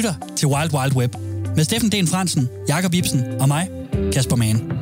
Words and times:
lytter 0.00 0.14
til 0.36 0.48
Wild 0.48 0.74
Wild 0.74 0.96
Web 0.96 1.14
med 1.56 1.64
Steffen 1.64 1.92
Den 1.92 2.06
Fransen, 2.06 2.48
Jakob 2.68 2.94
Ibsen 2.94 3.24
og 3.40 3.48
mig, 3.48 3.68
Kasper 4.12 4.36
Mann. 4.36 4.72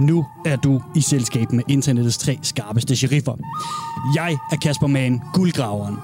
Nu 0.00 0.26
er 0.46 0.56
du 0.56 0.82
i 0.96 1.00
selskab 1.00 1.52
med 1.52 1.64
internettets 1.68 2.18
tre 2.18 2.38
skarpeste 2.42 2.96
sheriffer. 2.96 3.36
Jeg 4.14 4.36
er 4.52 4.56
Kasper 4.56 4.86
Mann, 4.86 5.20
guldgraveren. 5.34 5.96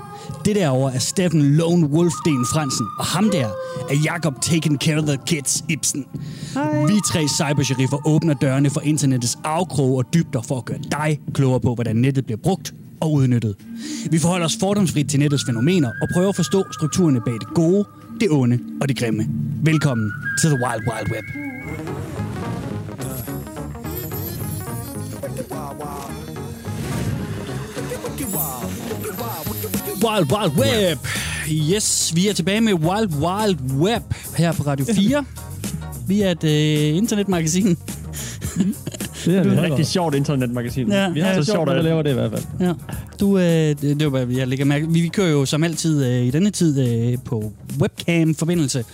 Det 0.45 0.57
derovre 0.57 0.95
er 0.95 0.99
Steffen 0.99 1.43
Lone 1.43 1.87
Wolf 1.87 2.15
Den 2.25 2.47
Fransen, 2.53 2.87
og 2.99 3.05
ham 3.05 3.31
der 3.31 3.49
er 3.91 3.95
Jakob 4.05 4.35
Taken 4.43 4.79
Care 4.79 4.99
of 4.99 5.05
the 5.05 5.19
Kids 5.27 5.65
Ibsen. 5.69 6.07
Hej. 6.55 6.85
Vi 6.87 6.95
tre 7.07 7.29
cybersheriffer 7.29 8.07
åbner 8.07 8.35
dørene 8.35 8.71
for 8.71 8.81
internettets 8.81 9.39
afkroge 9.45 9.99
og 9.99 10.15
dybder 10.15 10.43
for 10.43 10.59
at 10.59 10.65
gøre 10.65 10.79
dig 10.91 11.21
klogere 11.35 11.61
på, 11.61 11.75
hvordan 11.75 11.97
nettet 11.97 12.27
bliver 12.27 12.41
brugt 12.43 12.75
og 13.03 13.13
udnyttet. 13.13 13.57
Vi 14.11 14.19
forholder 14.19 14.47
os 14.47 14.57
fordomsfrit 14.61 15.11
til 15.11 15.21
nettets 15.21 15.45
fænomener 15.47 15.91
og 16.03 16.09
prøver 16.13 16.29
at 16.29 16.37
forstå 16.37 16.65
strukturerne 16.73 17.21
bag 17.21 17.35
det 17.35 17.49
gode, 17.55 17.85
det 18.21 18.29
onde 18.31 18.59
og 18.81 18.89
det 18.89 18.99
grimme. 18.99 19.27
Velkommen 19.63 20.13
til 20.41 20.51
The 20.51 20.59
Wild 20.65 20.83
Wild 20.89 21.11
Web. 21.13 21.25
Wild 30.05 30.33
Wild 30.33 30.53
Web. 30.59 30.99
Yes, 31.75 32.13
vi 32.15 32.29
er 32.29 32.33
tilbage 32.33 32.61
med 32.61 32.73
Wild 32.73 33.09
Wild 33.15 33.59
Web 33.79 34.03
her 34.37 34.53
på 34.53 34.63
Radio 34.63 34.87
4. 34.95 35.25
Vi 36.09 36.21
er 36.21 36.31
et 36.31 36.45
øh, 36.45 36.97
internetmagasin. 36.97 37.77
Det 39.25 39.37
er 39.37 39.43
Det 39.43 39.53
er 39.53 39.57
et 39.57 39.59
det. 39.63 39.71
rigtig 39.71 39.87
sjovt 39.87 40.15
internetmagasin. 40.15 40.89
Ja, 40.89 41.11
vi 41.11 41.21
har 41.21 41.29
Ja, 41.29 41.35
så 41.35 41.45
sjovt, 41.45 41.57
sjovt, 41.57 41.71
at 41.71 41.85
laver 41.85 42.03
det 42.03 42.11
i 42.11 42.15
hvert 42.15 42.31
fald. 42.31 42.43
Ja. 42.61 42.73
Du, 43.21 43.39
øh, 43.39 43.45
det, 43.45 43.81
det 43.83 44.13
var 44.13 44.25
hvad 44.25 44.37
jeg 44.37 44.49
lægger 44.49 44.65
mærke. 44.65 44.89
Vi, 44.93 45.01
vi 45.01 45.09
kører 45.09 45.31
jo 45.31 45.45
som 45.45 45.65
altid 45.65 46.05
øh, 46.07 46.27
i 46.27 46.31
denne 46.31 46.51
tid 46.51 46.89
øh, 47.13 47.19
på 47.25 47.53
webcam-forbindelse. 47.81 48.85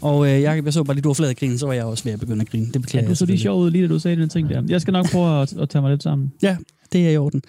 Og 0.00 0.26
øh, 0.26 0.42
jeg, 0.42 0.64
jeg 0.64 0.72
så 0.72 0.82
bare 0.84 0.94
lige, 0.94 1.02
du 1.02 1.08
var 1.08 1.14
flad 1.14 1.30
at 1.30 1.36
grine, 1.36 1.58
så 1.58 1.66
var 1.66 1.72
jeg 1.72 1.84
også 1.84 2.04
ved 2.04 2.12
at 2.12 2.20
begynde 2.20 2.40
at 2.40 2.50
grine. 2.50 2.66
Det 2.72 2.82
beklager 2.82 3.02
Ja, 3.02 3.06
du 3.06 3.10
jeg 3.10 3.16
så 3.16 3.24
lige 3.26 3.38
selvfølgelig. 3.38 3.42
sjov 3.42 3.60
ud, 3.60 3.70
lige 3.70 3.82
da 3.82 3.88
du 3.88 3.98
sagde 3.98 4.16
den 4.20 4.28
ting 4.28 4.48
der. 4.48 4.62
Jeg 4.68 4.80
skal 4.80 4.92
nok 4.92 5.10
prøve 5.10 5.42
at, 5.42 5.52
at 5.58 5.68
tage 5.68 5.82
mig 5.82 5.90
lidt 5.90 6.02
sammen. 6.02 6.32
Ja, 6.42 6.56
det 6.92 7.06
er 7.06 7.10
i 7.10 7.16
orden. 7.16 7.42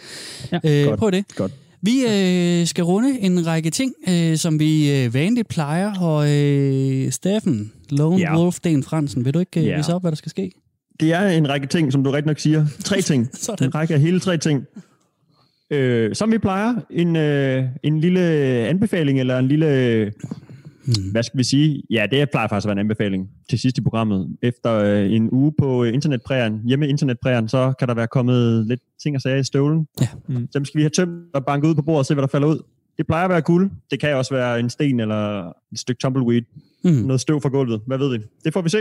Ja, 0.52 0.60
øh, 0.64 0.88
godt. 0.88 1.00
prøv 1.00 1.12
det. 1.12 1.26
Godt. 1.36 1.52
Vi 1.82 1.92
øh, 2.10 2.68
skal 2.68 2.84
runde 2.84 3.20
en 3.20 3.48
række 3.48 3.70
ting, 3.70 3.94
øh, 4.10 4.38
som 4.38 4.60
vi 4.60 4.92
øh, 4.92 5.14
vanligt 5.14 5.48
plejer. 5.48 6.00
Og 6.00 6.32
øh, 6.36 7.12
Steffen, 7.12 7.72
Lone 7.90 8.18
Ja. 8.20 8.40
Wolf, 8.40 8.60
Den 8.64 8.84
Fransen, 8.84 9.26
vil 9.26 9.34
du 9.34 9.40
ikke 9.40 9.60
øh, 9.60 9.66
Ja. 9.66 9.78
vise 9.78 9.94
op, 9.94 10.02
hvad 10.02 10.12
der 10.12 10.16
skal 10.16 10.30
ske? 10.30 10.52
Det 11.00 11.14
er 11.14 11.28
en 11.28 11.50
række 11.50 11.68
ting, 11.68 11.92
som 11.94 12.04
du 12.04 12.12
rigtig 12.12 12.28
nok 12.28 12.40
siger. 12.40 12.66
Tre 12.80 13.02
ting. 13.02 13.30
Sådan. 13.34 13.68
En 13.68 13.76
række 13.76 13.94
af 13.94 14.00
hele 14.00 14.20
tre 14.20 14.38
ting. 14.38 14.66
Øh, 15.72 16.16
som 16.16 16.32
vi 16.32 16.38
plejer, 16.38 16.76
en, 16.90 17.16
øh, 17.16 17.64
en 17.84 18.00
lille 18.00 18.22
anbefaling, 18.68 19.20
eller 19.20 19.38
en 19.38 19.48
lille, 19.48 20.12
Hmm. 20.88 21.12
hvad 21.12 21.24
skal 21.24 21.38
vi 21.38 21.44
sige? 21.44 21.84
Ja, 21.90 22.06
det 22.12 22.30
plejer 22.32 22.48
faktisk 22.48 22.66
at 22.66 22.68
være 22.68 22.72
en 22.74 22.80
anbefaling 22.80 23.30
til 23.50 23.60
sidst 23.60 23.78
i 23.78 23.82
programmet. 23.82 24.38
Efter 24.42 24.74
øh, 24.74 25.12
en 25.12 25.30
uge 25.32 25.54
på 25.60 25.84
øh, 25.84 25.94
internetprægen, 25.94 26.62
hjemme 26.66 26.88
internetprægen, 26.88 27.48
så 27.50 27.74
kan 27.80 27.88
der 27.88 27.94
være 27.94 28.08
kommet 28.08 28.68
lidt 28.68 28.80
ting 29.04 29.16
og 29.16 29.22
sager 29.22 29.36
i 29.38 29.44
støvlen. 29.44 29.88
Ja. 30.02 30.08
Mm. 30.28 30.48
Dem 30.54 30.66
skal 30.66 30.78
vi 30.78 30.84
have 30.84 30.90
tømt 30.90 31.36
og 31.36 31.46
banket 31.46 31.70
ud 31.70 31.76
på 31.76 31.82
bordet 31.82 32.00
og 32.00 32.06
se, 32.06 32.14
hvad 32.14 32.22
der 32.22 32.28
falder 32.28 32.48
ud. 32.48 32.60
Det 32.98 33.08
plejer 33.08 33.24
at 33.24 33.30
være 33.30 33.42
guld. 33.42 33.72
Det 33.92 34.00
kan 34.00 34.16
også 34.16 34.34
være 34.34 34.60
en 34.60 34.70
sten 34.70 35.00
eller 35.00 35.48
et 35.48 35.80
stykke 35.80 36.00
tumbleweed. 36.00 36.42
Mm. 36.84 36.92
noget 36.92 37.22
støv 37.22 37.42
fra 37.42 37.50
gulvet. 37.50 37.82
Hvad 37.88 37.98
ved 37.98 38.18
vi? 38.18 38.24
Det 38.46 38.54
får 38.54 38.62
vi 38.62 38.70
se. 38.70 38.80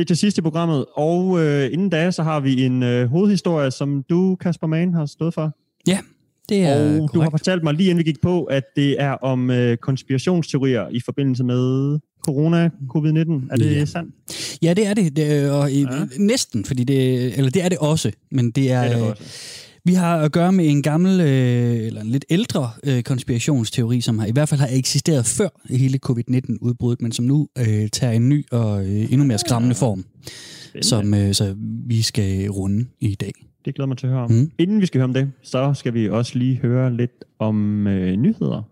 Det 0.00 0.04
er 0.04 0.08
til 0.08 0.16
sidst 0.16 0.38
i 0.38 0.40
programmet. 0.40 0.84
Og 0.96 1.40
øh, 1.44 1.72
inden 1.72 1.88
da, 1.88 2.10
så 2.10 2.22
har 2.22 2.40
vi 2.40 2.64
en 2.64 2.82
øh, 2.82 3.08
hovedhistorie, 3.08 3.70
som 3.70 4.04
du, 4.10 4.36
Kasper 4.36 4.66
Mann, 4.66 4.94
har 4.94 5.06
stået 5.06 5.34
for. 5.34 5.56
Det 6.48 6.62
er 6.64 6.74
og 6.74 6.94
du 6.96 7.00
har 7.00 7.06
korrekt. 7.08 7.30
fortalt 7.30 7.62
mig 7.64 7.74
lige 7.74 7.90
inden 7.90 7.98
vi 8.04 8.10
gik 8.10 8.20
på, 8.22 8.44
at 8.44 8.62
det 8.76 9.02
er 9.02 9.10
om 9.12 9.50
øh, 9.50 9.76
konspirationsteorier 9.76 10.88
i 10.88 11.00
forbindelse 11.04 11.44
med 11.44 11.98
corona, 12.24 12.70
covid-19. 12.96 13.52
Er 13.52 13.56
det 13.56 13.74
Ja. 13.76 13.84
sandt? 13.84 14.14
Ja, 14.62 14.74
det 14.74 14.86
er 14.86 14.94
det. 14.94 15.16
det 15.16 15.32
er, 15.32 15.50
og, 15.52 15.72
ja. 15.72 15.78
Ja. 15.94 16.06
Næsten, 16.18 16.64
fordi 16.64 16.84
det, 16.84 17.24
eller 17.38 17.50
det 17.50 17.64
er 17.64 17.68
det 17.68 17.78
også, 17.78 18.12
men 18.30 18.50
det 18.50 18.70
er, 18.72 18.82
Det 18.82 18.90
er 18.92 18.96
det 18.96 19.02
øh, 19.04 19.10
også. 19.10 19.22
Vi 19.84 19.94
har 19.94 20.16
at 20.16 20.32
gøre 20.32 20.52
med 20.52 20.66
en 20.68 20.82
gammel, 20.82 21.20
øh, 21.20 21.86
eller 21.86 22.00
en 22.00 22.06
lidt 22.06 22.24
ældre 22.30 22.70
øh, 22.84 23.02
konspirationsteori, 23.02 24.00
som 24.00 24.18
har, 24.18 24.26
i 24.26 24.32
hvert 24.32 24.48
fald 24.48 24.60
har 24.60 24.68
eksisteret 24.72 25.26
før 25.26 25.48
hele 25.70 25.98
covid-19-udbruddet, 26.06 27.02
men 27.02 27.12
som 27.12 27.24
nu 27.24 27.48
øh, 27.58 27.88
tager 27.88 28.12
en 28.12 28.28
ny 28.28 28.46
og 28.50 28.84
øh, 28.84 29.12
endnu 29.12 29.26
mere 29.26 29.38
skræmmende 29.38 29.74
form, 29.74 30.04
Spændende. 30.68 30.88
som 30.88 31.14
øh, 31.14 31.34
så 31.34 31.54
vi 31.86 32.02
skal 32.02 32.48
runde 32.48 32.86
i 33.00 33.14
dag. 33.14 33.32
Det 33.64 33.74
glæder 33.74 33.86
mig 33.86 33.96
til 33.96 34.06
at 34.06 34.12
høre 34.12 34.22
om. 34.22 34.30
Mm. 34.30 34.50
Inden 34.58 34.80
vi 34.80 34.86
skal 34.86 34.98
høre 34.98 35.04
om 35.04 35.14
det, 35.14 35.30
så 35.42 35.74
skal 35.74 35.94
vi 35.94 36.08
også 36.08 36.38
lige 36.38 36.56
høre 36.62 36.96
lidt 36.96 37.24
om 37.38 37.86
øh, 37.86 38.16
nyheder. 38.16 38.62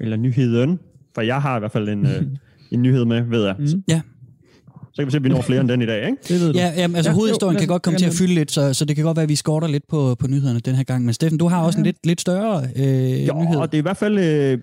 Eller 0.00 0.16
nyheden. 0.16 0.78
For 1.14 1.20
jeg 1.22 1.42
har 1.42 1.56
i 1.56 1.58
hvert 1.58 1.72
fald 1.72 1.88
en, 1.88 2.06
øh, 2.06 2.22
en 2.72 2.82
nyhed 2.82 3.04
med, 3.04 3.22
ved 3.22 3.44
jeg. 3.44 3.56
Mm. 3.58 3.82
Ja. 3.88 4.00
Kan 5.00 5.06
vi 5.06 5.10
se, 5.12 5.18
om 5.18 5.24
vi 5.24 5.28
når 5.28 5.40
flere 5.42 5.60
end 5.60 5.68
den 5.68 5.82
i 5.82 5.86
dag, 5.86 6.04
ikke? 6.06 6.16
Det 6.28 6.40
ved 6.40 6.52
du. 6.52 6.58
Ja, 6.58 6.72
jamen, 6.76 6.96
altså 6.96 7.10
ja, 7.10 7.12
Ja, 7.12 7.16
hovedhistorien 7.18 7.54
jo, 7.54 7.58
kan 7.58 7.68
lad- 7.68 7.74
godt 7.74 7.82
komme 7.82 7.98
til 7.98 8.04
at 8.04 8.08
jamen- 8.08 8.16
fylde 8.18 8.34
lidt, 8.34 8.50
så, 8.52 8.74
så 8.74 8.84
det 8.84 8.96
kan 8.96 9.04
godt 9.04 9.16
være, 9.16 9.22
at 9.22 9.28
vi 9.28 9.34
skorter 9.36 9.68
lidt 9.68 9.88
på, 9.88 10.14
på 10.14 10.26
nyhederne 10.28 10.60
den 10.60 10.74
her 10.74 10.82
gang. 10.84 11.04
Men 11.04 11.14
Steffen, 11.14 11.38
du 11.38 11.48
har 11.48 11.62
også 11.62 11.78
en 11.78 11.84
lidt, 11.84 12.06
lidt 12.06 12.20
større 12.20 12.62
øh, 12.76 13.26
Jo, 13.28 13.34
nyhed. 13.42 13.56
og 13.56 13.72
det 13.72 13.78
er 13.78 13.82
i 13.82 13.82
hvert 13.82 13.96
fald 13.96 14.18
øh, 14.18 14.58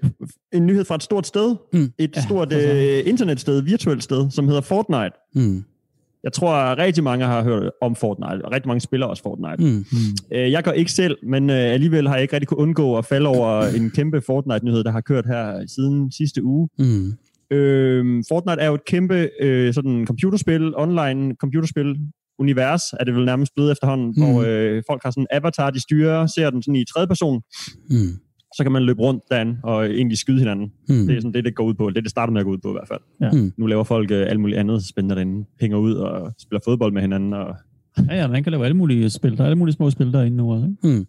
en 0.53 0.65
nyhed 0.65 0.85
fra 0.85 0.95
et 0.95 1.03
stort 1.03 1.27
sted. 1.27 1.55
Mm. 1.73 1.91
Et 1.99 2.11
Ja, 2.15 2.21
stort 2.21 2.53
øh, 2.53 3.01
internetsted, 3.05 3.61
virtuelt 3.61 4.03
sted, 4.03 4.31
som 4.31 4.47
hedder 4.47 4.61
Fortnite. 4.61 5.11
Mm. 5.35 5.63
Jeg 6.23 6.33
tror, 6.33 6.53
at 6.53 6.77
rigtig 6.77 7.03
mange 7.03 7.25
har 7.25 7.43
hørt 7.43 7.71
om 7.81 7.95
Fortnite, 7.95 8.45
og 8.45 8.51
rigtig 8.51 8.67
mange 8.67 8.81
spiller 8.81 9.05
også 9.05 9.23
Fortnite. 9.23 9.71
Mm. 9.71 9.85
Øh, 10.31 10.51
jeg 10.51 10.63
går 10.63 10.71
ikke 10.71 10.91
selv, 10.91 11.17
men 11.23 11.49
øh, 11.49 11.55
alligevel 11.73 12.07
har 12.07 12.15
jeg 12.15 12.21
ikke 12.21 12.33
rigtig 12.33 12.47
kunne 12.47 12.57
undgå 12.57 12.97
at 12.97 13.05
falde 13.05 13.27
over 13.27 13.61
en 13.67 13.91
kæmpe 13.91 14.21
Fortnite-nyhed, 14.21 14.83
der 14.83 14.91
har 14.91 15.01
kørt 15.01 15.25
her 15.25 15.63
siden 15.75 16.11
sidste 16.11 16.43
uge. 16.43 16.69
Mm. 16.79 17.13
Øh, 17.51 18.23
Fortnite 18.29 18.61
er 18.61 18.67
jo 18.67 18.73
et 18.73 18.85
kæmpe 18.85 19.29
øh, 19.41 19.73
sådan 19.73 20.05
computerspil, 20.07 20.73
online 20.75 21.35
computerspil, 21.35 21.95
univers 22.39 22.81
er 22.99 23.03
det 23.03 23.15
vel 23.15 23.25
nærmest 23.25 23.51
blevet 23.55 23.71
efterhånden, 23.71 24.07
Mm. 24.17 24.23
hvor 24.23 24.43
øh, 24.47 24.83
folk 24.89 25.01
har 25.03 25.11
sådan 25.11 25.23
en 25.23 25.27
avatar, 25.31 25.69
de 25.69 25.79
styrer, 25.81 26.27
ser 26.27 26.49
den 26.49 26.63
sådan 26.63 26.75
i 26.75 26.85
tredje 26.93 27.07
person, 27.07 27.41
Mm. 27.89 27.95
så 28.57 28.63
kan 28.63 28.71
man 28.71 28.83
løbe 28.83 29.01
rundt 29.01 29.23
derinde 29.31 29.57
og 29.63 29.85
egentlig 29.85 30.17
skyde 30.17 30.39
hinanden. 30.39 30.71
Mm. 30.89 31.07
Det 31.07 31.15
er 31.17 31.21
sådan 31.21 31.33
det, 31.33 31.45
det 31.45 31.55
går 31.55 31.63
ud 31.63 31.73
på. 31.73 31.89
Det 31.89 31.97
er 31.97 32.01
det 32.01 32.09
starter 32.11 32.33
med 32.33 32.41
at 32.41 32.45
gå 32.45 32.51
ud 32.51 32.57
på 32.57 32.69
i 32.69 32.71
hvert 32.73 32.87
fald. 32.87 32.99
Ja. 33.21 33.31
Mm. 33.31 33.51
Nu 33.57 33.65
laver 33.65 33.83
folk 33.83 34.11
øh, 34.11 34.25
alt 34.29 34.39
muligt 34.39 34.59
andet 34.59 34.85
spændende 34.85 35.15
derinde. 35.15 35.45
Hænger 35.61 35.77
ud 35.77 35.93
og 35.93 36.33
spiller 36.39 36.61
fodbold 36.65 36.93
med 36.93 37.01
hinanden. 37.01 37.33
Og... 37.33 37.55
Ja, 38.09 38.15
ja, 38.15 38.27
man 38.27 38.43
kan 38.43 38.51
lave 38.51 38.65
alle 38.65 38.77
mulige 38.77 39.09
spil. 39.09 39.37
Der 39.37 39.41
er 39.43 39.45
alle 39.45 39.55
mulige 39.57 39.75
små 39.75 39.89
spil 39.89 40.13
derinde 40.13 40.37
nu 40.37 40.53
også, 40.53 40.65
ikke? 40.65 40.97
Mm. 40.97 41.05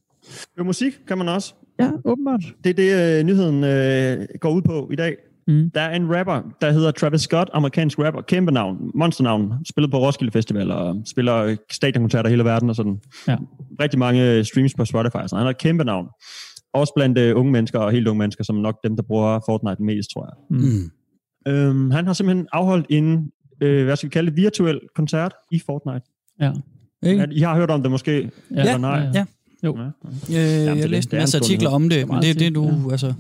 Jo, 0.58 0.64
musik 0.64 0.92
kan 1.08 1.18
man 1.18 1.28
også. 1.28 1.54
Ja, 1.80 1.90
åbenbart. 2.04 2.40
Det 2.64 2.70
er 2.70 2.74
det, 2.74 3.18
øh, 3.20 3.24
nyheden 3.26 3.64
øh, 3.64 4.26
går 4.40 4.50
ud 4.50 4.62
på 4.62 4.88
i 4.92 4.96
dag. 4.96 5.16
Mm. 5.48 5.70
Der 5.74 5.80
er 5.80 5.96
en 5.96 6.16
rapper, 6.16 6.42
der 6.60 6.72
hedder 6.72 6.90
Travis 6.90 7.20
Scott, 7.20 7.50
amerikansk 7.52 7.98
rapper, 7.98 8.20
kæmpe 8.20 8.52
navn, 8.52 8.90
monsternavn, 8.94 9.52
spillet 9.68 9.90
på 9.90 9.98
Roskilde 9.98 10.32
Festival 10.32 10.70
og 10.70 11.02
spiller 11.06 11.56
stadionkoncerter 11.70 12.30
hele 12.30 12.44
verden 12.44 12.68
og 12.70 12.76
sådan. 12.76 13.00
Ja. 13.28 13.36
Rigtig 13.80 13.98
mange 13.98 14.44
streams 14.44 14.74
på 14.74 14.84
Spotify, 14.84 15.26
så 15.26 15.36
han 15.36 15.42
har 15.44 15.50
et 15.50 15.58
kæmpe 15.58 15.84
navn. 15.84 16.06
Også 16.74 16.92
blandt 16.96 17.18
øh, 17.18 17.36
unge 17.36 17.52
mennesker 17.52 17.78
og 17.78 17.92
helt 17.92 18.08
unge 18.08 18.18
mennesker, 18.18 18.44
som 18.44 18.56
nok 18.56 18.74
dem, 18.84 18.96
der 18.96 19.02
bruger 19.02 19.40
Fortnite 19.46 19.82
mest, 19.82 20.10
tror 20.14 20.26
jeg. 20.26 20.58
Mm. 20.58 20.90
Øhm, 21.52 21.90
han 21.90 22.06
har 22.06 22.12
simpelthen 22.12 22.46
afholdt 22.52 22.86
en, 22.90 23.30
øh, 23.62 23.84
hvad 23.84 23.96
skal 23.96 24.06
vi 24.06 24.10
kalde 24.10 24.30
det, 24.30 24.36
virtuel 24.36 24.80
koncert 24.94 25.32
i 25.52 25.60
Fortnite. 25.66 26.06
Ja. 26.40 26.52
Ikke? 27.02 27.22
At 27.22 27.28
I 27.32 27.40
har 27.40 27.56
hørt 27.56 27.70
om 27.70 27.82
det 27.82 27.90
måske? 27.90 28.12
Ja, 28.12 28.60
Eller 28.60 28.78
nej? 28.78 29.10
ja. 29.14 29.24
Jo. 29.64 29.78
Ja. 29.78 29.82
Øh, 29.82 30.68
er 30.68 30.74
jeg 30.74 30.90
læste 30.90 31.16
en 31.16 31.20
masse 31.20 31.38
artikler 31.38 31.70
om 31.70 31.88
det, 31.88 32.08
men 32.08 32.22
det 32.22 32.30
er 32.30 32.34
det, 32.34 32.54
du... 32.54 32.64
ja. 32.64 32.90
Altså, 32.90 33.14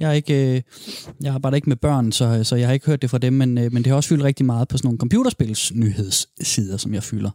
jeg, 0.00 0.08
er 0.08 0.12
ikke, 0.12 0.56
øh, 0.56 0.62
jeg 1.22 1.34
arbejder 1.34 1.56
ikke 1.56 1.68
med 1.68 1.76
børn, 1.76 2.12
så, 2.12 2.44
så 2.44 2.56
jeg 2.56 2.68
har 2.68 2.72
ikke 2.72 2.86
hørt 2.86 3.02
det 3.02 3.10
fra 3.10 3.18
dem, 3.18 3.32
men, 3.32 3.58
øh, 3.58 3.72
men 3.72 3.84
det 3.84 3.86
har 3.86 3.96
også 3.96 4.08
fyldt 4.08 4.24
rigtig 4.24 4.46
meget 4.46 4.68
på 4.68 4.76
sådan 4.76 4.86
nogle 4.86 4.98
computerspils 4.98 5.74
nyhedssider, 5.74 6.76
som 6.76 6.94
jeg 6.94 7.02
fylder. 7.02 7.30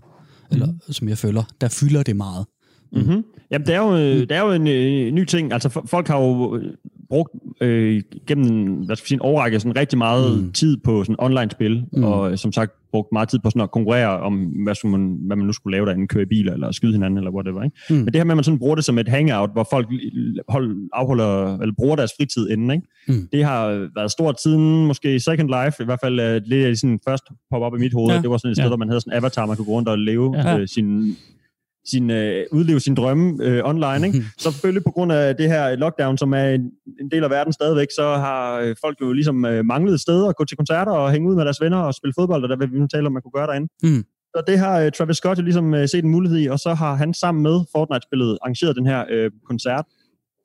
Eller 0.52 0.74
som 0.90 1.10
jeg 1.10 1.18
følger. 1.18 1.44
Der 1.62 1.68
fylder 1.68 2.04
det 2.04 2.16
meget. 2.16 2.46
Mm-hmm. 2.92 3.24
Jamen, 3.52 3.68
det 3.68 3.76
er 3.76 3.80
jo, 3.80 3.96
øh, 3.96 4.16
det 4.20 4.32
er 4.32 4.42
jo 4.42 4.52
en 4.52 4.68
øh, 4.68 5.12
ny 5.14 5.26
ting. 5.26 5.54
Altså, 5.54 5.82
folk 5.86 6.08
har 6.08 6.20
jo 6.22 6.56
øh, 6.58 6.66
brugt 7.10 7.30
øh, 7.62 8.02
gennem 8.28 8.74
hvad 8.74 8.96
skal 8.96 9.08
sige, 9.08 9.16
en 9.16 9.22
årrække 9.22 9.60
sådan 9.60 9.76
rigtig 9.78 9.98
meget 9.98 10.44
Mm. 10.44 10.52
tid 10.52 10.78
på 10.78 11.04
sådan 11.04 11.16
online-spil, 11.20 11.84
Mm. 11.94 12.04
og 12.04 12.32
øh, 12.32 12.38
som 12.38 12.52
sagt 12.52 12.72
brugt 12.92 13.08
meget 13.12 13.30
tid 13.30 13.40
på 13.40 13.50
sådan 13.50 13.62
at 13.62 13.72
konkurrere 13.72 14.20
om, 14.20 14.34
hvad, 14.64 14.76
skulle 14.76 14.98
man, 14.98 15.18
hvad 15.28 15.38
man 15.38 15.46
nu 15.46 15.54
skulle 15.54 15.72
lave 15.78 15.86
derinde, 15.86 16.08
køre 16.08 16.24
i 16.24 16.26
biler 16.26 16.54
eller 16.54 16.72
skyde 16.72 16.92
hinanden 16.94 17.18
eller 17.18 17.32
whatever. 17.32 17.64
Ikke? 17.64 17.76
Mm. 17.90 17.96
Men 17.96 18.06
det 18.06 18.16
her 18.16 18.24
med, 18.24 18.32
at 18.32 18.38
man 18.38 18.44
sådan 18.44 18.60
bruger 18.60 18.76
det 18.76 18.86
som 18.86 18.98
et 18.98 19.08
hangout, 19.08 19.50
hvor 19.54 19.68
folk 19.72 19.88
hold, 20.50 20.78
afholder, 20.94 21.58
eller 21.60 21.74
bruger 21.78 21.96
deres 21.96 22.12
fritid 22.20 22.50
inden, 22.50 22.72
ikke? 22.72 22.88
Mm. 23.08 23.28
det 23.32 23.44
har 23.44 23.90
været 23.96 24.12
stort 24.12 24.42
siden 24.42 24.86
måske 24.88 25.20
Second 25.20 25.48
Life, 25.50 25.84
i 25.84 25.86
hvert 25.86 26.00
fald 26.04 26.20
er 26.20 26.76
sådan 26.76 27.00
først 27.08 27.24
pop 27.52 27.62
op 27.62 27.76
i 27.76 27.80
mit 27.80 27.94
hoved. 27.94 28.14
Ja. 28.16 28.22
Det 28.22 28.30
var 28.30 28.38
sådan 28.38 28.52
et 28.52 28.58
sted, 28.58 28.64
Ja. 28.66 28.70
hvor 28.70 28.78
man 28.78 28.88
havde 28.90 29.02
sådan 29.02 29.14
en 29.14 29.18
avatar, 29.18 29.46
man 29.46 29.56
kunne 29.56 29.66
gå 29.66 29.72
rundt 29.72 29.90
og 29.90 30.00
leve 30.00 30.38
ja. 30.38 30.60
øh, 30.60 30.68
sin 30.68 31.16
sin, 31.92 32.12
øh, 32.12 32.46
udleve 32.52 32.80
sin 32.80 32.96
drømme 32.96 33.46
øh, 33.46 33.62
online. 33.66 34.08
Ikke? 34.08 34.24
Så 34.38 34.52
selvfølgelig 34.52 34.84
på 34.84 34.92
grund 34.92 35.12
af 35.12 35.36
det 35.36 35.48
her 35.48 35.76
lockdown, 35.76 36.18
som 36.18 36.34
er 36.34 36.50
en, 36.50 36.62
en 37.02 37.12
del 37.12 37.24
af 37.24 37.30
verden 37.30 37.54
stadigvæk, 37.54 37.88
så 37.96 38.04
har 38.04 38.60
øh, 38.60 38.76
folk 38.82 38.98
jo 39.02 39.14
ligesom 39.14 39.46
øh, 39.46 39.66
manglet 39.66 39.94
et 39.94 40.00
sted 40.00 40.28
at 40.28 40.36
gå 40.36 40.46
til 40.46 40.58
koncerter 40.58 40.92
og 40.92 41.12
hænge 41.12 41.30
ud 41.30 41.36
med 41.36 41.44
deres 41.46 41.62
venner 41.62 41.78
og 41.78 41.94
spille 41.94 42.14
fodbold, 42.20 42.44
og 42.44 42.50
der 42.50 42.58
vil 42.58 42.72
vi 42.72 42.80
nu 42.80 42.88
tale 42.88 43.06
om, 43.08 43.14
man 43.14 43.22
kunne 43.22 43.32
gøre 43.32 43.48
derinde. 43.48 43.68
Mm. 43.84 44.04
Så 44.36 44.44
det 44.48 44.60
har 44.60 44.80
øh, 44.80 44.92
Travis 44.92 45.18
Scott 45.18 45.40
jo 45.40 45.44
ligesom 45.44 45.74
øh, 45.74 45.90
set 45.90 46.04
en 46.04 46.10
mulighed 46.10 46.40
i, 46.40 46.48
og 46.48 46.60
så 46.60 46.74
har 46.74 46.96
han 46.96 47.14
sammen 47.14 47.44
med 47.44 47.60
Fortnite-spillet 47.72 48.38
arrangeret 48.42 48.76
den 48.76 48.86
her 48.86 49.06
øh, 49.10 49.32
koncert, 49.48 49.86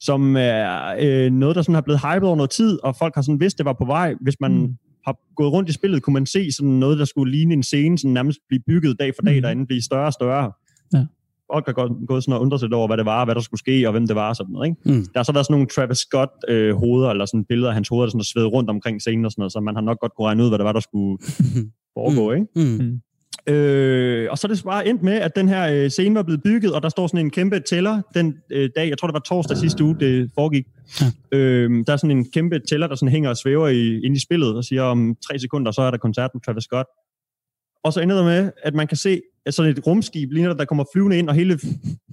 som 0.00 0.36
er 0.36 0.96
øh, 1.00 1.32
noget, 1.32 1.56
der 1.56 1.62
sådan 1.62 1.74
har 1.74 1.82
blevet 1.82 2.00
hypet 2.00 2.26
over 2.26 2.36
noget 2.36 2.50
tid, 2.50 2.78
og 2.82 2.96
folk 2.96 3.14
har 3.14 3.22
sådan 3.22 3.40
vidst, 3.40 3.58
det 3.58 3.66
var 3.66 3.72
på 3.72 3.84
vej. 3.84 4.14
Hvis 4.20 4.40
man 4.40 4.52
mm. 4.52 4.74
har 5.06 5.16
gået 5.36 5.52
rundt 5.52 5.68
i 5.68 5.72
spillet, 5.72 6.02
kunne 6.02 6.14
man 6.14 6.26
se 6.26 6.52
sådan 6.52 6.70
noget, 6.70 6.98
der 6.98 7.04
skulle 7.04 7.32
ligne 7.32 7.54
en 7.54 7.62
scene, 7.62 7.98
sådan 7.98 8.12
nærmest 8.12 8.38
blive 8.48 8.62
bygget 8.66 8.96
dag 9.00 9.12
for 9.14 9.22
dag, 9.22 9.36
mm. 9.36 9.42
derinde 9.42 9.66
blive 9.66 9.82
større 9.82 10.06
og 10.06 10.12
større. 10.12 10.52
Ja. 10.94 11.06
Folk 11.52 11.66
har 11.66 11.72
gået, 11.72 11.92
gået 12.08 12.24
sådan 12.24 12.34
og 12.34 12.40
undret 12.40 12.60
sig 12.60 12.66
lidt 12.66 12.74
over, 12.74 12.86
hvad 12.86 12.96
det 12.96 13.06
var, 13.06 13.24
hvad 13.24 13.34
der 13.34 13.40
skulle 13.40 13.58
ske, 13.58 13.88
og 13.88 13.92
hvem 13.92 14.06
det 14.06 14.16
var, 14.16 14.28
og 14.28 14.36
sådan 14.36 14.52
noget. 14.52 14.68
Ikke? 14.68 14.80
Mm. 14.84 15.06
Der 15.12 15.18
har 15.18 15.22
så 15.22 15.32
været 15.32 15.46
sådan 15.46 15.54
nogle 15.54 15.66
Travis 15.66 15.98
Scott-hoveder, 15.98 17.10
eller 17.10 17.26
sådan 17.26 17.44
billeder 17.44 17.68
af 17.68 17.74
hans 17.74 17.88
hoveder, 17.88 18.10
der 18.10 18.22
sådan 18.22 18.46
rundt 18.46 18.70
omkring 18.70 19.00
scenen 19.00 19.24
og 19.24 19.30
sådan 19.30 19.40
noget, 19.40 19.52
så 19.52 19.60
man 19.60 19.74
har 19.74 19.82
nok 19.82 19.98
godt 20.00 20.12
kunne 20.16 20.26
regne 20.26 20.42
ud, 20.42 20.48
hvad 20.48 20.58
det 20.58 20.64
var, 20.64 20.72
der 20.72 20.80
skulle 20.80 21.18
foregå. 21.96 22.32
Ikke? 22.32 22.46
Mm. 22.56 23.00
Øh, 23.46 24.28
og 24.30 24.38
så 24.38 24.46
er 24.46 24.52
det 24.52 24.64
bare 24.64 24.88
endt 24.88 25.02
med, 25.02 25.12
at 25.12 25.36
den 25.36 25.48
her 25.48 25.84
øh, 25.84 25.90
scene 25.90 26.14
var 26.14 26.22
blevet 26.22 26.42
bygget, 26.42 26.72
og 26.74 26.82
der 26.82 26.88
står 26.88 27.06
sådan 27.06 27.20
en 27.26 27.30
kæmpe 27.30 27.60
tæller 27.60 28.02
den 28.14 28.34
øh, 28.52 28.70
dag, 28.76 28.88
jeg 28.88 28.98
tror 28.98 29.08
det 29.08 29.12
var 29.12 29.20
torsdag 29.20 29.56
sidste 29.56 29.84
uge, 29.84 29.96
det 30.00 30.30
foregik. 30.34 30.64
Ja. 31.00 31.38
Øh, 31.38 31.70
der 31.86 31.92
er 31.92 31.96
sådan 31.96 32.16
en 32.16 32.30
kæmpe 32.30 32.60
tæller, 32.70 32.86
der 32.86 32.94
sådan 32.94 33.12
hænger 33.12 33.30
og 33.30 33.36
svæver 33.36 33.68
i, 33.68 34.00
ind 34.00 34.16
i 34.16 34.20
spillet, 34.20 34.56
og 34.56 34.64
siger 34.64 34.82
om 34.82 35.16
tre 35.28 35.38
sekunder, 35.38 35.72
så 35.72 35.82
er 35.82 35.90
der 35.90 35.98
koncert 35.98 36.30
med 36.34 36.40
Travis 36.42 36.64
Scott. 36.64 36.88
Og 37.84 37.92
så 37.92 38.00
ender 38.00 38.16
det 38.16 38.24
med, 38.24 38.50
at 38.62 38.74
man 38.74 38.86
kan 38.86 38.96
se, 38.96 39.20
at 39.46 39.54
sådan 39.54 39.70
et 39.72 39.86
rumskib 39.86 40.32
ligner, 40.32 40.48
der, 40.48 40.56
der 40.56 40.64
kommer 40.64 40.84
flyvende 40.92 41.18
ind, 41.18 41.28
og 41.28 41.34
hele 41.34 41.58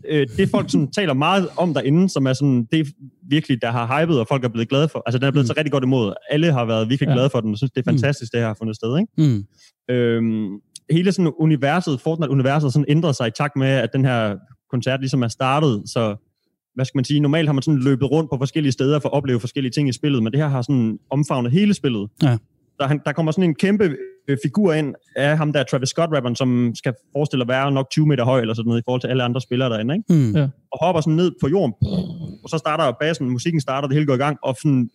øh, 0.09 0.27
det 0.37 0.49
folk 0.49 0.71
sådan, 0.71 0.91
taler 0.91 1.13
meget 1.13 1.47
om 1.57 1.73
derinde, 1.73 2.09
som 2.09 2.25
er 2.25 2.33
sådan, 2.33 2.67
det 2.71 2.87
virkelig, 3.29 3.61
der 3.61 3.71
har 3.71 4.01
hypet, 4.01 4.19
og 4.19 4.27
folk 4.27 4.43
er 4.43 4.47
blevet 4.47 4.69
glade 4.69 4.87
for. 4.89 5.03
Altså, 5.05 5.19
den 5.19 5.27
er 5.27 5.31
blevet 5.31 5.45
mm. 5.45 5.47
så 5.47 5.53
rigtig 5.57 5.71
godt 5.71 5.83
imod. 5.83 6.13
Alle 6.29 6.51
har 6.51 6.65
været 6.65 6.89
virkelig 6.89 7.07
Ja. 7.07 7.13
glade 7.13 7.29
for 7.29 7.41
den, 7.41 7.51
og 7.51 7.57
synes, 7.57 7.71
det 7.71 7.87
er 7.87 7.91
fantastisk, 7.91 8.31
det 8.31 8.39
her 8.39 8.47
har 8.47 8.53
fundet 8.53 8.75
sted. 8.75 8.97
Ikke? 8.99 9.33
Mm. 9.33 9.45
Øhm, 9.95 10.49
hele 10.91 11.11
sådan 11.11 11.31
universet, 11.39 12.01
Fortnite-universet, 12.01 12.73
sådan 12.73 12.85
ændret 12.87 13.15
sig 13.15 13.27
i 13.27 13.31
takt 13.31 13.55
med, 13.55 13.67
at 13.67 13.89
den 13.93 14.05
her 14.05 14.35
koncert 14.71 14.99
ligesom 14.99 15.23
er 15.23 15.27
startet, 15.27 15.83
så 15.85 16.15
hvad 16.75 16.85
skal 16.85 16.97
man 16.97 17.05
sige, 17.05 17.19
normalt 17.19 17.47
har 17.47 17.53
man 17.53 17.61
sådan 17.61 17.79
løbet 17.79 18.11
rundt 18.11 18.29
på 18.29 18.37
forskellige 18.37 18.71
steder 18.71 18.99
for 18.99 19.09
at 19.09 19.13
opleve 19.13 19.39
forskellige 19.39 19.71
ting 19.71 19.89
i 19.89 19.93
spillet, 19.93 20.23
men 20.23 20.31
det 20.33 20.39
her 20.41 20.47
har 20.47 20.61
sådan 20.61 20.99
omfavnet 21.09 21.51
hele 21.51 21.73
spillet. 21.73 22.09
Ja. 22.23 22.37
Der, 22.81 22.87
han, 22.87 22.99
der 23.05 23.11
kommer 23.11 23.31
sådan 23.31 23.43
en 23.43 23.55
kæmpe 23.55 23.95
øh, 24.27 24.37
figur 24.43 24.73
ind 24.73 24.95
af 25.15 25.37
ham 25.37 25.53
der, 25.53 25.63
Travis 25.63 25.89
Scott-rapperen, 25.89 26.35
som 26.35 26.71
skal 26.75 26.93
forestille 27.15 27.41
at 27.43 27.47
være 27.47 27.71
nok 27.71 27.89
20 27.91 28.07
meter 28.07 28.23
høj 28.25 28.41
eller 28.41 28.53
sådan 28.53 28.67
noget 28.67 28.81
i 28.81 28.83
forhold 28.87 29.01
til 29.01 29.07
alle 29.07 29.23
andre 29.23 29.41
spillere 29.41 29.69
derinde, 29.69 29.93
ikke? 29.95 30.13
Mm. 30.13 30.35
Ja. 30.35 30.47
og 30.71 30.85
hopper 30.85 31.01
sådan 31.01 31.13
ned 31.15 31.31
på 31.41 31.47
jorden, 31.47 31.73
og 32.43 32.49
så 32.49 32.57
starter 32.57 32.91
bassen, 33.01 33.29
musikken 33.29 33.61
starter, 33.61 33.87
det 33.87 33.95
hele 33.95 34.05
går 34.07 34.13
i 34.13 34.17
gang, 34.17 34.37
og 34.43 34.55
sådan, 34.61 34.89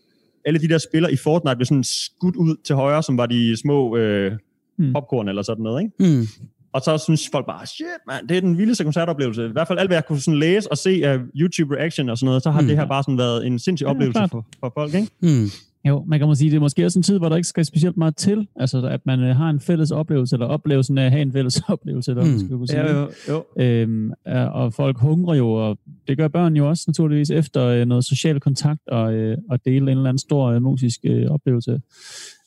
alle 0.45 0.61
de 0.61 0.69
der 0.69 0.79
spillere 0.79 1.13
i 1.13 1.17
Fortnite 1.17 1.57
bliver 1.57 1.67
sådan 1.67 1.85
skudt 1.85 2.37
ud 2.37 2.57
til 2.67 2.75
højre, 2.75 3.03
som 3.03 3.19
var 3.19 3.27
de 3.27 3.57
små 3.63 3.97
øh, 3.97 4.33
Mm. 4.79 4.93
popcorn 4.93 5.29
eller 5.29 5.43
sådan 5.43 5.63
noget, 5.63 5.83
ikke? 5.83 6.17
Mm. 6.19 6.27
Og 6.73 6.81
så 6.81 6.99
synes 6.99 7.29
folk 7.33 7.47
bare, 7.47 7.67
shit 7.67 7.87
man, 8.07 8.27
det 8.29 8.37
er 8.37 8.41
den 8.41 8.59
vildeste 8.59 8.85
koncertoplevelse. 8.85 9.47
I 9.47 9.53
hvert 9.53 9.69
fald 9.69 9.79
alt, 9.79 9.89
hvad 9.89 9.97
jeg 9.97 10.07
kunne 10.07 10.21
sådan 10.21 10.39
læse 10.39 10.71
og 10.71 10.79
se 10.79 11.01
af 11.05 11.19
YouTube 11.37 11.75
reaction 11.77 12.09
og 12.09 12.19
sådan 12.19 12.27
noget, 12.27 12.43
så 12.43 12.51
har 12.51 12.61
Mm. 12.61 12.65
mm. 12.65 12.69
det 12.69 12.77
her 12.79 12.87
bare 12.87 13.03
sådan 13.03 13.19
været 13.19 13.47
en 13.47 13.59
sindssyg 13.59 13.85
Ja, 13.87 13.91
oplevelse 13.91 14.19
klart. 14.19 14.31
for, 14.31 14.47
for 14.61 14.73
folk, 14.75 14.95
ikke? 14.95 15.09
Mm. 15.23 15.51
Jo, 15.89 16.05
man 16.07 16.19
kan 16.19 16.29
måske 16.29 16.39
sige, 16.39 16.51
det 16.51 16.57
er 16.57 16.61
måske 16.61 16.85
også 16.85 16.99
en 16.99 17.03
tid, 17.03 17.19
hvor 17.19 17.29
der 17.29 17.37
ikke 17.37 17.49
skal 17.49 17.65
specielt 17.65 17.97
meget 17.97 18.17
til. 18.17 18.49
Altså, 18.57 18.87
at 18.87 19.01
man 19.07 19.21
øh, 19.21 19.37
har 19.37 19.51
en 19.51 19.61
fælles 19.61 19.91
oplevelse, 19.91 20.37
eller 20.37 20.47
oplevelsen 20.47 20.99
af 20.99 21.05
at 21.05 21.11
have 21.11 21.23
en 21.23 21.33
fælles 21.33 21.63
oplevelse, 21.69 22.11
eller 22.11 22.25
Mm. 22.25 22.39
skal 22.39 22.51
kunne 22.57 22.69
sige. 22.69 22.91
jo, 22.91 23.09
jo. 23.29 23.45
Øhm, 23.63 24.11
er- 24.25 24.47
og 24.47 24.73
folk 24.75 24.99
hungrer 24.99 25.35
jo, 25.35 25.51
og 25.53 25.79
det 26.09 26.17
gør 26.19 26.29
børn 26.29 26.57
jo 26.57 26.69
også 26.69 26.85
naturligvis 26.87 27.31
efter 27.31 27.65
øh, 27.67 27.87
noget 27.87 28.05
social 28.05 28.41
kontakt 28.41 28.81
og, 28.89 29.15
øh, 29.15 29.39
og 29.51 29.65
dele 29.65 29.77
en 29.79 29.89
eller 29.89 30.09
anden 30.09 30.19
stor 30.19 30.47
øh, 30.47 30.63
musisk 30.63 31.01
øh, 31.05 31.31
oplevelse. 31.31 31.81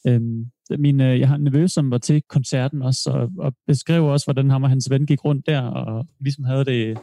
Øhm, 0.07 0.45
min, 0.77 1.01
øh, 1.01 1.19
jeg 1.19 1.27
har 1.27 1.35
en 1.35 1.43
nevø, 1.43 1.67
som 1.67 1.91
var 1.91 1.97
til 1.97 2.21
koncerten 2.29 2.81
også, 2.81 3.09
og, 3.11 3.29
og 3.45 3.53
beskrev 3.67 4.05
også, 4.05 4.25
hvordan 4.25 4.49
ham 4.49 4.63
og 4.63 4.69
hans 4.69 4.89
ven 4.89 5.05
gik 5.05 5.25
rundt 5.25 5.47
der, 5.47 5.61
og 5.61 6.07
ligesom 6.19 6.43
havde 6.43 6.65
det 6.65 6.97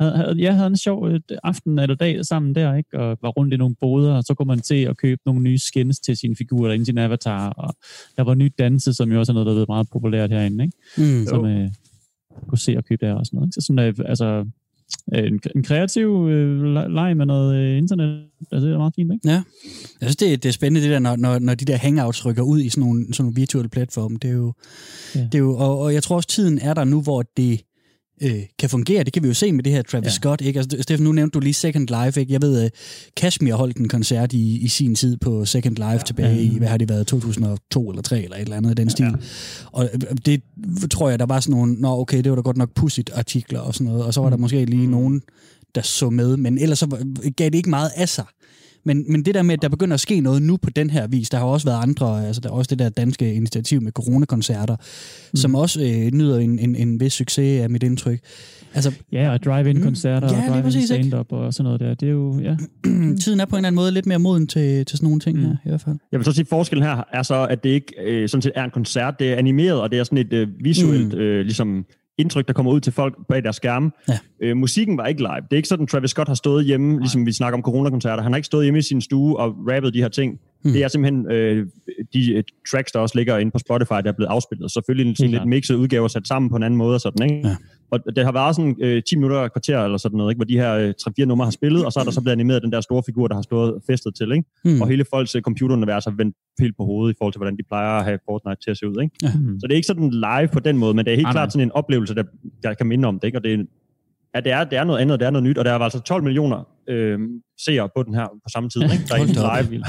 havde, 0.00 0.16
havde, 0.16 0.34
jeg 0.38 0.54
havde 0.54 0.66
en 0.66 0.76
sjov 0.76 1.08
øh, 1.08 1.20
aften 1.44 1.78
eller 1.78 1.96
dag 1.96 2.24
sammen 2.24 2.54
der, 2.54 2.74
ikke? 2.74 2.98
og 2.98 3.18
var 3.22 3.28
rundt 3.28 3.54
i 3.54 3.56
nogle 3.56 3.74
boder, 3.80 4.12
og 4.14 4.22
så 4.24 4.34
kunne 4.34 4.46
man 4.46 4.60
til 4.60 4.74
at 4.84 4.96
købe 4.96 5.20
nogle 5.26 5.40
nye 5.42 5.58
skins 5.58 6.00
til 6.00 6.16
sine 6.16 6.36
figurer, 6.36 6.66
der 6.66 6.74
ind 6.74 6.82
i 6.82 6.84
sin 6.84 6.98
avatar, 6.98 7.48
og 7.50 7.74
der 8.16 8.22
var 8.22 8.34
nyt 8.34 8.52
danse, 8.58 8.94
som 8.94 9.12
jo 9.12 9.18
også 9.18 9.32
er 9.32 9.34
noget, 9.34 9.46
der 9.46 9.52
er 9.52 9.56
blevet 9.56 9.68
meget 9.68 9.88
populært 9.92 10.30
herinde, 10.30 10.64
ikke? 10.64 10.76
Mm. 11.20 11.26
som 11.26 11.46
øh, 11.46 11.68
kunne 12.48 12.58
se 12.58 12.76
og 12.76 12.84
købe 12.84 13.06
der 13.06 13.14
og 13.14 13.26
sådan 13.26 13.36
noget. 13.36 13.46
Ikke? 13.48 13.54
Så 13.54 13.60
sådan, 13.66 13.88
øh, 13.88 13.94
altså, 14.08 14.44
øh, 15.14 15.26
en, 15.26 15.40
en 15.56 15.62
kreativ 15.62 16.28
øh, 16.30 16.62
le- 16.74 16.94
leg 16.94 17.16
med 17.16 17.26
noget 17.26 17.54
øh, 17.56 17.78
internet, 17.78 18.24
altså, 18.52 18.66
det 18.66 18.74
er 18.74 18.78
meget 18.78 18.94
fint, 18.96 19.12
ikke? 19.12 19.28
Ja. 19.28 19.34
Jeg 19.34 19.42
synes, 20.02 20.16
det, 20.16 20.32
er- 20.32 20.36
det 20.36 20.48
er 20.48 20.52
spændende, 20.52 20.80
det 20.86 20.90
der, 20.90 20.98
når, 20.98 21.16
når, 21.16 21.38
når 21.38 21.54
de 21.54 21.64
der 21.64 21.76
hangouts 21.76 22.26
rykker 22.26 22.42
ud 22.42 22.60
i 22.60 22.68
sådan 22.68 22.84
nogle, 22.84 23.14
sådan 23.14 23.24
nogle 23.24 23.34
virtuelle 23.36 23.68
platforme. 23.68 24.16
Det 24.22 24.30
er 24.30 24.34
jo. 24.34 24.52
Ja. 25.14 25.20
det 25.20 25.34
er 25.34 25.38
jo 25.38 25.56
og, 25.56 25.78
og 25.78 25.94
jeg 25.94 26.02
tror 26.02 26.16
også, 26.16 26.28
tiden 26.28 26.58
er 26.58 26.74
der 26.74 26.84
nu, 26.84 27.00
hvor 27.02 27.22
det 27.36 27.60
øh, 28.22 28.42
kan 28.58 28.70
fungere. 28.70 29.04
Det 29.04 29.12
kan 29.12 29.22
vi 29.22 29.28
jo 29.28 29.34
se 29.34 29.52
med 29.52 29.64
det 29.64 29.72
her 29.72 29.82
Travis 29.82 30.06
ja. 30.06 30.10
Scott. 30.10 30.40
Ikke? 30.40 30.60
Altså, 30.60 30.82
Steffen, 30.82 31.04
nu 31.04 31.12
nævnte 31.12 31.34
du 31.34 31.40
lige 31.40 31.54
Second 31.54 32.04
Life. 32.04 32.20
Ikke? 32.20 32.32
Jeg 32.32 32.42
ved, 32.42 32.64
uh, 32.64 32.70
Kashmir 33.16 33.54
holdt 33.54 33.76
en 33.76 33.88
koncert 33.88 34.32
i, 34.32 34.58
i 34.58 34.68
sin 34.68 34.94
tid 34.94 35.16
på 35.16 35.44
Second 35.44 35.76
Life 35.76 35.86
ja. 35.86 35.98
tilbage 35.98 36.42
i, 36.42 36.58
hvad 36.58 36.68
har 36.68 36.76
det 36.76 36.88
været, 36.88 37.06
2002 37.06 37.90
eller 37.90 38.02
3 38.02 38.22
eller 38.22 38.36
et 38.36 38.42
eller 38.42 38.56
andet 38.56 38.70
i 38.70 38.74
den 38.74 38.90
stil. 38.90 39.04
Ja. 39.04 39.10
Og 39.72 39.88
øh, 39.94 40.00
det 40.26 40.42
tror 40.90 41.10
jeg, 41.10 41.18
der 41.18 41.26
var 41.26 41.40
sådan 41.40 41.56
nogle, 41.56 41.74
nå 41.74 42.00
okay, 42.00 42.18
det 42.18 42.30
var 42.30 42.36
da 42.36 42.42
godt 42.42 42.56
nok 42.56 42.74
pudsigt 42.74 43.10
artikler 43.14 43.60
og 43.60 43.74
sådan 43.74 43.86
noget. 43.86 44.04
Og 44.04 44.14
så 44.14 44.20
var 44.20 44.30
der 44.30 44.36
Mm. 44.36 44.40
måske 44.40 44.64
lige 44.64 44.86
nogen, 44.86 45.22
der 45.74 45.82
så 45.82 46.10
med. 46.10 46.36
Men 46.36 46.58
ellers 46.58 46.78
så 46.78 46.86
gav 47.36 47.46
det 47.46 47.54
ikke 47.54 47.70
meget 47.70 47.90
af 47.96 48.08
sig. 48.08 48.24
Men, 48.84 49.04
men 49.12 49.24
det 49.24 49.34
der 49.34 49.42
med, 49.42 49.54
at 49.54 49.62
der 49.62 49.68
begynder 49.68 49.94
at 49.94 50.00
ske 50.00 50.20
noget 50.20 50.42
nu 50.42 50.56
på 50.56 50.70
den 50.70 50.90
her 50.90 51.06
vis, 51.06 51.30
der 51.30 51.38
har 51.38 51.44
også 51.44 51.66
været 51.66 51.82
andre, 51.82 52.26
altså 52.26 52.40
der 52.40 52.48
er 52.48 52.52
også 52.52 52.68
det 52.70 52.78
der 52.78 52.88
danske 52.88 53.34
initiativ 53.34 53.80
med 53.82 53.92
coronakoncerter, 53.92 54.76
mm. 54.76 55.36
som 55.36 55.54
også 55.54 55.80
øh, 55.82 56.12
nyder 56.12 56.38
en, 56.38 56.58
en, 56.58 56.76
en 56.76 57.00
vis 57.00 57.12
succes 57.12 57.62
af 57.62 57.70
mit 57.70 57.82
indtryk. 57.82 58.18
Altså, 58.74 58.92
Ja, 59.12 59.30
og 59.32 59.42
drive-in-koncerter 59.42 60.28
Mm. 60.28 60.34
Ja, 60.34 60.48
og 60.48 60.62
drive-in 60.62 60.86
stand-up 60.86 61.32
og 61.32 61.54
sådan 61.54 61.64
noget 61.64 61.80
der. 61.80 61.94
Det 61.94 62.06
er 62.08 62.12
jo, 62.12 62.40
ja. 62.40 62.56
tiden 63.22 63.40
er 63.40 63.44
på 63.44 63.56
en 63.56 63.58
eller 63.58 63.66
anden 63.66 63.74
måde 63.74 63.92
lidt 63.92 64.06
mere 64.06 64.18
moden 64.18 64.46
til, 64.46 64.84
til 64.86 64.98
sådan 64.98 65.06
nogle 65.06 65.20
ting 65.20 65.38
Mm. 65.38 65.44
her, 65.44 65.52
i 65.64 65.68
hvert 65.68 65.80
fald. 65.80 65.96
Jeg 66.12 66.18
vil 66.20 66.24
så 66.24 66.32
sige, 66.32 66.42
at 66.42 66.48
forskellen 66.48 66.84
her 66.84 67.02
er 67.12 67.22
så, 67.22 67.46
at 67.50 67.64
det 67.64 67.70
ikke 67.70 67.94
øh, 68.04 68.28
sådan 68.28 68.42
set 68.42 68.52
er 68.54 68.64
en 68.64 68.70
koncert, 68.70 69.14
det 69.18 69.32
er 69.32 69.36
animeret, 69.36 69.80
og 69.80 69.90
det 69.90 69.98
er 69.98 70.04
sådan 70.04 70.18
et 70.18 70.32
øh, 70.32 70.48
visuelt 70.64 71.12
Mm. 71.14 71.18
øh, 71.20 71.40
ligesom 71.44 71.84
indtryk, 72.20 72.46
der 72.46 72.52
kommer 72.52 72.72
ud 72.72 72.80
til 72.80 72.92
folk 72.92 73.14
bag 73.28 73.42
deres 73.42 73.56
skærme. 73.56 73.90
Ja. 74.08 74.18
Øh, 74.42 74.56
musikken 74.56 74.96
var 74.96 75.06
ikke 75.06 75.20
live. 75.20 75.36
Det 75.36 75.52
er 75.52 75.56
ikke 75.56 75.68
sådan, 75.68 75.86
Travis 75.86 76.10
Scott 76.10 76.28
har 76.28 76.34
stået 76.34 76.64
hjemme, 76.64 76.88
Nej. 76.92 76.98
ligesom 76.98 77.26
vi 77.26 77.32
snakker 77.32 77.56
om 77.56 77.62
coronakoncerter. 77.62 78.22
Han 78.22 78.32
har 78.32 78.36
ikke 78.36 78.46
stået 78.46 78.64
hjemme 78.64 78.78
i 78.78 78.82
sin 78.82 79.00
stue 79.00 79.38
og 79.38 79.54
rappet 79.70 79.94
de 79.94 79.98
her 80.00 80.08
ting. 80.08 80.38
Mm. 80.62 80.68
Mm. 80.68 80.72
Det 80.72 80.84
er 80.84 80.88
simpelthen 80.88 81.30
øh, 81.30 81.66
de 82.14 82.32
øh, 82.32 82.44
tracks, 82.70 82.92
der 82.92 82.98
også 82.98 83.18
ligger 83.18 83.38
inde 83.38 83.52
på 83.52 83.58
Spotify, 83.58 83.98
der 84.04 84.08
er 84.08 84.12
blevet 84.12 84.30
afspillet. 84.30 84.72
Selvfølgelig 84.72 85.16
sådan 85.16 85.30
lidt 85.30 85.46
mixet 85.46 85.74
udgaver 85.74 86.08
sat 86.08 86.26
sammen 86.28 86.50
på 86.50 86.56
en 86.56 86.62
anden 86.62 86.78
måde 86.78 86.94
og 86.94 87.00
sådan, 87.00 87.30
ikke? 87.30 87.48
Ja. 87.48 87.56
Og 87.90 88.16
det 88.16 88.24
har 88.24 88.32
været 88.32 88.56
sådan 88.56 88.76
øh, 88.80 89.02
10 89.02 89.16
minutter 89.16 89.36
og 89.36 89.52
kvarter 89.52 89.84
eller 89.84 89.98
sådan 89.98 90.16
noget, 90.16 90.30
ikke? 90.30 90.38
hvor 90.38 90.44
de 90.44 90.58
her 90.58 90.72
øh, 90.74 90.94
3-4 91.20 91.24
numre 91.24 91.46
har 91.46 91.50
spillet, 91.50 91.84
og 91.84 91.92
så 91.92 92.00
er 92.00 92.04
der 92.04 92.10
så 92.10 92.20
blevet 92.20 92.32
animeret 92.32 92.62
den 92.62 92.72
der 92.72 92.80
store 92.80 93.02
figur, 93.06 93.26
der 93.28 93.34
har 93.34 93.42
stået 93.42 93.82
festet 93.86 94.14
til, 94.14 94.32
ikke? 94.32 94.44
Mm. 94.64 94.80
og 94.80 94.88
hele 94.88 95.04
folks 95.10 95.34
øh, 95.34 95.42
computerunivers 95.42 96.06
er 96.06 96.10
vendt 96.10 96.36
helt 96.60 96.76
på 96.76 96.84
hovedet 96.84 97.14
i 97.14 97.16
forhold 97.18 97.32
til, 97.32 97.38
hvordan 97.38 97.56
de 97.56 97.62
plejer 97.62 97.98
at 97.98 98.04
have 98.04 98.18
Fortnite 98.28 98.60
til 98.64 98.70
at 98.70 98.78
se 98.78 98.88
ud. 98.88 99.02
Ikke? 99.02 99.14
Mm. 99.22 99.60
Så 99.60 99.66
det 99.66 99.72
er 99.72 99.76
ikke 99.76 99.86
sådan 99.86 100.10
live 100.10 100.48
på 100.52 100.60
den 100.60 100.78
måde, 100.78 100.94
men 100.94 101.04
det 101.04 101.12
er 101.12 101.16
helt 101.16 101.24
Nej, 101.24 101.32
klart 101.32 101.46
nej. 101.46 101.50
sådan 101.50 101.66
en 101.68 101.72
oplevelse, 101.72 102.14
der, 102.14 102.24
der 102.62 102.74
kan 102.74 102.86
minde 102.86 103.08
om 103.08 103.18
det. 103.20 103.26
Ikke? 103.28 103.38
Og 103.38 103.44
det 103.44 103.52
er, 103.54 103.64
ja, 104.34 104.40
det, 104.40 104.52
er, 104.52 104.64
det 104.64 104.78
er 104.78 104.84
noget 104.84 104.98
andet, 105.00 105.20
det 105.20 105.26
er 105.26 105.30
noget 105.30 105.44
nyt, 105.44 105.58
og 105.58 105.64
der 105.64 105.70
er 105.72 105.78
altså 105.78 106.00
12 106.00 106.22
millioner 106.24 106.68
øh, 106.88 107.18
seere 107.64 107.88
på 107.96 108.02
den 108.02 108.14
her 108.14 108.24
på 108.24 108.48
samme 108.52 108.68
tid, 108.70 108.82
ikke? 108.82 109.04
der 109.08 109.14
er 109.16 109.60
op. 109.60 109.70
live. 109.70 109.82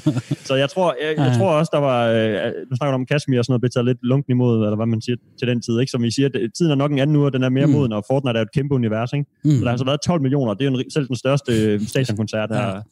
Så 0.48 0.54
jeg 0.54 0.68
tror, 0.70 0.96
jeg, 1.02 1.14
jeg 1.18 1.32
Ja. 1.32 1.38
tror 1.38 1.50
også, 1.52 1.70
der 1.72 1.78
var, 1.78 1.98
øh, 2.08 2.52
nu 2.70 2.76
snakker 2.76 2.92
du 2.92 2.94
om 2.94 3.06
Kashmir 3.06 3.38
og 3.38 3.44
sådan 3.44 3.52
noget, 3.52 3.60
blev 3.60 3.70
taget 3.70 3.84
lidt 3.86 3.98
lunken 4.02 4.30
imod, 4.30 4.54
eller 4.64 4.76
hvad 4.76 4.86
man 4.86 5.00
siger 5.00 5.16
til 5.38 5.48
den 5.48 5.60
tid. 5.62 5.80
Ikke? 5.80 5.90
Som 5.90 6.04
I 6.04 6.10
siger, 6.10 6.28
det, 6.28 6.50
tiden 6.58 6.70
er 6.72 6.74
nok 6.74 6.92
en 6.92 6.98
anden 6.98 7.14
nu, 7.16 7.24
og 7.24 7.32
den 7.32 7.42
er 7.42 7.48
mere 7.48 7.66
Mm. 7.66 7.72
moden, 7.72 7.92
og 7.92 8.04
Fortnite 8.10 8.38
er 8.38 8.42
et 8.42 8.52
kæmpe 8.54 8.74
univers. 8.74 9.12
Ikke? 9.12 9.26
Mm. 9.44 9.50
Så 9.50 9.56
der 9.58 9.64
har 9.64 9.70
altså 9.70 9.84
været 9.84 10.00
12 10.06 10.22
millioner, 10.22 10.54
det 10.54 10.66
er 10.66 10.70
jo 10.70 10.76
en, 10.78 10.90
selv 10.90 11.06
den 11.08 11.16
største 11.16 11.52
øh, 11.52 11.80
stadionkoncert, 11.80 12.48
der, 12.48 12.82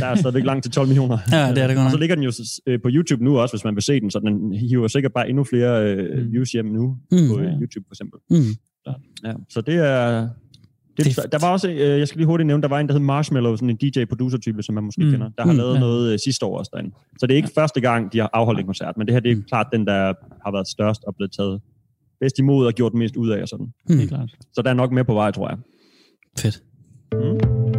der 0.00 0.06
er 0.06 0.14
stadigvæk 0.14 0.44
langt 0.44 0.62
til 0.64 0.72
12 0.72 0.88
millioner. 0.88 1.18
Ja, 1.32 1.50
det 1.54 1.58
er 1.62 1.66
det 1.66 1.76
godt 1.76 1.84
Og 1.86 1.90
så 1.90 1.98
ligger 1.98 2.14
den 2.16 2.24
jo 2.24 2.32
øh, 2.66 2.78
på 2.82 2.88
YouTube 2.92 3.24
nu 3.24 3.38
også, 3.38 3.52
hvis 3.56 3.64
man 3.64 3.74
vil 3.74 3.82
se 3.82 4.00
den, 4.00 4.10
så 4.10 4.18
den 4.18 4.52
hiver 4.52 4.88
sikkert 4.88 5.12
bare 5.12 5.28
endnu 5.28 5.44
flere 5.44 5.84
øh, 5.84 6.24
Mm. 6.26 6.32
views 6.32 6.50
hjem 6.52 6.66
nu 6.66 6.96
Mm. 7.12 7.18
på 7.30 7.38
øh, 7.40 7.44
Ja. 7.46 7.50
YouTube 7.60 7.84
for 7.88 7.94
eksempel. 7.94 8.18
Mm. 8.30 8.36
Ja, 9.24 9.32
så 9.48 9.60
det 9.60 9.74
er... 9.74 10.28
Det, 10.96 11.04
Det- 11.06 11.16
det, 11.16 11.32
der 11.32 11.38
var 11.40 11.52
også, 11.52 11.70
øh, 11.70 11.78
jeg 11.78 12.08
skal 12.08 12.18
lige 12.18 12.26
hurtigt 12.26 12.46
nævne, 12.46 12.62
der 12.62 12.68
var 12.68 12.80
en, 12.80 12.86
der 12.86 12.92
hed 12.92 13.00
Marshmallow, 13.00 13.56
sådan 13.56 13.70
en 13.70 13.76
DJ-producer-type, 13.76 14.62
som 14.62 14.74
man 14.74 14.84
måske 14.84 15.04
Mm. 15.04 15.10
kender, 15.10 15.30
der 15.38 15.44
har 15.44 15.52
Mm. 15.52 15.58
lavet 15.58 15.74
Ja. 15.74 15.80
noget 15.80 16.12
øh, 16.12 16.18
sidste 16.18 16.46
år 16.46 16.58
også 16.58 16.70
derinde. 16.74 16.90
Så 17.18 17.26
det 17.26 17.32
er 17.34 17.36
ikke 17.36 17.50
første 17.54 17.80
gang, 17.80 18.12
de 18.12 18.18
har 18.18 18.30
afholdt 18.32 18.60
en 18.60 18.66
koncert, 18.66 18.96
men 18.96 19.06
det 19.06 19.14
her 19.14 19.20
det 19.20 19.32
er 19.32 19.36
Mm. 19.36 19.42
klart 19.48 19.66
den, 19.72 19.86
der 19.86 20.14
har 20.44 20.52
været 20.52 20.68
størst 20.68 21.04
og 21.06 21.14
blevet 21.16 21.32
taget 21.32 21.60
bedst 22.20 22.38
imod 22.38 22.66
og 22.66 22.72
gjort 22.72 22.94
mest 22.94 23.16
ud 23.16 23.28
af 23.30 23.42
og 23.42 23.48
sådan. 23.48 23.66
Mm. 23.88 23.98
Helt 23.98 24.08
klart. 24.10 24.30
Så 24.52 24.62
der 24.62 24.70
er 24.70 24.74
nok 24.74 24.92
mere 24.92 25.04
på 25.04 25.14
vej, 25.14 25.30
tror 25.30 25.48
jeg. 25.48 25.58
Fedt. 26.38 26.62
Mm. 27.12 27.69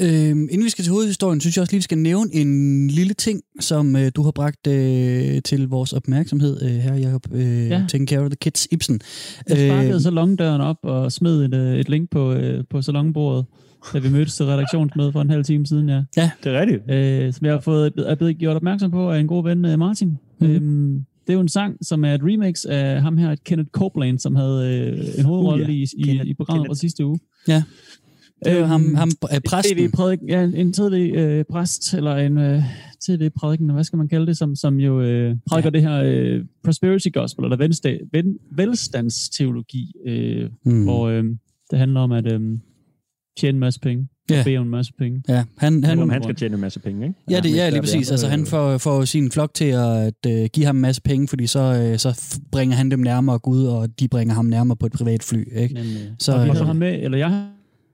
Øhm, 0.00 0.48
inden 0.50 0.64
vi 0.64 0.68
skal 0.70 0.84
til 0.84 0.92
hovedhistorien, 0.92 1.40
synes 1.40 1.56
jeg 1.56 1.60
også 1.62 1.72
lige, 1.72 1.78
vi 1.78 1.82
skal 1.82 1.98
nævne 1.98 2.30
en 2.34 2.88
lille 2.88 3.14
ting, 3.14 3.40
som 3.60 3.96
øh, 3.96 4.12
du 4.16 4.22
har 4.22 4.30
bragt 4.30 4.66
øh, 4.66 5.42
til 5.42 5.68
vores 5.68 5.92
opmærksomhed 5.92 6.62
øh, 6.62 6.70
her, 6.70 6.94
Jacob. 6.94 7.26
Øh, 7.34 7.40
ja. 7.42 7.66
Ja. 7.78 7.84
Taking 7.88 8.08
care 8.08 8.20
of 8.20 8.30
the 8.30 8.36
kids, 8.40 8.66
Ibsen. 8.70 9.00
Jeg 9.48 9.56
sparkede 9.56 9.94
Øh, 9.94 10.00
salondøren 10.00 10.60
op 10.60 10.76
og 10.82 11.12
smed 11.12 11.44
et, 11.44 11.54
øh, 11.54 11.76
et 11.76 11.88
link 11.88 12.10
på, 12.10 12.32
øh, 12.32 12.64
på 12.70 12.82
salonbordet, 12.82 13.44
da 13.92 13.98
vi 13.98 14.08
mødtes 14.10 14.36
til 14.36 14.46
redaktionsmøde 14.46 15.12
for 15.12 15.20
en 15.20 15.30
halv 15.30 15.44
time 15.44 15.66
siden, 15.66 15.88
ja. 15.88 16.02
Det 16.16 16.30
er 16.44 16.60
rigtigt. 16.60 16.90
Øh, 16.90 17.32
som 17.32 17.44
jeg 17.46 17.52
har 17.54 17.60
fået, 17.60 17.92
er 17.96 18.14
blevet 18.14 18.38
gjort 18.38 18.56
opmærksom 18.56 18.90
på 18.90 19.10
af 19.10 19.20
en 19.20 19.26
god 19.26 19.44
ven, 19.44 19.64
øh, 19.64 19.78
Martin. 19.78 20.08
Mhm. 20.40 20.50
Mm. 20.50 20.54
Øhm, 20.56 21.04
det 21.26 21.32
er 21.32 21.34
jo 21.34 21.40
en 21.40 21.48
sang, 21.48 21.76
som 21.82 22.04
er 22.04 22.14
et 22.14 22.20
remix 22.24 22.64
af 22.64 23.02
ham 23.02 23.18
her, 23.18 23.34
Kenneth 23.44 23.70
Copeland, 23.70 24.18
som 24.18 24.34
havde 24.36 24.90
øh, 24.98 25.18
en 25.18 25.24
hoverolle 25.24 25.64
Uh, 25.64 25.70
ja. 25.70 25.74
i, 25.74 25.86
i, 25.96 26.02
Kenneth- 26.10 26.24
i 26.28 26.34
programmet 26.34 26.60
Kenneth. 26.64 26.68
fra 26.68 26.74
sidste 26.74 27.04
uge. 27.06 27.18
Ja. 27.48 27.62
Det 28.44 28.52
er 28.52 28.58
jo 28.58 28.64
ham, 28.64 28.94
ham 28.94 29.10
øh, 29.32 29.40
præsten. 29.48 29.76
TV-prædik, 29.76 30.18
ja, 30.28 30.42
en 30.42 30.72
tv-præst, 30.72 31.94
eller 31.94 32.16
en 32.16 32.38
øh, 32.38 32.62
tv-prædiken, 33.06 33.70
hvad 33.70 33.84
skal 33.84 33.96
man 33.96 34.08
kalde 34.08 34.26
det, 34.26 34.36
som, 34.36 34.56
som 34.56 34.76
jo 34.76 35.00
øh, 35.00 35.36
prædiker 35.46 35.70
ja. 35.74 35.78
det 35.78 35.82
her 35.82 36.02
øh, 36.04 36.44
prosperity 36.64 37.08
gospel, 37.12 37.44
eller 37.44 37.56
velsta, 37.56 37.98
vel, 38.12 38.24
velstandsteologi, 38.50 39.92
øh, 40.06 40.50
mm. 40.64 40.84
hvor 40.84 41.08
øh, 41.08 41.24
det 41.70 41.78
handler 41.78 42.00
om 42.00 42.12
at 42.12 42.32
øh, 42.32 42.40
tjene 43.40 43.56
en 43.56 43.60
masse 43.60 43.80
penge. 43.80 44.08
Ja. 44.30 44.38
Og 44.38 44.44
bede 44.44 44.56
om 44.56 44.64
en 44.64 44.70
masse 44.70 44.92
penge. 44.98 45.22
Ja, 45.28 45.44
han, 45.58 45.84
han, 45.84 45.98
Om 45.98 46.10
han 46.10 46.22
skal 46.22 46.34
tjene 46.34 46.54
en 46.54 46.60
masse 46.60 46.80
penge, 46.80 47.06
ikke? 47.06 47.18
Ja, 47.30 47.40
det, 47.40 47.54
ja, 47.54 47.70
lige 47.70 47.80
præcis. 47.80 48.10
Altså, 48.10 48.28
han 48.28 48.46
får, 48.46 48.78
får 48.78 49.04
sin 49.04 49.30
flok 49.30 49.54
til 49.54 49.64
at 49.64 50.14
uh, 50.26 50.44
give 50.52 50.66
ham 50.66 50.76
en 50.76 50.82
masse 50.82 51.02
penge, 51.02 51.28
fordi 51.28 51.46
så, 51.46 51.90
uh, 51.92 51.98
så 51.98 52.40
bringer 52.52 52.76
han 52.76 52.90
dem 52.90 52.98
nærmere 52.98 53.38
Gud, 53.38 53.64
og 53.66 54.00
de 54.00 54.08
bringer 54.08 54.34
ham 54.34 54.44
nærmere 54.44 54.76
på 54.76 54.86
et 54.86 54.92
privat 54.92 55.22
fly. 55.22 55.44
Ikke? 55.56 55.74
Men, 55.74 55.84
øh, 55.84 56.12
Så, 56.18 56.32
og 56.32 56.44
vi 56.44 56.48
øh, 56.48 56.54
havde 56.54 56.66
ham 56.66 56.76
med, 56.76 56.98
eller 57.02 57.18
jeg 57.18 57.48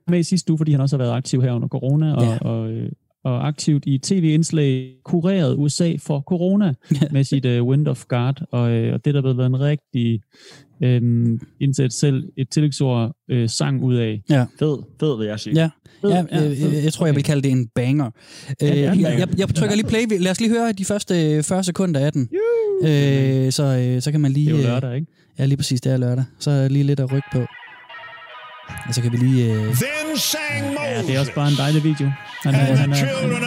med 0.09 0.19
i 0.19 0.23
sidste 0.23 0.53
uge, 0.53 0.59
fordi 0.59 0.73
han 0.73 0.81
også 0.81 0.97
har 0.97 1.05
været 1.05 1.17
aktiv 1.17 1.43
her 1.43 1.53
under 1.53 1.69
corona, 1.69 2.15
og, 2.15 2.23
Ja. 2.23 2.31
ja. 2.33 2.39
og, 2.39 2.71
øh, 2.71 2.91
og 3.25 3.47
aktivt 3.49 3.85
i 3.87 3.99
tv-indslag 3.99 4.93
kureret 5.05 5.57
USA 5.59 5.93
for 5.99 6.21
corona 6.21 6.75
med 7.11 7.25
sit 7.25 7.47
uh, 7.47 7.69
Wind 7.69 7.89
of 7.89 8.05
God, 8.09 8.47
og, 8.53 8.61
uh, 8.63 8.93
og 8.95 9.05
det 9.05 9.15
der 9.15 9.23
har 9.27 9.35
været 9.35 9.47
en 9.47 9.61
rigtig 9.61 10.21
um, 10.85 11.41
indsat 11.61 11.93
selv 11.93 12.25
et 12.39 12.49
tillægsord 12.51 13.17
uh, 13.33 13.47
sang 13.47 13.85
ud 13.85 13.95
af. 13.95 14.23
Fed, 14.59 14.79
fed 15.01 15.19
vil 15.19 15.27
jeg 15.27 15.41
sige. 15.41 15.55
Ja, 15.57 15.71
Fed, 16.01 16.11
ja, 16.11 16.17
ja, 16.33 16.39
fed. 16.39 16.51
jeg, 16.75 16.85
jeg 16.85 16.93
tror, 16.93 17.07
jeg 17.07 17.15
vil 17.15 17.25
kalde 17.25 17.43
det 17.43 17.51
en 17.51 17.69
banger. 17.75 18.07
Øh, 18.07 18.69
det 18.69 18.71
en 18.79 18.79
jeg, 18.79 18.89
banger. 18.93 19.11
jeg, 19.19 19.29
jeg 19.39 19.49
trykker 19.49 19.77
lige 19.77 19.87
play. 19.87 20.01
Lad 20.21 20.31
os 20.31 20.41
lige 20.41 20.51
høre 20.51 20.73
de 20.73 20.85
første 20.85 21.35
øh, 21.37 21.43
40 21.43 21.65
sekunder 21.65 22.01
af 22.01 22.13
den. 22.13 22.29
Øh, 22.85 23.53
så, 23.53 23.65
øh, 23.65 24.03
så 24.03 24.11
kan 24.11 24.21
man 24.21 24.33
lige... 24.33 24.47
Det 24.47 24.53
er 24.55 24.59
jo 24.59 24.65
øh, 24.67 24.73
lørdag, 24.73 24.95
ikke? 24.95 25.07
Ja, 25.39 25.45
lige 25.45 25.57
præcis, 25.57 25.81
det 25.81 25.93
er 25.93 25.97
lørdag. 25.97 26.25
Så 26.39 26.51
er 26.51 26.69
lige 26.69 26.85
lidt 26.85 27.01
at 27.01 27.13
rykke 27.13 27.29
på. 27.33 27.39
Og 28.89 28.95
så 28.95 29.03
kan 29.03 29.13
vi 29.13 29.17
lige... 29.17 29.53
Øh, 29.53 29.59
Then 29.61 30.17
sang 30.17 30.67
Moses 30.67 30.79
Ja, 30.85 31.03
det 31.03 31.17
er 31.17 31.21
også 31.21 31.33
bare 31.35 31.49
en 31.49 31.55
dejlig 31.57 31.85
video. 31.85 32.11
Han, 32.43 32.55
han, 32.55 32.73
er, 32.73 32.77
han, 32.77 32.93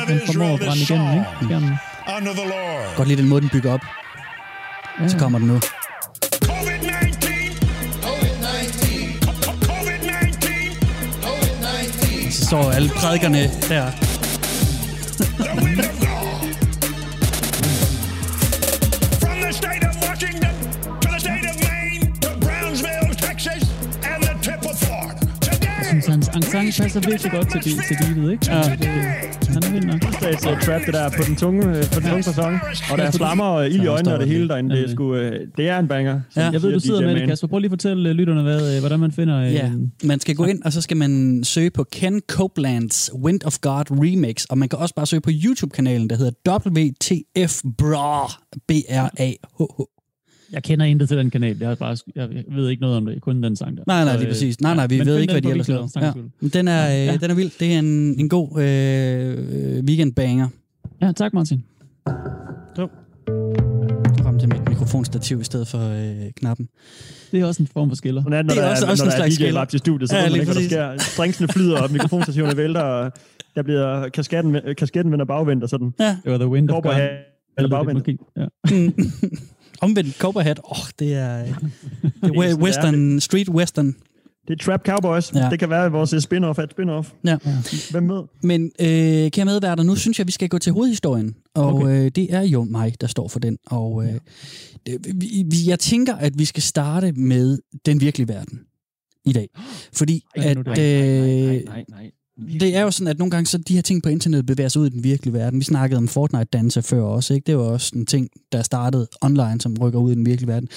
han 0.07 0.21
formår 0.25 0.53
at 0.53 0.59
brænde 0.59 0.81
igennem, 0.81 1.13
ikke? 1.13 1.25
Skærmen. 1.43 1.69
unto 2.17 2.33
the 2.33 2.43
Lord. 2.49 2.95
godt 2.95 3.07
lige 3.07 3.17
den 3.21 3.29
måde, 3.29 3.41
den 3.41 3.49
bygger 3.49 3.73
op. 3.73 3.81
Ja. 5.01 5.07
Så 5.07 5.17
kommer 5.17 5.39
den 5.39 5.47
nu. 5.47 5.59
COVID-19. 6.45 7.27
COVID-19. 9.63 12.31
Så 12.31 12.45
står 12.45 12.71
alle 12.71 12.89
prædikerne 12.89 13.51
der. 13.69 13.91
Synes, 26.03 26.27
hans 26.27 26.45
sang 26.45 26.65
passer 26.65 26.99
virkelig 27.09 27.31
godt 27.31 27.51
til, 27.51 27.61
til, 27.61 27.73
til 27.87 27.95
beatet, 28.01 28.31
ikke? 28.31 28.45
Ja. 28.51 28.57
Det, 28.57 28.87
han 29.53 29.63
er 29.63 29.71
vild 29.71 29.85
nok. 29.85 30.01
Det 30.01 30.29
er 30.29 30.59
trap, 30.65 30.81
det 30.85 30.93
der 30.93 31.09
på 31.09 31.23
den 31.27 31.35
tunge, 31.35 31.67
øh, 31.67 31.83
på 31.93 31.99
den 31.99 32.09
tunge 32.09 32.23
sæson. 32.23 32.53
Og 32.91 32.97
der 32.97 33.03
er 33.03 33.11
flammer 33.11 33.45
og 33.45 33.69
ild 33.69 33.83
i 33.83 33.87
øjnene 33.87 34.13
og 34.13 34.19
det 34.19 34.27
hele 34.27 34.47
derinde. 34.47 34.75
Det 34.75 34.83
er, 34.83 34.91
sgu, 34.91 35.15
øh, 35.15 35.47
det 35.57 35.69
er 35.69 35.79
en 35.79 35.87
banger. 35.87 36.21
Ja. 36.35 36.49
Jeg 36.49 36.61
ved, 36.61 36.73
du 36.73 36.79
sidder 36.79 37.01
DJ 37.01 37.05
med 37.05 37.15
det. 37.15 37.27
Kasper. 37.27 37.47
Prøv 37.47 37.59
lige 37.59 37.67
at 37.67 37.71
fortælle 37.71 38.09
øh, 38.09 38.15
lytterne, 38.15 38.41
hvad, 38.41 38.79
hvordan 38.79 38.99
man 38.99 39.11
finder... 39.11 39.41
Ja, 39.41 39.71
man 40.03 40.19
skal 40.19 40.35
gå 40.35 40.45
ind, 40.45 40.63
og 40.63 40.73
så 40.73 40.81
skal 40.81 40.97
man 40.97 41.43
søge 41.43 41.69
på 41.69 41.83
Ken 41.83 42.21
Copelands 42.27 43.11
Wind 43.23 43.43
of 43.45 43.57
God 43.61 43.83
Remix, 43.91 44.45
og 44.45 44.57
man 44.57 44.69
kan 44.69 44.79
også 44.79 44.95
bare 44.95 45.05
søge 45.05 45.21
på 45.21 45.31
YouTube-kanalen, 45.45 46.09
der 46.09 46.15
hedder 46.15 46.31
WTF 46.49 47.61
Bra, 47.77 48.31
B-R-A-H-H. 48.67 49.92
Jeg 50.53 50.63
kender 50.63 50.85
intet 50.85 51.07
til 51.09 51.17
den 51.17 51.29
kanal. 51.29 51.57
Jeg, 51.59 51.67
har 51.67 51.75
bare, 51.75 51.97
jeg 52.15 52.29
ved 52.49 52.69
ikke 52.69 52.81
noget 52.81 52.97
om 52.97 53.05
det. 53.05 53.21
Kun 53.21 53.43
den 53.43 53.55
sang 53.55 53.77
der. 53.77 53.83
Nej, 53.87 54.03
nej, 54.03 54.13
Så, 54.13 54.17
lige 54.19 54.27
øh, 54.27 54.31
præcis. 54.33 54.61
Nej, 54.61 54.75
nej, 54.75 54.87
vi 54.87 54.97
men 54.97 55.07
ved 55.07 55.17
ikke, 55.19 55.33
hvad 55.33 55.41
de 55.41 55.49
ellers 55.51 55.67
laver. 55.67 55.87
Ja. 56.01 56.11
Men 56.39 56.49
Den 56.49 56.67
er, 56.67 56.85
Ja. 56.87 57.05
ja. 57.05 57.17
den 57.17 57.31
er 57.31 57.35
vild. 57.35 57.51
Det 57.59 57.73
er 57.73 57.79
en, 57.79 58.19
en 58.19 58.29
god 58.29 58.61
øh, 58.61 59.83
weekendbanger. 59.83 60.47
Ja, 61.01 61.11
tak 61.11 61.33
Martin. 61.33 61.63
Frem 64.23 64.39
til 64.39 64.49
mit 64.49 64.69
mikrofonstativ 64.69 65.41
i 65.41 65.43
stedet 65.43 65.67
for 65.67 65.79
øh, 65.89 66.31
knappen. 66.35 66.67
Det 67.31 67.39
er 67.41 67.45
også 67.45 67.63
en 67.63 67.67
form 67.73 67.89
for 67.89 67.95
skiller. 67.95 68.21
Sådan 68.23 68.33
er 68.33 68.37
det, 68.37 68.45
når 68.45 68.53
Det 68.53 68.59
er 68.61 68.65
der 68.65 68.71
også- 68.71 68.85
er, 68.85 68.89
også 68.89 69.03
når 69.03 69.11
en 69.11 69.11
der 69.11 69.15
er 69.17 69.19
slags 69.19 69.35
DJ 69.35 69.35
skiller. 69.43 69.59
live 69.61 69.65
til 69.65 69.79
studiet, 69.79 70.09
så 70.09 70.15
Ja, 70.15 70.21
ja, 70.21 70.29
ved 70.29 70.31
man 70.37 70.45
lige 70.55 70.61
ikke, 70.63 70.75
hvad 70.75 70.83
der 70.85 70.97
sker. 70.97 71.11
Stringsene 71.13 71.47
flyder, 71.47 71.81
og 71.81 71.91
mikrofonstationerne 71.91 72.57
vælter, 72.57 72.81
og 72.81 73.11
der 73.55 73.63
bliver 73.63 74.09
kasketten, 74.09 74.57
kasketten 74.77 75.11
vender 75.11 75.25
bagvendt 75.25 75.63
og 75.63 75.69
sådan. 75.69 75.93
Ja. 75.99 76.17
Det 76.23 76.31
var 76.31 76.37
The 76.37 76.47
Wind 76.47 76.69
of 76.69 76.83
God. 76.83 76.93
eller 77.57 77.69
bagvendt. 77.69 78.07
Ja. 78.37 78.45
Omvendt 79.83 80.17
cowboy 80.17 80.41
hat. 80.41 80.59
Åh, 80.63 80.71
oh, 80.71 80.85
det 80.99 81.13
er, 81.13 81.41
øh, 81.41 81.47
det 81.47 82.35
er 82.35 82.41
er. 82.51 82.55
western, 82.55 83.19
street 83.19 83.49
western. 83.49 83.95
Det 84.47 84.59
er 84.61 84.65
Trap 84.65 84.85
Cowboys. 84.85 85.33
Ja. 85.35 85.47
Det 85.49 85.59
kan 85.59 85.69
være 85.69 85.91
vores 85.91 86.09
spin-off 86.25 86.59
af 86.59 86.63
et 86.63 86.71
spin-off. 86.79 87.13
Ja. 87.25 87.37
Hvem 87.91 88.09
ved? 88.09 88.23
Men 88.43 88.71
øh, 88.81 89.31
kære 89.31 89.45
medværter, 89.45 89.83
nu 89.83 89.95
synes 89.95 90.19
jeg, 90.19 90.27
vi 90.27 90.31
skal 90.31 90.49
gå 90.49 90.57
til 90.57 90.73
hovedhistorien. 90.73 91.35
Og 91.55 91.73
Okay. 91.75 92.05
øh, 92.05 92.11
det 92.15 92.33
er 92.33 92.41
jo 92.41 92.63
mig, 92.63 93.01
der 93.01 93.07
står 93.07 93.27
for 93.27 93.39
den. 93.39 93.57
Og 93.65 94.05
øh, 94.05 94.13
det, 94.85 95.07
vi, 95.51 95.57
jeg 95.67 95.79
tænker, 95.79 96.15
at 96.15 96.39
vi 96.39 96.45
skal 96.45 96.63
starte 96.63 97.11
med 97.11 97.59
den 97.85 98.01
virkelige 98.01 98.27
verden 98.27 98.59
i 99.25 99.33
dag. 99.33 99.49
Fordi 99.93 100.23
Ej, 100.35 100.43
at, 100.45 100.57
nu 100.57 100.63
er 100.67 100.71
øh, 100.79 101.63
nej, 101.65 101.85
nej. 101.89 102.11
Det 102.37 102.75
er 102.75 102.81
jo 102.81 102.91
sådan, 102.91 103.07
at 103.07 103.17
nogle 103.17 103.31
gange 103.31 103.47
så 103.47 103.57
de 103.57 103.75
her 103.75 103.81
ting 103.81 104.03
på 104.03 104.09
internettet 104.09 104.45
bevæger 104.45 104.69
sig 104.69 104.81
ud 104.81 104.87
i 104.87 104.89
den 104.89 105.03
virkelige 105.03 105.33
verden. 105.33 105.59
Vi 105.59 105.63
snakkede 105.63 105.97
om 105.97 106.07
Fortnite-danse 106.07 106.81
før 106.81 107.01
også. 107.01 107.33
Ikke? 107.33 107.45
Det 107.45 107.57
var 107.57 107.63
også 107.63 107.91
en 107.95 108.05
ting, 108.05 108.29
der 108.51 108.61
startede 108.61 109.07
online, 109.21 109.61
som 109.61 109.77
rykker 109.81 109.99
ud 109.99 110.11
i 110.11 110.15
den 110.15 110.25
virkelige 110.25 110.47
verden. 110.47 110.69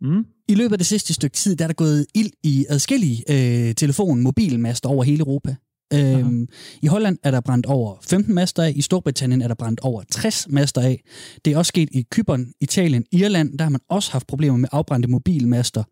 Mm. 0.00 0.26
I 0.48 0.54
løbet 0.54 0.72
af 0.72 0.78
det 0.78 0.86
sidste 0.86 1.14
stykke 1.14 1.36
tid, 1.36 1.56
der 1.56 1.64
er 1.64 1.68
der 1.68 1.74
gået 1.74 2.06
ild 2.14 2.30
i 2.42 2.66
adskillige 2.68 3.24
øh, 3.30 3.74
telefon- 3.80 4.20
mobilmaster 4.20 4.88
over 4.88 5.04
hele 5.04 5.20
Europa. 5.20 5.54
Øhm, 5.94 6.48
I 6.82 6.86
Holland 6.86 7.18
er 7.22 7.30
der 7.30 7.40
brændt 7.40 7.66
over 7.66 7.96
15 8.08 8.34
master 8.34 8.62
af, 8.62 8.72
i 8.76 8.82
Storbritannien 8.82 9.42
er 9.42 9.48
der 9.48 9.54
brændt 9.54 9.80
over 9.80 10.02
60 10.10 10.46
master 10.48 10.80
af. 10.80 11.02
Det 11.44 11.52
er 11.52 11.58
også 11.58 11.68
sket 11.68 11.88
i 11.92 12.06
Kypern, 12.10 12.52
Italien, 12.60 13.04
Irland, 13.12 13.58
der 13.58 13.64
har 13.64 13.70
man 13.70 13.80
også 13.88 14.12
haft 14.12 14.26
problemer 14.26 14.56
med 14.56 14.68
afbrændte 14.72 15.08
mobilmaster. 15.08 15.82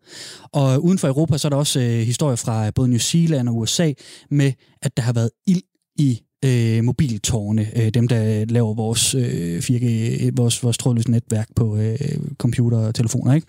Og 0.51 0.83
uden 0.83 0.97
for 0.97 1.07
Europa, 1.07 1.37
så 1.37 1.47
er 1.47 1.49
der 1.49 1.57
også 1.57 1.79
øh, 1.79 1.99
historier 1.99 2.35
fra 2.35 2.71
både 2.71 2.89
New 2.89 2.99
Zealand 2.99 3.49
og 3.49 3.57
USA 3.57 3.91
med, 4.31 4.51
at 4.81 4.97
der 4.97 5.03
har 5.03 5.13
været 5.13 5.29
ild 5.47 5.61
i 5.95 6.21
øh, 6.45 6.83
mobiltårne, 6.83 7.77
øh, 7.77 7.89
dem 7.89 8.07
der 8.07 8.45
laver 8.45 8.73
vores, 8.73 9.15
øh, 9.15 9.59
4G, 9.59 10.31
vores, 10.35 10.63
vores 10.63 10.77
trådløse 10.77 11.11
netværk 11.11 11.47
på 11.55 11.77
øh, 11.77 11.97
computer 12.37 12.77
og 12.77 12.95
telefoner, 12.95 13.33
ikke? 13.33 13.47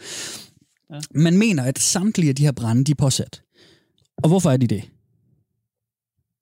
Ja. 0.92 1.00
Man 1.14 1.38
mener, 1.38 1.62
at 1.62 1.78
samtlige 1.78 2.28
af 2.28 2.36
de 2.36 2.44
her 2.44 2.52
brænde, 2.52 2.84
de 2.84 2.90
er 2.90 2.96
påsat. 2.96 3.42
Og 4.22 4.28
hvorfor 4.28 4.50
er 4.50 4.56
de 4.56 4.66
det? 4.66 4.82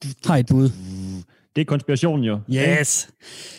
I 0.04 0.40
et 0.40 0.46
bud? 0.50 0.70
Det 1.56 1.60
er 1.60 1.64
konspirationen 1.64 2.24
jo. 2.24 2.38
Yes! 2.54 3.08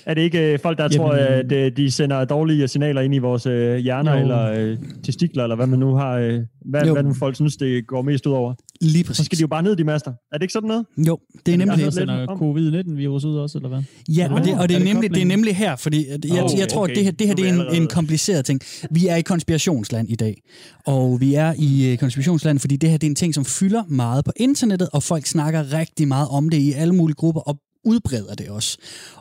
Er 0.05 0.13
det 0.13 0.21
ikke 0.21 0.53
øh, 0.53 0.59
folk, 0.59 0.77
der 0.77 0.83
Jamen- 0.83 0.97
tror, 0.97 1.11
at 1.11 1.51
øh, 1.51 1.71
de 1.77 1.91
sender 1.91 2.25
dårlige 2.25 2.67
signaler 2.67 3.01
ind 3.01 3.15
i 3.15 3.17
vores 3.17 3.45
øh, 3.45 3.75
hjerner, 3.77 4.13
Jo. 4.15 4.21
eller 4.21 4.51
øh, 4.51 4.77
testikler, 5.03 5.43
eller 5.43 5.55
hvad 5.55 5.67
man 5.67 5.79
nu 5.79 5.95
har, 5.95 6.11
øh, 6.17 6.39
hvad, 6.65 6.85
Jo. 6.85 6.93
hvad 6.93 7.03
nu 7.03 7.13
folk 7.13 7.35
synes, 7.35 7.57
det 7.57 7.87
går 7.87 8.01
mest 8.01 8.25
ud 8.27 8.31
over? 8.33 8.53
Lige 8.83 9.03
Så 9.03 9.07
præcis. 9.07 9.25
skal 9.25 9.37
de 9.37 9.41
jo 9.41 9.47
bare 9.47 9.63
ned, 9.63 9.75
de 9.75 9.83
master. 9.83 10.11
Er 10.31 10.37
det 10.37 10.41
ikke 10.43 10.53
sådan 10.53 10.67
noget? 10.67 10.85
Jo, 11.07 11.17
det 11.45 11.53
er 11.53 11.57
nemlig 11.57 11.77
det. 11.85 11.93
sender 11.93 12.27
om- 12.27 12.37
covid-19-virus 12.37 13.25
ud 13.25 13.37
også, 13.37 13.57
eller 13.57 13.69
hvad? 13.69 13.81
Ja, 14.09 14.33
og 14.33 14.43
det, 14.43 14.59
og 14.59 14.69
det, 14.69 14.75
Er 14.77 14.83
nemlig, 14.83 15.13
det 15.13 15.21
er 15.21 15.25
nemlig 15.25 15.55
her, 15.55 15.75
fordi 15.75 16.05
at 16.07 16.25
jeg, 16.25 16.43
Okay, 16.43 16.57
jeg 16.57 16.69
tror, 16.69 16.83
at 16.83 16.91
okay. 16.91 16.95
det 16.95 17.03
her, 17.03 17.11
det 17.11 17.27
her 17.27 17.33
det 17.35 17.49
er 17.49 17.69
en, 17.71 17.81
en 17.81 17.87
kompliceret 17.87 18.45
ting. 18.45 18.61
Vi 18.91 19.07
er 19.07 19.15
i 19.15 19.21
konspirationsland 19.21 20.09
i 20.09 20.15
dag, 20.15 20.41
og 20.85 21.21
vi 21.21 21.33
er 21.33 21.53
i 21.57 21.91
øh, 21.91 21.97
konspirationsland, 21.97 22.59
fordi 22.59 22.75
det 22.75 22.89
her 22.89 22.97
det 22.97 23.07
er 23.07 23.11
en 23.11 23.15
ting, 23.15 23.33
som 23.35 23.45
fylder 23.45 23.83
meget 23.87 24.25
på 24.25 24.31
internettet, 24.35 24.89
og 24.93 25.03
folk 25.03 25.25
snakker 25.25 25.73
rigtig 25.73 26.07
meget 26.07 26.27
om 26.31 26.49
det 26.49 26.57
i 26.57 26.71
alle 26.73 26.95
mulige 26.95 27.15
grupper, 27.15 27.41
og 27.41 27.57
udbreder 27.83 28.35
det 28.35 28.49
også. 28.49 28.77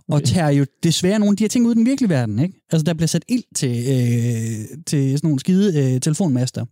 Og 0.08 0.14
Okay. 0.16 0.26
tager 0.26 0.48
jo 0.50 0.66
desværre 0.82 1.18
nogle 1.18 1.32
af 1.32 1.36
de 1.36 1.44
her 1.44 1.48
ting 1.48 1.66
ud 1.66 1.72
i 1.72 1.74
den 1.74 1.86
virkelige 1.86 2.08
verden. 2.08 2.38
Ikke? 2.38 2.54
Altså, 2.72 2.84
der 2.84 2.94
bliver 2.94 3.06
sat 3.06 3.24
ild 3.28 3.44
til, 3.54 3.68
øh, 3.70 4.78
til 4.86 5.10
sådan 5.18 5.18
nogle 5.22 5.40
skide 5.40 5.94
øh, 5.94 6.00
telefonmaster. 6.00 6.64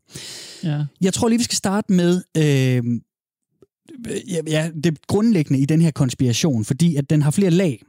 Ja. 0.65 0.85
Jeg 1.01 1.13
tror 1.15 1.29
lige, 1.29 1.39
vi 1.39 1.45
skal 1.45 1.57
starte 1.57 1.93
med 1.93 2.23
øh, 2.37 2.83
ja, 4.29 4.41
ja, 4.47 4.71
det 4.85 5.07
grundlæggende 5.07 5.61
i 5.61 5.65
den 5.67 5.83
her 5.83 5.91
konspiration, 5.91 6.65
fordi 6.65 6.97
at 6.97 7.11
den 7.11 7.23
har 7.23 7.31
flere 7.31 7.51
lag. 7.51 7.83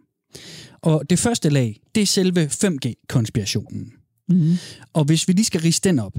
Og 0.82 1.10
det 1.10 1.20
første 1.20 1.50
lag, 1.50 1.82
det 1.96 2.02
er 2.02 2.06
selve 2.08 2.46
5G-konspirationen. 2.46 3.94
Mm-hmm. 4.30 4.58
Og 4.94 5.04
hvis 5.06 5.28
vi 5.28 5.34
lige 5.34 5.46
skal 5.46 5.62
riste 5.62 5.90
den 5.90 6.00
op, 6.00 6.14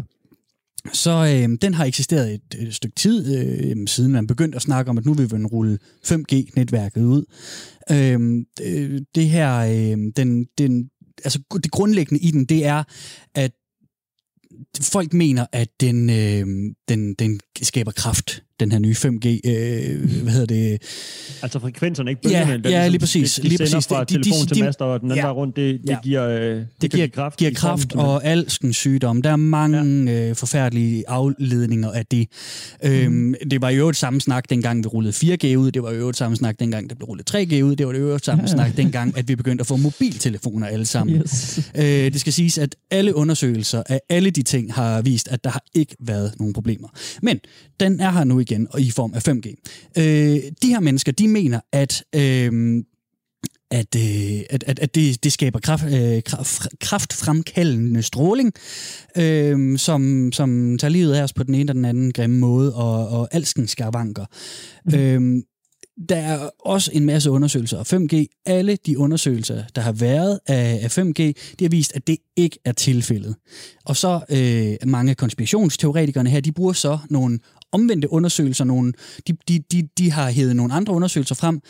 så 0.92 1.10
øh, 1.10 1.58
den 1.62 1.74
har 1.74 1.84
eksisteret 1.84 2.34
et, 2.34 2.54
et 2.58 2.74
stykke 2.74 2.96
tid, 2.96 3.36
øh, 3.36 3.76
siden 3.86 4.12
man 4.12 4.26
begyndte 4.26 4.56
at 4.56 4.62
snakke 4.62 4.90
om, 4.90 4.98
at 4.98 5.06
nu 5.06 5.14
vil 5.14 5.30
vi 5.30 5.44
rulle 5.44 5.78
5G-netværket 6.06 7.02
ud. 7.02 7.24
Øh, 7.90 8.44
det, 8.58 9.06
det 9.14 9.28
her, 9.30 9.58
øh, 9.58 10.12
den, 10.16 10.46
den, 10.58 10.90
altså 11.24 11.40
det 11.62 11.70
grundlæggende 11.70 12.24
i 12.24 12.30
den, 12.30 12.44
det 12.44 12.66
er, 12.66 12.82
at 13.34 13.52
folk 14.80 15.12
mener, 15.12 15.46
at 15.52 15.68
den, 15.80 16.10
øh, 16.10 16.74
den, 16.88 17.14
den 17.14 17.40
skaber 17.62 17.92
kraft, 17.92 18.42
den 18.62 18.72
her 18.72 18.78
nye 18.78 18.94
5G, 18.94 19.40
øh, 19.50 20.22
hvad 20.22 20.32
hedder 20.32 20.46
det, 20.46 20.82
Altså 21.42 21.58
frekvenserne, 21.58 22.10
ikke 22.10 22.20
Ja, 22.30 22.44
bølgerne. 22.44 22.62
ja, 22.68 22.68
ligesom- 22.70 22.90
lige 22.90 22.98
præcis, 23.00 23.34
De, 23.34 23.42
de 23.42 23.48
lige 23.48 23.58
præcis. 23.58 23.86
fra 23.86 24.04
De- 24.04 24.12
telefon 24.14 24.46
de- 24.48 24.54
til 24.54 24.64
master, 24.64 24.84
og 24.84 25.00
den 25.00 25.06
anden 25.10 25.16
ja. 25.18 25.24
vej 25.26 25.32
rundt, 25.32 25.56
det, 25.56 25.80
det 25.82 25.90
Ja. 25.90 25.96
giver, 26.02 26.28
øh, 26.28 26.40
det, 26.56 26.66
det 26.82 26.90
giver, 26.90 27.06
kraft. 27.06 27.38
giver 27.38 27.50
kraft 27.54 27.94
og 27.94 28.24
alskens 28.24 28.76
sygdomme. 28.76 29.22
Der 29.22 29.30
er 29.30 29.36
mange 29.36 30.10
ja. 30.12 30.28
øh, 30.30 30.36
forfærdelige 30.36 31.04
afledninger 31.08 31.90
af 31.90 32.06
det. 32.06 32.28
Øhm, 32.84 33.34
det 33.50 33.60
var 33.62 33.70
jo 33.70 33.88
et 33.88 33.96
samme 33.96 34.20
snak, 34.20 34.50
dengang 34.50 34.84
vi 34.84 34.88
rullede 34.88 35.12
4G 35.12 35.56
ud. 35.56 35.70
Det 35.70 35.82
var 35.82 35.92
jo 35.92 36.08
et 36.08 36.16
samme 36.16 36.36
snak, 36.36 36.58
dengang 36.60 36.90
der 36.90 36.94
blev 36.96 37.06
rullet 37.08 37.30
3G 37.34 37.62
ud. 37.64 37.76
Det 37.76 37.86
var 37.86 37.92
jo 37.94 38.08
et 38.14 38.24
samme 38.24 38.48
snak, 38.48 38.76
dengang 38.76 39.18
at 39.18 39.28
vi 39.28 39.36
begyndte 39.36 39.62
at 39.62 39.66
få 39.66 39.76
mobiltelefoner 39.76 40.66
alle 40.66 40.86
sammen. 40.86 41.16
Yes. 41.16 41.60
Øh, 41.74 41.84
det 41.84 42.20
skal 42.20 42.32
siges, 42.32 42.58
at 42.58 42.76
alle 42.90 43.14
undersøgelser 43.16 43.82
af 43.88 44.00
alle 44.08 44.30
de 44.30 44.42
ting 44.42 44.74
har 44.74 45.02
vist, 45.02 45.28
at 45.28 45.44
der 45.44 45.50
har 45.50 45.62
ikke 45.74 45.96
været 46.00 46.32
nogen 46.38 46.52
problemer. 46.54 46.88
Men 47.22 47.40
den 47.80 48.00
er 48.00 48.10
her 48.10 48.24
nu 48.24 48.40
igen, 48.40 48.51
og 48.70 48.80
i 48.80 48.90
form 48.90 49.14
af 49.14 49.28
5G. 49.28 49.54
Øh, 49.98 50.42
de 50.62 50.68
her 50.68 50.80
mennesker, 50.80 51.12
de 51.12 51.28
mener, 51.28 51.60
at... 51.72 52.04
Øh, 52.14 52.82
at, 53.72 53.96
øh, 53.96 54.40
at, 54.50 54.64
at, 54.66 54.78
at 54.78 54.94
det, 54.94 55.24
det 55.24 55.32
skaber 55.32 55.58
kraft, 55.58 55.84
øh, 55.84 56.22
kraft, 56.22 56.68
kraftfremkaldende 56.80 58.02
stråling, 58.02 58.52
øh, 59.16 59.78
som, 59.78 60.32
som 60.32 60.78
tager 60.78 60.90
livet 60.90 61.14
af 61.14 61.22
os 61.22 61.32
på 61.32 61.42
den 61.42 61.54
ene 61.54 61.70
og 61.70 61.74
den 61.74 61.84
anden 61.84 62.12
grimme 62.12 62.38
måde, 62.38 62.74
og, 62.74 63.08
og 63.08 63.28
alskens 63.32 63.70
skavanker. 63.70 64.24
Mm. 64.84 64.94
Øh, 64.94 65.42
der 66.08 66.16
er 66.16 66.50
også 66.58 66.90
en 66.94 67.04
masse 67.04 67.30
undersøgelser 67.30 67.78
af 67.78 67.92
5G. 67.92 68.42
Alle 68.46 68.76
de 68.86 68.98
undersøgelser, 68.98 69.62
der 69.76 69.82
har 69.82 69.92
været 69.92 70.38
af, 70.46 70.80
af 70.82 70.98
5G, 70.98 71.22
de 71.58 71.64
har 71.64 71.68
vist, 71.68 71.92
at 71.96 72.06
det 72.06 72.16
ikke 72.36 72.58
er 72.64 72.72
tilfældet. 72.72 73.34
Og 73.84 73.96
så 73.96 74.20
øh, 74.30 74.88
mange 74.90 75.10
af 75.10 75.16
konspirationsteoretikerne 75.16 76.30
her, 76.30 76.40
de 76.40 76.52
bruger 76.52 76.72
så 76.72 76.98
nogle 77.10 77.38
omvendte 77.72 78.12
undersøgelser, 78.12 78.64
nogle, 78.64 78.92
de, 79.28 79.36
de, 79.48 79.62
de, 79.72 79.88
de 79.98 80.10
har 80.10 80.30
hævet 80.30 80.56
nogle 80.56 80.74
andre 80.74 80.94
undersøgelser 80.94 81.34
frem, 81.34 81.60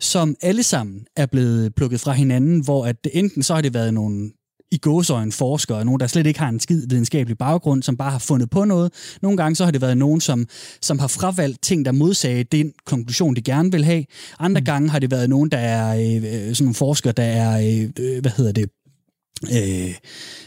som 0.00 0.36
alle 0.42 0.62
sammen 0.62 1.06
er 1.16 1.26
blevet 1.26 1.74
plukket 1.74 2.00
fra 2.00 2.12
hinanden, 2.12 2.64
hvor 2.64 2.86
at 2.86 2.96
enten 3.12 3.42
så 3.42 3.54
har 3.54 3.60
det 3.60 3.74
været 3.74 3.94
nogle 3.94 4.30
i 4.70 4.78
gåsøjne 4.78 5.32
forskere, 5.32 5.84
nogen, 5.84 6.00
der 6.00 6.06
slet 6.06 6.26
ikke 6.26 6.40
har 6.40 6.48
en 6.48 6.60
skid 6.60 6.86
videnskabelig 6.88 7.38
baggrund, 7.38 7.82
som 7.82 7.96
bare 7.96 8.10
har 8.10 8.18
fundet 8.18 8.50
på 8.50 8.64
noget. 8.64 8.92
Nogle 9.22 9.36
gange 9.36 9.56
så 9.56 9.64
har 9.64 9.70
det 9.70 9.80
været 9.80 9.96
nogen, 9.98 10.20
som, 10.20 10.46
som 10.82 10.98
har 10.98 11.06
fravalgt 11.06 11.62
ting, 11.62 11.84
der 11.84 11.92
modsagde 11.92 12.44
den 12.44 12.72
konklusion, 12.86 13.36
de 13.36 13.42
gerne 13.42 13.72
vil 13.72 13.84
have. 13.84 14.04
Andre 14.38 14.60
mm. 14.60 14.64
gange 14.64 14.88
har 14.88 14.98
det 14.98 15.10
været 15.10 15.30
nogen, 15.30 15.50
der 15.50 15.58
er 15.58 15.96
øh, 15.96 16.22
sådan 16.54 16.64
nogle 16.64 16.74
forskere, 16.74 17.12
der 17.12 17.22
er, 17.22 17.58
øh, 17.98 18.20
hvad 18.20 18.30
hedder 18.36 18.52
det, 18.52 18.70
øh, 19.52 19.94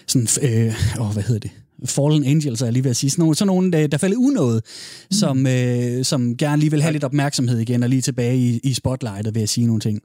sådan, 0.07 0.27
øh, 0.41 0.75
åh, 0.99 1.13
hvad 1.13 1.23
hedder 1.23 1.39
det? 1.39 1.51
Fallen 1.85 2.23
Angels, 2.23 2.61
er 2.61 2.65
jeg 2.65 2.73
lige 2.73 2.83
ved 2.83 2.91
at 2.91 2.97
sige. 2.97 3.09
Sådan 3.09 3.21
nogle, 3.23 3.35
sådan 3.35 3.47
nogle 3.47 3.71
der, 3.71 3.87
der 3.87 3.97
falder 3.97 4.17
unået, 4.17 4.63
mm. 4.65 5.15
som, 5.15 5.47
øh, 5.47 6.05
som 6.05 6.37
gerne 6.37 6.59
lige 6.59 6.71
vil 6.71 6.81
have 6.81 6.91
lidt 6.91 7.03
opmærksomhed 7.03 7.59
igen, 7.59 7.83
og 7.83 7.89
lige 7.89 8.01
tilbage 8.01 8.37
i, 8.37 8.59
i 8.63 8.73
spotlightet 8.73 9.35
ved 9.35 9.41
at 9.41 9.49
sige 9.49 9.67
nogle 9.67 9.79
ting. 9.79 10.01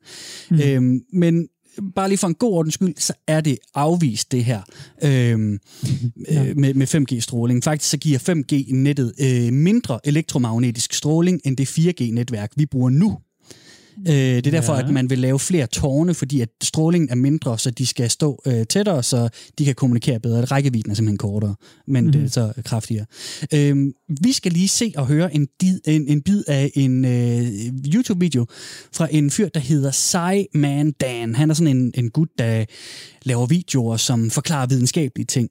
Mm. 0.51 0.61
Øhm, 0.61 1.01
men 1.13 1.49
bare 1.95 2.09
lige 2.09 2.19
for 2.19 2.27
en 2.29 2.35
god 2.35 2.53
ordens 2.53 2.75
skyld, 2.75 2.95
så 2.99 3.13
er 3.27 3.41
det 3.41 3.59
afvist 3.75 4.33
det 4.33 4.45
her 4.45 4.61
øhm, 5.03 5.59
ja. 6.31 6.45
øh, 6.45 6.57
med, 6.57 6.75
med 6.75 6.95
5G-stråling. 6.95 7.65
Faktisk 7.65 7.91
så 7.91 7.97
giver 7.97 8.19
5G-nettet 8.19 9.13
øh, 9.21 9.53
mindre 9.53 10.01
elektromagnetisk 10.05 10.93
stråling 10.93 11.41
end 11.45 11.57
det 11.57 11.79
4G-netværk, 11.79 12.53
vi 12.57 12.67
bruger 12.67 12.91
nu. 12.91 13.19
Øh, 13.99 14.15
det 14.15 14.47
er 14.47 14.51
derfor, 14.51 14.75
ja. 14.75 14.83
at 14.83 14.91
man 14.91 15.11
vil 15.11 15.19
lave 15.19 15.39
flere 15.39 15.67
tårne, 15.67 16.15
fordi 16.15 16.41
at 16.41 16.49
strålingen 16.63 17.11
er 17.11 17.15
mindre, 17.15 17.59
så 17.59 17.71
de 17.71 17.87
skal 17.87 18.11
stå 18.11 18.43
øh, 18.47 18.67
tættere, 18.67 19.03
så 19.03 19.29
de 19.59 19.65
kan 19.65 19.75
kommunikere 19.75 20.21
bedre. 20.21 20.45
Rækkevidden 20.45 20.91
er 20.91 20.95
simpelthen 20.95 21.19
kortere, 21.19 21.55
men 21.87 22.05
mm-hmm. 22.05 22.13
det 22.13 22.25
er 22.25 22.31
så 22.31 22.63
kraftigere. 22.65 23.07
Øh, 23.55 23.77
vi 24.23 24.33
skal 24.33 24.53
lige 24.53 24.69
se 24.69 24.93
og 24.97 25.07
høre 25.07 25.35
en, 25.35 25.49
did, 25.61 25.81
en, 25.87 26.09
en 26.09 26.23
bid 26.23 26.43
af 26.47 26.71
en 26.75 27.05
øh, 27.05 27.47
YouTube-video 27.95 28.47
fra 28.93 29.09
en 29.11 29.31
fyr, 29.31 29.49
der 29.49 29.61
hedder 29.61 29.91
Sai 29.91 30.47
Man 30.55 30.93
Dan. 30.93 31.35
Han 31.35 31.51
er 31.51 31.55
sådan 31.55 31.77
en, 31.77 31.93
en 31.95 32.11
gut, 32.11 32.29
der 32.39 32.65
laver 33.23 33.47
videoer, 33.47 33.97
som 33.97 34.31
forklarer 34.31 34.67
videnskabelige 34.67 35.27
ting. 35.27 35.51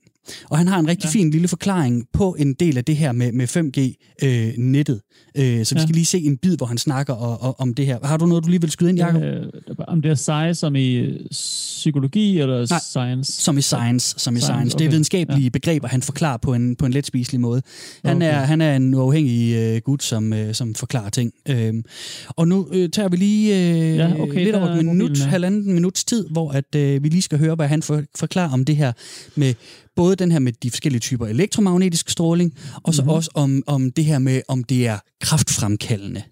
Og 0.50 0.58
han 0.58 0.67
har 0.67 0.79
en 0.79 0.88
rigtig 0.88 1.05
ja. 1.08 1.12
fin 1.20 1.32
lille 1.32 1.48
forklaring 1.48 2.05
på 2.13 2.36
en 2.39 2.53
del 2.53 2.77
af 2.77 2.86
det 2.86 2.96
her 2.98 3.12
med, 3.12 3.32
med 3.32 3.48
5G-nettet. 3.48 5.01
Øh, 5.38 5.65
så 5.65 5.75
vi 5.75 5.79
Ja. 5.79 5.86
skal 5.86 5.96
lige 5.96 6.05
se 6.05 6.20
en 6.20 6.38
bid, 6.38 6.58
hvor 6.58 6.65
han 6.65 6.77
snakker 6.77 7.13
og, 7.13 7.41
og, 7.41 7.60
om 7.60 7.74
det 7.74 7.86
her. 7.86 7.98
Har 8.03 8.17
du 8.17 8.25
noget, 8.25 8.44
du 8.44 8.50
lige 8.50 8.62
vil 8.62 8.72
skyde 8.72 8.89
ind, 8.89 9.00
Jacob? 9.00 9.22
Øh, 9.22 9.44
om 9.88 10.01
det 10.01 10.12
er 10.12 10.15
sci 10.15 10.60
som 10.60 10.75
i 10.75 10.94
øh, 10.94 11.20
psykologi 11.31 12.40
eller 12.40 12.68
Nej. 12.70 12.79
science? 12.79 13.31
Som 13.42 13.57
i 13.57 13.61
science, 13.61 14.16
som 14.18 14.35
i 14.35 14.40
Science, 14.40 14.46
science. 14.46 14.77
Det 14.77 14.81
er 14.81 14.88
okay. 14.88 14.92
videnskabelige 14.92 15.44
ja. 15.44 15.50
begreber, 15.50 15.88
han 15.88 16.01
forklarer 16.01 16.38
på 16.38 16.53
en, 16.53 16.75
på 16.75 16.85
en 16.85 16.92
let 16.92 17.05
spiselig 17.05 17.42
måde. 17.42 17.61
Han, 18.05 18.16
Okay. 18.18 18.27
er, 18.27 18.40
han 18.40 18.61
er 18.61 18.75
en 18.75 18.94
uafhængig 18.94 19.53
øh, 19.55 19.81
gut, 19.81 20.03
som, 20.03 20.33
øh, 20.33 20.53
som 20.53 20.75
forklarer 20.75 21.09
ting. 21.09 21.33
Øhm, 21.50 21.83
og 22.29 22.48
nu 22.48 22.68
øh, 22.74 22.90
tager 22.90 23.09
vi 23.09 23.18
lige 23.18 23.55
øh, 23.55 23.96
Ja, 23.96 24.20
okay, 24.20 24.44
lidt 24.44 24.55
over 24.55 24.68
er 24.68 24.75
et 24.79 24.85
minut, 24.85 25.18
halvanden 25.20 25.74
minuts 25.74 26.03
tid, 26.03 26.27
hvor 26.31 26.51
at, 26.51 26.75
øh, 26.75 27.03
vi 27.03 27.09
lige 27.09 27.22
skal 27.22 27.40
høre, 27.40 27.55
hvad 27.55 27.68
han 27.68 27.81
for, 27.83 28.03
forklarer 28.16 28.51
om 28.53 28.66
det 28.66 28.75
her 28.75 28.92
med 29.35 29.53
både 29.96 30.15
den 30.16 30.32
her 30.32 30.40
med 30.40 30.54
de 30.64 30.72
forskellige 30.72 31.00
typer 31.00 31.28
elektromagnetisk 31.28 32.10
stråling, 32.10 32.54
og 32.84 32.94
så 32.94 33.01
Mhm. 33.01 33.10
mm-hmm. 33.10 33.16
også 33.16 33.32
om, 33.36 33.64
om 33.68 33.92
det 33.92 34.06
her 34.06 34.20
med, 34.20 34.42
om 34.48 34.64
det 34.64 34.88
er 34.88 35.00
kraftfremkaldende. 35.22 36.24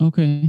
Okay. 0.00 0.42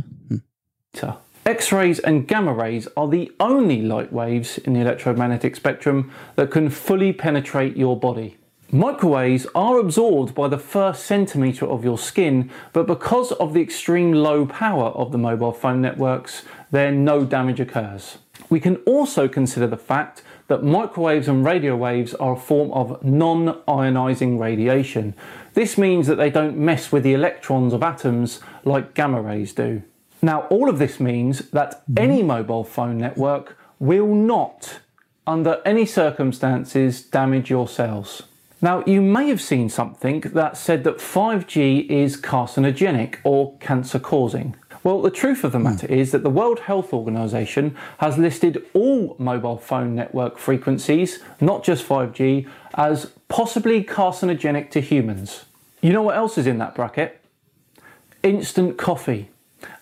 X-rays 1.59 1.99
and 1.99 2.27
gamma 2.27 2.51
rays 2.51 2.87
are 2.97 3.11
the 3.11 3.27
only 3.39 3.81
light 3.81 4.11
waves 4.11 4.57
in 4.57 4.73
the 4.73 4.81
electromagnetic 4.81 5.55
spectrum 5.55 6.11
that 6.37 6.49
can 6.51 6.71
fully 6.71 7.11
penetrate 7.11 7.73
your 7.77 7.99
body. 7.99 8.29
Microwaves 8.71 9.45
are 9.53 9.79
absorbed 9.79 10.33
by 10.33 10.47
the 10.47 10.57
first 10.57 11.05
centimetre 11.05 11.67
of 11.67 11.85
your 11.85 11.97
skin, 11.97 12.49
but 12.73 12.87
because 12.87 13.31
of 13.39 13.53
the 13.53 13.61
extreme 13.61 14.11
low 14.13 14.45
power 14.45 14.89
of 14.95 15.11
the 15.11 15.17
mobile 15.17 15.53
phone 15.61 15.81
networks, 15.81 16.43
then 16.73 17.05
no 17.05 17.23
damage 17.23 17.59
occurs. 17.61 18.17
We 18.49 18.59
can 18.59 18.77
also 18.87 19.27
consider 19.27 19.67
the 19.67 19.83
fact 19.87 20.23
that 20.47 20.63
microwaves 20.63 21.27
and 21.27 21.45
radio 21.45 21.75
waves 21.75 22.13
are 22.15 22.33
a 22.33 22.39
form 22.39 22.71
of 22.71 23.03
non 23.03 23.61
ionizing 23.67 24.39
radiation. 24.39 25.15
This 25.53 25.77
means 25.77 26.07
that 26.07 26.15
they 26.15 26.29
don't 26.29 26.57
mess 26.57 26.91
with 26.91 27.03
the 27.03 27.13
electrons 27.13 27.73
of 27.73 27.81
atoms 27.81 28.41
like 28.63 28.93
gamma 28.93 29.21
rays 29.21 29.53
do. 29.53 29.81
Now, 30.21 30.41
all 30.47 30.69
of 30.69 30.79
this 30.79 30.99
means 30.99 31.49
that 31.51 31.81
mm-hmm. 31.89 31.97
any 31.97 32.23
mobile 32.23 32.63
phone 32.63 32.97
network 32.97 33.57
will 33.79 34.13
not, 34.13 34.79
under 35.27 35.61
any 35.65 35.85
circumstances, 35.85 37.01
damage 37.01 37.49
your 37.49 37.67
cells. 37.67 38.23
Now, 38.61 38.83
you 38.85 39.01
may 39.01 39.27
have 39.27 39.41
seen 39.41 39.69
something 39.69 40.21
that 40.21 40.57
said 40.57 40.83
that 40.85 40.97
5G 40.97 41.87
is 41.89 42.19
carcinogenic 42.19 43.17
or 43.23 43.57
cancer 43.57 43.99
causing. 43.99 44.55
Well, 44.85 45.01
the 45.01 45.09
truth 45.09 45.43
of 45.43 45.51
the 45.51 45.57
hmm. 45.57 45.63
matter 45.63 45.87
is 45.87 46.11
that 46.11 46.21
the 46.21 46.29
World 46.29 46.59
Health 46.59 46.93
Organization 46.93 47.75
has 47.97 48.19
listed 48.19 48.63
all 48.75 49.15
mobile 49.17 49.57
phone 49.57 49.95
network 49.95 50.37
frequencies, 50.37 51.23
not 51.41 51.63
just 51.63 51.87
5G, 51.87 52.47
as 52.75 53.11
possibly 53.27 53.83
carcinogenic 53.83 54.69
to 54.69 54.81
humans. 54.81 55.45
You 55.81 55.91
know 55.91 56.03
what 56.03 56.15
else 56.15 56.37
is 56.37 56.45
in 56.45 56.59
that 56.59 56.75
bracket? 56.75 57.19
Instant 58.21 58.77
coffee. 58.77 59.29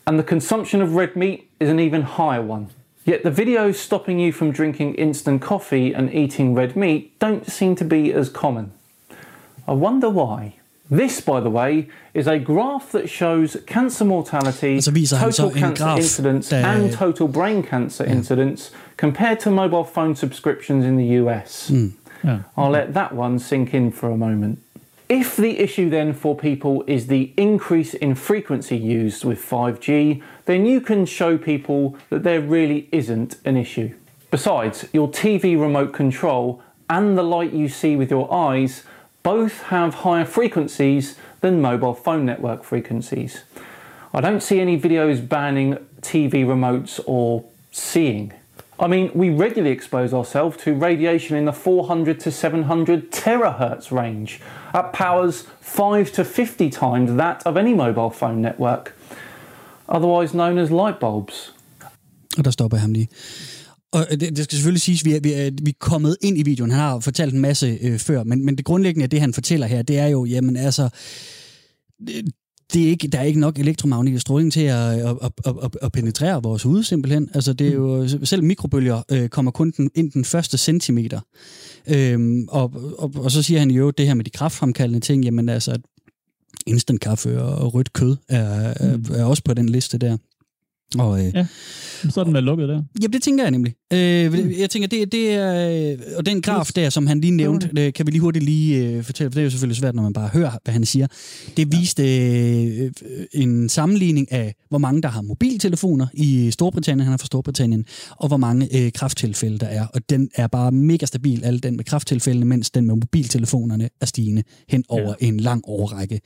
And 0.08 0.18
the 0.18 0.24
consumption 0.24 0.82
of 0.82 0.96
red 0.96 1.18
meat 1.18 1.50
is 1.60 1.68
an 1.68 1.82
even 1.82 2.04
higher 2.04 2.42
one. 2.42 2.70
Yet 3.04 3.24
the 3.24 3.30
videos 3.30 3.76
stopping 3.76 4.20
you 4.20 4.32
from 4.32 4.54
drinking 4.54 4.96
instant 4.96 5.42
coffee 5.42 5.92
and 5.92 6.14
eating 6.14 6.54
red 6.54 6.78
meat 6.78 7.20
don't 7.20 7.46
seem 7.52 7.76
to 7.76 7.84
be 7.84 8.14
as 8.14 8.30
common. 8.30 8.72
I 9.68 9.74
wonder 9.74 10.10
why. 10.10 10.56
This, 10.92 11.22
by 11.22 11.40
the 11.40 11.50
way, 11.50 11.88
is 12.14 12.28
a 12.28 12.38
graph 12.40 12.92
that 12.92 13.10
shows 13.10 13.58
cancer 13.68 14.06
mortality, 14.06 14.76
Og 14.76 14.84
så 14.84 14.92
viser 14.92 15.18
han 15.18 15.32
så 15.32 15.44
total 15.44 15.62
cancer 15.62 15.96
incidence, 15.96 16.56
and 16.56 16.92
total 16.92 17.28
brain 17.28 17.64
cancer 17.64 18.06
incidence 18.06 18.74
compared 18.98 19.40
to 19.40 19.52
mobile 19.52 19.86
phone 19.94 20.16
subscriptions 20.16 20.86
in 20.86 20.98
the 20.98 21.22
US. 21.22 21.72
Ja. 22.24 22.38
I'll 22.58 22.72
let 22.72 22.94
that 22.94 23.12
one 23.14 23.40
sink 23.40 23.74
in 23.74 23.92
for 23.92 24.12
a 24.12 24.18
moment. 24.18 24.60
If 25.10 25.36
the 25.36 25.60
issue 25.64 25.90
then 25.90 26.14
for 26.14 26.36
people 26.36 26.84
is 26.88 27.08
the 27.08 27.32
increase 27.36 27.94
in 27.94 28.16
frequency 28.16 28.78
used 28.78 29.26
with 29.26 29.40
5G, 29.40 30.22
then 30.46 30.66
you 30.66 30.82
can 30.82 31.06
show 31.06 31.38
people 31.38 31.98
that 32.10 32.24
there 32.24 32.40
really 32.40 32.88
isn't 32.92 33.38
an 33.46 33.58
issue. 33.58 33.90
Besides, 34.32 34.88
your 34.94 35.10
TV 35.10 35.56
remote 35.60 35.94
control 35.94 36.62
and 36.90 37.18
the 37.18 37.24
light 37.24 37.54
you 37.54 37.70
see 37.70 37.96
with 37.96 38.10
your 38.10 38.34
eyes 38.34 38.84
both 39.24 39.64
have 39.64 39.94
higher 39.96 40.26
frequencies 40.26 41.16
than 41.42 41.62
mobile 41.62 41.94
phone 41.94 42.26
network 42.26 42.64
frequencies. 42.64 43.44
I 44.14 44.22
don't 44.22 44.44
see 44.44 44.60
any 44.60 44.80
videos 44.80 45.28
banning 45.28 45.78
TV 46.02 46.46
remotes 46.46 47.00
or 47.06 47.46
seeing. 47.72 48.34
I 48.80 48.88
mean, 48.88 49.12
we 49.14 49.30
regularly 49.30 49.72
expose 49.72 50.14
ourselves 50.14 50.58
to 50.58 50.74
radiation 50.74 51.38
in 51.38 51.46
the 51.46 51.54
400 51.54 52.20
to 52.20 52.32
700 52.32 53.12
terahertz 53.12 53.92
range 53.92 54.42
at 54.74 54.92
powers 54.94 55.48
5 55.62 56.12
to 56.12 56.24
50 56.26 56.70
times 56.70 57.16
that 57.16 57.46
of 57.46 57.56
any 57.56 57.74
mobile 57.74 58.10
phone 58.10 58.42
network, 58.42 58.96
otherwise 59.88 60.34
known 60.34 60.58
as 60.58 60.70
light 60.70 61.00
bulbs. 61.00 61.54
Og 62.38 62.46
der 62.46 62.52
stopper 62.52 62.78
jeg 62.78 62.82
ham. 62.82 62.96
Og 63.94 64.08
det, 64.12 64.20
det 64.20 64.44
skal 64.44 64.56
selvfølgelig 64.56 64.82
siges, 64.82 65.02
at 65.02 65.06
vi 65.06 65.14
er, 65.14 65.20
vi, 65.20 65.34
er, 65.34 65.52
vi 65.64 65.70
er 65.70 65.76
kommet 65.80 66.18
ind 66.22 66.38
i 66.38 66.44
videoen. 66.44 66.72
Han 66.72 66.80
har 66.80 67.00
fortalt 67.00 67.34
en 67.34 67.40
masse 67.40 67.78
øh, 67.82 68.00
før, 68.00 68.24
men, 68.24 68.46
men 68.46 68.56
det 68.58 68.66
grundlæggende 68.66 69.04
af 69.04 69.10
det, 69.10 69.22
han 69.22 69.34
fortæller 69.34 69.68
her, 69.68 69.82
det 69.82 70.00
er 70.00 70.08
jo, 70.08 70.26
jamen 70.26 70.58
altså, 70.58 70.90
øh, 72.10 72.24
det 72.74 72.84
er 72.84 72.88
ikke, 72.88 73.08
der 73.08 73.20
er 73.20 73.24
ikke 73.24 73.40
nok 73.40 73.60
elektromagnetisk 73.60 74.22
stråling 74.22 74.54
til 74.54 74.62
at, 74.62 74.76
at, 74.76 75.18
at, 75.22 75.32
at, 75.46 75.56
at, 75.64 75.78
at 75.82 75.92
penetrere 75.92 76.44
vores 76.44 76.64
hud, 76.64 76.84
simpelthen. 76.84 77.30
Altså, 77.34 77.54
det 77.54 77.68
er 77.68 77.74
jo, 77.74 78.08
selv 78.24 78.44
mikrobølger 78.44 79.02
øh, 79.12 79.30
kommer 79.30 79.52
kun 79.52 79.74
den, 79.78 79.92
ind 79.96 80.12
den 80.12 80.26
første 80.26 80.58
centimeter. 80.58 81.20
Øhm, 81.88 82.48
og, 82.48 82.74
og, 82.98 83.12
og, 83.16 83.32
så 83.32 83.44
siger 83.44 83.60
han 83.60 83.72
jo 83.72 83.90
det 83.90 84.08
her 84.08 84.14
med 84.14 84.26
de 84.26 84.30
kraftfremkaldende 84.30 85.00
ting, 85.00 85.24
jamen 85.24 85.50
altså, 85.50 85.72
at 85.72 85.82
instant 86.68 87.02
kaffe 87.02 87.42
og 87.42 87.74
rødt 87.74 87.94
kød 87.94 88.16
er, 88.30 88.74
er, 88.76 88.98
er 89.16 89.24
også 89.24 89.44
på 89.44 89.54
den 89.54 89.70
liste 89.70 89.98
der. 89.98 90.18
Og, 91.00 91.26
øh, 91.26 91.32
Ja. 91.36 91.46
Så 92.10 92.20
er 92.20 92.24
den 92.24 92.34
vel 92.34 92.44
lukket 92.44 92.70
der. 92.70 92.84
Jamen, 93.02 93.14
det 93.14 93.24
tænker 93.24 93.44
jeg 93.44 93.52
nemlig. 93.52 93.74
Øh, 93.94 94.60
jeg 94.60 94.70
tænker, 94.70 94.88
det, 94.88 95.12
det 95.12 95.34
er... 95.34 95.92
øh, 95.92 96.00
Og 96.18 96.26
den 96.26 96.42
graf 96.42 96.66
der, 96.76 96.90
som 96.90 97.08
han 97.08 97.22
lige 97.22 97.32
nævnte, 97.32 97.70
øh, 97.78 97.94
kan 97.94 98.06
vi 98.06 98.12
lige 98.12 98.22
hurtigt 98.22 98.46
lige 98.46 98.78
øh, 98.88 99.04
fortælle, 99.04 99.32
for 99.32 99.34
det 99.36 99.42
er 99.42 99.44
jo 99.44 99.50
selvfølgelig 99.50 99.78
svært, 99.78 99.96
når 99.96 100.04
man 100.04 100.14
bare 100.14 100.28
hører, 100.34 100.52
hvad 100.64 100.74
han 100.74 100.86
siger. 100.86 101.08
Det 101.58 101.72
viste 101.72 102.04
øh, 102.28 102.92
en 103.34 103.70
sammenligning 103.70 104.32
af, 104.32 104.56
hvor 104.70 104.78
mange, 104.78 105.02
der 105.02 105.10
har 105.10 105.22
mobiltelefoner 105.22 106.08
i 106.14 106.52
Storbritannien, 106.52 107.04
han 107.06 107.14
er 107.14 107.18
fra 107.18 107.26
Storbritannien, 107.26 107.86
og 108.10 108.28
hvor 108.28 108.38
mange 108.38 108.78
øh, 108.78 108.92
krafttilfælde 108.92 109.58
der 109.58 109.68
er. 109.68 109.86
Og 109.94 110.02
den 110.10 110.30
er 110.36 110.48
bare 110.48 110.72
mega 110.72 111.06
stabil, 111.06 111.44
al 111.44 111.64
den 111.64 111.78
med 111.78 111.84
krafttilfældene, 111.86 112.46
mens 112.46 112.72
den 112.72 112.86
med 112.86 112.96
mobiltelefonerne 112.96 113.90
er 114.02 114.06
stigende 114.06 114.44
hen 114.70 114.84
over 114.90 115.14
ja. 115.22 115.28
en 115.28 115.40
lang 115.40 115.64
årrække. 115.68 116.22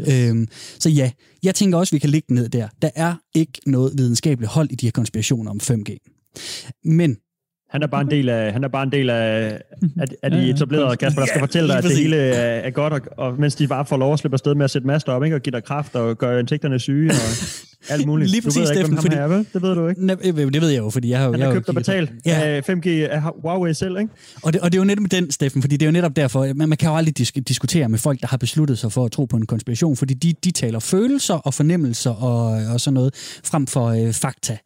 Yes. 0.00 0.08
Øhm, 0.08 0.48
så 0.78 0.88
ja, 0.88 1.10
jeg 1.42 1.54
tænker 1.54 1.78
også, 1.78 1.94
vi 1.94 1.98
kan 1.98 2.10
ligge 2.10 2.34
ned 2.34 2.48
der. 2.48 2.68
Der 2.82 2.90
er 2.94 3.14
ikke 3.34 3.52
noget 3.66 3.92
videnskabeligt 4.00 4.52
hold 4.52 4.70
i 4.70 4.74
de 4.74 4.86
her 4.86 4.90
konspirationer 4.92 5.50
om 5.50 5.60
5G. 5.62 5.96
Men 6.84 7.16
Han 7.70 7.82
er 7.82 7.86
bare 7.86 8.00
en 8.00 8.10
del 8.10 8.28
af, 8.28 8.52
han 8.52 8.64
er 8.64 8.68
bare 8.68 8.82
en 8.82 8.92
del 8.92 9.10
af, 9.10 9.60
af, 10.00 10.06
af 10.22 10.30
de 10.30 10.50
etablerede, 10.50 10.96
Kasper, 10.96 11.20
der 11.20 11.26
skal 11.26 11.38
Ja, 11.38 11.42
fortælle 11.42 11.68
dig, 11.68 11.78
at 11.78 11.84
det 11.84 11.96
hele 11.96 12.16
er, 12.16 12.60
er 12.60 12.70
godt, 12.70 12.92
og, 12.92 13.00
og 13.16 13.40
mens 13.40 13.54
de 13.54 13.68
bare 13.68 13.86
får 13.86 13.96
lov 13.96 14.12
at 14.12 14.18
slippe 14.18 14.34
afsted 14.34 14.54
med 14.54 14.64
at 14.64 14.70
sætte 14.70 14.86
master 14.86 15.12
op, 15.12 15.24
ikke? 15.24 15.36
og 15.36 15.42
give 15.42 15.50
dig 15.52 15.64
kraft 15.64 15.94
og 15.96 16.18
gøre 16.18 16.40
insekterne 16.40 16.78
syge 16.78 17.10
og 17.10 17.16
alt 17.88 18.06
muligt. 18.06 18.30
Lige 18.30 18.40
du 18.40 18.44
præcis, 18.46 18.60
ved 18.60 18.66
ikke, 18.68 18.74
Steffen, 18.74 18.94
ham 18.96 19.02
fordi- 19.02 19.16
er, 19.16 19.26
vel? 19.28 19.46
Det 19.54 19.62
ved 19.62 19.74
du 19.74 19.88
ikke. 19.88 20.06
Næ- 20.06 20.14
øh, 20.24 20.52
det 20.52 20.60
ved 20.62 20.68
jeg 20.68 20.78
jo, 20.78 20.90
fordi 20.90 21.10
jeg 21.10 21.18
har. 21.18 21.30
Han 21.30 21.38
jeg 21.40 21.46
har 21.46 21.52
jo 21.54 21.58
købt 21.58 21.68
og 21.68 21.74
betalt. 21.74 22.10
Ja. 22.26 22.40
af 22.42 22.62
5G 22.70 22.88
af 22.88 23.22
Huawei 23.42 23.74
selv, 23.74 23.98
ikke? 23.98 24.12
Og 24.42 24.52
det, 24.52 24.60
og 24.60 24.72
det 24.72 24.78
er 24.78 24.80
jo 24.80 24.84
netop 24.86 25.04
den, 25.10 25.30
Steffen, 25.30 25.62
fordi 25.62 25.76
det 25.76 25.82
er 25.86 25.88
jo 25.88 25.92
netop 25.92 26.16
derfor, 26.16 26.54
man, 26.54 26.68
man 26.68 26.78
kan 26.78 26.88
jo 26.88 26.96
aldrig 26.96 27.20
dis- 27.20 27.42
diskutere 27.48 27.88
med 27.88 27.98
folk, 27.98 28.20
der 28.20 28.26
har 28.26 28.36
besluttet 28.36 28.78
sig 28.78 28.92
for 28.92 29.04
at 29.04 29.12
tro 29.12 29.24
på 29.24 29.36
en 29.36 29.46
konspiration, 29.46 29.96
fordi 29.96 30.14
de, 30.14 30.34
de 30.44 30.50
taler 30.50 30.78
følelser 30.78 31.34
og 31.34 31.54
fornemmelser 31.54 32.10
og, 32.10 32.72
og 32.72 32.80
sådan 32.80 32.94
noget, 32.94 33.14
frem 33.44 33.66
for 33.66 33.86
øh, 33.86 34.12
fakta, 34.12 34.56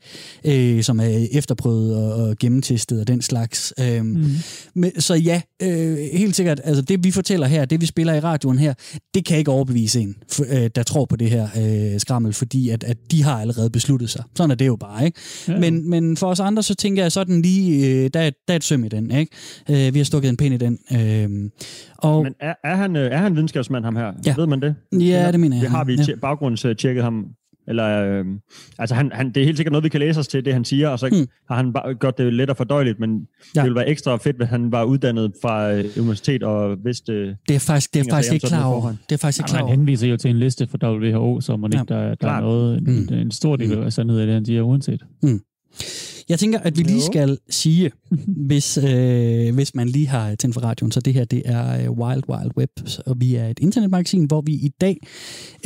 øh, 0.46 0.82
som 0.82 1.00
er 1.00 1.26
efterprøvet 1.32 1.96
og, 1.96 2.12
og 2.28 2.36
gennemtestet 2.40 3.00
og 3.00 3.08
den 3.08 3.22
slags. 3.22 3.72
Øh, 3.80 4.02
mm. 4.04 4.26
men, 4.74 5.00
så 5.00 5.14
ja, 5.14 5.40
øh, 5.62 5.96
helt 6.12 6.36
sikkert, 6.36 6.60
altså 6.64 6.82
det 6.82 7.04
vi 7.04 7.10
fortæller 7.10 7.46
her, 7.46 7.64
det 7.64 7.80
vi 7.80 7.86
spiller 7.86 8.14
i 8.14 8.20
radioen 8.20 8.58
her, 8.58 8.74
det 9.14 9.24
kan 9.26 9.38
ikke 9.38 9.50
overbevise 9.50 10.00
en, 10.00 10.16
for, 10.32 10.44
øh, 10.48 10.70
der 10.74 10.82
tror 10.82 11.04
på 11.04 11.16
det 11.16 11.30
her 11.30 11.48
øh, 11.94 12.00
skrammel, 12.00 12.32
fordi 12.32 12.68
at, 12.68 12.84
at 12.84 12.96
de 13.10 13.22
har 13.22 13.40
allerede 13.40 13.70
besluttet 13.70 14.10
sig. 14.10 14.24
Sådan 14.36 14.50
er 14.50 14.54
det 14.54 14.66
jo 14.66 14.76
bare, 14.76 15.04
ikke? 15.04 15.20
Ja. 15.48 15.58
Men, 15.58 15.90
men 15.90 16.16
for 16.16 16.26
os 16.26 16.40
andre, 16.40 16.62
så 16.62 16.74
tænker 16.74 17.02
jeg 17.02 17.12
sådan 17.12 17.42
lige, 17.42 17.86
øh, 18.04 18.10
der, 18.14 18.20
er- 18.20 18.30
der 18.48 18.54
er 18.54 18.56
et 18.56 18.64
søm 18.64 18.84
i 18.84 18.88
den, 18.88 19.10
ikke? 19.10 19.32
Øh, 19.86 19.94
vi 19.94 19.98
har 19.98 20.04
stukket 20.04 20.28
en 20.28 20.36
pind 20.36 20.54
i 20.54 20.56
den. 20.56 20.78
Øh, 20.92 21.50
og 21.98 22.22
Men 22.22 22.34
er, 22.40 22.54
er, 22.64 22.74
han, 22.76 22.96
øh, 22.96 23.10
er 23.12 23.16
han 23.16 23.34
videnskabsmand, 23.34 23.84
ham 23.84 23.96
her? 23.96 24.12
Ja. 24.26 24.34
Ved 24.36 24.46
man 24.46 24.60
det? 24.62 24.74
ja, 24.92 25.32
det 25.32 25.40
mener 25.40 25.56
jeg. 25.56 25.62
Det 25.62 25.70
har 25.70 25.84
vi 25.84 25.94
ja. 25.94 26.02
ja. 26.08 26.14
baggrundstjekket 26.22 27.02
ham. 27.02 27.26
Eller, 27.68 28.04
øh, 28.04 28.24
altså 28.78 28.94
han, 28.94 29.10
han, 29.14 29.28
det 29.32 29.40
er 29.40 29.44
helt 29.44 29.56
sikkert 29.56 29.72
noget, 29.72 29.84
vi 29.84 29.88
kan 29.88 30.00
læse 30.00 30.20
os 30.20 30.28
til, 30.28 30.44
det 30.44 30.52
han 30.52 30.64
siger, 30.64 30.88
og 30.88 30.98
så 30.98 31.08
Hmm. 31.08 31.16
hmm. 31.18 31.26
har 31.48 31.56
han 31.56 31.72
bare 31.72 31.94
gjort 31.94 32.18
det 32.18 32.32
lettere 32.34 32.56
fordøjeligt, 32.56 33.00
men 33.00 33.10
Ja. 33.56 33.60
det 33.60 33.64
ville 33.64 33.74
være 33.76 33.88
ekstra 33.88 34.16
fedt, 34.16 34.36
hvis 34.36 34.48
han 34.48 34.72
var 34.72 34.84
uddannet 34.84 35.32
fra 35.42 35.72
øh, 35.72 35.84
universitet 35.98 36.42
og 36.42 36.76
vidste... 36.84 37.12
Øh, 37.12 37.34
Det 37.48 37.54
er 37.56 37.60
faktisk, 37.60 37.94
det 37.94 38.06
er 38.06 38.10
faktisk 38.10 38.32
ikke 38.32 38.46
klar 38.46 38.64
over. 38.64 38.94
Det 39.08 39.14
er 39.14 39.18
faktisk 39.18 39.40
ikke 39.40 39.48
klar 39.48 39.58
Han 39.58 39.64
over. 39.64 39.76
henviser 39.76 40.08
jo 40.08 40.16
til 40.16 40.30
en 40.30 40.38
liste 40.38 40.66
fra 40.66 40.92
WHO, 40.96 41.40
så 41.40 41.56
man 41.56 41.72
ikke, 41.72 41.94
Ja, 41.94 42.00
der, 42.08 42.14
der 42.14 42.28
er 42.30 42.40
noget, 42.40 42.78
en, 42.78 43.06
Mm. 43.10 43.14
en 43.18 43.30
stor 43.30 43.56
del 43.56 43.72
af 43.72 43.92
sandhed 43.92 44.18
i 44.20 44.22
det, 44.26 44.34
han 44.34 44.44
siger, 44.44 44.62
uanset. 44.62 45.02
Jeg 46.28 46.38
tænker, 46.38 46.58
at 46.58 46.78
vi 46.78 46.82
lige 46.82 47.02
skal 47.02 47.38
sige, 47.50 47.90
hvis, 48.26 48.78
øh, 48.78 49.54
hvis 49.54 49.74
man 49.74 49.88
lige 49.88 50.06
har 50.08 50.34
tændt 50.34 50.54
for 50.54 50.60
radioen, 50.60 50.92
så 50.92 51.00
det 51.00 51.14
her 51.14 51.24
det 51.24 51.42
er 51.44 51.84
øh, 51.84 51.90
Wild 51.90 52.22
Wild 52.28 52.50
Web, 52.56 52.70
og 53.06 53.16
vi 53.20 53.34
er 53.34 53.48
et 53.48 53.58
internetmagasin, 53.58 54.24
hvor 54.24 54.40
vi 54.40 54.52
i 54.52 54.68
dag 54.80 54.96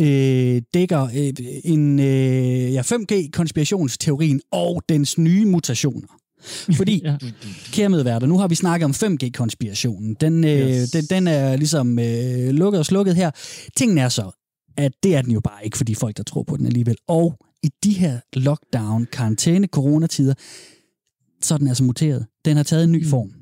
øh, 0.01 0.63
dækker 0.75 1.03
øh, 1.17 1.33
en 1.65 2.01
øh, 2.01 2.73
ja, 2.73 2.83
5G-konspirationsteorien 2.83 4.41
og 4.53 4.83
dens 4.89 5.19
nye 5.19 5.45
mutationer. 5.45 6.09
Fordi, 6.77 7.01
Ja. 7.05 7.17
kære 7.73 7.89
medværter, 7.89 8.27
nu 8.27 8.39
har 8.39 8.49
vi 8.49 8.55
snakket 8.55 8.85
om 8.85 8.91
5G-konspirationen. 8.91 10.17
Den, 10.21 10.45
øh, 10.45 10.51
Yes. 10.71 10.91
den, 10.91 11.05
den 11.05 11.27
er 11.27 11.57
ligesom 11.57 11.99
øh, 11.99 12.49
lukket 12.51 12.79
og 12.79 12.87
slukket 12.87 13.17
her. 13.17 13.31
Tingen 13.77 13.99
er 13.99 14.09
så, 14.09 14.31
at 14.77 14.93
det 15.03 15.17
er 15.17 15.23
den 15.23 15.33
jo 15.33 15.41
bare 15.41 15.65
ikke, 15.65 15.77
fordi 15.77 15.95
folk, 15.95 16.17
der 16.17 16.23
tror 16.23 16.43
på 16.43 16.57
den 16.57 16.67
alligevel. 16.67 16.97
Og 17.09 17.35
i 17.63 17.71
de 17.85 17.93
her 17.93 18.21
lockdown, 18.33 19.07
karantæne, 19.13 19.67
coronatider, 19.67 20.35
så 21.43 21.55
er 21.55 21.59
den 21.59 21.69
altså 21.69 21.85
muteret. 21.85 22.27
Den 22.45 22.57
har 22.57 22.65
taget 22.65 22.85
en 22.85 22.93
ny 22.93 23.07
form. 23.07 23.33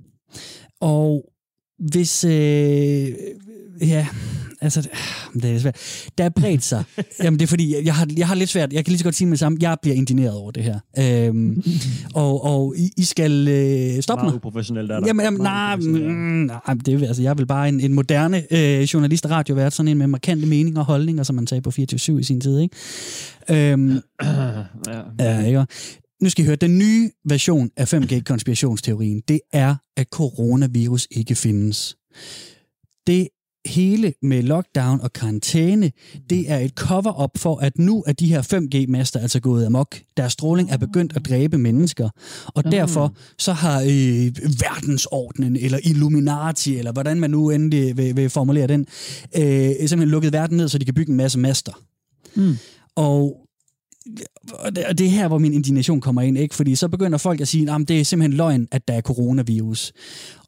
Og 0.80 1.32
hvis... 1.78 2.24
Øh, 2.24 3.08
ja, 3.80 4.06
altså, 4.60 4.88
det 5.34 5.44
er 5.44 5.58
svært. 5.58 5.76
Der 6.18 6.24
er 6.24 6.28
bredt 6.28 6.64
sig. 6.64 6.84
Jamen, 7.22 7.38
det 7.38 7.46
er 7.46 7.48
fordi, 7.48 7.84
jeg 7.84 7.94
har, 7.94 8.08
jeg 8.16 8.26
har 8.26 8.34
lidt 8.34 8.50
svært. 8.50 8.72
Jeg 8.72 8.84
kan 8.84 8.92
lige 8.92 8.98
så 8.98 9.04
godt 9.04 9.14
sige 9.14 9.26
med 9.26 9.32
det 9.32 9.38
samme. 9.38 9.58
Jeg 9.60 9.76
bliver 9.82 9.96
indigneret 9.96 10.34
over 10.34 10.50
det 10.50 10.62
her. 10.62 10.78
Øhm, 10.98 11.62
og, 12.14 12.44
og 12.44 12.74
I, 12.76 12.90
I 12.96 13.04
skal 13.04 13.48
øh, 13.48 14.02
stoppe 14.02 14.24
mig. 14.24 14.28
meget 14.28 14.36
uprofessionelt 14.36 14.90
er 14.90 15.00
der. 15.00 15.06
Jamen, 15.06 15.24
jamen 15.24 15.40
nej, 15.40 15.74
uprofessionelt. 15.74 16.06
mm, 16.06 16.50
nej, 16.66 16.74
det 16.86 17.02
er, 17.02 17.06
altså, 17.06 17.22
jeg 17.22 17.38
vil 17.38 17.46
bare 17.46 17.68
en, 17.68 17.80
en 17.80 17.92
moderne 17.92 18.42
øh, 18.50 18.82
journalist 18.82 19.24
og 19.24 19.30
radiovært, 19.30 19.72
sådan 19.72 19.88
en 19.88 19.98
med 19.98 20.06
markante 20.06 20.46
meninger 20.46 20.80
og 20.80 20.86
holdninger, 20.86 21.22
som 21.22 21.36
man 21.36 21.46
sagde 21.46 21.62
på 21.62 21.70
24 21.70 22.20
i 22.20 22.22
sin 22.22 22.40
tid, 22.40 22.60
ikke? 22.60 22.76
Øhm, 23.50 23.92
ja. 24.22 24.62
ja, 25.20 25.46
ikke? 25.46 25.66
Nu 26.22 26.30
skal 26.30 26.44
I 26.44 26.46
høre, 26.46 26.56
den 26.56 26.78
nye 26.78 27.10
version 27.24 27.70
af 27.76 27.94
5G-konspirationsteorien, 27.94 29.22
det 29.28 29.40
er, 29.52 29.74
at 29.96 30.06
coronavirus 30.10 31.08
ikke 31.10 31.34
findes. 31.34 31.96
Det 33.06 33.28
hele 33.66 34.12
med 34.22 34.42
lockdown 34.42 35.00
og 35.00 35.12
karantæne, 35.12 35.92
det 36.30 36.50
er 36.50 36.58
et 36.58 36.70
cover-up 36.70 37.38
for, 37.38 37.56
at 37.56 37.78
nu 37.78 38.04
er 38.06 38.12
de 38.12 38.26
her 38.26 38.42
5G-master 38.42 39.20
altså 39.20 39.40
gået 39.40 39.66
amok. 39.66 40.00
Deres 40.16 40.32
stråling 40.32 40.70
er 40.70 40.76
begyndt 40.76 41.16
at 41.16 41.28
dræbe 41.28 41.58
mennesker, 41.58 42.08
og 42.46 42.64
derfor 42.72 43.14
så 43.38 43.52
har 43.52 43.80
øh, 43.80 44.32
verdensordenen, 44.60 45.56
eller 45.56 45.78
Illuminati, 45.84 46.78
eller 46.78 46.92
hvordan 46.92 47.20
man 47.20 47.30
nu 47.30 47.50
endelig 47.50 47.96
vil, 47.96 48.16
vil 48.16 48.30
formulere 48.30 48.66
den, 48.66 48.86
øh, 49.36 49.42
simpelthen 49.68 50.08
lukket 50.08 50.32
verden 50.32 50.56
ned, 50.56 50.68
så 50.68 50.78
de 50.78 50.84
kan 50.84 50.94
bygge 50.94 51.10
en 51.10 51.16
masse 51.16 51.38
master. 51.38 51.72
Mm. 52.34 52.56
Og 52.96 53.46
og 54.52 54.76
det 54.76 55.00
er 55.00 55.10
her, 55.10 55.28
hvor 55.28 55.38
min 55.38 55.52
indignation 55.52 56.00
kommer 56.00 56.22
ind, 56.22 56.38
ikke? 56.38 56.54
Fordi 56.54 56.74
så 56.74 56.88
begynder 56.88 57.18
folk 57.18 57.40
at 57.40 57.48
sige, 57.48 57.72
at 57.72 57.88
det 57.88 58.00
er 58.00 58.04
simpelthen 58.04 58.36
løgn, 58.36 58.68
at 58.72 58.88
der 58.88 58.94
er 58.94 59.00
coronavirus. 59.00 59.92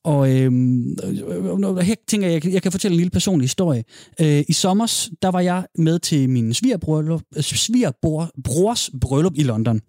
Og 0.05 0.37
øhm, 0.37 0.97
øh, 1.05 1.77
her 1.77 1.95
tænker 2.09 2.27
jeg, 2.27 2.33
jeg 2.33 2.43
kan, 2.43 2.53
jeg 2.53 2.63
kan 2.63 2.73
fortælle 2.73 2.95
en 2.95 2.97
lille 2.97 3.11
personlig 3.11 3.45
historie. 3.45 3.85
Øh, 4.21 4.45
I 4.49 4.53
sommer, 4.53 5.09
der 5.23 5.29
var 5.29 5.41
jeg 5.41 5.67
med 5.79 5.99
til 5.99 6.31
min 6.31 6.55
svigerbryllup, 6.55 7.23
øh, 7.37 7.43
svigerbror, 7.43 8.31
brors 8.45 8.91
bryllup 9.01 9.33
i 9.37 9.43
London. 9.43 9.81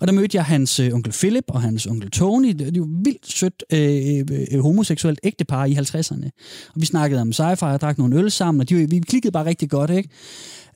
Og 0.00 0.06
der 0.06 0.12
mødte 0.12 0.36
jeg 0.36 0.44
hans 0.44 0.80
øh, 0.80 0.94
onkel 0.94 1.12
Philip 1.12 1.44
og 1.48 1.62
hans 1.62 1.86
onkel 1.86 2.10
Tony. 2.10 2.48
Det, 2.48 2.74
det 2.74 2.80
var 2.80 3.02
vildt 3.04 3.32
sødt 3.32 3.64
øh, 3.72 4.46
øh, 4.52 4.60
homoseksuelt 4.60 5.20
ægtepar 5.22 5.64
i 5.64 5.72
50'erne. 5.72 6.28
Og 6.74 6.80
vi 6.80 6.86
snakkede 6.86 7.20
om 7.20 7.32
sci-fi 7.32 7.64
og 7.64 7.80
drak 7.80 7.98
nogle 7.98 8.16
øl 8.16 8.30
sammen, 8.30 8.60
og 8.60 8.68
de, 8.68 8.90
vi 8.90 8.98
klikkede 8.98 9.32
bare 9.32 9.44
rigtig 9.44 9.70
godt, 9.70 9.90
ikke? 9.90 10.08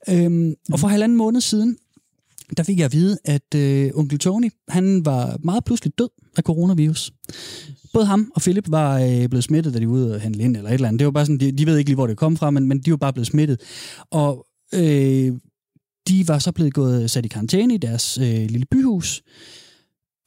Øhm, 0.09 0.55
og 0.73 0.81
for 0.81 0.88
halvanden 0.88 1.19
måned 1.19 1.41
siden, 1.41 1.77
der 2.57 2.62
fik 2.62 2.79
jeg 2.79 2.85
at 2.85 2.93
vide, 2.93 3.19
at 3.25 3.55
øh, 3.55 3.91
onkel 3.95 4.19
Tony, 4.19 4.51
han 4.69 5.05
var 5.05 5.37
meget 5.45 5.64
pludselig 5.64 5.93
død 5.99 6.09
af 6.37 6.43
coronavirus. 6.43 7.12
Både 7.92 8.07
ham 8.07 8.33
og 8.35 8.42
Philip 8.42 8.70
var 8.70 8.98
øh, 8.98 9.29
blevet 9.29 9.44
smittet, 9.44 9.74
da 9.74 9.79
de 9.79 9.88
var 9.88 9.92
ude 9.92 10.14
og 10.14 10.20
handle 10.20 10.42
ind 10.42 10.57
eller 10.57 10.70
et 10.70 10.74
eller 10.74 10.88
andet. 10.88 10.98
Det 10.98 11.05
var 11.05 11.11
bare 11.11 11.27
sådan, 11.27 11.40
de, 11.40 11.53
de 11.53 11.66
ved 11.66 11.79
ikke 11.79 11.90
lige, 11.90 11.94
hvor 11.96 12.07
det 12.07 12.16
kom 12.16 12.37
fra, 12.37 12.51
men, 12.51 12.68
men 12.68 12.79
de 12.79 12.90
var 12.90 12.96
bare 12.96 13.12
blevet 13.12 13.27
smittet. 13.27 13.61
Og 14.11 14.46
øh, 14.74 15.33
de 16.09 16.29
var 16.29 16.38
så 16.38 16.53
blevet 16.53 16.74
gået 16.74 17.11
sat 17.11 17.24
i 17.24 17.29
karantæne 17.29 17.74
i 17.74 17.79
deres 17.79 18.18
øh, 18.18 18.51
lille 18.51 18.66
byhus. 18.70 19.22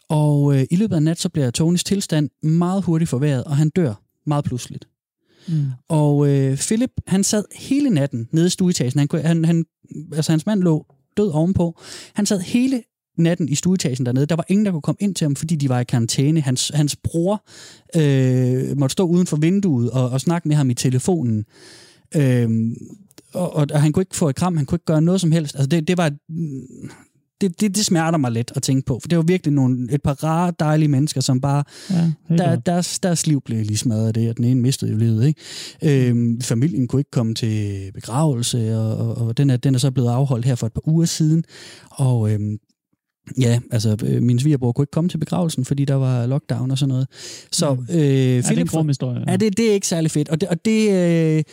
Og 0.09 0.55
øh, 0.55 0.65
i 0.71 0.75
løbet 0.75 0.95
af 0.95 1.03
nat, 1.03 1.19
så 1.19 1.29
bliver 1.29 1.51
Tonys 1.51 1.83
tilstand 1.83 2.29
meget 2.47 2.83
hurtigt 2.83 3.09
forværret, 3.09 3.43
og 3.43 3.57
han 3.57 3.69
dør 3.69 3.93
meget 4.25 4.45
pludseligt. 4.45 4.87
Mm. 5.47 5.65
Og 5.89 6.27
øh, 6.29 6.57
Philip, 6.57 6.91
han 7.07 7.23
sad 7.23 7.43
hele 7.55 7.89
natten 7.89 8.27
nede 8.31 8.47
i 8.47 8.49
stueetagen. 8.49 8.99
Han, 8.99 9.25
han, 9.25 9.45
han, 9.45 9.65
altså 10.13 10.31
hans 10.31 10.45
mand 10.45 10.63
lå 10.63 10.85
død 11.17 11.31
ovenpå. 11.31 11.79
Han 12.13 12.25
sad 12.25 12.39
hele 12.39 12.83
natten 13.17 13.49
i 13.49 13.55
stueetagen 13.55 14.05
dernede. 14.05 14.25
Der 14.25 14.35
var 14.35 14.45
ingen, 14.47 14.65
der 14.65 14.71
kunne 14.71 14.81
komme 14.81 14.97
ind 14.99 15.15
til 15.15 15.25
ham, 15.25 15.35
fordi 15.35 15.55
de 15.55 15.69
var 15.69 15.79
i 15.79 15.83
karantæne. 15.83 16.41
Hans, 16.41 16.71
hans 16.75 16.95
bror 16.95 17.43
øh, 17.95 18.77
måtte 18.77 18.93
stå 18.93 19.03
uden 19.03 19.27
for 19.27 19.37
vinduet 19.37 19.89
og, 19.89 20.09
og 20.09 20.21
snakke 20.21 20.47
med 20.47 20.55
ham 20.55 20.69
i 20.69 20.73
telefonen. 20.73 21.45
Øh, 22.15 22.49
og, 23.33 23.55
og, 23.55 23.67
og 23.73 23.81
han 23.81 23.91
kunne 23.91 24.01
ikke 24.01 24.15
få 24.15 24.29
et 24.29 24.35
kram, 24.35 24.57
han 24.57 24.65
kunne 24.65 24.75
ikke 24.75 24.85
gøre 24.85 25.01
noget 25.01 25.21
som 25.21 25.31
helst. 25.31 25.55
Altså 25.55 25.67
det, 25.67 25.87
det 25.87 25.97
var... 25.97 26.11
det, 27.41 27.61
det, 27.61 27.75
det 27.75 27.85
smerter 27.85 28.17
mig 28.17 28.31
lidt 28.31 28.51
at 28.55 28.63
tænke 28.63 28.85
på, 28.85 28.99
for 29.01 29.07
det 29.07 29.17
var 29.17 29.23
virkelig 29.23 29.53
nogle, 29.53 29.93
et 29.93 30.01
par 30.01 30.23
rare, 30.23 30.53
dejlige 30.59 30.89
mennesker, 30.89 31.21
som 31.21 31.41
bare, 31.41 31.63
Ja, 31.89 32.11
der, 32.37 32.55
deres, 32.55 32.99
deres 32.99 33.27
liv 33.27 33.41
blev 33.41 33.65
lige 33.65 33.77
smadret 33.77 34.07
af 34.07 34.13
det, 34.13 34.29
og 34.29 34.37
den 34.37 34.45
ene 34.45 34.61
mistede 34.61 34.91
jo 34.91 34.97
livet. 34.97 35.27
Ikke? 35.27 36.09
Øhm, 36.09 36.41
familien 36.41 36.87
kunne 36.87 36.99
ikke 36.99 37.11
komme 37.11 37.33
til 37.33 37.91
begravelse, 37.93 38.77
og, 38.77 38.97
og, 38.97 39.27
og 39.27 39.37
den, 39.37 39.49
er, 39.49 39.57
den 39.57 39.75
er 39.75 39.79
så 39.79 39.91
blevet 39.91 40.09
afholdt 40.09 40.45
her 40.45 40.55
for 40.55 40.67
et 40.67 40.73
par 40.73 40.87
uger 40.87 41.05
siden. 41.05 41.43
Og 41.91 42.31
øhm, 42.31 42.57
ja, 43.39 43.59
altså 43.71 43.97
øh, 44.05 44.23
min 44.23 44.39
svigerbror 44.39 44.71
kunne 44.71 44.83
ikke 44.83 44.91
komme 44.91 45.09
til 45.09 45.17
begravelsen, 45.17 45.65
fordi 45.65 45.85
der 45.85 45.95
var 45.95 46.25
lockdown 46.25 46.71
og 46.71 46.77
sådan 46.77 46.89
noget. 46.89 47.07
Så 47.51 47.77
øh, 47.89 47.95
Ja, 47.95 48.03
det 48.03 48.33
er 48.33 48.37
en 48.37 48.43
Philip, 48.43 48.87
historie. 48.87 49.23
Ja, 49.27 49.35
det, 49.35 49.57
det 49.57 49.69
er 49.69 49.73
ikke 49.73 49.87
særlig 49.87 50.11
fedt. 50.11 50.29
Og 50.29 50.41
det, 50.41 50.49
og 50.49 50.65
det 50.65 50.91
øh, 51.37 51.43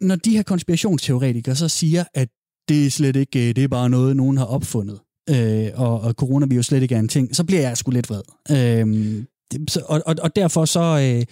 når 0.00 0.16
de 0.16 0.30
her 0.30 0.42
konspirationsteoretikere 0.42 1.56
så 1.56 1.68
siger, 1.68 2.04
at 2.14 2.28
det 2.68 2.86
er 2.86 2.90
slet 2.90 3.16
ikke, 3.16 3.48
øh, 3.48 3.56
det 3.56 3.64
er 3.64 3.68
bare 3.68 3.90
noget, 3.90 4.16
nogen 4.16 4.36
har 4.36 4.44
opfundet, 4.44 4.98
øh, 5.30 5.68
og, 5.74 6.00
og 6.00 6.12
coronavirus 6.12 6.66
slet 6.66 6.82
ikke 6.82 6.94
er 6.94 6.98
en 6.98 7.08
ting, 7.08 7.36
så 7.36 7.44
bliver 7.44 7.60
jeg 7.60 7.76
sgu 7.76 7.90
lidt 7.90 8.10
vred. 8.10 8.22
Øh, 8.50 9.24
så, 9.68 9.82
og, 9.88 10.02
og, 10.06 10.16
og 10.22 10.36
derfor 10.36 10.64
så, 10.64 10.80
øh, 10.80 11.24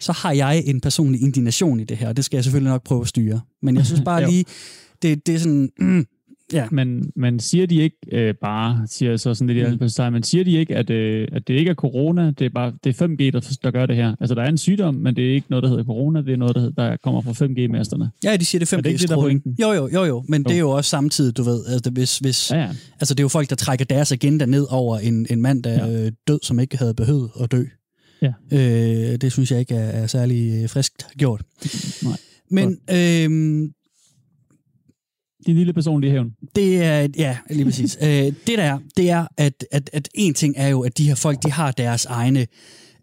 så 0.00 0.12
har 0.12 0.32
jeg 0.32 0.62
en 0.66 0.80
personlig 0.80 1.22
indignation 1.22 1.80
i 1.80 1.84
det 1.84 1.96
her, 1.96 2.08
og 2.08 2.16
det 2.16 2.24
skal 2.24 2.36
jeg 2.36 2.44
selvfølgelig 2.44 2.70
nok 2.70 2.84
prøve 2.84 3.00
at 3.00 3.08
styre. 3.08 3.40
Men 3.62 3.76
jeg 3.76 3.86
synes 3.86 4.02
bare 4.10 4.30
lige, 4.30 4.44
det, 5.02 5.26
det 5.26 5.34
er 5.34 5.38
sådan, 5.38 5.70
mm, 5.78 6.06
ja, 6.52 6.66
Men, 6.70 7.12
men 7.16 7.40
siger 7.40 7.66
de 7.66 7.74
ikke 7.82 7.96
øh, 8.12 8.34
bare, 8.42 8.82
siger 8.86 9.10
jeg 9.10 9.20
så 9.20 9.34
sådan 9.34 9.54
lidt 9.56 9.68
i 9.68 9.76
Mm. 9.80 9.88
sig, 9.88 10.12
men 10.12 10.22
siger 10.22 10.44
de 10.44 10.52
ikke, 10.52 10.76
at, 10.76 10.90
øh, 10.90 11.28
at 11.32 11.48
det 11.48 11.54
ikke 11.54 11.70
er 11.70 11.74
corona, 11.74 12.30
det 12.30 12.44
er 12.46 12.50
bare 12.54 12.72
det 12.84 13.00
er 13.00 13.06
5G, 13.06 13.30
der, 13.32 13.56
der 13.62 13.70
gør 13.70 13.86
det 13.86 13.96
her? 13.96 14.14
Altså, 14.20 14.34
der 14.34 14.42
er 14.42 14.48
en 14.48 14.58
sygdom, 14.58 14.94
men 14.94 15.16
det 15.16 15.30
er 15.30 15.34
ikke 15.34 15.46
noget, 15.50 15.62
der 15.62 15.68
hedder 15.68 15.84
corona, 15.84 16.22
det 16.22 16.32
er 16.32 16.36
noget, 16.36 16.54
der, 16.54 16.60
hedder, 16.60 16.88
der 16.90 16.96
kommer 16.96 17.20
fra 17.20 17.30
5G-masterne. 17.46 18.10
ja, 18.24 18.36
de 18.36 18.44
siger 18.44 18.58
det 18.58 18.72
5G 18.72 18.76
Er 18.78 18.80
det 18.82 18.90
ikke 18.90 19.04
det? 19.44 19.56
Jo, 19.60 19.72
jo, 19.72 19.88
jo, 19.92 20.04
jo, 20.04 20.24
men 20.28 20.42
Jo. 20.42 20.48
det 20.48 20.54
er 20.54 20.58
jo 20.60 20.70
også 20.70 20.90
samtidig, 20.90 21.36
du 21.36 21.42
ved, 21.42 21.64
altså, 21.66 21.90
hvis, 21.90 22.18
hvis, 22.18 22.50
Ja, 22.50 22.56
ja. 22.60 22.68
Altså, 23.00 23.14
det 23.14 23.20
er 23.20 23.24
jo 23.24 23.28
folk, 23.28 23.50
der 23.50 23.56
trækker 23.56 23.84
deres 23.84 24.12
agenda 24.12 24.46
ned 24.46 24.66
over 24.70 24.98
en, 24.98 25.26
en 25.30 25.42
mand, 25.42 25.62
der 25.62 25.70
er 25.70 26.02
ja. 26.02 26.10
død, 26.28 26.38
som 26.42 26.60
ikke 26.60 26.76
havde 26.78 26.94
behøvet 26.94 27.30
at 27.42 27.52
dø. 27.52 27.64
Ja. 28.22 28.32
Øh, 28.52 29.16
det 29.20 29.32
synes 29.32 29.50
jeg 29.50 29.60
ikke 29.60 29.74
er, 29.74 29.88
er 30.02 30.06
særlig 30.06 30.62
øh, 30.62 30.68
friskt 30.68 31.06
gjort. 31.18 31.42
Nej. 32.02 32.16
Men 32.50 32.78
øh, 32.90 33.68
Din 35.46 35.56
lille 35.56 35.72
personlige 35.72 36.10
hævn. 36.10 36.32
det 36.56 36.82
er, 36.82 37.08
ja, 37.16 37.36
lige 37.50 37.64
præcis. 37.64 37.98
øh, 38.02 38.08
det 38.08 38.34
der 38.46 38.62
er, 38.62 38.78
det 38.96 39.10
er, 39.10 39.26
at, 39.36 39.64
at, 39.70 39.90
at 39.92 40.08
en 40.14 40.34
ting 40.34 40.54
er 40.56 40.68
jo, 40.68 40.80
at 40.80 40.98
de 40.98 41.08
her 41.08 41.14
folk, 41.14 41.42
de 41.42 41.52
har 41.52 41.70
deres 41.70 42.04
egne 42.04 42.46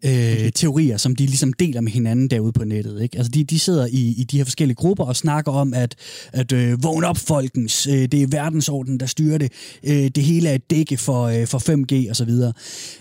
øh, 0.04 0.52
teorier, 0.54 0.96
som 0.96 1.16
de 1.16 1.26
ligesom 1.26 1.52
deler 1.52 1.80
med 1.80 1.92
hinanden 1.92 2.30
derude 2.30 2.52
på 2.52 2.64
nettet. 2.64 3.02
Ikke? 3.02 3.18
Altså 3.18 3.30
de, 3.30 3.44
de 3.44 3.58
sidder 3.58 3.86
i, 3.86 4.14
i 4.18 4.24
de 4.24 4.36
her 4.36 4.44
forskellige 4.44 4.76
grupper 4.76 5.04
og 5.04 5.16
snakker 5.16 5.52
om, 5.52 5.74
at, 5.74 5.94
at 6.32 6.52
øh, 6.52 6.82
vågn 6.82 7.04
op 7.04 7.16
folkens, 7.16 7.86
øh, 7.86 7.92
det 7.92 8.14
er 8.14 8.26
verdensordenen, 8.26 9.00
der 9.00 9.06
styrer 9.06 9.38
det, 9.38 9.52
øh, 9.84 10.08
det 10.08 10.22
hele 10.22 10.48
er 10.48 10.54
et 10.54 10.70
dække 10.70 10.96
for, 10.96 11.24
øh, 11.24 11.46
for 11.46 11.58
5G 11.58 12.10
osv. 12.10 12.30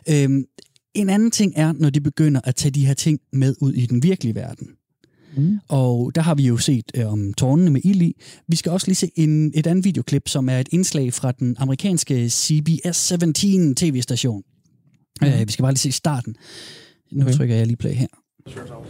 Øh, 0.09 0.43
en 0.93 1.09
anden 1.09 1.31
ting 1.31 1.53
er, 1.55 1.73
når 1.73 1.89
de 1.89 2.01
begynder 2.01 2.41
at 2.43 2.55
tage 2.55 2.71
de 2.71 2.85
her 2.85 2.93
ting 2.93 3.19
med 3.33 3.55
ud 3.61 3.73
i 3.73 3.85
den 3.85 4.03
virkelige 4.03 4.35
verden. 4.35 4.67
Mm. 5.37 5.59
Og 5.67 6.15
der 6.15 6.21
har 6.21 6.35
vi 6.35 6.47
jo 6.47 6.57
set 6.57 6.91
øh, 6.95 7.11
om 7.11 7.33
tårnene 7.33 7.71
med 7.71 7.81
ild 7.83 8.01
i. 8.01 8.13
Vi 8.47 8.55
skal 8.55 8.71
også 8.71 8.87
lige 8.87 8.95
se 8.95 9.11
en, 9.15 9.51
et 9.55 9.67
andet 9.67 9.85
videoklip, 9.85 10.27
som 10.27 10.49
er 10.49 10.59
et 10.59 10.69
indslag 10.71 11.13
fra 11.13 11.31
den 11.31 11.55
amerikanske 11.59 12.29
CBS 12.29 12.97
17 12.97 13.75
tv-station. 13.75 14.43
Mm. 15.21 15.27
Øh, 15.27 15.47
vi 15.47 15.51
skal 15.51 15.63
bare 15.63 15.71
lige 15.71 15.79
se 15.79 15.91
starten. 15.91 16.35
Nu 17.11 17.23
Okay. 17.25 17.33
trykker 17.33 17.55
jeg 17.55 17.67
lige 17.67 17.77
play 17.77 17.93
her. 17.93 18.07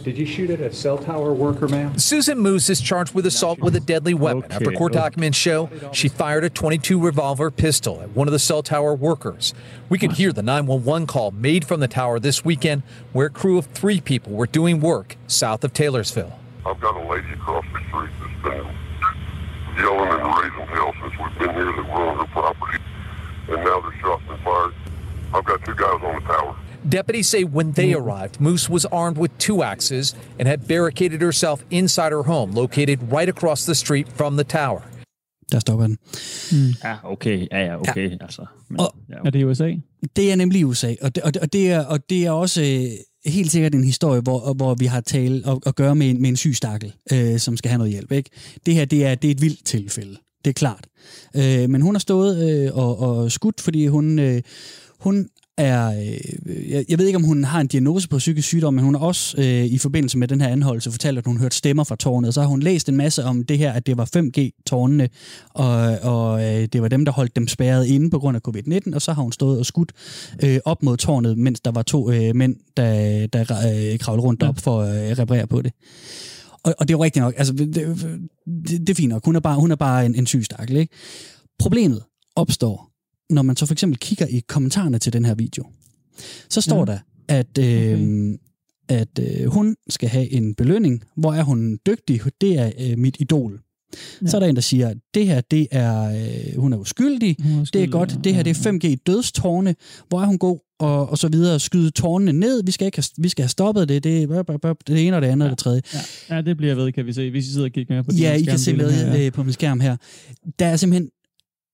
Did 0.02 0.16
you 0.16 0.26
shoot 0.26 0.50
at 0.50 0.60
a 0.60 0.72
cell 0.72 0.98
tower 0.98 1.32
worker, 1.32 1.68
ma'am? 1.68 1.98
Susan 1.98 2.38
Moose 2.38 2.70
is 2.70 2.80
charged 2.80 3.14
with 3.14 3.26
assault 3.26 3.58
with 3.58 3.74
a 3.76 3.80
deadly 3.80 4.14
weapon. 4.14 4.44
Okay, 4.44 4.54
After 4.54 4.72
court 4.72 4.92
okay. 4.92 5.00
documents 5.00 5.36
show, 5.36 5.68
she 5.92 6.08
fired 6.08 6.44
a 6.44 6.50
22 6.50 7.00
revolver 7.00 7.50
pistol 7.50 8.00
at 8.00 8.10
one 8.10 8.28
of 8.28 8.32
the 8.32 8.38
cell 8.38 8.62
tower 8.62 8.94
workers. 8.94 9.54
We 9.88 9.98
could 9.98 10.12
hear 10.12 10.32
the 10.32 10.42
911 10.42 11.06
call 11.06 11.32
made 11.32 11.64
from 11.64 11.80
the 11.80 11.88
tower 11.88 12.18
this 12.20 12.44
weekend, 12.44 12.82
where 13.12 13.26
a 13.26 13.30
crew 13.30 13.58
of 13.58 13.66
three 13.66 14.00
people 14.00 14.32
were 14.32 14.46
doing 14.46 14.80
work 14.80 15.16
south 15.26 15.64
of 15.64 15.72
Taylorsville. 15.72 16.38
I've 16.64 16.80
got 16.80 16.96
a 16.96 17.08
lady 17.08 17.32
across 17.32 17.64
the 17.72 17.80
street 17.88 18.10
that's 18.20 18.42
been 18.42 18.66
yelling 19.76 20.20
and 20.20 20.42
raising 20.42 20.66
hell 20.68 20.92
since 21.00 21.14
we've 21.18 21.38
been 21.38 21.54
here 21.54 21.72
that 21.72 21.84
we're 21.84 22.08
on 22.08 22.18
her 22.18 22.26
property. 22.32 22.78
And 23.48 23.64
now 23.64 23.80
there's 23.80 23.94
shots 24.00 24.22
been 24.28 24.38
fired. 24.38 24.74
I've 25.34 25.44
got 25.44 25.64
two 25.64 25.74
guys 25.74 26.00
on 26.02 26.14
the 26.14 26.20
tower. 26.20 26.56
Deputies 26.92 27.26
say 27.26 27.44
when 27.44 27.72
they 27.72 27.94
arrived, 27.94 28.40
Moose 28.40 28.70
was 28.72 28.84
armed 28.84 29.18
with 29.18 29.32
two 29.38 29.62
axes 29.62 30.16
and 30.38 30.48
had 30.48 30.58
barricaded 30.68 31.20
herself 31.20 31.60
inside 31.70 32.10
her 32.10 32.22
home, 32.22 32.52
located 32.54 32.98
right 33.12 33.28
across 33.28 33.64
the 33.64 33.74
street 33.74 34.06
from 34.14 34.34
the 34.36 34.44
tower. 34.44 34.80
Der 35.52 35.58
stopper 35.58 35.86
den. 35.86 35.98
Ja, 36.84 36.96
okay. 37.12 37.46
Ja, 37.52 37.58
ja, 37.64 37.80
okay. 37.80 38.10
Ja. 38.10 38.16
Altså, 38.20 38.44
men, 38.70 38.80
Og- 38.80 38.94
ja. 39.08 39.14
Er 39.24 39.30
det 39.30 39.38
i 39.40 39.44
USA? 39.44 39.72
Det 40.16 40.32
er 40.32 40.36
nemlig 40.36 40.60
i 40.60 40.64
USA, 40.64 40.94
og 41.02 41.14
det, 41.14 41.22
og 41.22 41.34
det, 41.34 41.42
og 41.42 41.52
det, 41.52 41.70
er, 41.72 41.84
og 41.84 42.10
det 42.10 42.26
er 42.26 42.30
også 42.30 42.62
øh, 42.62 43.32
helt 43.32 43.50
sikkert 43.50 43.74
en 43.74 43.84
historie, 43.84 44.20
hvor, 44.20 44.52
hvor 44.54 44.74
vi 44.74 44.86
har 44.86 45.00
tale 45.00 45.42
og, 45.44 45.62
og 45.66 45.74
gøre 45.74 45.94
med 45.94 46.10
en, 46.10 46.20
med 46.22 46.30
en 46.30 46.36
syg 46.36 46.54
stakkel, 46.56 46.92
øh, 47.12 47.38
som 47.38 47.56
skal 47.56 47.68
have 47.68 47.78
noget 47.78 47.92
hjælp. 47.92 48.12
Ikke? 48.12 48.30
Det 48.66 48.74
her 48.74 48.84
det 48.84 49.04
er, 49.06 49.14
det 49.14 49.28
er 49.28 49.32
et 49.34 49.40
vildt 49.42 49.64
tilfælde, 49.64 50.16
det 50.44 50.50
er 50.50 50.54
klart. 50.54 50.86
Øh, 51.36 51.70
men 51.70 51.80
hun 51.82 51.94
har 51.94 52.00
stået 52.00 52.50
øh, 52.50 52.70
og, 52.76 52.98
og 53.00 53.32
skudt, 53.32 53.60
fordi 53.60 53.86
hun, 53.86 54.18
øh, 54.18 54.42
hun 55.00 55.28
er, 55.58 55.88
øh, 56.46 56.70
jeg, 56.70 56.84
jeg 56.88 56.98
ved 56.98 57.06
ikke, 57.06 57.16
om 57.16 57.24
hun 57.24 57.44
har 57.44 57.60
en 57.60 57.66
diagnose 57.66 58.08
på 58.08 58.18
psykisk 58.18 58.48
sygdom, 58.48 58.74
men 58.74 58.84
hun 58.84 58.94
har 58.94 59.00
også 59.00 59.36
øh, 59.38 59.64
i 59.64 59.78
forbindelse 59.78 60.18
med 60.18 60.28
den 60.28 60.40
her 60.40 60.48
anholdelse 60.48 60.90
fortalt, 60.90 61.18
at 61.18 61.26
hun 61.26 61.38
hørte 61.38 61.56
stemmer 61.56 61.84
fra 61.84 61.96
tårnet, 61.96 62.34
så 62.34 62.40
har 62.40 62.48
hun 62.48 62.60
læst 62.60 62.88
en 62.88 62.96
masse 62.96 63.24
om 63.24 63.44
det 63.44 63.58
her, 63.58 63.72
at 63.72 63.86
det 63.86 63.96
var 63.96 64.08
5G-tårnene, 64.16 65.08
og, 65.54 65.98
og 66.02 66.44
øh, 66.44 66.68
det 66.72 66.82
var 66.82 66.88
dem, 66.88 67.04
der 67.04 67.12
holdt 67.12 67.36
dem 67.36 67.48
spærret 67.48 67.86
inde 67.86 68.10
på 68.10 68.18
grund 68.18 68.36
af 68.36 68.40
covid-19, 68.48 68.94
og 68.94 69.02
så 69.02 69.12
har 69.12 69.22
hun 69.22 69.32
stået 69.32 69.58
og 69.58 69.66
skudt 69.66 69.92
øh, 70.44 70.58
op 70.64 70.82
mod 70.82 70.96
tårnet, 70.96 71.38
mens 71.38 71.60
der 71.60 71.70
var 71.70 71.82
to 71.82 72.10
øh, 72.10 72.36
mænd, 72.36 72.56
der, 72.76 73.26
der 73.26 73.40
øh, 73.40 73.98
kravlede 73.98 74.26
rundt 74.26 74.42
op 74.42 74.58
for 74.58 74.80
at 74.80 75.10
øh, 75.10 75.18
reparere 75.18 75.46
på 75.46 75.62
det. 75.62 75.72
Og, 76.62 76.74
og 76.78 76.88
det 76.88 76.94
er 76.94 76.98
jo 76.98 77.04
rigtigt 77.04 77.22
nok, 77.22 77.34
altså 77.36 77.52
det, 77.52 77.74
det, 77.74 77.86
det 78.70 78.90
er 78.90 78.94
fint 78.94 79.08
nok, 79.08 79.24
hun 79.24 79.36
er 79.36 79.40
bare, 79.40 79.56
hun 79.56 79.70
er 79.70 79.76
bare 79.76 80.06
en, 80.06 80.14
en 80.14 80.26
syg 80.26 80.44
stakkel, 80.44 80.76
ikke? 80.76 80.94
Problemet 81.58 82.02
opstår, 82.36 82.87
når 83.30 83.42
man 83.42 83.56
så 83.56 83.66
for 83.66 83.74
eksempel 83.74 83.98
kigger 83.98 84.26
i 84.26 84.42
kommentarerne 84.48 84.98
til 84.98 85.12
den 85.12 85.24
her 85.24 85.34
video. 85.34 85.64
Så 86.48 86.60
står 86.60 86.78
Ja. 86.78 86.84
der, 86.92 86.98
at, 87.28 87.58
øh, 87.58 87.92
okay. 87.92 88.36
at 88.88 89.18
øh, 89.20 89.46
hun 89.46 89.76
skal 89.88 90.08
have 90.08 90.32
en 90.32 90.54
belønning. 90.54 91.04
Hvor 91.16 91.32
er 91.32 91.42
hun 91.42 91.78
dygtig? 91.86 92.20
Det 92.40 92.58
er 92.58 92.72
øh, 92.80 92.98
mit 92.98 93.16
idol. 93.20 93.60
Ja. 94.22 94.26
Så 94.26 94.36
er 94.36 94.40
der 94.40 94.46
en, 94.46 94.54
der 94.54 94.60
siger, 94.62 94.94
det 95.14 95.26
her, 95.26 95.40
det 95.40 95.66
er, 95.70 96.04
øh, 96.04 96.60
hun 96.60 96.72
er 96.72 96.76
uskyldig, 96.76 97.36
Hun 97.42 97.46
er 97.46 97.54
det 97.54 97.58
er 97.58 97.62
uskyldig, 97.62 97.92
godt, 97.92 98.12
ja, 98.12 98.18
det 98.24 98.34
her, 98.34 98.38
ja, 98.38 98.42
det 98.42 98.66
er 98.66 98.72
5G 98.72 98.96
dødstårne, 99.06 99.74
hvor 100.08 100.20
er 100.22 100.26
hun 100.26 100.38
god, 100.38 100.58
og, 100.78 101.08
og 101.10 101.18
så 101.18 101.28
videre, 101.28 101.60
skyde 101.60 101.90
tårnene 101.90 102.32
ned, 102.32 102.62
vi 102.64 102.70
skal, 102.72 102.84
ikke 102.86 102.98
have, 102.98 103.04
vi 103.22 103.28
skal 103.28 103.42
have 103.42 103.48
stoppet 103.48 103.88
det, 103.88 104.04
det 104.04 104.22
er 104.22 104.74
det 104.86 105.06
ene 105.06 105.16
og 105.16 105.22
det 105.22 105.28
andet 105.28 105.46
og 105.46 105.50
det 105.50 105.58
tredje. 105.58 105.82
Ja. 105.94 106.36
ja, 106.36 106.42
det 106.42 106.56
bliver 106.56 106.74
ved, 106.74 106.92
kan 106.92 107.06
vi 107.06 107.12
se. 107.12 107.30
Hvis 107.30 107.46
I 107.48 107.52
sidder 107.52 107.66
og 107.66 107.72
kigger 107.72 107.94
med 107.94 108.04
på 108.04 108.10
Ja, 108.12 108.34
I 108.34 108.42
kan 108.42 108.58
se 108.58 108.76
med 108.76 108.92
her, 108.92 109.14
ja. 109.16 109.26
øh, 109.26 109.32
på 109.32 109.42
min 109.42 109.52
skærm 109.52 109.80
her. 109.80 109.96
Der 110.58 110.66
er 110.66 110.76
simpelthen 110.76 111.10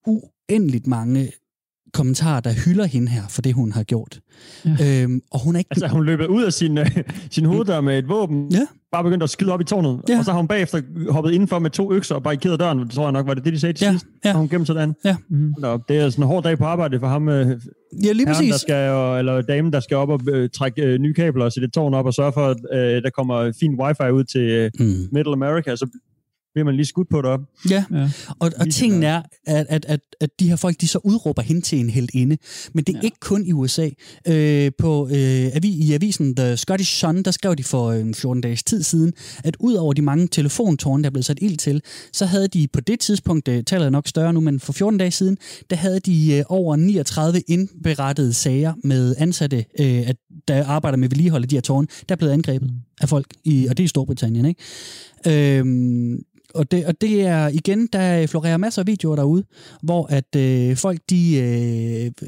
uendeligt 0.06 0.86
mange 0.86 1.32
kommentarer, 1.94 2.40
der 2.40 2.52
hylder 2.64 2.84
hende 2.84 3.08
her 3.08 3.22
for 3.30 3.42
det, 3.42 3.54
hun 3.54 3.72
har 3.72 3.82
gjort. 3.82 4.20
Ja. 4.80 5.02
Øhm, 5.02 5.20
og 5.30 5.40
hun 5.44 5.54
er 5.54 5.58
ikke... 5.58 5.68
Altså, 5.70 5.88
hun 5.88 6.04
løbet 6.04 6.26
ud 6.26 6.42
af 6.42 6.52
sin, 6.52 6.78
øh, 6.78 6.90
sin 7.30 7.44
hoveddør 7.44 7.80
med 7.80 7.98
et 7.98 8.08
våben, 8.08 8.48
Ja. 8.52 8.66
bare 8.92 9.04
begyndt 9.04 9.22
at 9.22 9.30
skyde 9.30 9.52
op 9.52 9.60
i 9.60 9.64
tårnet, 9.64 10.00
Ja. 10.08 10.18
og 10.18 10.24
så 10.24 10.30
har 10.30 10.38
hun 10.38 10.48
bagefter 10.48 10.80
hoppet 11.10 11.32
indenfor 11.32 11.58
med 11.58 11.70
to 11.70 11.92
økser 11.92 12.14
og 12.14 12.22
barrikeret 12.22 12.60
døren, 12.60 12.78
det 12.78 12.90
tror 12.90 13.02
jeg 13.04 13.12
nok, 13.12 13.26
var 13.26 13.34
det 13.34 13.44
det, 13.44 13.52
de 13.52 13.60
sagde 13.60 13.72
til 13.72 13.84
Ja, 13.84 13.90
sidst? 13.92 14.06
ja. 14.24 14.30
Har 14.32 14.38
hun 14.38 14.48
gemt 14.48 14.66
sådan. 14.66 14.94
Ja. 15.04 15.16
Mhm. 15.28 15.54
Nå, 15.58 15.78
det 15.88 15.96
er 15.96 16.10
sådan 16.10 16.22
en 16.22 16.28
hård 16.28 16.42
dag 16.44 16.58
på 16.58 16.64
arbejde 16.64 17.00
for 17.00 17.06
ham, 17.08 17.28
øh, 17.28 17.34
ja, 17.36 17.46
lige 17.46 17.58
herren, 18.02 18.18
der 18.18 18.24
præcis. 18.34 18.54
skal, 18.54 18.90
og, 18.90 19.18
eller 19.18 19.40
damen, 19.42 19.72
der 19.72 19.80
skal 19.80 19.96
op 19.96 20.08
og 20.08 20.20
øh, 20.30 20.48
trække 20.54 20.82
øh, 20.82 20.98
nye 20.98 21.14
kabler 21.14 21.44
og 21.44 21.52
sætte 21.52 21.66
et 21.66 21.72
tårn 21.72 21.94
op 21.94 22.06
og 22.06 22.14
sørge 22.14 22.32
for, 22.32 22.46
at 22.46 22.56
øh, 22.72 23.02
der 23.02 23.10
kommer 23.10 23.52
fin 23.60 23.80
wifi 23.80 24.10
ud 24.12 24.24
til 24.24 24.40
øh, 24.40 24.70
Mm. 24.80 24.86
Middle 25.12 25.32
America, 25.32 25.76
så 25.76 25.86
bliver 26.54 26.64
man 26.64 26.76
lige 26.76 26.86
skudt 26.86 27.08
på 27.08 27.16
det 27.22 27.26
op. 27.30 27.40
Ja, 27.70 27.84
Ja. 27.92 28.10
og, 28.38 28.50
og 28.60 28.70
tingen 28.70 29.02
er, 29.02 29.22
at, 29.46 29.66
at, 29.68 29.84
at, 29.88 30.00
at 30.20 30.30
de 30.40 30.48
her 30.48 30.56
folk, 30.56 30.80
de 30.80 30.88
så 30.88 30.98
udråber 31.04 31.42
hende 31.42 31.60
til 31.60 31.78
en 31.78 31.90
heldinde. 31.90 32.36
Men 32.74 32.84
det 32.84 32.94
er 32.94 32.98
ja. 32.98 33.04
Ikke 33.04 33.20
kun 33.20 33.46
i 33.46 33.52
USA. 33.52 33.88
Øh, 34.28 34.70
på, 34.78 35.08
øh, 35.08 35.50
avi, 35.54 35.68
I 35.68 35.92
avisen 35.92 36.36
The 36.36 36.56
Scottish 36.56 36.92
Sun, 36.98 37.22
der 37.22 37.30
skrev 37.30 37.54
de 37.56 37.64
for 37.64 37.86
øh, 37.86 38.14
14 38.14 38.40
dages 38.40 38.62
tid 38.62 38.82
siden, 38.82 39.12
at 39.44 39.56
ud 39.60 39.74
over 39.74 39.92
de 39.92 40.02
mange 40.02 40.28
telefontårne, 40.28 41.02
der 41.02 41.08
er 41.08 41.10
blevet 41.10 41.24
sat 41.24 41.38
ild 41.42 41.56
til, 41.56 41.82
så 42.12 42.26
havde 42.26 42.48
de 42.48 42.68
på 42.72 42.80
det 42.80 43.00
tidspunkt, 43.00 43.46
det 43.46 43.66
tallet 43.66 43.86
er 43.86 43.90
nok 43.90 44.08
større 44.08 44.32
nu, 44.32 44.40
men 44.40 44.60
for 44.60 44.72
14 44.72 44.98
dage 44.98 45.10
siden, 45.10 45.36
der 45.70 45.76
havde 45.76 46.00
de 46.00 46.34
øh, 46.36 46.44
over 46.48 46.76
39 46.76 47.40
indberettede 47.48 48.32
sager 48.32 48.72
med 48.84 49.14
ansatte, 49.18 49.56
øh, 49.80 50.08
at, 50.08 50.16
der 50.48 50.64
arbejder 50.66 50.98
med 50.98 51.08
vedligehold 51.08 51.42
af 51.42 51.48
de 51.48 51.56
her 51.56 51.60
tårne, 51.60 51.86
der 52.08 52.14
er 52.14 52.16
blevet 52.16 52.32
angrebet 52.32 52.70
af 53.00 53.08
folk, 53.08 53.26
i, 53.44 53.66
og 53.66 53.76
det 53.76 53.82
er 53.82 53.84
i 53.84 53.88
Storbritannien, 53.88 54.46
ikke? 54.46 55.58
Øhm, 55.58 56.18
og 56.54 56.70
det, 56.70 56.86
og 56.86 57.00
det 57.00 57.26
er 57.26 57.48
igen, 57.48 57.86
der 57.86 58.26
florerer 58.26 58.56
masser 58.56 58.82
af 58.82 58.86
videoer 58.86 59.16
derude, 59.16 59.44
hvor 59.82 60.06
at 60.06 60.36
øh, 60.36 60.76
folk 60.76 61.00
de 61.10 61.36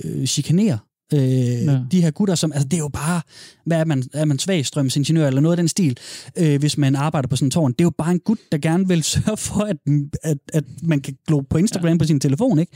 øh, 0.05 0.27
chikanerer 0.27 0.79
Øh, 1.13 1.21
ja. 1.21 1.81
De 1.91 2.03
her 2.03 2.11
gutter, 2.11 2.35
som, 2.35 2.53
altså 2.53 2.69
det 2.69 2.77
er 2.77 2.79
jo 2.79 2.89
bare, 2.89 3.21
hvad 3.67 3.81
er 3.81 3.85
man, 3.85 4.03
er 4.13 4.25
man 4.25 4.39
svagstrømsingeniør 4.39 5.27
eller 5.27 5.41
noget 5.41 5.53
af 5.53 5.57
den 5.57 5.69
stil, 5.69 5.97
øh, 6.39 6.61
hvis 6.61 6.79
man 6.79 6.97
arbejder 6.97 7.29
på 7.29 7.37
sådan 7.37 7.47
en 7.47 7.51
tårn. 7.51 7.73
Det 7.73 7.81
er 7.81 7.85
jo 7.85 7.93
bare 7.99 8.11
en 8.11 8.19
gut, 8.19 8.39
der 8.53 8.59
gerne 8.59 8.89
vil 8.89 9.03
sørge 9.15 9.37
for, 9.37 9.61
at, 9.61 9.77
at, 10.23 10.39
at 10.53 10.65
man 10.83 11.01
kan 11.01 11.17
glo 11.27 11.41
på 11.41 11.59
Instagram 11.59 11.93
ja. 11.93 11.99
på 11.99 12.05
sin 12.05 12.21
telefon, 12.21 12.59
ikke? 12.59 12.73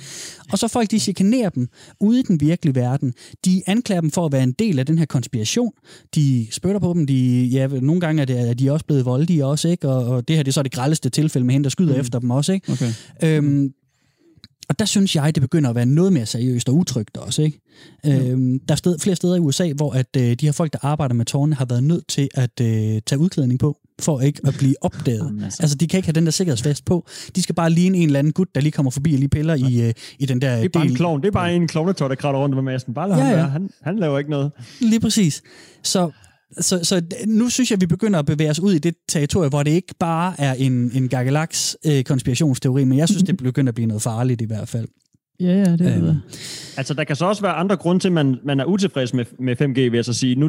Og 0.52 0.58
så 0.58 0.68
folk, 0.68 0.90
de 0.90 1.00
chikanerer 1.00 1.48
dem 1.48 1.68
ude 2.00 2.20
i 2.20 2.22
den 2.22 2.40
virkelige 2.40 2.74
verden. 2.74 3.14
De 3.44 3.62
anklager 3.66 4.00
dem 4.00 4.10
for 4.10 4.26
at 4.26 4.32
være 4.32 4.42
en 4.42 4.52
del 4.52 4.78
af 4.78 4.86
den 4.86 4.98
her 4.98 5.06
konspiration. 5.06 5.72
De 6.14 6.46
spytter 6.50 6.80
på 6.80 6.92
dem. 6.92 7.06
De, 7.06 7.44
ja, 7.44 7.66
nogle 7.66 8.00
gange 8.00 8.22
er, 8.22 8.26
det, 8.26 8.50
er 8.50 8.54
de 8.54 8.72
også 8.72 8.86
blevet 8.86 9.04
voldelige 9.04 9.46
også, 9.46 9.68
ikke? 9.68 9.88
Og, 9.88 10.04
og 10.04 10.28
det 10.28 10.36
her 10.36 10.42
det 10.42 10.50
er 10.50 10.52
så 10.52 10.62
det 10.62 10.72
grældeste 10.72 11.10
tilfælde 11.10 11.46
med 11.46 11.52
hende, 11.52 11.64
der 11.64 11.70
skyder 11.70 11.94
mm. 11.94 12.00
efter 12.00 12.18
dem 12.18 12.30
også, 12.30 12.52
ikke? 12.52 12.72
Okay. 12.72 12.92
Øhm, 13.22 13.72
og 14.70 14.78
der 14.78 14.84
synes 14.84 15.16
jeg, 15.16 15.34
det 15.34 15.40
begynder 15.40 15.70
at 15.70 15.76
være 15.76 15.86
noget 15.86 16.12
mere 16.12 16.26
seriøst 16.26 16.68
og 16.68 16.74
utrygt 16.74 17.16
også. 17.16 17.42
Ikke? 17.42 17.60
Øhm, 18.06 18.58
der 18.68 18.74
er 18.74 18.76
sted, 18.76 18.98
flere 18.98 19.16
steder 19.16 19.36
i 19.36 19.38
USA, 19.38 19.72
hvor 19.72 19.92
at, 19.92 20.06
øh, 20.16 20.22
de 20.22 20.36
her 20.46 20.52
folk, 20.52 20.72
der 20.72 20.78
arbejder 20.82 21.14
med 21.14 21.24
tårne, 21.24 21.54
har 21.54 21.64
været 21.64 21.84
nødt 21.84 22.08
til 22.08 22.28
at 22.34 22.60
øh, 22.60 22.68
tage 23.06 23.18
udklædning 23.18 23.60
på, 23.60 23.78
for 24.00 24.20
ikke 24.20 24.40
at 24.46 24.54
blive 24.58 24.74
opdaget. 24.80 25.18
Jamen, 25.26 25.44
altså. 25.44 25.62
altså, 25.62 25.76
de 25.76 25.88
kan 25.88 25.98
ikke 25.98 26.06
have 26.06 26.12
den 26.12 26.24
der 26.24 26.30
sikkerhedsvest 26.30 26.84
på. 26.84 27.06
De 27.36 27.42
skal 27.42 27.54
bare 27.54 27.70
ligne 27.70 27.98
en 27.98 28.06
eller 28.06 28.18
anden 28.18 28.32
gut, 28.32 28.48
der 28.54 28.60
lige 28.60 28.72
kommer 28.72 28.90
forbi 28.90 29.12
og 29.12 29.18
lige 29.18 29.28
piller 29.28 29.54
i, 29.54 29.80
øh, 29.88 29.92
i 30.18 30.26
den 30.26 30.40
der 30.40 30.56
Det 30.56 30.64
er 30.64 30.68
bare 30.68 30.82
del. 30.84 30.90
en 30.90 30.96
klovn. 30.96 31.20
Det 31.20 31.28
er 31.28 31.32
bare 31.32 31.54
en 31.54 31.68
klovnetøj, 31.68 32.08
der 32.08 32.14
kravler 32.14 32.40
rundt 32.40 32.54
med 32.54 32.62
massen. 32.62 32.94
Bare 32.94 33.08
lad 33.08 33.16
Ja, 33.18 33.28
ja. 33.28 33.46
Han, 33.46 33.70
han 33.82 33.98
laver 33.98 34.18
ikke 34.18 34.30
noget. 34.30 34.52
Lige 34.80 35.00
præcis. 35.00 35.42
Så, 35.82 36.10
så, 36.58 36.84
så 36.84 37.02
nu 37.26 37.48
synes 37.48 37.70
jeg, 37.70 37.76
at 37.76 37.80
vi 37.80 37.86
begynder 37.86 38.18
at 38.18 38.26
bevæge 38.26 38.50
os 38.50 38.60
ud 38.60 38.72
i 38.72 38.78
det 38.78 38.94
territorie, 39.08 39.48
hvor 39.48 39.62
det 39.62 39.70
ikke 39.70 39.94
bare 40.00 40.34
er 40.38 40.54
en, 40.54 40.90
en 40.94 41.08
gagalaks 41.08 41.76
øh, 41.86 42.04
konspirationsteori, 42.04 42.84
men 42.84 42.98
jeg 42.98 43.08
synes, 43.08 43.22
det 43.22 43.36
begynder 43.36 43.70
at 43.70 43.74
blive 43.74 43.86
noget 43.86 44.02
farligt 44.02 44.40
i 44.40 44.44
hvert 44.44 44.68
fald. 44.68 44.88
Ja, 45.40 45.46
ja, 45.46 45.72
det 45.76 45.80
er 45.80 45.96
Øhm, 45.96 46.04
det. 46.04 46.20
Altså, 46.76 46.94
der 46.94 47.04
kan 47.04 47.16
så 47.16 47.24
også 47.26 47.42
være 47.42 47.52
andre 47.52 47.76
grunde 47.76 48.02
til, 48.02 48.08
at 48.08 48.12
man, 48.12 48.36
man 48.44 48.60
er 48.60 48.64
utilfreds 48.64 49.14
med, 49.14 49.24
med 49.38 49.62
5G, 49.62 49.80
vil 49.80 49.92
jeg 49.92 50.04
så 50.04 50.12
sige. 50.12 50.34
Nu, 50.34 50.48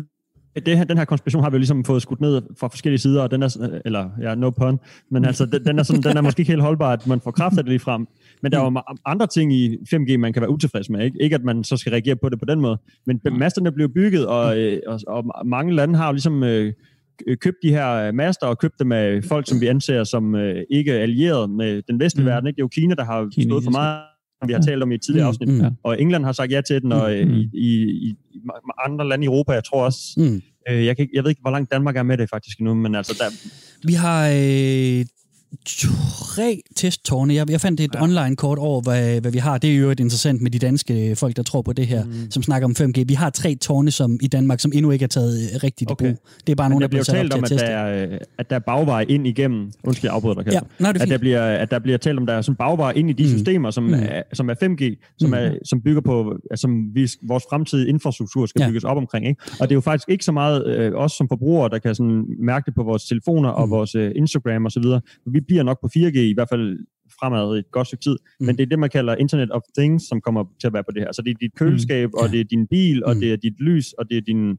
det 0.56 0.78
her, 0.78 0.84
den 0.84 0.98
her 0.98 1.06
konspiration 1.06 1.44
har 1.44 1.50
vi 1.50 1.56
jo 1.56 1.60
ligesom 1.60 1.84
fået 1.86 2.02
skudt 2.02 2.22
ned 2.22 2.42
fra 2.60 2.68
forskellige 2.68 3.00
sider, 3.00 3.22
og 3.22 3.32
den 3.32 3.44
er, 3.44 3.80
eller 3.86 4.10
ja, 4.22 4.36
no 4.36 4.50
pun, 4.50 4.80
men 5.12 5.26
altså, 5.26 5.46
den, 5.46 5.66
den, 5.66 5.80
er, 5.80 5.84
sådan, 5.84 6.02
den 6.02 6.18
er 6.18 6.22
måske 6.22 6.40
ikke 6.40 6.52
helt 6.52 6.62
holdbar, 6.62 6.92
at 6.94 7.08
man 7.08 7.22
får 7.22 7.32
kraft 7.32 7.58
af 7.58 7.64
det 7.64 7.70
lige 7.70 7.80
frem. 7.80 8.08
Men 8.42 8.52
der 8.52 8.60
er 8.60 8.64
jo 8.64 8.70
ma- 8.70 9.02
andre 9.06 9.28
ting 9.28 9.54
i 9.54 9.78
5G, 9.94 10.18
man 10.18 10.34
kan 10.34 10.42
være 10.42 10.50
utilfreds 10.52 10.90
med. 10.90 11.06
Ikke, 11.06 11.22
ikke 11.22 11.36
at 11.36 11.44
man 11.44 11.64
så 11.64 11.78
skal 11.78 11.90
reagere 11.90 12.16
på 12.16 12.30
det 12.30 12.40
på 12.40 12.46
den 12.46 12.62
måde. 12.62 12.78
Men 13.06 13.20
masterne 13.32 13.72
bliver 13.72 13.88
bygget, 13.96 14.28
og, 14.28 14.60
øh, 14.60 14.80
og, 14.88 15.00
og 15.08 15.48
mange 15.48 15.76
lande 15.76 15.98
har 15.98 16.06
jo 16.08 16.12
ligesom 16.12 16.44
øh, 16.44 16.74
købt 17.42 17.58
de 17.64 17.70
her 17.70 17.94
øh, 17.94 18.14
master 18.14 18.48
og 18.48 18.60
købt 18.60 18.80
dem 18.80 18.92
af 18.92 19.24
folk, 19.24 19.48
som 19.50 19.62
vi 19.62 19.68
anser 19.68 20.04
som 20.04 20.36
øh, 20.36 20.64
ikke 20.70 20.94
allieret 20.94 21.50
med 21.50 21.82
den 21.88 22.00
vestlige 22.00 22.24
Mm. 22.24 22.30
verden. 22.30 22.48
Ikke? 22.48 22.56
Det 22.56 22.62
er 22.62 22.66
jo 22.66 22.68
Kina, 22.68 22.96
der 22.96 23.04
har 23.04 23.30
stået 23.48 23.64
for 23.64 23.72
meget, 23.72 24.02
som 24.41 24.47
vi 24.47 24.54
har 24.54 24.62
talt 24.62 24.84
om 24.84 24.91
i 24.91 24.95
et 24.95 25.01
tidligere 25.01 25.27
afsnit. 25.27 25.49
Mm, 25.49 25.56
mm, 25.56 25.75
Og 25.84 26.01
England 26.01 26.25
har 26.25 26.32
sagt 26.32 26.51
ja 26.51 26.62
til 26.62 26.82
den, 26.82 26.91
og 26.91 27.12
Mm. 27.12 27.32
i, 27.34 27.47
i, 27.54 28.08
i 28.34 28.39
andre 28.86 29.08
lande 29.10 29.23
i 29.23 29.27
Europa, 29.27 29.51
jeg 29.54 29.63
tror 29.63 29.86
også, 29.86 29.99
mm. 30.17 30.41
øh, 30.69 30.86
jeg, 30.86 30.97
kan 30.97 31.10
jeg 31.13 31.23
ved 31.23 31.30
ikke, 31.30 31.41
hvor 31.41 31.51
langt 31.51 31.71
Danmark 31.71 31.95
er 31.97 32.04
med 32.04 32.17
det 32.17 32.30
faktisk 32.30 32.60
endnu, 32.60 32.73
men 32.73 32.95
altså, 32.95 33.13
der, 33.19 33.30
Vi 33.88 33.93
har 33.93 34.27
øh, 34.30 35.06
tre 35.66 36.62
testtårne. 36.76 37.34
Jeg, 37.34 37.50
jeg 37.52 37.62
fandt 37.62 37.80
et 37.80 37.90
ja. 37.94 38.00
Ja. 38.00 38.04
online-kort 38.04 38.58
over, 38.58 38.82
hvad, 38.82 39.22
hvad 39.22 39.32
vi 39.32 39.38
har. 39.38 39.58
Det 39.58 39.72
er 39.72 39.76
jo 39.78 39.90
et 39.90 40.00
interessant 40.00 40.42
med 40.42 40.52
de 40.52 40.60
danske 40.60 41.16
folk, 41.16 41.36
der 41.36 41.44
tror 41.44 41.62
på 41.62 41.74
det 41.74 41.88
her, 41.88 42.06
mm. 42.06 42.12
som 42.32 42.44
snakker 42.44 42.66
om 42.68 42.76
5G. 42.80 43.04
Vi 43.08 43.14
har 43.14 43.30
tre 43.30 43.56
tårne 43.56 43.92
som 43.92 44.18
i 44.22 44.28
Danmark, 44.28 44.60
som 44.60 44.72
endnu 44.76 44.92
ikke 44.92 45.04
er 45.04 45.08
taget 45.08 45.40
øh, 45.54 45.60
rigtigt 45.64 45.92
Okay. 45.92 46.06
i 46.06 46.14
brug. 46.14 46.18
Det 46.48 46.52
er 46.52 46.56
bare 46.56 46.70
men 46.70 46.72
nogen, 46.72 46.82
der 46.82 46.88
bliver 46.88 47.04
talt 47.04 47.34
om, 47.34 47.44
at 47.44 47.52
at 47.52 47.60
der, 47.60 47.66
er, 47.66 48.18
at 48.38 48.50
der 48.50 48.56
er 48.56 48.60
bagvej 48.60 49.06
ind 49.10 49.28
igennem, 49.28 49.72
undskyld, 49.84 50.08
jeg 50.10 50.16
afbryder 50.16 50.36
dig, 50.36 50.46
Ja, 50.46 50.52
Kasper. 50.60 50.68
nej, 50.80 50.92
det 50.92 51.00
er 51.00 51.04
at, 51.04 51.10
der 51.10 51.18
bliver, 51.18 51.42
at 51.44 51.72
der 51.72 51.80
bliver 51.80 51.98
talt 51.98 52.20
om, 52.20 52.26
der 52.26 52.34
er 52.34 52.42
sådan 52.42 52.56
bagvej 52.56 52.92
ind 52.96 53.10
i 53.10 53.14
de 53.14 53.24
Mm. 53.24 53.30
systemer, 53.30 53.72
som, 53.72 53.84
Mm. 53.84 53.94
er, 53.94 54.22
som 54.34 54.50
er 54.50 54.54
5G, 54.54 55.14
som, 55.20 55.30
Mm. 55.30 55.34
er, 55.34 55.52
som 55.66 55.82
bygger 55.82 56.02
på, 56.02 56.34
som 56.56 56.96
vi, 56.96 57.08
vores 57.28 57.44
fremtidige 57.50 57.90
infrastruktur 57.90 58.46
skal 58.46 58.60
Ja. 58.60 58.66
ja. 58.66 58.70
bygges 58.70 58.84
op 58.84 58.98
omkring. 58.98 59.28
Ikke? 59.28 59.42
Og 59.60 59.68
det 59.70 59.72
er 59.72 59.76
jo 59.76 59.82
faktisk 59.82 60.10
ikke 60.10 60.26
så 60.26 60.32
meget 60.32 60.68
øh, 60.68 60.92
os 60.96 61.12
som 61.12 61.28
forbrugere, 61.28 61.70
der 61.70 61.80
kan 61.80 61.96
sådan 61.96 62.26
mærke 62.40 62.66
det 62.66 62.76
på 62.76 62.84
vores 62.84 63.04
telefoner 63.04 63.50
og 63.50 63.68
Mm. 63.68 63.72
vores 63.72 63.96
øh, 63.96 64.12
Instagram 64.16 64.66
osv. 64.66 64.84
Vi 65.32 65.40
bliver 65.47 65.63
nok 65.63 65.82
på 65.82 65.88
4G, 65.97 66.17
i 66.19 66.34
hvert 66.34 66.49
fald 66.49 66.80
fremad 67.19 67.58
et 67.58 67.65
godt 67.71 67.88
stykke 67.88 68.04
tid. 68.04 68.17
Mm. 68.39 68.45
Men 68.45 68.58
det 68.58 68.63
er 68.63 68.67
det, 68.67 68.80
man 68.80 68.89
kalder 68.89 69.15
Internet 69.15 69.51
of 69.51 69.62
Things, 69.77 70.08
som 70.10 70.21
kommer 70.21 70.43
til 70.60 70.67
at 70.67 70.73
være 70.73 70.84
på 70.84 70.91
det 70.95 71.01
her. 71.01 71.12
Så 71.12 71.21
det 71.21 71.32
er 71.32 71.36
dit 71.41 71.51
køleskab, 71.56 72.10
Ja. 72.17 72.23
og 72.23 72.30
det 72.32 72.39
er 72.39 72.43
din 72.43 72.67
bil, 72.67 73.06
og 73.06 73.13
Mm. 73.13 73.19
det 73.19 73.32
er 73.34 73.36
dit 73.38 73.60
lys, 73.60 73.93
og 73.93 74.10
det 74.10 74.17
er 74.17 74.21
din 74.21 74.58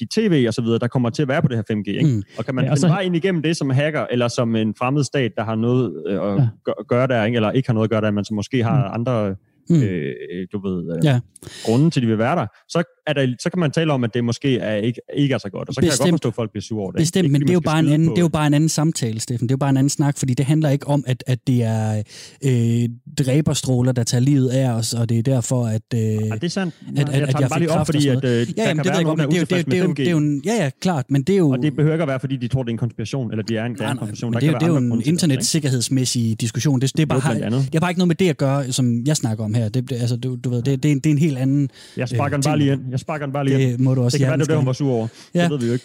dit 0.00 0.08
tv 0.10 0.44
og 0.48 0.54
så 0.54 0.62
videre, 0.62 0.78
der 0.78 0.86
kommer 0.88 1.10
til 1.10 1.22
at 1.22 1.28
være 1.28 1.42
på 1.42 1.48
det 1.48 1.56
her 1.56 1.62
5G. 1.62 1.88
Ikke? 1.88 2.04
Mm. 2.10 2.14
Mm. 2.16 2.22
Og 2.38 2.44
kan 2.44 2.54
man 2.54 2.64
Ja, 2.64 2.76
så- 2.76 2.86
vej 2.88 3.00
ind 3.00 3.16
igennem 3.16 3.42
det 3.42 3.56
som 3.56 3.70
hacker, 3.70 4.06
eller 4.10 4.28
som 4.28 4.56
en 4.56 4.74
fremmed 4.78 5.04
stat, 5.04 5.32
der 5.36 5.44
har 5.44 5.54
noget 5.54 6.04
øh, 6.06 6.14
at 6.14 6.36
ja. 6.66 6.72
gøre 6.88 7.06
der, 7.06 7.24
ikke? 7.24 7.36
eller 7.36 7.50
ikke 7.50 7.68
har 7.68 7.74
noget 7.74 7.86
at 7.86 7.90
gøre 7.90 8.00
der, 8.00 8.10
men 8.10 8.24
som 8.24 8.34
måske 8.34 8.62
har 8.62 8.86
Mm. 8.88 8.94
andre 8.94 9.36
Mm. 9.70 9.82
øh, 9.82 10.46
du 10.52 10.68
ved, 10.68 10.96
øh, 10.96 11.04
Ja. 11.04 11.12
ja. 11.12 11.20
grunde 11.64 11.90
til, 11.90 12.00
at 12.00 12.02
de 12.02 12.06
vil 12.08 12.18
være 12.18 12.36
der, 12.36 12.46
så, 12.68 12.82
er 13.06 13.12
der, 13.12 13.34
så 13.40 13.50
kan 13.50 13.60
man 13.60 13.70
tale 13.70 13.92
om, 13.92 14.04
at 14.04 14.14
det 14.14 14.24
måske 14.24 14.58
er 14.58 14.74
ikke, 14.74 15.00
ikke 15.16 15.34
er 15.34 15.38
så 15.38 15.48
godt. 15.50 15.68
Og 15.68 15.74
så 15.74 15.80
kan 15.80 15.88
Bestemt. 15.88 16.06
jeg 16.06 16.10
godt 16.12 16.18
forstå, 16.22 16.28
at 16.28 16.34
folk 16.34 16.50
bliver 16.50 16.62
sure 16.62 16.82
over 16.82 16.90
det. 16.92 16.98
Bestemt, 16.98 17.24
Ikke, 17.24 17.32
men 17.32 17.40
det 17.40 17.50
er, 17.50 17.54
jo 17.54 17.60
bare 17.60 17.78
en 17.80 17.88
anden, 17.88 18.08
på- 18.08 18.14
det 18.14 18.18
er 18.18 18.22
jo 18.24 18.28
bare 18.28 18.46
en 18.46 18.54
anden 18.54 18.68
samtale, 18.68 19.20
Steffen. 19.20 19.48
Det 19.48 19.52
er 19.52 19.54
jo 19.54 19.58
bare 19.58 19.70
en 19.70 19.76
anden 19.76 19.90
snak, 19.90 20.18
fordi 20.18 20.34
det 20.34 20.46
handler 20.46 20.68
ikke 20.70 20.86
om, 20.88 21.04
at, 21.06 21.24
at 21.26 21.46
det 21.46 21.62
er 21.62 22.02
øh, 22.44 22.88
dræberstråler, 23.24 23.92
der 23.92 24.02
tager 24.04 24.20
livet 24.22 24.48
af 24.48 24.70
os, 24.70 24.94
og 24.94 25.08
det 25.08 25.18
er 25.18 25.22
derfor, 25.22 25.66
at... 25.66 25.82
Øh, 25.94 26.00
Ja, 26.00 26.08
det 26.14 26.44
er 26.44 26.48
sandt. 26.48 26.74
at- 26.96 27.08
jeg 27.08 27.22
at 27.22 27.40
jeg 27.40 27.48
bare 27.48 27.58
lige 27.60 27.70
op, 27.70 27.86
fordi 27.86 28.08
at, 28.08 28.24
øh, 28.24 28.30
ja, 28.30 28.44
der 28.44 28.68
jamen, 28.68 28.76
kan 28.76 28.84
det 28.84 28.92
være 28.92 29.02
nogen, 29.02 29.18
der 29.18 29.24
er 29.24 29.28
det 29.28 29.36
er 29.36 29.40
jo, 29.40 29.44
det, 29.44 29.52
er 29.52 29.62
det, 29.62 29.78
er 29.80 29.86
det 29.94 30.00
er 30.00 30.04
5G. 30.06 30.10
jo, 30.10 30.18
en- 30.18 30.42
ja, 30.46 30.54
ja, 30.54 30.70
klart, 30.80 31.04
men 31.10 31.22
det 31.22 31.32
er 31.32 31.36
jo... 31.38 31.50
Og 31.50 31.62
det 31.62 31.76
behøver 31.76 31.94
ikke 31.94 32.02
at 32.02 32.08
være, 32.08 32.20
fordi 32.20 32.36
de 32.36 32.48
tror, 32.48 32.62
det 32.62 32.68
er 32.68 32.72
en 32.72 32.78
konspiration, 32.78 33.30
eller 33.30 33.42
er 33.42 33.46
det 33.46 33.56
er 33.58 33.64
en 33.64 33.72
Nej, 33.72 33.86
nej, 33.86 33.96
konspiration. 33.96 34.32
Der 34.32 34.38
det, 34.40 34.46
er, 34.48 34.52
kan 34.52 34.60
det 34.60 34.66
er 34.66 34.70
jo 34.72 34.94
en 34.94 35.02
internetsikkerhedsmæssig 35.04 36.40
diskussion. 36.40 36.80
Det, 36.80 36.96
det, 36.96 37.02
er 37.02 37.06
bare, 37.06 37.34
det 37.34 37.52
har 37.74 37.80
bare 37.80 37.90
ikke 37.90 37.98
noget 37.98 38.08
med 38.08 38.14
det 38.14 38.28
at 38.28 38.36
gøre, 38.36 38.72
som 38.72 39.06
jeg 39.06 39.16
snakker 39.16 39.44
om 39.44 39.54
her. 39.54 39.59
Det, 39.68 39.90
det, 39.90 39.96
altså, 39.96 40.16
du, 40.16 40.36
du 40.44 40.50
ved, 40.50 40.62
det, 40.62 40.82
det, 40.82 40.88
er 40.88 40.92
en, 40.92 40.98
det 40.98 41.06
er 41.06 41.10
en 41.10 41.18
helt 41.18 41.38
anden... 41.38 41.68
Jeg 41.96 42.08
sparker 42.08 42.36
den 42.36 42.42
ting. 42.42 42.50
bare 42.50 42.58
lige 42.58 42.72
ind. 42.72 42.80
Jeg 42.90 43.00
sparker 43.00 43.26
den 43.26 43.32
bare 43.32 43.44
lige 43.44 43.62
ind. 43.62 43.70
Det 43.72 43.80
må 43.80 43.94
du 43.94 44.02
også 44.02 44.18
Det 44.18 44.20
kan 44.24 44.30
være, 44.30 44.38
det 44.38 44.48
det, 44.48 44.56
hun 44.56 44.66
var 44.66 44.72
sur 44.72 44.90
over. 44.92 45.08
Ja. 45.34 45.42
Det 45.42 45.50
ved 45.50 45.58
vi 45.58 45.66
jo 45.66 45.72
ikke. 45.72 45.84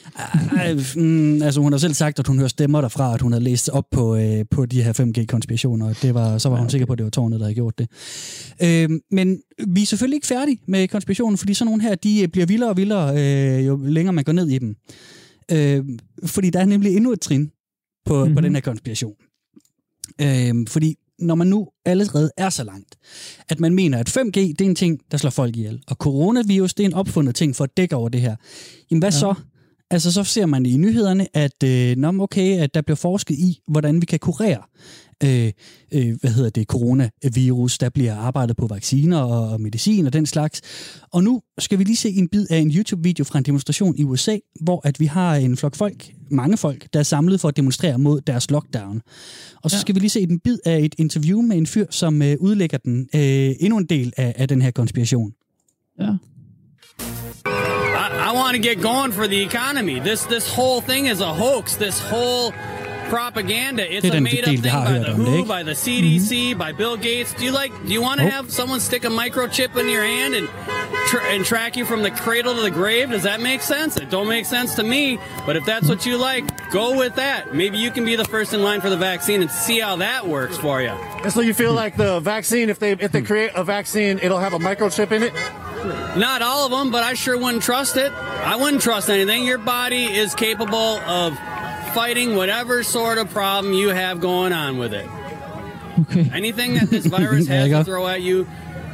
Ej, 0.58 0.74
mm, 0.96 1.42
altså 1.42 1.62
hun 1.62 1.72
har 1.74 1.78
selv 1.80 1.94
sagt, 1.94 2.20
at 2.20 2.28
hun 2.28 2.38
hører 2.38 2.48
stemmer 2.48 2.82
derfra, 2.82 3.14
at 3.14 3.22
hun 3.22 3.34
har 3.34 3.40
læst 3.40 3.70
op 3.70 3.86
på, 3.92 4.16
øh, 4.16 4.46
på 4.52 4.66
de 4.66 4.84
her 4.84 4.94
5G-konspirationer, 4.94 5.90
og 5.90 5.96
det 6.02 6.14
var, 6.14 6.38
så 6.38 6.50
var 6.50 6.58
hun 6.58 6.70
sikker 6.70 6.86
på, 6.86 6.94
at 6.94 6.98
det 7.00 7.04
var 7.04 7.10
tårnet, 7.10 7.40
der 7.40 7.46
havde 7.46 7.56
gjort 7.56 7.78
det. 7.78 7.88
Øh, 8.64 8.90
men 9.12 9.40
vi 9.68 9.82
er 9.82 9.86
selvfølgelig 9.86 10.16
ikke 10.16 10.28
færdige 10.28 10.58
med 10.68 10.88
konspirationen, 10.88 11.38
fordi 11.38 11.54
sådan 11.54 11.68
nogle 11.68 11.82
her, 11.84 11.96
de 11.96 12.22
øh, 12.22 12.28
bliver 12.28 12.46
vildere 12.46 12.70
og 12.70 12.78
vildere, 12.78 13.14
øh, 13.60 13.68
jo 13.68 13.80
længere 13.84 14.14
man 14.14 14.24
går 14.24 14.34
ned 14.34 14.50
i 14.50 14.58
dem. 14.58 14.76
Øh, 15.52 15.84
fordi 16.26 16.50
der 16.50 16.60
er 16.60 16.66
nemlig 16.66 16.96
endnu 16.96 17.12
et 17.12 17.20
trin 17.20 17.52
på, 18.06 18.14
mm-hmm. 18.16 18.36
på 18.36 18.40
Mhm. 18.40 18.44
den 18.44 18.56
her 18.56 18.62
konspiration. 18.62 19.14
Øh, 20.22 20.54
fordi 20.68 20.96
når 21.19 21.36
man 21.36 21.47
nu 21.47 21.67
allerede 21.86 22.32
er 22.38 22.49
så 22.49 22.63
langt, 22.63 22.95
at 23.49 23.60
man 23.60 23.73
mener, 23.73 23.97
at 23.97 24.10
5G, 24.10 24.32
det 24.32 24.62
er 24.62 24.65
en 24.65 24.75
ting, 24.75 24.99
der 25.12 25.17
slår 25.17 25.30
folk 25.30 25.56
ihjel, 25.56 25.84
og 25.88 25.95
coronavirus, 25.95 26.73
det 26.73 26.84
er 26.84 26.88
en 26.88 26.93
opfundet 26.93 27.36
ting 27.36 27.56
for 27.56 27.63
at 27.63 27.78
dække 27.78 27.95
over 27.95 28.10
det 28.10 28.21
her. 28.21 28.36
Jamen 28.91 28.99
hvad 28.99 29.12
ja. 29.12 29.19
så? 29.19 29.34
Altså 29.91 30.12
så 30.12 30.23
ser 30.23 30.45
man 30.45 30.65
i 30.65 30.78
nyhederne, 30.78 31.28
at 31.34 31.63
øh, 31.63 31.97
nå, 31.97 32.23
okay, 32.23 32.60
at 32.60 32.73
der 32.73 32.82
bliver 32.82 32.95
forsket 32.95 33.36
i, 33.36 33.60
hvordan 33.67 34.01
vi 34.01 34.06
kan 34.06 34.19
kurere 34.19 34.62
øh, 35.23 35.51
øh, 35.93 36.15
hvad 36.21 36.32
hedder 36.32 36.49
det, 36.49 36.67
coronavirus. 36.67 37.78
Der 37.78 37.89
bliver 37.89 38.15
arbejdet 38.15 38.58
på 38.58 38.67
vacciner 38.67 39.17
og, 39.19 39.49
og 39.49 39.62
medicin 39.62 40.06
og 40.06 40.13
den 40.13 40.25
slags. 40.25 40.62
Og 41.13 41.23
nu 41.23 41.41
skal 41.58 41.80
vi 41.80 41.84
lige 41.84 41.95
se 41.97 42.10
en 42.10 42.30
bid 42.30 42.47
af 42.49 42.58
en 42.58 42.71
YouTube-video 42.71 43.23
fra 43.25 43.39
en 43.39 43.45
demonstration 43.45 43.95
i 43.97 44.04
USA, 44.04 44.38
hvor 44.62 44.82
at 44.88 44.99
vi 44.99 45.06
har 45.06 45.36
en 45.36 45.58
flok 45.58 45.75
folk, 45.75 46.12
mange 46.32 46.58
folk, 46.58 46.88
der 46.93 46.99
er 46.99 47.04
samlet 47.04 47.41
for 47.41 47.47
at 47.47 47.58
demonstrere 47.58 47.97
mod 47.97 48.21
deres 48.21 48.51
lockdown. 48.51 49.01
Og 49.63 49.71
så 49.71 49.78
Ja. 49.78 49.82
skal 49.82 49.95
vi 49.95 49.99
lige 49.99 50.10
se 50.10 50.21
en 50.21 50.39
bid 50.39 50.58
af 50.65 50.80
et 50.80 50.95
interview 50.97 51.41
med 51.41 51.58
en 51.58 51.67
fyr, 51.67 51.86
som 51.89 52.21
øh, 52.21 52.38
udlægger 52.39 52.78
den 52.78 53.08
øh, 53.15 53.51
endnu 53.60 53.78
en 53.78 53.86
del 53.86 54.13
af, 54.17 54.34
af 54.38 54.47
den 54.47 54.62
her 54.62 54.71
konspiration. 54.71 55.32
Ja. 55.99 56.10
I, 57.45 58.28
I 58.30 58.32
want 58.38 58.56
to 58.58 58.62
get 58.69 58.82
going 58.82 59.13
for 59.13 59.25
the 59.28 59.41
economy. 59.43 59.99
This 59.99 60.21
this 60.34 60.45
whole 60.58 60.82
thing 60.89 61.08
is 61.08 61.21
a 61.21 61.34
hoax. 61.34 61.75
This 61.78 61.99
whole 62.12 62.54
propaganda. 63.10 63.84
It's 63.94 64.06
a 64.08 64.20
made 64.22 64.39
up 64.39 64.46
thing 64.46 64.62
by 64.62 65.00
the 65.00 65.13
WHO, 65.13 65.46
by 65.46 65.63
the 65.63 65.72
CDC, 65.72 66.58
by 66.58 66.72
Bill 66.72 66.98
Gates. 66.98 67.34
Do 67.34 67.44
you 67.46 67.52
like? 67.52 67.72
Do 67.86 67.91
you 67.94 68.02
want 68.02 68.20
to 68.22 68.28
Oh. 68.28 68.30
have 68.30 68.52
someone 68.52 68.80
stick 68.80 69.04
a 69.04 69.10
microchip 69.10 69.76
in 69.78 69.89
your 69.89 70.04
hand 70.04 70.36
and 70.36 70.48
tr- 71.08 71.20
and 71.22 71.46
track 71.46 71.76
you 71.78 71.86
from 71.86 72.02
the 72.04 72.12
cradle 72.12 72.56
to 72.56 72.62
the 72.62 72.72
grave? 72.72 73.10
Does 73.12 73.24
that 73.24 73.39
make 73.41 73.62
sense? 73.62 73.98
It 73.98 74.10
don't 74.10 74.28
make 74.28 74.46
sense 74.46 74.76
to 74.76 74.84
me. 74.84 75.20
But 75.46 75.56
if 75.56 75.65
that's 75.65 75.88
what 75.89 76.06
you 76.06 76.18
like, 76.18 76.72
go 76.72 76.98
with 76.98 77.15
that. 77.15 77.54
Maybe 77.54 77.78
you 77.78 77.91
can 77.91 78.06
be 78.06 78.15
the 78.15 78.26
first 78.26 78.54
in 78.54 78.63
line 78.63 78.82
for 78.82 78.89
the 78.89 78.98
vaccine 78.98 79.41
and 79.41 79.52
see 79.52 79.80
how 79.80 79.96
that 79.98 80.28
works 80.28 80.58
for 80.58 80.82
you. 80.82 80.89
And 80.89 81.32
so 81.32 81.41
you 81.41 81.54
feel 81.54 81.74
like 81.74 81.98
the 81.98 82.20
vaccine, 82.20 82.70
if 82.70 82.80
they 82.80 82.91
if 82.94 83.12
they 83.12 83.22
create 83.22 83.52
a 83.56 83.63
vaccine, 83.63 84.20
it'll 84.22 84.39
have 84.39 84.54
a 84.54 84.60
microchip 84.60 85.12
in 85.12 85.24
it. 85.24 85.34
Not 86.18 86.41
all 86.41 86.65
of 86.65 86.72
them, 86.72 86.89
but 86.91 87.04
I 87.04 87.13
sure 87.13 87.38
wouldn't 87.38 87.62
trust 87.62 87.96
it. 87.98 88.12
I 88.12 88.56
wouldn't 88.56 88.82
trust 88.82 89.10
anything. 89.10 89.44
Your 89.44 89.60
body 89.60 90.06
is 90.06 90.34
capable 90.34 90.98
of 91.06 91.38
fighting 91.95 92.36
whatever 92.36 92.84
sort 92.84 93.17
of 93.17 93.27
problem 93.29 93.73
you 93.73 93.89
have 93.89 94.15
going 94.21 94.53
on 94.53 94.71
with 94.81 94.93
it. 94.93 95.08
Okay. 96.01 96.25
Anything 96.36 96.73
that 96.77 96.89
this 96.89 97.05
virus 97.17 97.47
has 97.47 97.69
to 97.69 97.84
throw 97.84 98.08
at 98.08 98.21
you, 98.21 98.45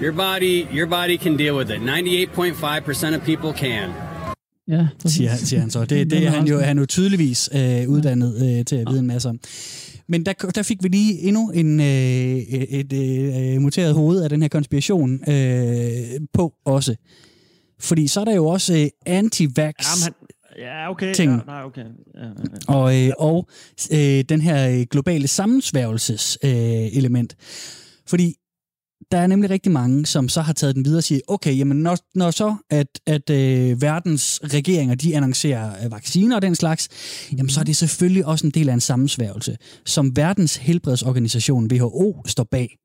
your 0.03 0.13
body 0.13 0.67
your 0.71 0.87
body 0.87 1.17
can 1.17 1.37
deal 1.37 1.55
with 1.57 1.69
it. 1.71 1.81
98.5% 1.81 3.15
of 3.15 3.21
people 3.23 3.53
can. 3.53 3.89
Ja, 4.67 4.87
siger, 5.05 5.35
siger 5.35 5.59
han 5.59 5.69
så. 5.69 5.85
Det, 5.85 6.11
det 6.11 6.25
er 6.25 6.29
han 6.29 6.47
jo, 6.47 6.59
han 6.59 6.77
er 6.77 6.81
jo 6.81 6.85
tydeligvis 6.85 7.49
øh, 7.53 7.89
uddannet 7.89 8.35
øh, 8.35 8.65
til 8.65 8.75
at 8.75 8.87
vide 8.89 8.99
en 8.99 9.08
masse 9.08 9.29
om. 9.29 9.39
Men 10.08 10.25
der, 10.25 10.33
der 10.33 10.63
fik 10.63 10.83
vi 10.83 10.87
lige 10.87 11.19
endnu 11.19 11.49
en, 11.49 11.79
øh, 11.79 11.85
et, 11.85 12.93
et 12.93 13.54
øh, 13.56 13.62
muteret 13.62 13.93
hoved 13.93 14.23
af 14.23 14.29
den 14.29 14.41
her 14.41 14.49
konspiration 14.49 15.29
øh, 15.29 16.19
på 16.33 16.54
også. 16.65 16.95
Fordi 17.79 18.08
så 18.08 18.19
er 18.19 18.25
der 18.25 18.35
jo 18.35 18.45
også 18.45 18.73
øh, 18.73 18.87
anti-vax 19.06 19.58
Jamen, 19.58 20.04
han, 20.04 20.13
ja, 20.62 20.91
okay. 20.91 21.13
ting. 21.13 21.31
Ja, 21.31 21.39
nej, 21.47 21.63
okay. 21.63 21.85
Ja, 22.15 22.25
ja, 22.25 22.75
og, 22.75 23.07
øh, 23.07 23.12
og 23.17 23.47
øh, 23.91 24.23
den 24.29 24.41
her 24.41 24.69
øh, 24.69 24.85
globale 24.91 25.27
sammensværgelses 25.27 26.37
øh, 26.43 26.51
element. 26.97 27.35
Fordi 28.07 28.35
der 29.12 29.17
er 29.17 29.27
nemlig 29.27 29.49
rigtig 29.49 29.71
mange, 29.71 30.05
som 30.05 30.29
så 30.29 30.41
har 30.41 30.53
taget 30.53 30.75
den 30.75 30.85
videre 30.85 30.99
og 30.99 31.03
siger, 31.03 31.21
okay, 31.27 31.57
jamen 31.57 31.77
når, 31.77 31.97
når 32.15 32.31
så, 32.31 32.55
at, 32.69 32.87
at 33.07 33.29
øh, 33.29 33.81
verdens 33.81 34.39
regeringer, 34.43 34.95
de 34.95 35.15
annoncerer 35.15 35.85
øh, 35.85 35.91
vacciner 35.91 36.35
og 36.35 36.41
den 36.41 36.55
slags, 36.55 36.89
jamen 37.31 37.49
så 37.49 37.59
er 37.59 37.63
det 37.63 37.75
selvfølgelig 37.75 38.25
også 38.25 38.47
en 38.47 38.51
del 38.51 38.69
af 38.69 38.73
en 38.73 38.79
sammensværgelse, 38.79 39.57
som 39.85 40.15
verdens 40.15 40.55
helbredsorganisation, 40.55 41.67
WHO, 41.71 42.23
står 42.25 42.43
bag. 42.43 42.77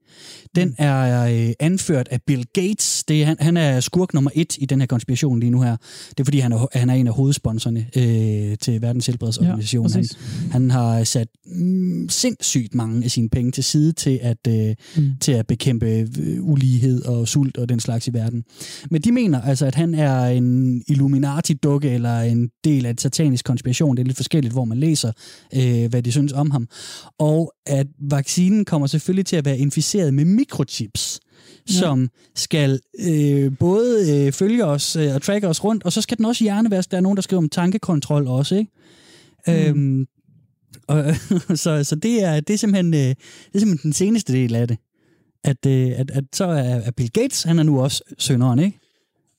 Den 0.56 0.74
er 0.78 1.26
øh, 1.48 1.52
anført 1.60 2.08
af 2.10 2.22
Bill 2.26 2.44
Gates. 2.52 3.04
Det 3.04 3.22
er, 3.22 3.26
han, 3.26 3.36
han 3.40 3.56
er 3.56 3.80
skurk 3.80 4.14
nummer 4.14 4.30
et 4.34 4.56
i 4.58 4.66
den 4.66 4.80
her 4.80 4.86
konspiration 4.86 5.40
lige 5.40 5.50
nu 5.50 5.60
her. 5.60 5.76
Det 6.08 6.20
er 6.20 6.24
fordi, 6.24 6.38
han 6.38 6.52
er, 6.52 6.66
han 6.72 6.90
er 6.90 6.94
en 6.94 7.06
af 7.06 7.12
hovedsponsorerne 7.12 7.86
øh, 7.96 8.58
til 8.58 8.82
Verdens 8.82 9.06
Helbredsorganisation. 9.06 9.88
Ja, 9.88 9.94
han, 9.94 10.04
han 10.50 10.70
har 10.70 11.04
sat 11.04 11.28
mm, 11.46 12.08
sindssygt 12.08 12.74
mange 12.74 13.04
af 13.04 13.10
sine 13.10 13.28
penge 13.28 13.52
til 13.52 13.64
side 13.64 13.92
til 13.92 14.18
at, 14.22 14.46
øh, 14.48 14.74
mm. 14.96 15.10
til 15.20 15.32
at 15.32 15.46
bekæmpe 15.46 15.86
øh, 15.86 16.38
ulighed 16.40 17.02
og 17.02 17.28
sult 17.28 17.56
og 17.56 17.68
den 17.68 17.80
slags 17.80 18.08
i 18.08 18.12
verden. 18.12 18.44
Men 18.90 19.02
de 19.02 19.12
mener 19.12 19.42
altså, 19.42 19.66
at 19.66 19.74
han 19.74 19.94
er 19.94 20.26
en 20.26 20.82
Illuminati-dukke 20.88 21.90
eller 21.90 22.20
en 22.20 22.50
del 22.64 22.86
af 22.86 22.90
et 22.90 23.00
satanisk 23.00 23.44
konspiration. 23.44 23.96
Det 23.96 24.02
er 24.02 24.06
lidt 24.06 24.16
forskelligt, 24.16 24.52
hvor 24.52 24.64
man 24.64 24.78
læser, 24.78 25.12
øh, 25.54 25.90
hvad 25.90 26.02
de 26.02 26.12
synes 26.12 26.32
om 26.32 26.50
ham. 26.50 26.68
Og 27.18 27.52
at 27.66 27.86
vaccinen 28.10 28.64
kommer 28.64 28.86
selvfølgelig 28.86 29.26
til 29.26 29.36
at 29.36 29.44
være 29.44 29.58
inficeret 29.58 30.05
med 30.12 30.24
mikrochips, 30.24 31.20
ja. 31.68 31.74
som 31.74 32.10
skal 32.34 32.80
øh, 33.00 33.52
både 33.58 34.26
øh, 34.26 34.32
følge 34.32 34.64
os 34.64 34.96
øh, 34.96 35.14
og 35.14 35.22
tracke 35.22 35.48
os 35.48 35.64
rundt, 35.64 35.84
og 35.84 35.92
så 35.92 36.02
skal 36.02 36.16
den 36.16 36.24
også 36.24 36.44
hjernevask. 36.44 36.90
Der 36.90 36.96
er 36.96 37.00
nogen, 37.00 37.16
der 37.16 37.22
skriver 37.22 37.42
om 37.42 37.48
tankekontrol 37.48 38.26
også, 38.26 38.54
ikke? 38.54 38.70
Mm. 39.46 39.52
Øhm, 39.52 40.06
og, 40.86 41.04
så 41.64 41.84
så 41.84 41.94
det, 41.94 42.24
er, 42.24 42.40
det, 42.40 42.54
er 42.54 42.58
simpelthen, 42.58 42.94
øh, 42.94 43.00
det 43.00 43.54
er 43.54 43.58
simpelthen 43.58 43.88
den 43.88 43.92
seneste 43.92 44.32
del 44.32 44.54
af 44.54 44.68
det. 44.68 44.78
At, 45.44 45.66
øh, 45.66 45.92
at, 45.96 46.10
at 46.10 46.24
så 46.32 46.44
er 46.44 46.80
at 46.80 46.94
Bill 46.94 47.10
Gates, 47.10 47.42
han 47.42 47.58
er 47.58 47.62
nu 47.62 47.80
også 47.80 48.02
sønderen, 48.18 48.58
ikke? 48.58 48.78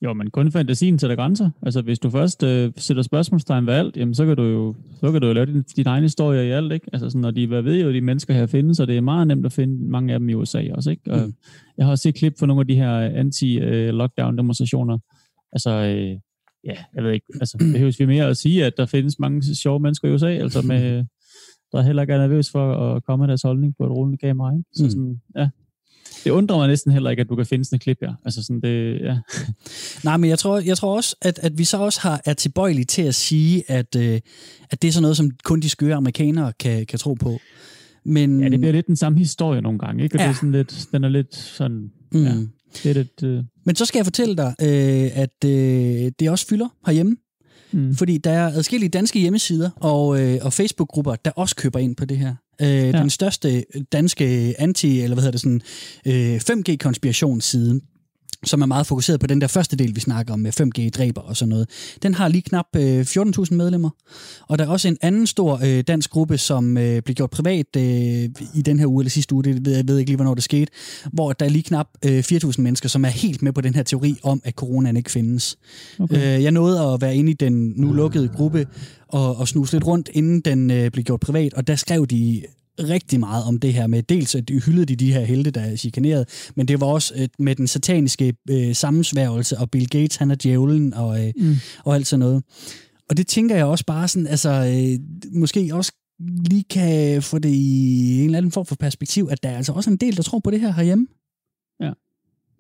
Jo, 0.02 0.14
men 0.14 0.30
kun 0.32 0.52
fantasien 0.52 1.00
sætter 1.00 1.16
grænser. 1.16 1.50
Altså, 1.62 1.82
hvis 1.82 2.00
du 2.00 2.10
først 2.10 2.44
øh, 2.44 2.72
sætter 2.78 3.04
spørgsmålstegn 3.04 3.68
ved 3.68 3.74
alt, 3.74 3.98
jamen, 3.98 4.14
så 4.16 4.26
kan 4.26 4.36
du 4.38 4.44
jo, 4.44 4.76
så 5.00 5.12
kan 5.12 5.22
du 5.22 5.28
jo 5.28 5.34
lave 5.34 5.46
din, 5.46 5.62
din 5.62 5.88
egen 5.88 6.04
historie 6.04 6.48
i 6.48 6.52
alt, 6.52 6.72
ikke? 6.74 6.88
Altså, 6.94 7.10
sådan, 7.10 7.26
og 7.26 7.36
de 7.36 7.48
hvad 7.48 7.62
ved 7.62 7.82
jo, 7.84 7.94
de 7.94 8.02
mennesker 8.02 8.34
her 8.34 8.46
findes, 8.46 8.80
og 8.80 8.88
det 8.88 8.98
er 8.98 9.02
meget 9.02 9.28
nemt 9.28 9.46
at 9.46 9.52
finde 9.54 9.90
mange 9.90 10.14
af 10.14 10.20
dem 10.20 10.30
i 10.30 10.34
USA 10.34 10.64
også, 10.74 10.90
ikke? 10.92 11.12
Og 11.12 11.20
Mm. 11.28 11.34
Jeg 11.78 11.86
har 11.86 11.92
også 11.92 12.02
set 12.02 12.16
klip 12.16 12.34
for 12.40 12.46
nogle 12.46 12.60
af 12.60 12.68
de 12.68 12.76
her 12.76 13.00
anti-lockdown-demonstrationer. 13.10 14.98
Altså, 15.54 15.70
øh, 15.72 16.20
ja, 16.64 16.78
jeg 16.96 17.04
ved 17.04 17.12
ikke, 17.12 17.26
altså, 17.42 17.58
behøves 17.74 18.00
vi 18.00 18.06
mere 18.06 18.26
at 18.28 18.38
sige, 18.38 18.66
at 18.66 18.74
der 18.78 18.86
findes 18.86 19.20
mange 19.20 19.56
sjove 19.56 19.80
mennesker 19.80 20.08
i 20.10 20.14
USA, 20.14 20.28
altså 20.28 20.62
med, 20.62 21.06
der 21.72 21.82
heller 21.82 22.02
ikke 22.02 22.14
er 22.14 22.18
nervøs 22.18 22.52
for 22.52 22.74
at 22.96 23.04
komme 23.04 23.22
med 23.24 23.28
deres 23.28 23.42
holdning 23.42 23.74
på 23.78 23.86
et 23.86 23.92
rullende 23.92 24.18
kamera, 24.18 24.52
ikke? 24.54 24.64
Så 24.74 24.84
Mm. 24.84 24.90
sådan, 24.90 25.22
ja. 25.38 25.50
Det 26.28 26.34
undrer 26.34 26.58
mig 26.58 26.68
næsten 26.68 26.92
heller 26.92 27.10
ikke, 27.10 27.22
at 27.22 27.30
du 27.30 27.36
kan 27.36 27.46
finde 27.46 27.66
sådan 27.66 27.76
et 27.76 27.82
klip 27.82 27.98
her. 28.02 28.14
Altså 28.26 28.44
sådan 28.44 28.62
det, 28.62 29.02
ja. 29.02 29.18
Nej, 30.04 30.18
men 30.18 30.30
jeg 30.30 30.40
tror, 30.40 30.60
jeg 30.60 30.78
tror 30.78 30.96
også, 30.96 31.16
at, 31.22 31.40
at 31.44 31.58
vi 31.58 31.64
så 31.64 31.78
også 31.78 32.00
har, 32.02 32.22
er 32.26 32.34
tilbøjelige 32.34 32.86
til 32.86 33.02
at 33.02 33.16
sige, 33.16 33.64
at, 33.72 33.96
øh, 33.96 34.20
at 34.70 34.82
det 34.82 34.88
er 34.88 34.92
sådan 34.92 35.02
noget, 35.02 35.18
som 35.18 35.32
kun 35.44 35.60
de 35.60 35.70
skøre 35.70 35.96
amerikanere 35.96 36.54
kan, 36.60 36.86
kan 36.86 37.00
tro 37.00 37.14
på. 37.14 37.40
Men, 38.06 38.42
Ja, 38.42 38.50
det 38.50 38.60
bliver 38.60 38.72
lidt 38.74 38.88
den 38.88 38.96
samme 38.96 39.18
historie 39.18 39.62
nogle 39.62 39.80
gange, 39.80 40.04
ikke? 40.04 40.16
Og 40.16 40.20
ja. 40.20 40.26
det 40.26 40.32
er 40.32 40.36
sådan 40.36 40.52
lidt, 40.52 40.86
den 40.92 41.04
er 41.04 41.10
lidt 41.10 41.36
sådan, 41.36 41.92
Mm. 42.12 42.24
ja, 42.24 42.32
det 42.84 42.90
er 42.90 42.94
lidt, 42.94 43.24
øh, 43.24 43.44
Men 43.66 43.76
så 43.76 43.86
skal 43.86 44.00
jeg 44.00 44.06
fortælle 44.06 44.36
dig, 44.36 44.56
øh, 44.62 45.18
at 45.18 45.46
øh, 45.46 46.12
det 46.20 46.30
også 46.30 46.48
fylder 46.48 46.68
herhjemme. 46.86 47.16
Mm. 47.72 47.96
Fordi 47.96 48.18
der 48.18 48.32
er 48.32 48.48
adskillige 48.48 48.90
danske 48.90 49.20
hjemmesider 49.20 49.70
og, 49.76 50.22
øh, 50.22 50.40
og 50.42 50.54
Facebook-grupper, 50.54 51.16
der 51.16 51.32
også 51.32 51.56
køber 51.56 51.80
ind 51.80 51.96
på 51.96 52.06
det 52.06 52.18
her. 52.18 52.36
Øh, 52.62 52.68
ja. 52.68 52.92
Den 52.92 53.10
største 53.10 53.64
danske 53.92 54.56
anti, 54.58 55.02
eller 55.02 55.16
hvad 55.16 55.24
hedder 55.24 55.32
det 55.32 55.42
sådan, 55.42 55.62
øh, 56.06 56.42
5G-konspirationsside, 56.50 57.82
som 58.44 58.62
er 58.62 58.66
meget 58.66 58.88
fokuseret 58.88 59.20
på 59.20 59.28
den 59.28 59.42
der 59.42 59.48
første 59.48 59.76
del, 59.76 59.96
vi 59.96 60.00
snakker 60.00 60.34
om 60.34 60.40
med 60.40 60.62
5G-dræber 60.62 61.22
og 61.22 61.38
sådan 61.38 61.50
noget. 61.50 61.70
Den 62.04 62.14
har 62.14 62.28
lige 62.28 62.42
knap 62.42 62.66
øh, 62.76 63.02
14.000 63.02 63.56
medlemmer. 63.56 63.90
Og 64.48 64.58
der 64.58 64.66
er 64.66 64.70
også 64.70 64.88
en 64.88 64.98
anden 65.02 65.28
stor 65.28 65.60
øh, 65.66 65.84
dansk 65.88 66.10
gruppe, 66.10 66.38
som 66.38 66.78
øh, 66.78 67.02
blev 67.02 67.16
gjort 67.16 67.30
privat 67.30 67.66
øh, 67.78 67.84
i 68.54 68.62
den 68.66 68.80
her 68.80 68.88
uge 68.88 69.02
eller 69.02 69.10
sidste 69.10 69.36
uge, 69.36 69.44
det 69.44 69.66
ved 69.66 69.76
jeg 69.76 69.88
ved 69.88 69.98
ikke 69.98 70.10
lige, 70.10 70.16
hvornår 70.16 70.34
det 70.34 70.44
skete, 70.44 70.72
hvor 71.14 71.34
der 71.34 71.46
er 71.46 71.50
lige 71.50 71.64
knap 71.64 71.88
øh, 72.06 72.20
4.000 72.20 72.62
mennesker, 72.62 72.90
som 72.90 73.06
er 73.06 73.10
helt 73.10 73.42
med 73.42 73.54
på 73.54 73.62
den 73.62 73.76
her 73.76 73.84
teori 73.84 74.16
om, 74.24 74.42
at 74.44 74.54
coronaen 74.54 74.98
ikke 74.98 75.12
findes. 75.12 75.58
Okay. 76.00 76.38
Øh, 76.38 76.44
jeg 76.44 76.52
nåede 76.52 76.94
at 76.94 77.02
være 77.02 77.16
inde 77.16 77.32
i 77.32 77.34
den 77.34 77.74
nu 77.76 77.94
lukkede 77.94 78.28
gruppe 78.28 78.68
og, 79.08 79.38
og 79.38 79.48
snuse 79.48 79.74
lidt 79.74 79.88
rundt, 79.88 80.10
inden 80.14 80.42
den 80.42 80.72
øh, 80.72 80.92
blev 80.92 81.04
gjort 81.04 81.20
privat, 81.20 81.54
og 81.54 81.68
der 81.68 81.76
skrev 81.76 82.06
de 82.06 82.44
rigtig 82.80 83.20
meget 83.20 83.44
om 83.44 83.60
det 83.60 83.74
her 83.74 83.88
med, 83.88 84.04
dels 84.04 84.36
at 84.36 84.48
de 84.48 84.60
hyldede 84.62 84.86
de 84.86 84.96
de 84.96 85.14
her 85.14 85.22
helte, 85.26 85.52
der 85.52 85.62
er 85.62 85.76
chikaneret, 85.76 86.50
men 86.56 86.68
det 86.68 86.82
var 86.82 86.88
også 86.88 87.14
øh, 87.18 87.28
med 87.40 87.56
den 87.56 87.68
sataniske 87.68 88.34
øh, 88.50 88.76
sammensværgelse, 88.76 89.58
og 89.58 89.72
Bill 89.72 89.90
Gates, 89.90 90.16
han 90.16 90.32
er 90.32 90.36
djævlen, 90.36 90.94
og, 90.94 91.28
øh, 91.28 91.34
Mm. 91.38 91.56
og 91.86 91.96
alt 91.96 92.08
sådan 92.08 92.20
noget. 92.20 92.44
Og 93.10 93.18
det 93.18 93.28
tænker 93.28 93.56
jeg 93.56 93.66
også 93.66 93.86
bare 93.86 94.08
sådan, 94.08 94.28
altså, 94.28 94.50
øh, 94.50 95.00
måske 95.34 95.70
også 95.76 95.92
lige 96.50 96.64
kan 96.70 97.22
få 97.24 97.40
det 97.40 97.50
i 97.50 98.18
en 98.20 98.26
eller 98.26 98.38
anden 98.38 98.52
form 98.52 98.66
for 98.66 98.76
perspektiv, 98.76 99.28
at 99.32 99.44
der 99.44 99.50
er 99.50 99.58
altså 99.58 99.72
også 99.72 99.90
en 99.90 99.98
del, 99.98 100.18
der 100.18 100.24
tror 100.24 100.40
på 100.40 100.52
det 100.52 100.60
her 100.62 100.74
herhjemme. 100.74 101.08
Ja. 101.82 101.92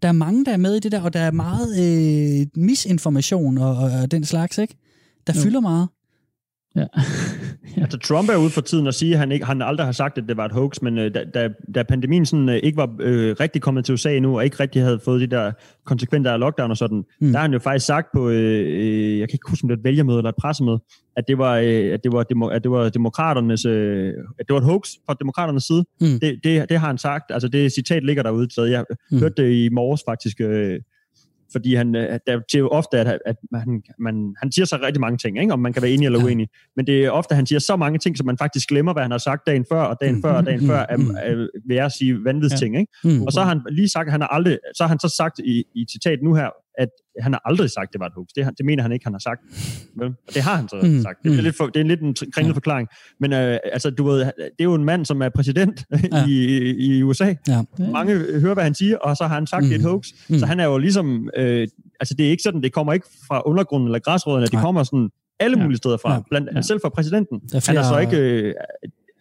Der 0.02 0.08
er 0.08 0.12
mange, 0.12 0.46
der 0.46 0.52
er 0.54 0.58
med 0.58 0.76
i 0.76 0.80
det 0.80 0.92
der, 0.92 1.02
og 1.02 1.14
der 1.14 1.20
er 1.20 1.32
meget 1.32 1.70
øh, 2.42 2.48
misinformation 2.56 3.58
og, 3.58 3.76
og, 3.78 3.92
og 3.92 4.12
den 4.12 4.26
slags, 4.26 4.58
ikke? 4.58 4.78
Der 5.28 5.34
Jo. 5.36 5.42
fylder 5.42 5.60
meget. 5.60 5.88
ja. 7.78 7.82
Altså, 7.82 7.98
Trump 8.00 8.30
er 8.30 8.36
ude 8.36 8.50
for 8.50 8.62
tiden 8.62 8.88
og 8.88 8.94
sige, 8.94 9.14
at 9.14 9.20
han, 9.20 9.32
ikke, 9.32 9.46
han 9.46 9.62
aldrig 9.62 9.88
har 9.88 9.92
sagt, 9.92 10.18
at 10.18 10.24
det 10.28 10.38
var 10.38 10.46
et 10.46 10.52
hoax, 10.52 10.82
men 10.82 10.98
øh, 10.98 11.14
da, 11.14 11.24
da, 11.34 11.50
da 11.76 11.84
pandemien 11.84 12.26
sådan, 12.26 12.50
øh, 12.50 12.56
ikke 12.56 12.78
var 12.78 12.96
øh, 13.00 13.36
rigtig 13.40 13.62
kommet 13.62 13.86
til 13.86 13.94
USA 13.94 14.16
endnu, 14.16 14.38
og 14.38 14.46
ikke 14.46 14.60
rigtig 14.60 14.82
havde 14.82 15.00
fået 15.06 15.22
de 15.22 15.28
der 15.28 15.52
konsekvenser 15.86 16.32
af 16.32 16.40
lockdown 16.40 16.72
og 16.72 16.78
sådan, 16.78 17.04
Mm. 17.22 17.28
der 17.28 17.38
har 17.38 17.42
han 17.42 17.54
jo 17.54 17.60
faktisk 17.60 17.86
sagt 17.86 18.08
på, 18.14 18.30
øh, 18.30 18.66
øh, 18.68 19.20
jeg 19.20 19.30
kan 19.30 19.36
ikke 19.36 19.50
huske, 19.50 19.64
om 19.64 19.68
det 19.68 19.76
var 19.76 19.80
et 19.80 19.84
vælgermøde 19.84 20.18
eller 20.18 20.30
et 20.30 20.36
pressemøde, 20.42 20.80
at 21.18 21.24
det 21.28 21.38
var, 21.38 21.56
øh, 21.58 21.94
at 21.94 22.04
det 22.04 22.12
var, 22.12 22.24
demo, 22.24 22.48
at 22.48 22.64
det 22.64 22.72
var 22.72 22.90
demokraternes, 22.90 23.66
øh, 23.66 24.14
at 24.40 24.46
det 24.48 24.54
var 24.54 24.60
et 24.60 24.66
hoax 24.66 24.90
fra 25.06 25.16
demokraternes 25.20 25.64
side. 25.64 25.86
Mm. 26.02 26.20
Det, 26.20 26.40
det, 26.44 26.70
det 26.70 26.80
har 26.80 26.88
han 26.88 26.98
sagt, 26.98 27.24
altså 27.32 27.48
det 27.48 27.72
citat 27.74 28.04
ligger 28.04 28.24
derude, 28.24 28.48
så 28.52 28.64
jeg 28.64 28.84
mm. 29.12 29.20
hørte 29.20 29.44
det 29.44 29.52
i 29.52 29.70
morges 29.70 30.02
faktisk, 30.08 30.42
øh, 30.42 30.80
fordi 31.58 31.76
han, 31.76 31.96
øh, 31.96 32.14
at 32.16 32.22
der 32.28 32.34
er 32.54 32.58
jo 32.58 32.68
ofte, 32.70 33.00
at, 33.00 33.20
at 33.26 33.36
man, 33.52 33.82
man, 34.00 34.34
han 34.42 34.52
siger 34.52 34.66
så 34.66 34.80
rigtig 34.84 35.02
mange 35.02 35.18
ting, 35.18 35.40
ikke? 35.40 35.54
om 35.54 35.60
man 35.60 35.74
kan 35.74 35.82
være 35.82 35.92
enig 35.92 36.06
eller 36.06 36.20
Ja. 36.20 36.26
uenig. 36.26 36.48
Men 36.76 36.88
det 36.88 37.06
er 37.06 37.10
ofte, 37.12 37.32
at 37.32 37.36
han 37.36 37.46
siger 37.46 37.60
så 37.60 37.76
mange 37.76 38.00
ting, 38.00 38.18
som 38.18 38.26
man 38.26 38.38
faktisk 38.38 38.70
glemmer, 38.70 38.94
hvad 38.94 39.04
han 39.04 39.12
har 39.12 39.18
sagt 39.18 39.48
dagen 39.48 39.66
før, 39.72 39.82
og 39.82 39.98
dagen 40.02 40.16
Mm. 40.16 40.22
før, 40.22 40.32
og 40.32 40.46
dagen 40.46 40.62
Mm. 40.62 40.68
før, 40.68 40.86
er, 40.90 40.98
Mm. 40.98 41.10
er, 41.18 41.48
vil 41.68 41.76
jeg 41.76 41.92
sige 41.92 42.24
vanvidsting. 42.24 42.78
Ikke? 42.80 42.92
Mm. 43.04 43.22
Og 43.24 43.32
så 43.32 43.40
har 43.42 43.48
han 43.48 43.62
lige 43.72 43.90
sagt, 43.90 44.06
at 44.08 44.12
han 44.12 44.22
har 44.22 44.28
aldrig, 44.28 44.58
så 44.76 44.84
har 44.84 44.88
han 44.88 45.00
så 45.00 45.14
sagt 45.18 45.40
i, 45.40 45.64
i 45.76 45.86
citat 45.92 46.20
nu 46.24 46.34
her, 46.34 46.50
at 46.78 46.90
han 47.22 47.34
har 47.34 47.42
aldrig 47.46 47.70
sagt, 47.72 47.94
det 47.94 48.00
var 48.00 48.06
et 48.06 48.14
hoax. 48.16 48.28
Det, 48.36 48.46
det 48.58 48.66
mener 48.66 48.84
han 48.84 48.92
ikke, 48.92 49.06
han 49.06 49.14
har 49.14 49.20
sagt. 49.20 49.42
Vel? 49.96 50.08
Og 50.08 50.34
det 50.34 50.42
har 50.42 50.56
han 50.56 50.70
så 50.70 50.76
Mm. 50.84 51.02
sagt. 51.02 51.18
Det 51.24 51.30
er, 51.32 51.36
Mm. 51.36 51.44
lidt 51.44 51.58
for, 51.58 51.66
det 51.68 51.80
er 51.80 51.84
lidt 51.84 52.02
en 52.02 52.16
kringlet 52.34 52.56
forklaring. 52.56 52.88
Men 53.20 53.34
øh, 53.34 53.58
altså, 53.74 53.90
du 53.90 54.04
ved, 54.04 54.20
det 54.20 54.32
er 54.60 54.64
jo 54.64 54.74
en 54.74 54.84
mand, 54.84 55.06
som 55.06 55.22
er 55.22 55.30
præsident 55.30 55.86
Ja. 56.14 56.26
i, 56.28 56.34
i 56.98 57.04
USA. 57.04 57.34
Ja. 57.48 57.62
Mange 57.92 58.40
hører, 58.40 58.54
hvad 58.54 58.64
han 58.64 58.74
siger, 58.76 58.98
og 58.98 59.18
så 59.18 59.24
har 59.28 59.36
han 59.36 59.48
sagt, 59.48 59.64
mm. 59.64 59.70
det 59.70 59.76
er 59.76 59.80
et 59.80 59.86
Mm. 59.86 59.90
hoax. 59.92 60.08
Mm. 60.30 60.38
Så 60.40 60.46
han 60.46 60.60
er 60.60 60.66
jo 60.66 60.78
ligesom, 60.78 61.30
øh, 61.38 61.68
altså 62.00 62.14
det 62.18 62.26
er 62.26 62.30
ikke 62.30 62.44
sådan, 62.44 62.62
det 62.64 62.74
kommer 62.74 62.94
ikke 62.94 63.08
fra 63.28 63.42
undergrunden 63.46 63.88
eller 63.88 64.00
græsrødderne, 64.00 64.46
det 64.48 64.60
kommer 64.60 64.84
sådan 64.84 65.10
alle 65.40 65.58
Ja. 65.58 65.64
mulige 65.64 65.78
steder 65.78 65.98
fra, 65.98 66.14
Ja. 66.14 66.20
blandt, 66.30 66.50
Ja. 66.56 66.62
selv 66.62 66.80
fra 66.82 66.90
præsidenten. 66.90 67.40
Der 67.52 67.56
er 67.58 67.64
Han 67.68 67.76
har 67.76 67.84
så 67.84 67.90
flere- 67.90 68.32
ikke, 68.32 68.48
øh, 68.48 68.54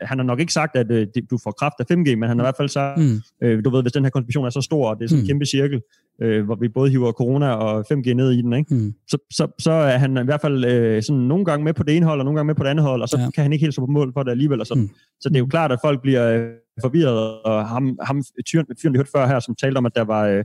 han 0.00 0.18
har 0.18 0.24
nok 0.24 0.40
ikke 0.40 0.52
sagt, 0.52 0.76
at 0.76 0.90
øh, 0.90 1.06
du 1.30 1.38
får 1.44 1.50
kraft 1.50 1.74
af 1.78 1.84
5G, 1.92 2.16
men 2.16 2.28
han 2.28 2.38
har 2.38 2.44
i 2.44 2.46
hvert 2.46 2.56
fald 2.56 2.68
sagt, 2.68 2.98
Mm. 2.98 3.20
øh, 3.42 3.64
du 3.64 3.70
ved, 3.70 3.82
hvis 3.82 3.92
den 3.92 4.04
her 4.04 4.10
konspiration 4.10 4.46
er 4.46 4.50
så 4.50 4.60
stor, 4.60 4.88
og 4.90 4.98
det 4.98 5.04
er 5.04 5.08
sådan 5.08 5.20
en 5.20 5.24
Mm. 5.24 5.26
kæmpe 5.28 5.44
cirkel, 5.46 5.80
øh, 6.22 6.44
hvor 6.44 6.54
vi 6.60 6.68
både 6.68 6.90
hiver 6.90 7.12
corona 7.12 7.48
og 7.50 7.84
5G 7.92 8.12
ned 8.14 8.32
i 8.32 8.42
den, 8.42 8.52
ikke? 8.52 8.74
Mm. 8.74 8.94
Så, 9.08 9.18
så, 9.32 9.46
så 9.58 9.70
er 9.72 9.98
han 9.98 10.16
i 10.16 10.24
hvert 10.24 10.40
fald 10.40 10.64
øh, 10.64 11.02
sådan 11.02 11.20
nogle 11.22 11.44
gange 11.44 11.64
med 11.64 11.74
på 11.74 11.82
det 11.82 11.96
ene 11.96 12.06
hold, 12.06 12.18
og 12.20 12.24
nogle 12.24 12.38
gange 12.38 12.46
med 12.46 12.54
på 12.54 12.62
det 12.64 12.70
andet 12.70 12.84
hold, 12.84 13.02
og 13.02 13.08
så 13.08 13.18
Ja. 13.18 13.30
kan 13.30 13.42
han 13.42 13.52
ikke 13.52 13.62
helt 13.64 13.74
stå 13.74 13.82
på 13.86 13.92
mål 13.92 14.12
for 14.12 14.22
det 14.22 14.30
alligevel. 14.30 14.60
Og 14.60 14.66
sådan. 14.66 14.82
Mm. 14.82 14.88
Mm. 14.88 14.96
Så 15.20 15.28
det 15.28 15.36
er 15.36 15.40
jo 15.40 15.46
klart, 15.46 15.72
at 15.72 15.78
folk 15.84 16.02
bliver 16.02 16.32
øh, 16.32 16.48
forvirret, 16.82 17.42
og 17.44 17.68
ham, 17.68 17.98
ham 18.02 18.22
tyren, 18.46 18.66
fyren, 18.82 18.92
vi 18.92 18.98
hørte 18.98 19.10
før 19.16 19.26
her, 19.26 19.40
som 19.40 19.54
talte 19.54 19.78
om, 19.78 19.86
at 19.86 19.92
der 19.96 20.04
var 20.04 20.26
øh, 20.26 20.44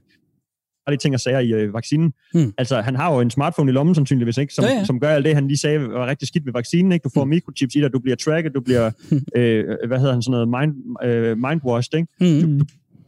farlige 0.85 0.97
ting 0.99 1.15
og 1.15 1.19
sager 1.19 1.39
i 1.39 1.53
øh, 1.53 1.73
vaccinen. 1.73 2.13
Mm. 2.33 2.53
Altså, 2.57 2.81
han 2.81 2.95
har 2.95 3.13
jo 3.13 3.19
en 3.19 3.29
smartphone 3.29 3.71
i 3.71 3.73
lommen 3.73 3.95
sandsynligvis, 3.95 4.37
ikke? 4.37 4.53
Som, 4.53 4.65
Ja, 4.65 4.71
ja, 4.73 4.85
som 4.85 4.99
gør 4.99 5.09
alt 5.09 5.25
det, 5.25 5.35
han 5.35 5.47
lige 5.47 5.57
sagde 5.57 5.79
var 5.89 6.07
rigtig 6.07 6.27
skidt 6.27 6.45
ved 6.45 6.53
vaccinen. 6.53 6.91
Ikke? 6.91 7.03
Du 7.03 7.09
får 7.13 7.23
Mm. 7.23 7.29
mikrochips 7.29 7.75
i 7.75 7.81
dig, 7.81 7.93
du 7.93 7.99
bliver 7.99 8.15
tracket, 8.15 8.53
du 8.55 8.61
bliver, 8.61 8.91
øh, 9.37 9.65
hvad 9.87 9.99
hedder 9.99 10.13
han, 10.13 10.21
sådan 10.21 10.47
noget, 10.47 10.47
mind, 10.69 10.73
øh, 11.03 11.37
mindwashed, 11.37 11.93
ikke? 11.99 12.07
Mm. 12.43 12.49
Mm. 12.51 12.61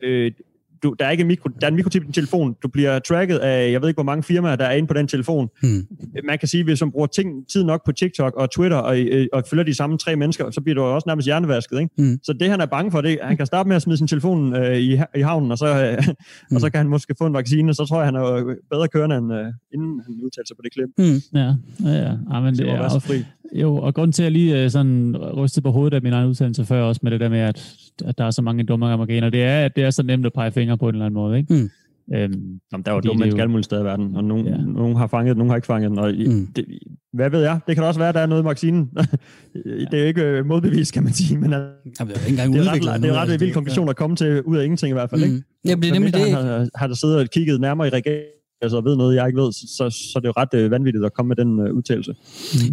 øh, 0.03 0.32
du, 0.84 0.95
der 0.99 1.05
er 1.05 1.09
ikke 1.11 1.21
en, 1.21 1.27
mikro, 1.27 1.49
der 1.61 1.67
er 1.67 1.71
en 1.71 1.75
mikrochip 1.75 2.01
i 2.01 2.05
din 2.05 2.13
telefon. 2.13 2.55
Du 2.63 2.67
bliver 2.67 2.99
tracket 2.99 3.38
af, 3.38 3.71
jeg 3.71 3.81
ved 3.81 3.89
ikke, 3.89 3.97
hvor 3.97 4.03
mange 4.03 4.23
firmaer, 4.23 4.55
der 4.55 4.65
er 4.65 4.71
inde 4.71 4.88
på 4.88 4.93
den 4.93 5.07
telefon. 5.07 5.49
Hmm. 5.61 5.88
Man 6.23 6.39
kan 6.39 6.47
sige, 6.47 6.63
hvis 6.63 6.81
man 6.81 6.91
bruger 6.91 7.07
ting, 7.07 7.47
tid 7.51 7.63
nok 7.63 7.86
på 7.86 7.91
TikTok 7.91 8.34
og 8.36 8.51
Twitter, 8.51 8.77
og, 8.77 8.99
øh, 8.99 9.27
og 9.34 9.43
følger 9.49 9.63
de 9.63 9.73
samme 9.73 9.97
tre 9.97 10.15
mennesker, 10.15 10.51
så 10.51 10.61
bliver 10.61 10.75
du 10.75 10.81
også 10.81 11.09
nærmest 11.09 11.25
hjernevasket. 11.25 11.79
Ikke? 11.79 11.93
Hmm. 11.97 12.19
Så 12.23 12.34
det, 12.34 12.49
han 12.49 12.61
er 12.61 12.65
bange 12.65 12.91
for, 12.91 13.01
det 13.01 13.19
han 13.23 13.38
kan 13.38 13.45
starte 13.45 13.67
med 13.67 13.75
at 13.75 13.81
smide 13.81 13.97
sin 13.97 14.07
telefon 14.07 14.55
øh, 14.55 14.77
i, 14.77 14.99
i 15.15 15.21
havnen, 15.21 15.51
og 15.51 15.57
så, 15.57 15.67
øh, 15.86 16.07
og 16.55 16.61
så 16.61 16.69
kan 16.69 16.77
han 16.77 16.88
måske 16.88 17.15
få 17.17 17.25
en 17.25 17.34
vaccine, 17.34 17.73
så 17.73 17.86
tror 17.86 17.97
jeg, 17.97 18.05
han 18.05 18.15
er 18.15 18.19
jo 18.19 18.55
bedre 18.71 18.88
kørende, 18.88 19.17
end 19.17 19.34
øh, 19.34 19.45
inden 19.73 20.01
han 20.05 20.19
udtalte 20.23 20.47
sig 20.47 20.57
på 20.57 20.61
det 20.63 20.73
klip. 20.73 20.89
Hmm. 20.97 21.39
Ja, 21.39 21.53
ja, 21.84 21.97
ja. 22.05 22.13
ja 22.34 22.39
men 22.39 22.53
Det 22.53 22.65
det 22.65 22.69
er 22.69 22.99
fri. 22.99 23.25
Jo, 23.53 23.75
og 23.77 23.95
grunden 23.95 24.11
til, 24.11 24.23
at 24.23 24.25
jeg 24.25 24.31
lige 24.31 24.63
øh, 24.63 24.69
sådan 24.69 25.17
rystede 25.17 25.63
på 25.63 25.71
hovedet 25.71 25.93
af 25.95 26.01
min 26.01 26.13
egen 26.13 26.29
udsendelse 26.29 26.65
før, 26.65 26.81
også 26.81 26.99
med 27.03 27.11
det 27.11 27.19
der 27.19 27.29
med, 27.29 27.39
at, 27.39 27.75
at 28.05 28.17
der 28.17 28.25
er 28.25 28.31
så 28.31 28.41
mange 28.41 28.63
dumme 28.63 28.85
amerikanere, 28.85 29.29
det 29.29 29.43
er, 29.43 29.65
at 29.65 29.75
det 29.75 29.83
er 29.83 29.89
så 29.89 30.03
nemt 30.03 30.25
at 30.25 30.33
pege 30.33 30.51
fingre 30.51 30.77
på 30.77 30.89
en 30.89 30.95
eller 30.95 31.05
anden 31.05 31.13
måde, 31.21 31.37
ikke? 31.37 31.53
Mm. 31.53 31.69
Øhm, 32.15 32.59
Jamen, 32.71 32.83
der 32.85 32.91
er 32.91 32.95
jo 32.95 32.99
dumme 32.99 33.01
det 33.01 33.07
er 33.09 33.13
mennesker 33.17 33.41
alle 33.41 33.51
mulige 33.51 33.63
steder 33.63 33.81
i 33.81 33.85
verden, 33.85 34.15
og 34.15 34.23
nogen, 34.23 34.47
Ja. 34.47 34.57
nogen 34.57 34.95
har 34.95 35.07
fanget 35.07 35.29
den, 35.29 35.37
nogen 35.37 35.49
har 35.49 35.55
ikke 35.55 35.65
fanget 35.65 35.89
den. 35.89 35.99
Og 35.99 36.13
Mm. 36.27 36.47
det, 36.55 36.65
hvad 37.13 37.29
ved 37.29 37.41
jeg? 37.41 37.59
Det 37.67 37.75
kan 37.75 37.81
da 37.81 37.87
også 37.87 37.99
være, 37.99 38.09
at 38.09 38.15
der 38.15 38.21
er 38.21 38.25
noget 38.25 38.41
i 38.41 38.45
vaccinen. 38.45 38.89
det 39.91 39.93
er 39.93 39.99
jo 39.99 40.05
ikke 40.05 40.21
øh, 40.23 40.45
modbevist, 40.45 40.93
kan 40.93 41.03
man 41.03 41.13
sige, 41.13 41.37
men 41.37 41.51
Jamen, 41.51 41.63
det 41.85 41.99
er 41.99 42.03
ikke 42.13 42.29
engang 42.29 42.53
det 42.53 42.67
er 42.67 42.71
ret, 42.93 43.01
det 43.01 43.09
er 43.09 43.13
ret 43.13 43.21
altså, 43.21 43.37
vild 43.37 43.53
konklusion 43.53 43.89
at 43.89 43.95
komme 43.95 44.15
til 44.15 44.41
ud 44.41 44.57
af 44.57 44.63
ingenting 44.63 44.89
i 44.89 44.93
hvert 44.93 45.09
fald. 45.09 45.21
Mm. 45.21 45.33
Ikke? 45.35 45.45
Jamen, 45.65 45.81
det 45.81 45.89
er 45.89 45.93
nemlig 45.93 46.13
det, 46.13 46.31
har, 46.31 46.67
har 46.75 46.87
der 46.87 46.95
siddet 46.95 47.17
og 47.17 47.25
kigget 47.33 47.61
nærmere 47.61 47.87
i 47.87 47.91
regeringen, 47.91 48.25
altså 48.64 48.82
ved 48.82 48.95
noget, 48.95 49.16
jeg 49.16 49.28
ikke 49.28 49.41
ved, 49.41 49.51
så, 49.51 49.68
så, 49.78 49.89
så 49.89 50.11
er 50.16 50.20
det 50.20 50.28
jo 50.28 50.34
ret 50.38 50.53
øh, 50.53 50.72
vanvittigt 50.72 51.05
at 51.05 51.14
komme 51.14 51.28
med 51.28 51.36
den 51.36 51.59
øh, 51.59 51.74
udtalelse. 51.74 52.16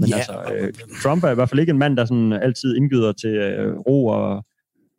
Men 0.00 0.08
Ja. 0.08 0.16
altså, 0.16 0.32
øh, 0.58 0.72
Trump 1.02 1.24
er 1.24 1.30
i 1.30 1.34
hvert 1.34 1.48
fald 1.48 1.60
ikke 1.60 1.70
en 1.70 1.78
mand, 1.78 1.96
der 1.96 2.04
sådan 2.04 2.32
altid 2.32 2.76
indgyder 2.76 3.12
til 3.12 3.30
øh, 3.30 3.76
ro 3.76 4.06
og, 4.06 4.44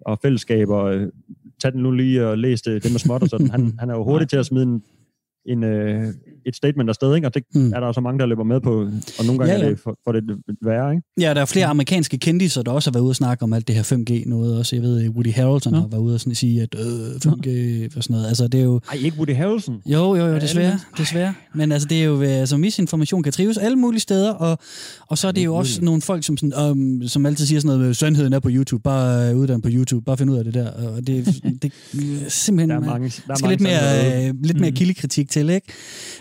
og 0.05 0.19
fællesskab, 0.21 0.69
og 0.69 0.95
øh, 0.95 1.11
tag 1.61 1.71
den 1.73 1.81
nu 1.83 1.91
lige 1.91 2.27
og 2.27 2.37
læs 2.37 2.61
det, 2.61 2.83
det 2.83 2.91
med 2.91 2.99
småt 2.99 3.23
og 3.23 3.29
sådan. 3.29 3.49
Han, 3.49 3.73
han 3.79 3.89
er 3.89 3.93
jo 3.93 4.03
hurtig 4.03 4.29
til 4.29 4.37
at 4.37 4.45
smide 4.45 4.63
en, 4.63 4.83
en, 5.45 5.63
øh, 5.63 6.07
et 6.45 6.55
statement 6.55 6.89
afsted, 6.89 7.15
ikke? 7.15 7.27
og 7.27 7.33
det 7.33 7.43
Mm. 7.55 7.61
mm. 7.61 7.73
er 7.73 7.79
der 7.79 7.91
så 7.91 8.01
mange, 8.01 8.19
der 8.19 8.25
løber 8.25 8.43
med 8.43 8.61
på, 8.61 8.71
og 9.19 9.25
nogle 9.25 9.39
gange 9.39 9.45
Ja, 9.45 9.51
ja, 9.53 9.57
ja. 9.57 9.59
ja. 9.59 9.65
er 9.65 9.69
det 9.69 9.79
for, 9.79 9.97
for 10.03 10.11
det 10.11 10.23
værre. 10.65 10.91
Ikke? 10.91 11.03
Ja, 11.19 11.33
der 11.33 11.41
er 11.41 11.45
flere 11.45 11.65
amerikanske 11.65 12.17
kendiser, 12.17 12.61
der 12.61 12.71
også 12.71 12.89
har 12.89 12.93
været 12.93 13.03
ude 13.03 13.11
og 13.11 13.15
snakke 13.15 13.43
om 13.43 13.53
alt 13.53 13.67
det 13.67 13.75
her 13.75 13.83
5G 13.83 14.29
noget 14.29 14.57
også. 14.57 14.75
Jeg 14.75 14.83
ved, 14.83 15.09
Woody 15.09 15.33
Harrelson 15.33 15.73
Nå. 15.73 15.79
har 15.79 15.87
været 15.87 16.01
ude 16.01 16.13
og 16.13 16.19
sådan 16.19 16.35
sige, 16.35 16.61
at 16.61 16.75
øh, 16.79 16.85
5G 16.85 17.97
og 17.97 18.03
sådan 18.03 18.13
noget. 18.13 18.27
Altså, 18.27 18.47
det 18.47 18.59
er 18.59 18.63
jo... 18.63 18.79
Ej, 18.91 18.97
ikke 19.01 19.17
Woody 19.17 19.35
Harrelson. 19.35 19.81
Jo, 19.85 20.15
jo, 20.15 20.25
jo, 20.27 20.35
desværre, 20.39 20.79
desværre. 20.97 21.33
Men 21.55 21.71
altså, 21.71 21.87
det 21.87 21.99
er 22.01 22.05
jo, 22.05 22.21
øh, 22.21 22.29
altså, 22.29 22.57
misinformation 22.57 23.23
kan 23.23 23.31
trives 23.33 23.57
alle 23.57 23.77
mulige 23.77 23.99
steder, 23.99 24.31
og, 24.33 24.57
og 25.07 25.17
så 25.17 25.27
er 25.27 25.31
det 25.31 25.45
jo 25.45 25.55
også 25.55 25.81
nogle 25.85 26.01
folk, 26.01 26.23
som, 26.25 26.37
sådan, 26.37 26.69
um, 26.71 27.01
som 27.07 27.25
altid 27.25 27.45
siger 27.45 27.59
sådan 27.59 27.67
noget, 27.67 27.87
med, 27.87 27.93
sandheden 27.93 28.33
er 28.33 28.39
på 28.39 28.49
YouTube, 28.51 28.83
bare 28.83 29.29
øh, 29.29 29.37
uddanne 29.37 29.61
på 29.61 29.69
YouTube, 29.71 30.05
bare 30.05 30.17
find 30.17 30.29
ud 30.31 30.37
af 30.37 30.43
det 30.43 30.53
der. 30.53 30.71
Og 30.71 31.07
det, 31.07 31.25
det 31.61 31.65
er 31.65 32.29
simpelthen... 32.29 32.69
Der 32.69 32.75
er 32.75 32.79
man- 32.79 32.89
mange, 32.89 33.07
der 33.27 33.33
er 33.33 33.37
skal 33.37 33.45
mange 33.45 33.49
lidt 33.49 33.61
mere, 33.61 34.27
øh, 34.27 34.33
lidt 34.43 34.59
mere 34.59 34.71
kildekritik 34.71 35.30
til, 35.31 35.49
ikke? 35.49 35.67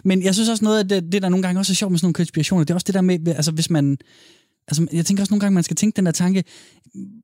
Men 0.05 0.23
jeg 0.23 0.35
synes 0.35 0.49
også 0.49 0.65
noget 0.65 0.79
af 0.79 0.89
det, 0.89 1.13
det, 1.13 1.23
der 1.23 1.29
nogle 1.29 1.43
gange 1.43 1.61
også 1.61 1.73
er 1.73 1.75
sjovt 1.75 1.91
med 1.91 1.99
sådan 1.99 2.07
nogle 2.07 2.15
konspirationer, 2.15 2.65
det 2.65 2.71
er 2.71 2.75
også 2.75 2.85
det 2.85 2.95
der 2.95 3.01
med, 3.01 3.29
altså 3.29 3.53
hvis 3.53 3.71
man... 3.71 3.99
Altså, 4.69 4.87
jeg 4.93 5.07
tænker 5.07 5.23
også 5.23 5.33
nogle 5.33 5.41
gange, 5.41 5.55
man 5.55 5.63
skal 5.63 5.77
tænke 5.77 5.97
den 5.97 6.07
der 6.07 6.13
tanke, 6.13 6.45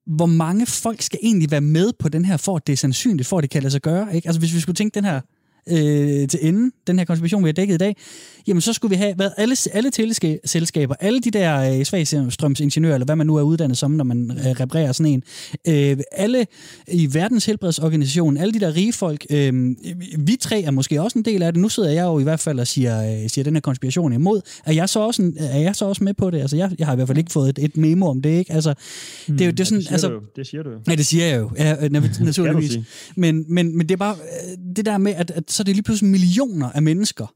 hvor 0.07 0.26
mange 0.26 0.66
folk 0.66 1.03
skal 1.03 1.18
egentlig 1.22 1.51
være 1.51 1.61
med 1.61 1.93
på 1.99 2.09
den 2.09 2.24
her, 2.24 2.37
for 2.37 2.57
at 2.57 2.66
det 2.66 2.72
er 2.72 2.76
sandsynligt, 2.76 3.28
for 3.28 3.39
at 3.39 3.43
det 3.43 3.51
kan 3.51 3.62
lade 3.62 3.70
sig 3.70 3.82
gøre, 3.82 4.16
ikke? 4.16 4.28
Altså 4.28 4.39
hvis 4.41 4.55
vi 4.55 4.61
skulle 4.61 4.76
tænke 4.76 4.95
den 4.95 5.05
her 5.05 5.20
øh, 5.68 6.28
til 6.28 6.39
enden, 6.43 6.72
den 6.87 6.99
her 6.99 7.05
konspiration, 7.07 7.45
vi 7.45 7.49
har 7.49 7.53
dækket 7.53 7.74
i 7.74 7.78
dag, 7.78 7.97
jamen 8.47 8.61
så 8.61 8.73
skulle 8.73 8.91
vi 8.91 8.97
have 8.97 9.15
været 9.19 9.33
alle, 9.37 9.57
alle 9.73 9.91
teleselskaber, 9.91 10.95
alle 11.01 11.21
de 11.21 11.31
der 11.31 11.79
øh, 11.79 11.85
svagstrømsingeniører, 11.85 12.95
eller 12.95 13.05
hvad 13.05 13.17
man 13.17 13.27
nu 13.27 13.37
er 13.37 13.43
uddannet 13.43 13.79
som, 13.79 13.91
når 13.91 14.05
man 14.05 14.31
øh, 14.31 14.47
reparerer 14.47 14.93
sådan 14.93 15.13
en, 15.13 15.23
øh, 15.69 15.97
alle 16.13 16.47
i 16.89 17.15
verdens 17.15 17.45
helbredsorganisation, 17.47 18.37
alle 18.37 18.53
de 18.55 18.61
der 18.61 18.75
rige 18.77 18.93
folk, 18.93 19.27
øh, 19.31 19.75
vi 20.19 20.37
tre 20.41 20.63
er 20.63 20.71
måske 20.71 21.03
også 21.03 21.19
en 21.19 21.25
del 21.25 21.43
af 21.43 21.53
det. 21.53 21.63
Nu 21.63 21.69
sidder 21.69 21.91
jeg 21.91 22.03
jo 22.05 22.19
i 22.19 22.23
hvert 22.23 22.41
fald 22.41 22.61
og 22.61 22.67
siger, 22.67 23.23
øh, 23.23 23.29
siger 23.31 23.43
den 23.45 23.55
her 23.55 23.61
konspiration 23.61 24.13
imod. 24.13 24.41
Er 24.65 24.73
jeg 24.73 24.89
så 24.89 25.01
også, 25.01 25.23
en, 25.23 25.37
er 25.39 25.59
jeg 25.61 25.77
så 25.77 25.85
også 25.85 26.05
med 26.05 26.15
på 26.15 26.31
det? 26.31 26.41
Altså 26.41 26.57
jeg, 26.57 26.71
jeg 26.79 26.87
har 26.87 26.93
i 26.93 26.97
hvert 26.97 27.09
fald 27.09 27.19
ikke 27.19 27.33
fået 27.33 27.49
et, 27.49 27.59
et 27.65 27.77
memo 27.77 28.07
om 28.07 28.23
det, 28.23 28.31
ikke? 28.31 28.53
Altså, 28.53 28.75
det 29.27 29.41
er 29.41 29.45
jo 29.45 29.51
det 29.51 29.61
er 29.61 29.65
sådan, 29.65 29.79
det, 29.79 29.87
siger 29.87 29.93
altså, 29.93 30.21
det 30.37 30.47
siger 30.47 30.63
du 30.63 30.71
jo. 30.71 30.77
Ja, 30.89 30.95
det 30.95 31.07
siger 31.07 31.27
jeg 31.27 31.41
jo, 31.41 31.51
ja, 31.59 31.85
øh, 31.85 31.91
nat- 31.93 32.21
naturligvis. 32.25 32.79
Men, 33.17 33.45
men, 33.49 33.77
men 33.77 33.89
det 33.89 33.93
er 33.95 33.97
bare 33.97 34.15
øh, 34.15 34.77
det 34.77 34.87
der 34.87 34.99
med, 34.99 35.13
at, 35.17 35.31
at 35.31 35.45
så 35.49 35.63
er 35.63 35.65
det 35.65 35.75
lige 35.75 35.83
pludselig 35.83 36.11
millioner 36.11 36.71
af 36.71 36.83
mennesker, 36.83 37.27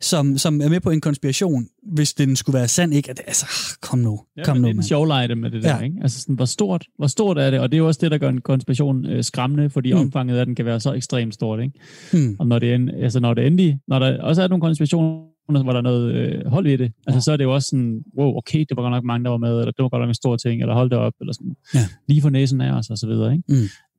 som, 0.00 0.38
som 0.38 0.60
er 0.60 0.68
med 0.68 0.80
på 0.80 0.90
en 0.90 1.00
konspiration, 1.00 1.66
hvis 1.92 2.14
den 2.14 2.36
skulle 2.36 2.58
være 2.58 2.68
sand, 2.68 2.94
ikke? 2.94 3.10
At, 3.10 3.20
altså, 3.26 3.46
kom 3.82 3.98
nu, 3.98 4.20
Ja, 4.36 4.42
kom 4.44 4.56
nu, 4.56 4.62
det 4.62 4.66
er 4.68 4.72
den 4.72 4.76
mand. 4.76 4.84
sjove 4.86 5.06
lejde 5.06 5.34
med 5.36 5.50
det 5.50 5.62
der, 5.62 5.68
Ja. 5.68 5.76
ja. 5.76 5.82
ikke? 5.82 5.96
Altså 6.02 6.20
sådan, 6.20 6.34
hvor 6.34 6.44
stort, 6.44 6.86
hvor 6.98 7.06
stort 7.06 7.38
er 7.38 7.50
det? 7.50 7.60
Og 7.60 7.72
det 7.72 7.76
er 7.76 7.78
jo 7.78 7.86
også 7.86 7.98
det, 8.02 8.10
der 8.10 8.18
gør 8.18 8.28
en 8.28 8.40
konspiration 8.40 9.06
øh, 9.06 9.24
skræmmende, 9.24 9.70
fordi 9.70 9.92
Mm. 9.92 9.98
mm. 9.98 10.04
omfanget 10.04 10.36
af 10.38 10.46
den 10.46 10.54
kan 10.54 10.64
være 10.64 10.80
så 10.80 10.92
ekstremt 10.92 11.34
stort, 11.34 11.60
ikke? 11.62 11.80
Hmm. 12.12 12.36
Og 12.38 12.46
når 12.46 12.58
det, 12.58 12.74
end, 12.74 12.90
altså 12.90 13.20
når 13.20 13.34
det 13.34 13.46
endelig, 13.46 13.78
når 13.88 13.98
der 13.98 14.22
også 14.22 14.42
er 14.42 14.48
nogle 14.48 14.62
konspirationer, 14.62 15.62
hvor 15.62 15.72
der 15.72 15.78
er 15.78 15.82
noget 15.82 16.14
øh, 16.14 16.46
hold 16.46 16.66
i 16.66 16.76
det, 16.76 16.92
altså 17.06 17.20
så 17.20 17.32
er 17.32 17.36
det 17.36 17.44
jo 17.44 17.54
også 17.54 17.68
sådan, 17.68 18.02
wow, 18.18 18.36
okay, 18.36 18.58
det 18.58 18.76
var 18.76 18.82
godt 18.82 18.90
nok 18.92 19.04
mange, 19.04 19.24
der 19.24 19.30
var 19.30 19.36
med, 19.38 19.50
eller 19.58 19.64
det 19.72 19.82
var 19.82 19.88
godt 19.88 20.00
nok 20.02 20.08
en 20.08 20.14
stor 20.14 20.36
ting, 20.36 20.60
eller 20.62 20.74
hold 20.74 20.90
det 20.90 20.98
op, 20.98 21.12
eller 21.20 21.32
sådan, 21.32 21.54
Ja. 21.74 21.80
lige 22.08 22.22
for 22.22 22.30
næsen 22.30 22.60
af 22.60 22.72
os, 22.78 22.90
og 22.90 22.98
så 22.98 23.06
videre, 23.06 23.32
ikke? 23.32 23.44
Mm. 23.48 23.54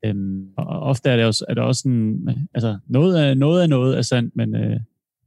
Øhm, 0.05 0.43
og 0.57 0.65
og 0.67 0.79
ofte 0.79 1.09
er 1.09 1.15
det 1.15 1.25
også, 1.25 1.45
er 1.49 1.53
det 1.53 1.63
også 1.63 1.79
sådan, 1.81 2.27
altså 2.53 2.77
noget 2.89 3.15
af 3.17 3.37
noget, 3.37 3.61
af 3.61 3.69
noget 3.69 3.97
er 3.97 4.01
sandt, 4.01 4.35
men, 4.35 4.55
øh, 4.55 4.79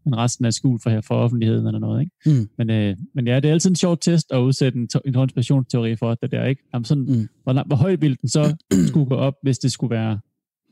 men 0.05 0.17
resten 0.17 0.45
er 0.45 0.51
skjult 0.51 0.83
for, 0.83 1.01
for 1.01 1.15
offentligheden 1.15 1.67
eller 1.67 1.81
noget, 1.81 2.01
ikke? 2.01 2.13
Mm. 2.41 2.49
Men, 2.59 2.71
øh, 2.71 2.97
men 3.15 3.27
ja, 3.27 3.37
det 3.41 3.49
er 3.49 3.53
altid 3.53 3.71
en 3.71 3.77
sjov 3.77 3.99
test 3.99 4.33
at 4.33 4.39
udsætte 4.39 4.79
en, 4.79 4.89
en 5.07 5.13
konspirationsteori 5.13 5.97
for 5.97 6.15
det 6.15 6.31
der, 6.31 6.45
ikke? 6.45 6.63
Jamen 6.75 6.85
sådan, 6.85 7.05
Mm. 7.05 7.29
hvor, 7.43 7.65
hvor 7.67 7.77
højt 7.77 8.01
ville 8.01 8.17
den 8.21 8.29
så 8.29 8.57
skulle 8.89 9.07
gå 9.07 9.15
op, 9.15 9.35
hvis 9.43 9.59
det 9.59 9.73
skulle 9.73 9.91
være 9.91 10.19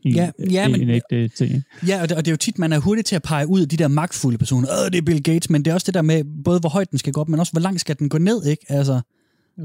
en, 0.02 0.14
Ja, 0.14 0.30
ja, 0.50 0.64
en, 0.66 0.72
men- 0.72 0.80
en 0.82 0.88
ægte 0.90 1.28
ting? 1.28 1.62
Ja, 1.86 2.02
og 2.02 2.08
det, 2.08 2.16
og 2.16 2.24
det 2.24 2.30
er 2.30 2.32
jo 2.32 2.36
tit, 2.36 2.58
man 2.58 2.72
er 2.72 2.78
hurtig 2.78 3.04
til 3.04 3.16
at 3.16 3.22
pege 3.22 3.46
ud 3.46 3.60
af 3.60 3.68
de 3.68 3.76
der 3.76 3.88
magtfulde 3.88 4.38
personer. 4.38 4.68
Åh, 4.84 4.90
det 4.92 4.98
er 4.98 5.02
Bill 5.02 5.22
Gates, 5.22 5.50
men 5.50 5.64
det 5.64 5.70
er 5.70 5.74
også 5.74 5.84
det 5.86 5.94
der 5.94 6.02
med, 6.02 6.24
både 6.44 6.60
hvor 6.60 6.68
højt 6.68 6.90
den 6.90 6.98
skal 6.98 7.12
gå 7.12 7.20
op, 7.20 7.28
men 7.28 7.40
også 7.40 7.52
hvor 7.52 7.60
langt 7.60 7.80
skal 7.80 7.98
den 7.98 8.08
gå 8.08 8.18
ned, 8.18 8.44
ikke? 8.46 8.64
Altså, 8.68 9.00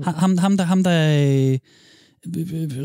ham, 0.04 0.38
ham 0.38 0.58
der, 0.58 0.64
ham 0.64 0.84
der 0.84 1.58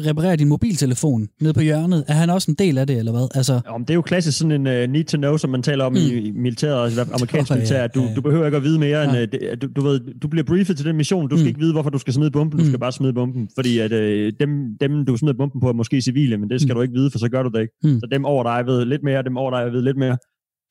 reparerer 0.06 0.36
din 0.36 0.48
mobiltelefon 0.48 1.28
nede 1.40 1.52
på 1.54 1.60
hjørnet, 1.60 2.04
er 2.08 2.12
han 2.12 2.30
også 2.30 2.50
en 2.50 2.54
del 2.54 2.78
af 2.78 2.86
det, 2.86 2.98
eller 2.98 3.12
hvad? 3.12 3.28
Altså, 3.34 3.60
Om 3.66 3.80
det 3.84 3.90
er 3.90 3.94
jo 3.94 4.02
klassisk 4.02 4.38
sådan 4.38 4.52
en 4.52 4.66
uh, 4.66 4.92
need 4.92 5.04
to 5.04 5.16
know, 5.16 5.36
som 5.36 5.50
man 5.50 5.62
taler 5.62 5.84
om 5.84 5.92
mm. 5.92 5.98
i, 5.98 6.30
militæret, 6.30 6.84
altså 6.84 7.00
amerikansk 7.14 7.50
ja, 7.50 7.54
militær. 7.56 7.86
Du, 7.86 8.02
ja. 8.02 8.14
du 8.14 8.20
behøver 8.20 8.44
ikke 8.46 8.56
at 8.56 8.62
vide 8.62 8.78
mere, 8.78 9.04
end, 9.04 9.12
Ja. 9.12 9.22
uh, 9.22 9.28
det, 9.32 9.62
du, 9.62 9.66
du, 9.76 9.80
ved, 9.80 10.00
du 10.22 10.28
bliver 10.28 10.44
briefet 10.44 10.76
til 10.76 10.86
den 10.86 10.96
mission. 10.96 11.28
Du 11.28 11.36
skal 11.36 11.44
Mm. 11.44 11.48
ikke 11.48 11.60
vide, 11.60 11.72
hvorfor 11.72 11.90
du 11.90 11.98
skal 11.98 12.12
smide 12.14 12.30
bomben. 12.30 12.58
Du 12.58 12.64
Mm. 12.64 12.68
skal 12.70 12.78
bare 12.80 12.92
smide 12.92 13.12
bomben. 13.12 13.48
Fordi 13.54 13.78
at, 13.78 13.92
uh, 13.92 14.32
dem, 14.40 14.50
dem, 14.80 15.04
du 15.04 15.16
smider 15.16 15.34
bomben 15.38 15.60
på, 15.60 15.68
er 15.68 15.72
måske 15.72 16.00
civile, 16.02 16.38
men 16.38 16.50
det 16.50 16.60
skal 16.60 16.72
Mm. 16.72 16.76
du 16.76 16.82
ikke 16.82 16.94
vide, 16.94 17.10
for 17.10 17.18
så 17.18 17.28
gør 17.28 17.42
du 17.42 17.48
det 17.54 17.60
ikke. 17.60 17.74
Mm. 17.84 18.00
Så 18.00 18.06
dem 18.12 18.24
over 18.24 18.42
dig 18.42 18.66
ved 18.66 18.84
lidt 18.84 19.02
mere, 19.04 19.22
dem 19.22 19.36
over 19.36 19.50
dig 19.50 19.72
ved 19.72 19.82
lidt 19.82 19.96
mere. 19.96 20.16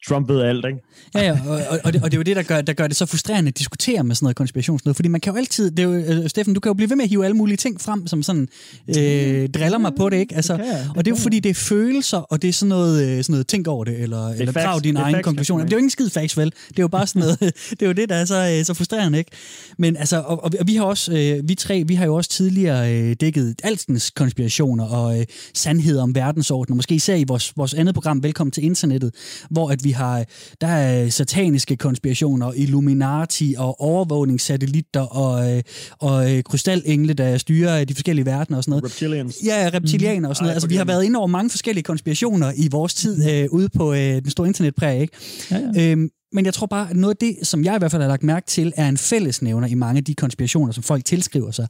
Trump 0.08 0.30
ved 0.30 0.42
alt, 0.42 0.66
ikke? 0.66 0.80
Ja, 1.16 1.22
ja, 1.22 1.40
og, 1.48 1.62
og, 1.70 1.80
og, 1.84 1.94
det, 1.94 2.04
og 2.04 2.12
det 2.12 2.18
er 2.18 2.20
jo 2.20 2.24
det, 2.24 2.36
der 2.36 2.44
gør, 2.44 2.62
der 2.62 2.74
gør 2.74 2.88
det 2.88 2.98
så 2.98 3.06
frustrerende 3.06 3.48
at 3.48 3.58
diskutere 3.58 4.04
med 4.04 4.16
sådan 4.16 4.26
noget 4.26 4.36
konspirationsnød, 4.36 4.94
fordi 4.94 5.10
man 5.10 5.22
kan 5.22 5.34
jo 5.34 5.38
altid, 5.38 5.72
det 5.72 5.80
er 5.80 5.84
jo, 5.84 5.94
øh, 5.94 6.30
Steffen, 6.30 6.54
du 6.54 6.60
kan 6.60 6.70
jo 6.70 6.74
blive 6.74 6.90
ved 6.90 6.96
med 6.96 7.04
at 7.04 7.10
hive 7.10 7.26
alle 7.26 7.38
mulige 7.38 7.58
ting 7.58 7.82
frem, 7.82 8.08
som 8.08 8.24
sådan 8.24 8.48
øh, 8.88 9.50
driller 9.50 9.78
mig 9.78 9.92
på 9.98 10.10
det, 10.10 10.18
ikke? 10.18 10.36
Altså, 10.36 10.56
kan 10.56 10.66
jeg, 10.66 10.74
det 10.74 10.90
og 10.90 11.06
det 11.06 11.08
er 11.08 11.12
jo 11.12 11.16
kan 11.16 11.24
fordi, 11.24 11.40
det 11.40 11.50
er 11.50 11.54
følelser, 11.54 12.18
og 12.18 12.42
det 12.42 12.48
er 12.48 12.54
sådan 12.54 12.70
noget, 12.70 13.04
øh, 13.04 13.24
sådan 13.24 13.34
noget 13.34 13.48
tænk 13.48 13.68
over 13.68 13.84
det, 13.84 14.00
eller, 14.00 14.30
eller 14.30 14.52
facts. 14.52 14.66
drag 14.66 14.84
din 14.84 14.96
Det 14.96 15.02
er 15.02 15.06
egen 15.06 15.16
facts, 15.26 15.48
Det 15.48 15.50
er 15.50 15.56
jo 15.56 15.78
ikke 15.78 15.78
en 15.78 15.90
skid 15.90 16.10
facts, 16.10 16.38
vel? 16.38 16.52
Det 16.70 16.80
er 16.80 16.84
jo 16.84 16.88
bare 16.88 17.08
sådan 17.08 17.20
noget, 17.20 17.40
det 17.70 17.82
er 17.82 17.88
jo 17.88 17.94
det, 17.94 18.10
der 18.10 18.16
er 18.16 18.26
så, 18.26 18.56
øh, 18.58 18.66
så 18.66 18.74
frustrerende, 18.74 19.18
ikke? 19.18 19.32
Men 19.78 19.98
altså, 19.98 20.18
og, 20.18 20.44
og, 20.44 20.52
og 20.60 20.68
vi 20.68 20.76
har 20.76 20.84
også, 20.84 21.12
øh, 21.14 21.50
vi 21.50 21.56
tre, 21.56 21.84
vi 21.88 21.96
har 21.96 22.06
jo 22.06 22.16
også 22.16 22.30
tidligere 22.30 22.94
øh, 22.94 23.16
dækket 23.22 23.56
alskens 23.64 24.10
konspirationer 24.10 24.86
og 24.86 25.20
øh, 25.20 25.26
sandhed 25.54 25.98
om 25.98 26.16
verdensordenen, 26.16 26.76
måske 26.76 26.96
især 26.96 27.16
i 27.16 27.24
vores, 27.24 27.54
vores 27.58 27.74
andet 27.74 27.94
program, 27.94 28.24
Velkommen 28.24 28.52
til 28.52 28.64
internettet, 28.64 29.14
hvor 29.50 29.70
at 29.70 29.84
vi 29.84 29.91
har, 29.92 30.26
der 30.62 30.68
er 30.68 31.10
sataniske 31.10 31.78
konspirationer, 31.78 32.52
Illuminati 32.56 33.56
og 33.58 33.82
overvågningssatellitter 33.82 35.02
og, 35.02 35.58
øh, 35.58 35.64
og 36.00 36.32
øh, 36.32 36.44
krystallengle, 36.44 37.14
der 37.14 37.38
styrer 37.38 37.86
de 37.86 37.94
forskellige 37.94 38.26
verdener 38.26 38.58
og 38.58 38.64
sådan 38.64 38.72
noget. 38.72 38.84
Reptilians. 38.84 39.38
Ja, 39.46 39.70
reptilianer 39.74 40.30
og 40.30 40.36
sådan 40.36 40.44
noget. 40.44 40.52
Ej, 40.52 40.56
Altså, 40.56 40.68
vi 40.68 40.76
har 40.76 40.86
været 40.86 41.04
inde 41.04 41.20
over 41.20 41.28
mange 41.28 41.50
forskellige 41.50 41.84
konspirationer 41.84 42.52
i 42.56 42.68
vores 42.72 42.94
tid 42.94 43.32
øh, 43.32 43.48
ude 43.52 43.70
på 43.70 43.94
øh, 43.94 44.00
den 44.00 44.30
store 44.30 44.48
internetpræg, 44.48 45.02
ikke? 45.02 45.18
Ja, 45.52 45.60
ja. 45.76 45.92
Øhm, 45.92 46.10
men 46.34 46.46
jeg 46.46 46.54
tror 46.54 46.68
bare, 46.68 46.90
at 46.90 46.96
noget 46.96 47.16
af 47.16 47.18
det, 47.18 47.48
som 47.48 47.64
jeg 47.64 47.76
i 47.76 47.80
hvert 47.80 47.92
fald 47.92 48.02
har 48.02 48.10
lagt 48.10 48.24
mærke 48.24 48.48
til, 48.48 48.74
er 48.76 48.90
en 48.90 48.98
fællesnævner 48.98 49.68
i 49.68 49.74
mange 49.74 49.98
af 49.98 50.04
de 50.04 50.16
konspirationer, 50.16 50.74
som 50.74 50.84
folk 50.84 51.06
tilskriver 51.06 51.52
sig. 51.52 51.68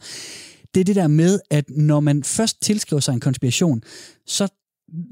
Det 0.74 0.82
er 0.82 0.86
det 0.86 0.96
der 0.96 1.08
med, 1.08 1.40
at 1.50 1.66
når 1.70 2.00
man 2.00 2.24
først 2.24 2.62
tilskriver 2.62 3.00
sig 3.00 3.14
en 3.14 3.20
konspiration, 3.20 3.82
så 4.28 4.48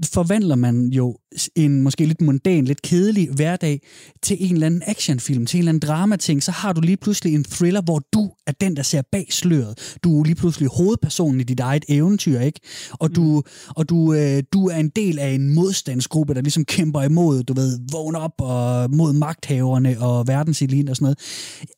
forvandler 0.06 0.56
man 0.56 0.88
jo 0.88 1.18
en 1.56 1.82
måske 1.82 2.06
lidt 2.06 2.22
mundan, 2.22 2.66
lidt 2.66 2.82
kedelig 2.82 3.30
hverdag 3.30 3.82
til 4.22 4.38
en 4.40 4.54
eller 4.54 4.66
anden 4.66 4.84
actionfilm, 4.88 5.46
til 5.46 5.58
en 5.58 5.60
eller 5.60 5.70
anden 5.70 5.88
dramating, 5.88 6.44
så 6.44 6.52
har 6.52 6.74
du 6.74 6.82
lige 6.82 6.98
pludselig 6.98 7.34
en 7.34 7.44
thriller, 7.44 7.82
hvor 7.82 8.02
du 8.14 8.32
er 8.48 8.52
den, 8.52 8.76
der 8.76 8.84
ser 8.84 9.02
bag 9.12 9.28
sløret. 9.30 9.98
Du 10.04 10.20
er 10.20 10.26
lige 10.26 10.36
pludselig 10.36 10.70
hovedpersonen 10.70 11.40
i 11.40 11.44
dit 11.44 11.60
eget 11.60 11.86
eventyr, 11.88 12.40
ikke? 12.40 12.60
Og 12.92 13.16
du, 13.16 13.44
og 13.70 13.90
du, 13.90 14.14
øh, 14.14 14.44
du 14.54 14.68
er 14.68 14.76
en 14.76 14.90
del 14.90 15.20
af 15.20 15.30
en 15.30 15.56
modstandsgruppe, 15.56 16.34
der 16.34 16.42
ligesom 16.42 16.66
kæmper 16.66 17.02
imod, 17.02 17.44
du 17.44 17.54
ved, 17.54 17.80
vågner 17.92 18.20
op 18.20 18.34
og 18.38 18.92
mod 18.96 19.14
magthaverne 19.14 20.00
og 20.00 20.28
verdenseliten 20.28 20.90
og 20.90 20.96
sådan 20.96 21.04
noget. 21.04 21.20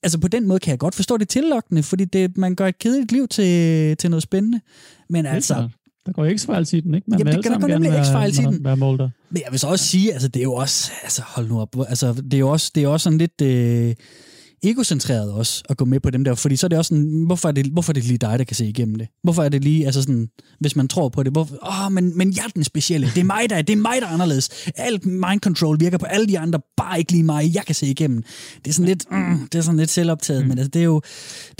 Altså 0.03 0.19
på 0.19 0.27
den 0.27 0.47
måde 0.47 0.59
kan 0.59 0.71
jeg 0.71 0.79
godt 0.79 0.95
forstå 0.95 1.17
det 1.17 1.29
tillokkende, 1.29 1.83
fordi 1.83 2.05
det, 2.05 2.37
man 2.37 2.55
gør 2.55 2.67
et 2.67 2.79
kedeligt 2.79 3.11
liv 3.11 3.27
til, 3.27 3.97
til 3.97 4.09
noget 4.09 4.23
spændende. 4.23 4.61
Men 5.09 5.25
altså. 5.25 5.69
Der 6.05 6.11
går 6.11 6.25
X-Files 6.25 6.77
i 6.77 6.79
den, 6.79 6.93
ikke? 6.95 7.09
Man 7.09 7.19
Jamen, 7.19 7.35
det 7.35 7.43
der 7.43 7.49
sammen 7.49 7.69
gå 7.69 7.77
nemlig 7.77 8.01
X-Files 8.01 8.41
i 8.41 8.45
den. 8.45 8.63
Være 8.63 8.77
Mulder. 8.77 9.09
Men 9.29 9.41
jeg 9.45 9.51
vil 9.51 9.59
så 9.59 9.67
også 9.67 9.85
sige, 9.85 10.13
altså 10.13 10.27
det 10.27 10.39
er 10.39 10.43
jo 10.43 10.53
også, 10.53 10.91
altså 11.03 11.21
hold 11.25 11.47
nu 11.47 11.59
op, 11.59 11.75
altså 11.89 12.13
det 12.13 12.33
er 12.33 12.37
jo 12.39 12.49
også, 12.49 12.71
det 12.75 12.83
er 12.83 12.87
også 12.87 13.03
sådan 13.03 13.17
lidt 13.17 13.41
øh, 13.41 13.95
egocentreret 14.63 15.31
også 15.31 15.63
at 15.69 15.77
gå 15.77 15.85
med 15.85 15.99
på 15.99 16.09
dem 16.09 16.23
der, 16.23 16.35
fordi 16.35 16.55
så 16.55 16.67
er 16.67 16.67
det 16.67 16.77
også 16.77 16.89
sådan, 16.89 17.23
hvorfor 17.25 17.47
er 17.47 17.51
det, 17.51 17.65
hvorfor 17.65 17.91
er 17.91 17.93
det 17.93 18.03
lige 18.03 18.17
dig, 18.17 18.39
der 18.39 18.45
kan 18.45 18.55
se 18.55 18.65
igennem 18.65 18.95
det? 18.95 19.07
Hvorfor 19.23 19.43
er 19.43 19.49
det 19.49 19.63
lige, 19.63 19.85
altså 19.85 20.01
sådan, 20.01 20.29
hvis 20.59 20.75
man 20.75 20.87
tror 20.87 21.09
på 21.09 21.23
det, 21.23 21.31
hvorfor, 21.31 21.55
åh, 21.67 21.91
men, 21.91 22.17
men 22.17 22.33
jeg 22.35 22.43
er 22.45 22.49
den 22.55 22.63
specielle, 22.63 23.07
det 23.07 23.17
er 23.17 23.23
mig, 23.23 23.49
der 23.49 23.55
er, 23.55 23.61
det 23.61 23.73
er 23.73 23.77
mig, 23.77 23.97
der 24.01 24.07
er 24.07 24.11
anderledes. 24.11 24.49
Alt 24.75 25.05
mind 25.05 25.41
control 25.41 25.79
virker 25.79 25.97
på 25.97 26.05
alle 26.05 26.27
de 26.27 26.39
andre, 26.39 26.59
bare 26.77 26.99
ikke 26.99 27.11
lige 27.11 27.23
mig, 27.23 27.55
jeg 27.55 27.63
kan 27.65 27.75
se 27.75 27.87
igennem. 27.87 28.23
Det 28.65 28.67
er 28.67 28.73
sådan 28.73 28.87
lidt, 28.87 29.05
mm, 29.11 29.47
det 29.51 29.57
er 29.57 29.61
sådan 29.61 29.79
lidt 29.79 29.89
selvoptaget, 29.89 30.41
mm. 30.41 30.49
men 30.49 30.57
altså, 30.57 30.69
det 30.69 30.79
er 30.79 30.85
jo, 30.85 31.01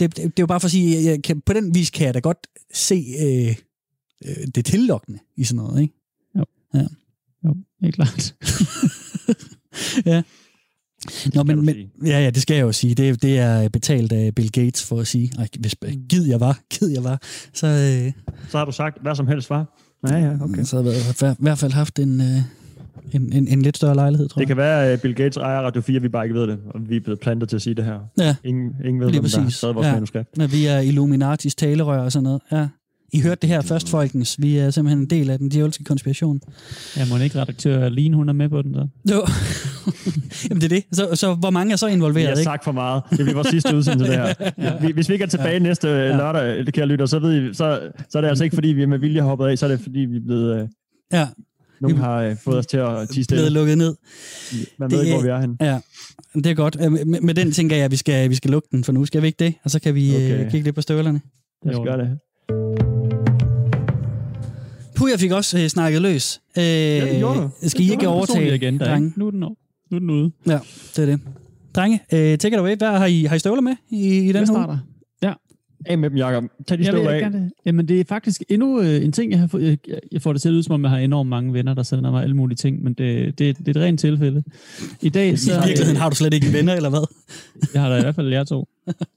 det, 0.00 0.16
det 0.16 0.24
er 0.24 0.32
jo 0.40 0.46
bare 0.46 0.60
for 0.60 0.66
at 0.66 0.72
sige, 0.72 1.04
jeg 1.04 1.22
kan, 1.22 1.40
på 1.46 1.52
den 1.52 1.74
vis 1.74 1.90
kan 1.90 2.06
jeg 2.06 2.14
da 2.14 2.18
godt 2.18 2.38
se 2.74 3.04
øh, 3.22 3.54
øh, 4.24 4.46
det 4.54 4.64
tillokkende 4.64 5.18
i 5.36 5.44
sådan 5.44 5.56
noget, 5.64 5.82
ikke? 5.82 5.94
Jo. 6.38 6.44
Ja. 6.74 6.84
Jo, 7.44 7.56
helt 7.80 7.94
klart. 7.94 8.34
ja. 10.10 10.22
Nå, 11.34 11.42
men, 11.42 11.66
men, 11.66 11.76
ja, 12.06 12.20
ja, 12.24 12.30
det 12.30 12.42
skal 12.42 12.54
jeg 12.54 12.62
jo 12.62 12.72
sige. 12.72 12.94
Det, 12.94 13.22
det 13.22 13.38
er 13.38 13.68
betalt 13.68 14.12
af 14.12 14.34
Bill 14.34 14.50
Gates 14.52 14.84
for 14.84 15.00
at 15.00 15.06
sige, 15.06 15.32
Ej, 15.38 15.48
hvis 15.60 15.74
gid 16.08 16.26
jeg 16.28 16.40
var, 16.40 16.60
gid 16.78 16.88
jeg 16.88 17.04
var, 17.04 17.20
så, 17.54 17.66
øh, 17.66 18.12
Så 18.48 18.58
har 18.58 18.64
du 18.64 18.72
sagt, 18.72 19.02
hvad 19.02 19.14
som 19.14 19.26
helst 19.26 19.50
var. 19.50 19.78
Ja, 20.08 20.16
ja, 20.16 20.36
okay. 20.40 20.64
så 20.64 20.82
havde 20.82 20.94
jeg 21.22 21.32
i 21.32 21.42
hvert 21.42 21.58
fald 21.58 21.72
haft 21.72 21.98
en, 21.98 22.20
øh, 22.20 22.26
en, 23.12 23.32
en, 23.32 23.48
en 23.48 23.62
lidt 23.62 23.76
større 23.76 23.94
lejlighed, 23.94 24.28
tror 24.28 24.38
Det 24.38 24.40
jeg. 24.40 24.46
kan 24.48 24.56
være, 24.56 24.86
at 24.86 25.00
Bill 25.02 25.14
Gates 25.14 25.36
ejer 25.36 25.60
Radio 25.60 25.80
4, 25.82 26.00
vi 26.00 26.08
bare 26.08 26.24
ikke 26.24 26.34
ved 26.34 26.46
det, 26.46 26.58
og 26.74 26.80
vi 26.88 26.96
er 26.96 27.00
blevet 27.00 27.20
plantet 27.20 27.48
til 27.48 27.56
at 27.56 27.62
sige 27.62 27.74
det 27.74 27.84
her. 27.84 27.98
Ja. 28.18 28.36
Ingen, 28.44 28.64
ingen 28.84 29.00
ved, 29.00 29.08
Lige 29.10 29.20
hvem 29.20 29.30
der 29.30 29.38
har 29.38 29.44
præcis. 29.44 29.60
taget 29.60 29.74
vores 29.74 29.86
Ja. 29.86 29.92
manuskript. 29.92 30.36
Når 30.36 30.46
vi 30.46 30.66
er 30.66 30.78
Illuminatis 30.78 31.54
talerør 31.54 31.98
og 32.02 32.12
sådan 32.12 32.24
noget. 32.24 32.40
Ja. 32.52 32.68
I 33.14 33.20
hørte 33.20 33.38
det 33.42 33.48
her 33.48 33.60
først, 33.60 33.88
folkens. 33.88 34.36
Vi 34.38 34.56
er 34.56 34.70
simpelthen 34.70 34.98
en 34.98 35.10
del 35.10 35.30
af 35.30 35.38
den 35.38 35.48
djævelske 35.48 35.84
konspiration. 35.84 36.40
Ja, 36.96 37.04
må 37.10 37.16
ikke 37.16 37.40
redaktør 37.40 37.88
Line, 37.88 38.16
hun 38.16 38.28
er 38.28 38.32
med 38.32 38.48
på 38.48 38.62
den 38.62 38.74
der. 38.74 38.86
Jo. 39.10 39.26
Jamen 40.48 40.60
det 40.60 40.64
er 40.64 40.68
det. 40.76 40.84
Så, 40.92 41.08
så 41.14 41.34
hvor 41.34 41.50
mange 41.50 41.72
er 41.72 41.76
så 41.76 41.86
involveret, 41.86 42.26
har 42.28 42.32
ikke? 42.34 42.42
sagt 42.42 42.64
for 42.64 42.72
meget. 42.72 43.02
Det 43.10 43.18
bliver 43.18 43.34
vores 43.34 43.48
sidste 43.48 43.76
udsendelse, 43.76 44.12
det 44.12 44.20
her. 44.56 44.80
Vi, 44.86 44.92
hvis 44.92 45.08
vi 45.08 45.14
ikke 45.14 45.22
er 45.22 45.28
tilbage 45.28 45.60
næste 45.60 45.86
lørdag, 45.86 46.66
det 46.66 46.74
kan 46.74 46.80
jeg 46.80 46.88
lytte, 46.88 47.06
så, 47.06 47.18
ved 47.18 47.50
I, 47.50 47.54
så, 47.54 47.90
så 48.10 48.18
er 48.18 48.22
det 48.22 48.28
altså 48.28 48.44
ikke, 48.44 48.54
fordi 48.56 48.68
vi 48.68 48.82
er 48.82 48.86
med 48.86 48.98
vilje 48.98 49.20
hoppet 49.20 49.46
af, 49.46 49.58
så 49.58 49.66
er 49.66 49.70
det, 49.70 49.80
fordi 49.80 49.98
vi 49.98 50.16
er 50.16 50.20
blevet... 50.26 50.60
Øh, 50.62 50.68
Ja. 51.12 51.28
nogen 51.80 51.96
har 51.96 52.16
øh, 52.16 52.36
fået 52.44 52.58
os 52.58 52.66
til 52.66 52.76
at 52.76 52.86
tige 53.08 53.08
Blevet 53.14 53.24
stille. 53.24 53.48
lukket 53.50 53.78
ned. 53.78 53.94
Man 54.78 54.90
ved 54.90 55.02
ikke, 55.02 55.14
hvor 55.14 55.22
vi 55.22 55.28
er 55.28 55.40
henne. 55.40 55.56
Ja, 55.60 55.80
det 56.34 56.46
er 56.46 56.54
godt. 56.54 56.76
Øh, 56.84 56.92
Med, 56.92 57.20
med 57.20 57.34
den 57.34 57.52
tænker 57.52 57.76
jeg, 57.76 57.84
at 57.84 57.90
vi 57.90 57.96
skal, 57.96 58.30
vi 58.30 58.34
skal 58.34 58.50
lukke 58.50 58.68
den 58.72 58.84
for 58.84 58.92
nu. 58.92 59.04
Skal 59.04 59.22
vi 59.22 59.26
ikke 59.26 59.44
det? 59.44 59.54
Og 59.64 59.70
så 59.70 59.80
kan 59.80 59.94
vi 59.94 60.10
okay. 60.16 60.24
Okay. 60.34 60.44
øh, 60.44 60.50
kigge 60.50 60.64
lidt 60.64 60.74
på 60.74 60.82
støvlerne. 60.82 61.20
Lad 61.66 61.74
os 61.74 61.80
gøre 61.86 61.98
det. 61.98 62.18
Puh, 64.96 65.10
jeg 65.10 65.20
fik 65.20 65.30
også 65.32 65.58
øh, 65.58 65.68
snakket 65.68 66.02
løs. 66.02 66.40
Øh, 66.58 66.64
ja, 66.64 67.10
det 67.10 67.18
gjorde 67.18 67.40
du. 67.40 67.50
Skal 67.68 67.80
I 67.84 67.90
ikke 67.92 68.08
overtage, 68.08 68.52
agenda, 68.52 68.84
drenge? 68.84 69.06
ikke? 69.08 69.18
Nu 69.18 69.26
er 69.26 69.30
den, 69.30 69.42
over. 69.42 69.54
nu 69.90 69.96
er 69.96 69.98
den 70.00 70.10
ude. 70.10 70.30
Ja, 70.46 70.58
det 70.96 70.98
er 71.02 71.06
det. 71.06 71.20
Drenge, 71.74 72.00
øh, 72.12 72.38
take 72.38 72.48
it 72.48 72.60
away. 72.60 72.76
Hvad 72.76 72.88
har 72.98 73.06
I, 73.06 73.22
har 73.24 73.36
I 73.36 73.38
støvler 73.38 73.60
med 73.62 73.72
i, 73.90 73.96
i 73.96 74.18
den 74.18 74.26
Jeg 74.28 74.38
her 74.40 74.44
starter. 74.46 74.68
uge? 74.72 74.80
Ja. 75.22 75.32
Af 75.86 75.98
med 75.98 76.10
dem, 76.10 76.18
Jacob. 76.18 76.44
Tag 76.68 76.78
de 76.78 76.84
støvler 76.84 77.10
af. 77.10 77.30
det. 77.30 77.50
Jamen, 77.66 77.88
det 77.88 78.00
er 78.00 78.04
faktisk 78.08 78.42
endnu 78.48 78.80
øh, 78.80 79.04
en 79.04 79.12
ting, 79.12 79.30
jeg 79.32 79.40
har 79.40 79.46
fået. 79.46 79.78
Jeg, 79.88 79.98
jeg 80.12 80.22
får 80.22 80.32
det 80.32 80.42
til 80.42 80.48
at 80.48 80.52
lyde, 80.52 80.62
som 80.62 80.74
om 80.74 80.82
jeg 80.82 80.90
har 80.90 80.98
enormt 80.98 81.28
mange 81.30 81.52
venner, 81.52 81.74
der 81.74 81.82
sender 81.82 82.10
mig 82.10 82.22
alle 82.22 82.36
mulige 82.36 82.56
ting, 82.56 82.82
men 82.82 82.94
det, 82.94 83.38
det, 83.38 83.58
det 83.58 83.68
er 83.68 83.70
et 83.70 83.76
rent 83.86 84.00
tilfælde. 84.00 84.42
I 85.02 85.08
dag, 85.08 85.38
så... 85.38 85.52
I 85.52 85.54
virkeligheden 85.66 85.96
har 86.00 86.10
du 86.10 86.16
slet 86.16 86.34
ikke 86.34 86.52
venner, 86.52 86.74
eller 86.74 86.90
hvad? 86.90 87.06
Jeg 87.74 87.82
har 87.82 87.88
da 87.88 87.98
i 87.98 88.00
hvert 88.00 88.14
fald 88.14 88.28
jer 88.28 88.44
to. 88.44 88.68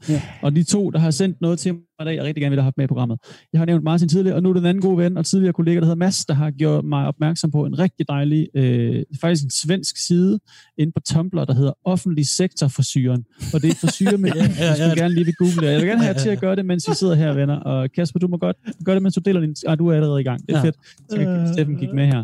Ja. 0.09 0.21
Og 0.41 0.55
de 0.55 0.63
to, 0.63 0.89
der 0.89 0.99
har 0.99 1.11
sendt 1.11 1.41
noget 1.41 1.59
til 1.59 1.73
mig 1.73 1.81
i 2.01 2.03
dag, 2.05 2.15
jeg 2.15 2.23
rigtig 2.23 2.41
gerne 2.41 2.49
ville 2.49 2.61
have 2.61 2.65
haft 2.65 2.77
med 2.77 2.85
i 2.85 2.87
programmet. 2.87 3.19
Jeg 3.53 3.61
har 3.61 3.65
nævnt 3.65 3.83
Martin 3.83 4.09
tidligere, 4.09 4.35
og 4.35 4.43
nu 4.43 4.49
er 4.49 4.53
det 4.53 4.59
en 4.61 4.65
anden 4.65 4.81
god 4.81 4.97
ven 4.97 5.17
og 5.17 5.25
tidligere 5.25 5.53
kollega, 5.53 5.79
der 5.79 5.85
hedder 5.85 5.95
Mads, 5.95 6.25
der 6.25 6.33
har 6.33 6.51
gjort 6.51 6.85
mig 6.85 7.07
opmærksom 7.07 7.51
på 7.51 7.65
en 7.65 7.79
rigtig 7.79 8.07
dejlig, 8.09 8.47
øh, 8.55 9.03
faktisk 9.21 9.43
en 9.43 9.49
svensk 9.51 9.97
side 10.07 10.39
inde 10.77 10.91
på 10.91 10.99
Tumblr, 10.99 11.45
der 11.45 11.53
hedder 11.53 11.71
Offentlig 11.85 12.27
Sektor 12.27 12.67
for 12.67 12.81
Syren. 12.81 13.23
Og 13.53 13.61
det 13.61 13.69
er 13.69 13.75
for 13.75 13.91
syre 13.91 14.17
med, 14.17 14.31
ja, 14.35 14.45
ja, 14.59 14.65
ja. 14.77 14.87
jeg 14.87 14.97
gerne 14.97 15.13
lige 15.13 15.25
vil 15.25 15.35
google 15.35 15.55
det. 15.55 15.71
Jeg 15.71 15.79
vil 15.79 15.87
gerne 15.87 16.01
have 16.03 16.13
jer 16.15 16.19
til 16.21 16.29
at 16.29 16.39
gøre 16.39 16.55
det, 16.55 16.65
mens 16.65 16.89
vi 16.89 16.95
sidder 16.95 17.15
her, 17.15 17.33
venner. 17.33 17.55
Og 17.55 17.91
Kasper, 17.95 18.19
du 18.19 18.27
må 18.27 18.37
godt 18.37 18.57
gøre 18.85 18.95
det, 18.95 19.03
mens 19.03 19.15
du 19.15 19.21
deler 19.25 19.39
din... 19.41 19.55
Ah, 19.67 19.77
du 19.79 19.87
er 19.87 19.93
allerede 19.95 20.21
i 20.21 20.23
gang. 20.23 20.47
Det 20.47 20.55
er 20.55 20.59
Ja. 20.59 20.65
fedt. 20.65 20.75
Så 21.09 21.17
kan 21.17 21.53
Steffen 21.53 21.77
kigge 21.77 21.95
med 21.95 22.05
her. 22.05 22.23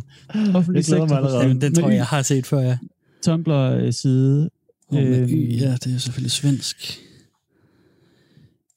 Offentlig 0.56 0.78
Jeg 0.80 0.86
glæder 0.86 1.00
mig 1.02 1.10
Sektor 1.10 1.30
for. 1.30 1.42
Syren. 1.42 1.62
Den 1.62 1.76
tror 1.76 1.88
jeg, 1.90 1.96
jeg 1.98 2.06
har 2.06 2.22
set 2.22 2.46
før, 2.46 2.60
ja. 2.60 2.78
Tumblr-side. 3.24 4.50
Oh, 4.90 4.98
med 4.98 5.20
Øhm, 5.22 5.30
ja, 5.30 5.76
det 5.84 5.96
er 5.96 5.98
selvfølgelig 5.98 6.32
svensk. 6.32 7.00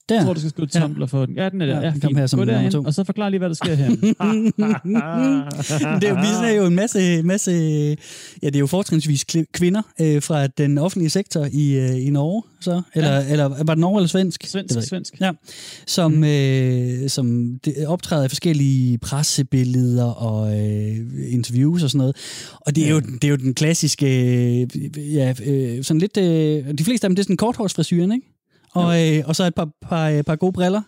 Der. 0.09 0.15
Jeg 0.15 0.25
tror, 0.25 0.33
du 0.33 0.39
skal 0.39 0.49
skrive 0.49 0.67
Tumblr 0.67 1.05
for 1.05 1.25
den. 1.25 1.35
Ja, 1.35 1.49
den 1.49 1.61
er 1.61 1.65
der. 1.65 1.75
Ja, 1.75 1.81
Ja, 1.85 1.91
den 1.91 2.01
kom 2.01 2.15
her 2.15 2.27
som 2.27 2.39
Gå 2.39 2.45
derind, 2.45 2.71
to. 2.71 2.83
og 2.83 2.93
så 2.93 3.03
forklar 3.03 3.29
lige, 3.29 3.37
hvad 3.37 3.49
der 3.49 3.55
sker 3.55 3.73
her. 3.73 3.89
det 5.99 6.03
er 6.03 6.09
jo, 6.09 6.15
vi 6.15 6.47
ser 6.47 6.53
jo 6.57 6.65
en 6.65 6.75
masse, 6.75 7.23
masse 7.23 7.51
ja, 8.43 8.47
det 8.47 8.55
er 8.55 8.59
jo 8.59 8.67
fortrinsvis 8.67 9.25
kvinder 9.53 9.81
øh, 10.01 10.21
fra 10.21 10.47
den 10.47 10.77
offentlige 10.77 11.09
sektor 11.09 11.47
i, 11.51 11.75
øh, 11.75 12.07
i 12.07 12.09
Norge, 12.09 12.43
så, 12.61 12.81
eller, 12.95 13.11
ja. 13.11 13.31
eller 13.31 13.63
var 13.63 13.73
det 13.73 13.77
Norge 13.77 13.97
eller 13.97 14.07
svensk? 14.07 14.45
Svensk, 14.45 14.89
svensk. 14.89 15.13
Ja, 15.21 15.31
som, 15.87 16.11
mm. 16.11 16.23
øh, 16.23 17.09
som 17.09 17.59
det, 17.65 17.87
optræder 17.87 18.25
i 18.25 18.27
forskellige 18.27 18.97
pressebilleder 18.97 20.05
og 20.05 20.59
øh, 20.59 20.95
interviews 21.27 21.83
og 21.83 21.89
sådan 21.89 21.97
noget. 21.97 22.15
Og 22.61 22.75
det 22.75 22.85
er, 22.85 22.89
jo, 22.89 22.99
det 22.99 23.23
er 23.23 23.29
jo 23.29 23.35
den 23.35 23.53
klassiske, 23.53 24.07
øh, 24.61 24.67
ja, 25.15 25.33
øh, 25.45 25.83
sådan 25.83 25.99
lidt, 25.99 26.17
øh, 26.17 26.77
de 26.77 26.83
fleste 26.83 27.05
af 27.05 27.09
dem, 27.09 27.15
det 27.15 27.21
er 27.21 27.25
sådan 27.25 27.37
korthårsfrisyren, 27.37 28.11
ikke? 28.11 28.34
Og, 28.75 29.17
øh, 29.17 29.23
og 29.25 29.35
så 29.35 29.43
et 29.45 29.55
par, 29.55 29.69
par, 29.81 30.09
øh, 30.09 30.23
par 30.23 30.35
gode 30.35 30.51
briller. 30.53 30.81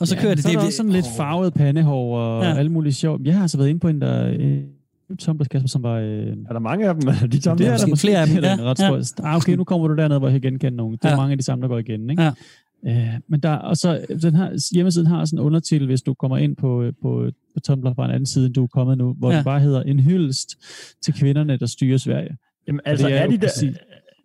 Og 0.00 0.08
så 0.08 0.14
ja, 0.14 0.20
kører 0.22 0.34
det. 0.34 0.42
Så 0.42 0.48
er 0.48 0.52
det 0.52 0.60
der 0.60 0.66
også 0.66 0.76
sådan 0.76 0.92
lidt 0.92 1.06
farvet 1.16 1.54
pandehår 1.54 2.18
og 2.18 2.42
Ja. 2.44 2.54
alle 2.58 2.72
mulige 2.72 2.92
sjov. 2.92 3.20
Jeg 3.24 3.34
har 3.34 3.42
altså 3.42 3.56
været 3.58 3.68
inde 3.68 3.80
på 3.80 3.88
en, 3.88 4.00
der... 4.00 4.28
Øh, 4.38 4.58
Tumblr, 5.18 5.44
Kasper, 5.44 5.68
som 5.68 5.82
var... 5.82 5.94
Øh, 5.98 6.26
Er 6.48 6.52
der 6.52 6.58
mange 6.58 6.88
af 6.88 6.94
dem? 6.94 7.02
De 7.32 7.38
tager 7.38 7.56
det 7.56 7.66
er 7.66 7.76
der 7.76 7.86
måske 7.86 8.06
flere 8.06 8.20
af 8.20 8.26
dem, 8.26 8.36
er 8.36 8.48
ja, 8.48 8.56
ret 8.60 8.80
ja. 9.20 9.28
Ah, 9.28 9.36
okay, 9.36 9.54
nu 9.56 9.64
kommer 9.64 9.88
du 9.88 9.96
derned, 9.96 10.18
hvor 10.18 10.28
jeg 10.28 10.40
kan 10.40 10.50
genkende 10.52 10.76
nogen. 10.76 10.92
Det 10.96 11.04
er 11.04 11.08
Ja. 11.10 11.16
mange 11.16 11.32
af 11.32 11.38
de 11.38 11.44
samme, 11.44 11.62
der 11.62 11.68
går 11.68 11.78
igen, 11.78 12.10
ikke? 12.10 12.22
Ja. 12.22 12.30
Øh, 12.86 13.08
men 13.28 13.40
der, 13.40 13.50
og 13.54 13.76
så, 13.76 14.00
den 14.22 14.34
her, 14.36 14.70
hjemmesiden 14.74 15.06
har 15.06 15.24
sådan 15.24 15.38
en 15.38 15.44
undertitel, 15.44 15.86
hvis 15.86 16.02
du 16.02 16.14
kommer 16.14 16.36
ind 16.36 16.56
på, 16.56 16.90
på, 17.02 17.30
på 17.54 17.60
Tumblr 17.60 17.94
fra 17.94 18.04
en 18.04 18.10
anden 18.10 18.26
side, 18.26 18.46
end 18.46 18.54
du 18.54 18.62
er 18.62 18.66
kommet 18.66 18.98
nu, 18.98 19.12
hvor 19.18 19.30
Ja. 19.30 19.36
det 19.36 19.44
bare 19.44 19.60
hedder 19.60 19.82
en 19.82 20.00
hyldest 20.00 20.48
til 21.02 21.14
kvinderne, 21.14 21.56
der 21.56 21.66
styrer 21.66 21.98
Sverige. 21.98 22.36
Jamen, 22.68 22.80
altså, 22.84 23.06
det 23.06 23.16
er, 23.16 23.24
jo 23.24 23.30
de 23.30 23.36
der... 23.36 23.48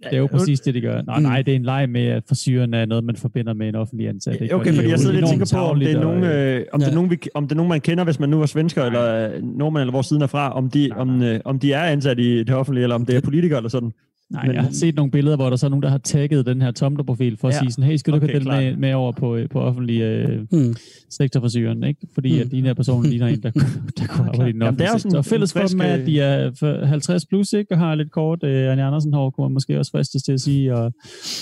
det 0.04 0.14
er 0.14 0.18
jo 0.18 0.28
præcis 0.28 0.60
det, 0.60 0.74
de 0.74 0.82
gør. 0.82 1.02
Nej, 1.02 1.18
Mm. 1.18 1.24
nej, 1.24 1.42
det 1.42 1.52
er 1.52 1.56
en 1.56 1.64
leg 1.64 1.90
med, 1.90 2.06
at 2.06 2.24
frisyren 2.30 2.74
er 2.74 2.86
noget, 2.86 3.04
man 3.04 3.16
forbinder 3.16 3.54
med 3.54 3.68
en 3.70 3.76
offentlig 3.76 4.08
ansat. 4.08 4.42
ikke? 4.42 4.56
Okay, 4.56 4.66
det 4.66 4.72
er 4.72 4.76
fordi 4.76 4.90
jeg 4.90 5.00
sidder 5.00 5.14
lidt 5.14 5.24
og 5.24 5.30
tænker 5.30 5.58
på, 5.58 5.60
om 5.66 5.80
det 5.80 5.92
er 5.92 6.00
nogen, 6.02 6.24
og, 6.24 6.30
øh, 6.30 6.66
om, 6.74 6.80
det 6.80 6.88
Ja. 6.88 6.92
er 6.92 6.96
nogen, 6.96 7.12
vi, 7.12 7.18
om 7.34 7.44
det 7.44 7.52
er 7.52 7.56
nogen, 7.56 7.70
man 7.70 7.82
kender, 7.82 8.04
hvis 8.04 8.20
man 8.20 8.30
nu 8.30 8.42
er 8.42 8.46
svensker, 8.46 8.84
eller 8.86 9.30
øh, 9.36 9.44
nordmand, 9.44 9.82
eller 9.82 9.92
hvor 9.92 10.02
siden 10.02 10.22
er 10.22 10.28
fra, 10.28 10.54
om 10.54 10.70
de, 10.70 10.90
om, 10.96 11.24
øh, 11.24 11.40
om 11.46 11.60
de 11.60 11.74
er 11.74 11.82
ansat 11.84 12.20
i 12.20 12.38
det 12.44 12.56
offentlige, 12.56 12.84
eller 12.84 12.96
om 12.96 13.06
det 13.06 13.16
er 13.16 13.22
politikere, 13.22 13.58
eller 13.60 13.70
sådan. 13.70 13.92
Nej, 14.32 14.46
Men- 14.46 14.56
jeg 14.56 14.64
har 14.64 14.72
set 14.72 14.96
nogle 14.96 15.12
billeder, 15.12 15.36
hvor 15.36 15.50
der 15.50 15.58
så 15.58 15.66
er 15.66 15.70
nogen, 15.70 15.84
der 15.84 15.90
har 15.90 15.98
tagget 15.98 16.46
den 16.46 16.62
her 16.62 16.72
Tumblr-profil 16.72 17.38
for 17.38 17.48
at 17.48 17.54
Ja. 17.54 17.60
sige 17.60 17.72
sådan, 17.72 17.84
hey, 17.90 17.96
skal 17.98 18.12
du 18.14 18.18
Okay, 18.18 18.28
have 18.30 18.40
den 18.40 18.48
med, 18.48 18.76
med 18.78 18.94
over 18.94 19.12
på, 19.12 19.36
øh, 19.36 19.50
på 19.50 19.60
offentlig 19.62 20.02
øh, 20.02 20.40
Mm. 20.52 20.76
sektor 21.10 21.40
for 21.40 21.48
syren, 21.48 21.84
ikke? 21.84 22.08
Fordi 22.14 22.34
Mm. 22.36 22.40
at 22.42 22.52
de 22.52 22.62
her 22.62 22.74
personer 22.74 23.10
ligner 23.10 23.28
en, 23.28 23.44
der, 23.44 23.52
der 23.98 24.08
kunne 24.08 24.28
arbejde 24.28 24.50
i 24.50 24.54
den 24.54 24.62
Jamen, 24.62 24.62
er 24.62 24.70
offentlige 24.70 24.92
jo 24.94 24.98
sektor. 24.98 25.22
fælles 25.22 25.54
for 25.54 25.60
dem 25.60 25.80
er, 25.80 25.84
at 25.86 26.06
de 26.08 26.20
er 26.20 26.52
for 26.60 26.86
50 26.86 27.26
plus, 27.26 27.54
ikke? 27.54 27.72
Og 27.74 27.78
har 27.80 27.96
lidt 27.96 28.12
kort 28.12 28.44
øh, 28.44 28.72
Anja 28.72 28.88
Andersen 28.88 29.14
hår, 29.14 29.30
kunne 29.30 29.46
man 29.46 29.54
måske 29.54 29.80
også 29.80 29.92
fristes 29.92 30.24
til 30.24 30.32
at 30.32 30.42
sige, 30.42 30.76
og 30.76 30.94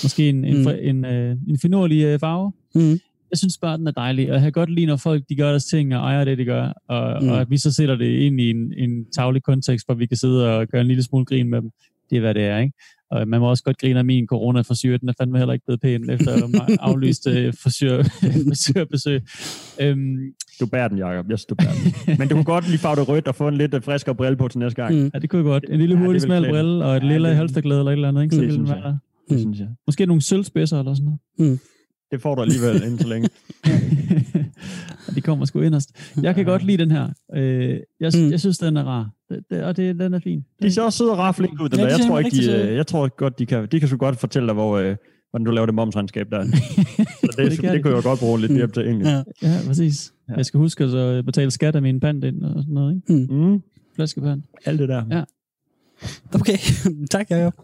måske 0.02 0.28
en, 0.28 0.44
en, 0.44 0.56
Mm. 0.56 0.62
mm. 0.62 0.68
en, 0.82 1.04
øh, 1.04 1.36
en 1.48 1.58
finurlig 1.62 2.02
øh, 2.04 2.18
farve. 2.18 2.52
Mm. 2.74 2.98
Jeg 3.30 3.38
synes 3.38 3.58
bare, 3.58 3.78
den 3.78 3.86
er 3.86 3.90
dejlig, 3.90 4.28
og 4.28 4.34
jeg 4.34 4.42
kan 4.42 4.52
godt 4.52 4.70
lide, 4.70 4.86
når 4.86 4.96
folk 4.96 5.22
de 5.28 5.36
gør 5.36 5.50
deres 5.50 5.64
ting 5.64 5.94
og 5.96 6.00
ejer 6.00 6.24
det, 6.24 6.38
de 6.38 6.44
gør, 6.44 6.72
og, 6.88 7.22
mm. 7.22 7.28
og 7.28 7.40
at 7.40 7.50
vi 7.50 7.58
så 7.58 7.72
sætter 7.72 7.96
det 7.96 8.06
ind 8.10 8.40
i 8.40 8.50
en, 8.50 8.72
en 8.76 9.04
taglig 9.16 9.42
kontekst, 9.42 9.86
hvor 9.86 9.94
vi 9.94 10.06
kan 10.06 10.16
sidde 10.16 10.56
og 10.58 10.66
gøre 10.68 10.80
en 10.80 10.86
lille 10.86 11.02
smule 11.02 11.24
grin 11.24 11.50
med 11.50 11.60
dem. 11.62 11.70
Det 12.10 12.16
er, 12.16 12.20
hvad 12.20 12.34
det 12.34 12.42
er, 12.42 12.58
ikke? 12.58 12.72
Og 13.10 13.28
man 13.28 13.40
må 13.40 13.50
også 13.50 13.64
godt 13.64 13.78
grine 13.78 13.98
af 13.98 14.04
min 14.04 14.26
corona 14.26 14.60
frisyr. 14.60 14.96
Den 14.96 15.08
er 15.08 15.12
fandme 15.20 15.38
heller 15.38 15.52
ikke 15.54 15.64
blevet 15.66 15.80
pæn, 15.80 16.10
efter 16.10 16.32
at 16.32 16.40
jeg 16.68 16.78
aflyst 16.88 17.26
øh, 17.28 17.54
frisørbesøg. 17.62 19.22
Øhm, 19.80 20.16
Du 20.60 20.66
bærer 20.66 20.88
den, 20.88 20.98
Jacob. 20.98 21.30
Jeg 21.30 21.38
synes, 21.38 21.44
du 21.46 21.54
bærer 21.54 21.72
den. 22.06 22.18
Men 22.18 22.28
du 22.28 22.34
kunne 22.34 22.44
godt 22.44 22.68
lige 22.68 22.78
farve 22.78 22.96
det 23.00 23.08
rødt 23.08 23.28
og 23.28 23.34
få 23.34 23.48
en 23.48 23.54
lidt 23.56 23.74
øh, 23.74 23.82
friskere 23.82 24.14
brille 24.14 24.36
på 24.36 24.48
til 24.48 24.58
næste 24.58 24.82
gang. 24.82 24.94
Mm. 24.94 25.10
ja, 25.14 25.18
det 25.18 25.30
kunne 25.30 25.38
jeg 25.38 25.44
godt. 25.44 25.64
En 25.70 25.78
lille 25.78 25.94
Ja, 25.94 25.98
hurtig 26.00 26.12
vil 26.12 26.20
smal 26.20 26.48
brille 26.50 26.84
og 26.84 26.96
et 26.96 27.02
Ja, 27.02 27.08
lille 27.08 27.28
det- 27.28 27.36
halsterklæde 27.36 27.78
eller 27.80 27.90
et 27.90 27.96
eller 27.96 28.08
andet, 28.08 28.22
ikke? 28.22 28.34
Så 28.34 28.40
Det 28.40 28.46
ville 28.48 28.58
den 28.58 28.66
synes 28.66 28.76
jeg. 28.76 28.84
være, 28.84 28.98
Det 29.28 29.32
Mm. 29.36 29.38
synes 29.38 29.58
jeg. 29.58 29.68
måske 29.86 30.06
nogle 30.06 30.22
sølvspidser 30.22 30.78
eller 30.78 30.94
sådan 30.94 31.18
noget. 31.38 31.60
Det 32.10 32.22
får 32.22 32.34
du 32.34 32.42
alligevel 32.42 32.82
inden 32.82 32.98
så 32.98 33.08
længe. 33.08 33.28
De 35.14 35.20
kommer 35.20 35.44
sgu 35.44 35.60
inderst. 35.60 36.12
Jeg 36.22 36.34
kan 36.34 36.44
godt 36.44 36.62
lide 36.64 36.78
den 36.78 36.90
her. 36.90 37.08
Øh, 37.36 37.80
jeg, 38.00 38.12
Mm. 38.14 38.30
jeg 38.30 38.40
synes, 38.40 38.58
den 38.58 38.76
er 38.76 38.84
rar. 38.84 39.10
Det, 39.30 39.40
det, 39.50 39.62
og 39.64 39.76
det, 39.76 39.98
den 39.98 40.14
er 40.14 40.18
fin. 40.18 40.44
De 40.62 40.72
ser 40.72 40.82
også 40.82 40.98
søde 40.98 41.10
og 41.12 41.18
rare 41.18 41.34
flink 41.34 41.60
ud. 41.60 41.68
Den 41.68 41.78
Ja, 41.78 41.84
der. 41.84 41.90
de 41.90 41.96
Jeg 41.98 42.06
tror 42.08 42.18
ikke, 42.18 42.30
de, 42.36 42.68
øh, 42.70 42.76
jeg 42.76 42.86
tror 42.86 43.08
godt, 43.16 43.38
de 43.38 43.46
kan, 43.46 43.68
de 43.72 43.80
kan 43.80 43.88
så 43.88 43.96
godt 43.96 44.16
fortælle 44.16 44.46
dig, 44.46 44.54
hvor, 44.54 44.78
øh, 44.78 44.96
hvordan 45.30 45.44
du 45.44 45.50
laver 45.50 45.66
det 45.66 45.74
momsregnskab 45.74 46.30
der. 46.30 46.44
Så 46.46 46.54
det, 47.22 47.36
Det 47.36 47.50
det, 47.50 47.58
kan 47.60 47.68
det 47.70 47.78
de. 47.78 47.82
kunne 47.82 47.94
jeg 47.94 48.02
godt 48.02 48.18
bruge 48.20 48.40
lidt 48.40 48.52
hjælp 48.52 48.72
til, 48.72 48.82
egentlig. 48.82 49.06
Ja. 49.42 49.48
Ja, 49.48 49.58
præcis. 49.66 50.12
Ja. 50.28 50.34
Jeg 50.34 50.46
skal 50.46 50.58
huske 50.58 50.84
at 50.84 50.90
så 50.90 51.22
betale 51.26 51.50
skat 51.50 51.76
af 51.76 51.82
min 51.82 52.00
pant 52.00 52.24
ind 52.24 52.42
og 52.42 52.62
sådan 52.62 52.74
noget, 52.74 53.02
ikke? 53.10 53.34
Mm, 53.34 53.62
Flaskepand. 53.94 54.42
alt 54.64 54.78
det 54.80 54.88
der. 54.88 55.02
Ja. 55.10 55.22
Okay, 56.34 56.58
tak 57.10 57.30
Jacob. 57.30 57.54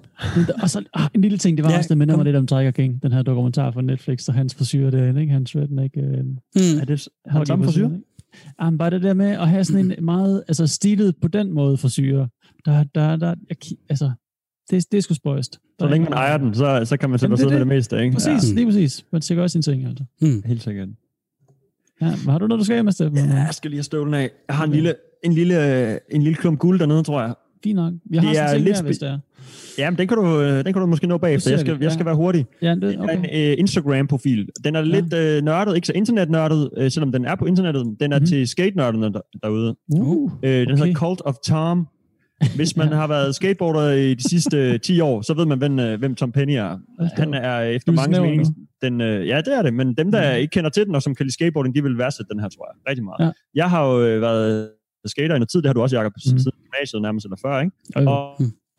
Og 0.63 0.71
så 0.71 0.85
ah, 0.95 1.09
en 1.15 1.21
lille 1.21 1.39
ting, 1.39 1.57
det 1.57 1.65
var 1.65 1.71
Ja, 1.71 1.79
også, 1.79 1.89
det 1.89 1.99
minder 1.99 2.17
mig 2.17 2.25
lidt 2.25 2.37
om 2.37 2.47
Tiger 2.47 2.71
King, 2.71 3.03
den 3.03 3.13
her 3.13 3.23
dokumentar 3.23 3.71
fra 3.71 3.83
Netflix, 3.83 4.29
og 4.29 4.35
hans 4.35 4.55
frisyr 4.55 4.91
derinde, 4.91 5.21
ikke? 5.21 5.33
Hans 5.33 5.57
redneck, 5.57 5.97
øh, 5.97 6.03
Mm. 6.05 6.81
Er 6.81 6.85
det 6.85 7.09
Har 7.27 7.39
han 7.39 7.47
samme 7.47 7.65
frisyr? 7.65 7.89
Jamen, 8.61 8.79
bare 8.79 8.91
det 8.91 9.03
der 9.03 9.15
med 9.15 9.31
at 9.31 9.49
have 9.49 9.65
sådan 9.65 9.93
en 9.93 10.05
meget 10.05 10.45
altså, 10.49 10.67
stilet 10.67 11.15
på 11.23 11.29
den 11.29 11.53
måde 11.53 11.77
frisyrer. 11.77 12.27
Der, 12.65 12.85
der, 12.95 13.17
der, 13.17 13.35
jeg, 13.49 13.57
altså, 13.89 14.11
det, 14.71 14.87
det 14.93 14.99
er 14.99 15.03
sgu 15.03 15.15
spøjst. 15.15 15.59
Så 15.81 15.89
længe 15.89 16.05
man 16.05 16.13
ejer 16.13 16.37
den, 16.37 16.55
så, 16.55 16.85
så 16.85 16.97
kan 16.97 17.11
man 17.11 17.19
sætte 17.19 17.31
Jamen, 17.31 17.39
sig 17.39 17.45
det 17.45 17.53
med 17.53 17.61
det 17.61 17.67
det. 17.67 17.77
meste, 17.77 18.03
ikke? 18.03 18.13
Præcis, 18.15 18.51
ja. 18.51 18.55
lige 18.55 18.67
præcis. 18.67 19.05
Man 19.13 19.23
skal 19.23 19.39
også 19.39 19.53
sin 19.53 19.63
ting, 19.63 19.87
altså. 19.87 20.05
Mm. 20.21 20.43
Helt 20.47 20.63
sikkert. 20.63 20.89
Ja, 22.01 22.07
har 22.07 22.39
du 22.39 22.47
noget, 22.47 22.59
du 22.59 22.65
skal 22.65 22.77
af 22.77 22.85
med, 22.85 22.93
Steffen? 22.93 23.19
Ja, 23.19 23.35
jeg 23.35 23.55
skal 23.55 23.71
lige 23.71 23.79
have 23.79 23.85
støvlen 23.85 24.15
af. 24.15 24.31
Jeg 24.49 24.57
har 24.57 24.65
en 24.65 24.71
lille, 24.71 24.95
en 25.25 25.33
lille, 25.33 26.15
en 26.15 26.23
lille 26.23 26.37
klump 26.37 26.59
guld 26.59 26.79
dernede, 26.79 27.03
tror 27.03 27.23
jeg. 27.23 27.35
Fint 27.65 27.77
nok. 27.77 27.93
Vi 28.11 28.17
har 28.17 28.27
Det 28.27 28.37
sådan 28.37 28.49
er 28.49 28.53
ting 28.55 28.65
lidt 28.65 28.77
her, 28.77 28.85
hvis 28.85 28.99
det 28.99 29.09
er. 29.09 29.19
Ja, 29.79 29.91
men 29.91 29.99
den 29.99 30.09
kan 30.09 30.17
du, 30.17 30.41
øh, 30.41 30.65
den 30.65 30.73
kan 30.73 30.81
du 30.81 30.87
måske 30.87 31.07
nå 31.07 31.19
bagefter. 31.19 31.51
Jeg 31.51 31.61
skal, 31.61 31.79
jeg 31.81 31.93
skal 31.93 32.03
ja. 32.03 32.05
være 32.05 32.17
hurtig. 32.17 32.47
Ja, 32.63 32.71
det, 32.71 32.83
Det 32.83 32.95
er 32.95 33.03
okay. 33.03 33.19
en 33.19 33.25
øh, 33.53 33.55
Instagram-profil. 33.59 34.49
Den 34.65 34.77
er 34.77 34.81
lidt 34.83 35.15
øh, 35.15 35.43
nørdet, 35.43 35.75
ikke 35.75 35.87
så 35.87 35.93
internetnørdet, 35.93 36.71
øh, 36.77 36.91
selvom 36.91 37.13
den 37.13 37.25
er 37.25 37.35
på 37.35 37.45
internettet. 37.47 37.97
Den 38.01 38.13
er 38.13 38.19
Mhm. 38.19 38.27
til 38.27 38.49
skate-nørderne 38.49 39.13
der, 39.13 39.21
derude. 39.43 39.77
Uh, 39.95 40.33
Øh, 40.43 40.51
den 40.51 40.71
Okay. 40.71 40.77
hedder 40.79 40.93
Cult 40.95 41.23
of 41.25 41.35
Tom. 41.47 41.87
Hvis 42.57 42.77
man 42.77 42.89
har 43.01 43.07
været 43.07 43.35
skateboarder 43.35 43.91
i 43.93 44.15
de 44.15 44.29
sidste 44.31 44.57
øh, 44.73 44.81
10 44.81 45.01
år, 45.01 45.23
så 45.23 45.35
ved 45.35 45.47
man, 45.47 45.59
hvem, 45.59 45.79
øh, 45.79 45.99
hvem 45.99 46.15
Tom 46.15 46.33
Penny 46.33 46.53
er. 46.53 46.79
Han 47.17 47.35
er 47.35 47.61
efter 47.61 47.93
er 47.93 47.97
mange 47.97 48.21
mening... 48.21 48.47
Den, 48.83 49.01
øh, 49.01 49.29
ja, 49.29 49.37
det 49.37 49.59
er 49.59 49.63
det, 49.63 49.75
men 49.75 49.95
dem, 49.95 50.13
der 50.13 50.33
ikke 50.33 50.51
kender 50.51 50.71
til 50.71 50.87
den, 50.87 50.95
og 50.95 51.03
som 51.03 51.15
kan 51.15 51.27
lide 51.27 51.33
skateboarding, 51.35 51.75
de 51.75 51.83
vil 51.83 51.99
værdsætte 51.99 52.29
den 52.33 52.41
her, 52.41 52.49
tror 52.49 52.69
jeg, 52.73 52.91
rigtig 52.91 53.05
meget. 53.05 53.27
Ja. 53.27 53.31
Jeg 53.55 53.71
har 53.71 53.87
jo 53.87 54.03
øh, 54.07 54.21
været 54.21 54.69
skater 55.11 55.35
i 55.35 55.39
noget 55.39 55.51
tid, 55.51 55.63
det 55.63 55.69
har 55.69 55.75
du 55.75 55.83
også, 55.83 55.97
Jacob, 55.97 56.13
Mhm. 56.17 56.33
mm. 56.35 56.39
siden 56.39 56.59
gymnasiet 56.65 57.03
nærmest 57.03 57.27
eller 57.27 57.37
før, 57.47 57.61
ikke? 57.61 57.73
Øh, 57.99 58.07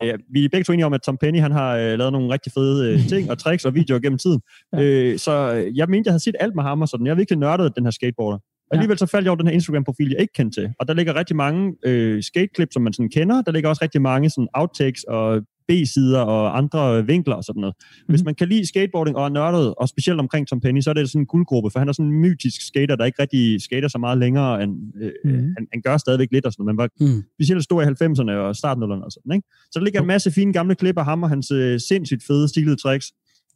Og 0.01 0.07
ja, 0.09 0.15
vi 0.33 0.45
er 0.45 0.49
begge 0.51 0.63
to 0.63 0.73
enige 0.73 0.85
om, 0.85 0.93
at 0.93 1.01
Tom 1.01 1.17
Penny 1.17 1.39
han 1.39 1.51
har 1.51 1.75
øh, 1.77 1.97
lavet 1.99 2.11
nogle 2.13 2.33
rigtig 2.33 2.51
fede 2.51 2.93
øh, 2.93 3.07
ting 3.07 3.31
og 3.31 3.37
tricks 3.37 3.65
og 3.65 3.73
videoer 3.75 3.99
gennem 3.99 4.17
tiden. 4.17 4.41
Ja. 4.73 4.81
Øh, 4.83 5.19
så 5.19 5.53
øh, 5.55 5.77
jeg 5.77 5.87
mente, 5.89 6.07
jeg 6.07 6.11
havde 6.13 6.23
set 6.23 6.35
alt 6.39 6.55
med 6.55 6.63
ham 6.63 6.81
og 6.81 6.87
sådan. 6.87 7.05
Jeg 7.05 7.11
har 7.11 7.15
virkelig 7.17 7.39
nørdet 7.39 7.75
den 7.75 7.83
her 7.83 7.91
skateboarder. 7.91 8.37
Og 8.71 8.77
alligevel 8.77 8.97
så 8.97 9.05
faldt 9.05 9.23
jeg 9.25 9.31
over 9.31 9.37
den 9.37 9.47
her 9.47 9.53
Instagram-profil, 9.53 10.09
jeg 10.09 10.21
ikke 10.21 10.33
kendte 10.33 10.61
til. 10.61 10.69
Og 10.79 10.87
der 10.87 10.93
ligger 10.93 11.15
rigtig 11.15 11.35
mange 11.35 11.75
øh, 11.85 12.23
skateklip, 12.23 12.67
som 12.71 12.81
man 12.81 12.93
sådan 12.93 13.09
kender. 13.09 13.41
Der 13.41 13.51
ligger 13.51 13.69
også 13.69 13.81
rigtig 13.83 14.01
mange 14.01 14.29
sådan 14.29 14.47
outtakes 14.53 15.03
og 15.03 15.41
B-sider 15.67 16.19
og 16.19 16.57
andre 16.57 17.05
vinkler 17.05 17.35
og 17.35 17.43
sådan 17.43 17.59
noget. 17.59 17.75
Hvis 18.07 18.21
Mhm. 18.21 18.25
man 18.25 18.35
kan 18.35 18.47
lide 18.49 18.67
skateboarding 18.67 19.17
og 19.17 19.25
er 19.25 19.29
nørdet, 19.29 19.73
og 19.77 19.89
specielt 19.89 20.19
omkring 20.19 20.47
Tom 20.47 20.61
Penny, 20.61 20.81
så 20.81 20.89
er 20.89 20.93
det 20.93 21.09
sådan 21.09 21.21
en 21.21 21.25
guldgruppe, 21.25 21.69
for 21.71 21.79
han 21.79 21.89
er 21.89 21.93
sådan 21.93 22.11
en 22.11 22.19
mytisk 22.19 22.67
skater, 22.67 22.95
der 22.95 23.05
ikke 23.05 23.21
rigtig 23.21 23.61
skater 23.61 23.87
så 23.87 23.97
meget 23.97 24.17
længere, 24.17 24.63
end, 24.63 24.71
øh, 25.01 25.11
Mhm. 25.25 25.33
han, 25.57 25.67
han 25.73 25.81
gør 25.81 25.97
stadigvæk 25.97 26.27
lidt 26.31 26.45
og 26.45 26.53
sådan 26.53 26.65
noget. 26.65 26.75
Man 26.75 26.83
var 26.83 27.15
Mm. 27.15 27.23
specielt 27.37 27.63
stor 27.63 27.81
i 27.81 27.85
90'erne 27.85 28.31
og 28.31 28.55
starten 28.55 28.83
og 28.83 29.11
sådan, 29.11 29.31
ikke? 29.35 29.47
Så 29.71 29.79
der 29.79 29.83
ligger 29.83 30.01
en 30.01 30.07
masse 30.07 30.31
fine 30.31 30.53
gamle 30.53 30.75
klip 30.75 30.97
af 30.97 31.05
ham 31.05 31.23
og 31.23 31.29
hans 31.29 31.51
øh, 31.51 31.79
sindssygt 31.79 32.23
fede 32.27 32.47
stilede 32.47 32.75
tricks. 32.75 33.11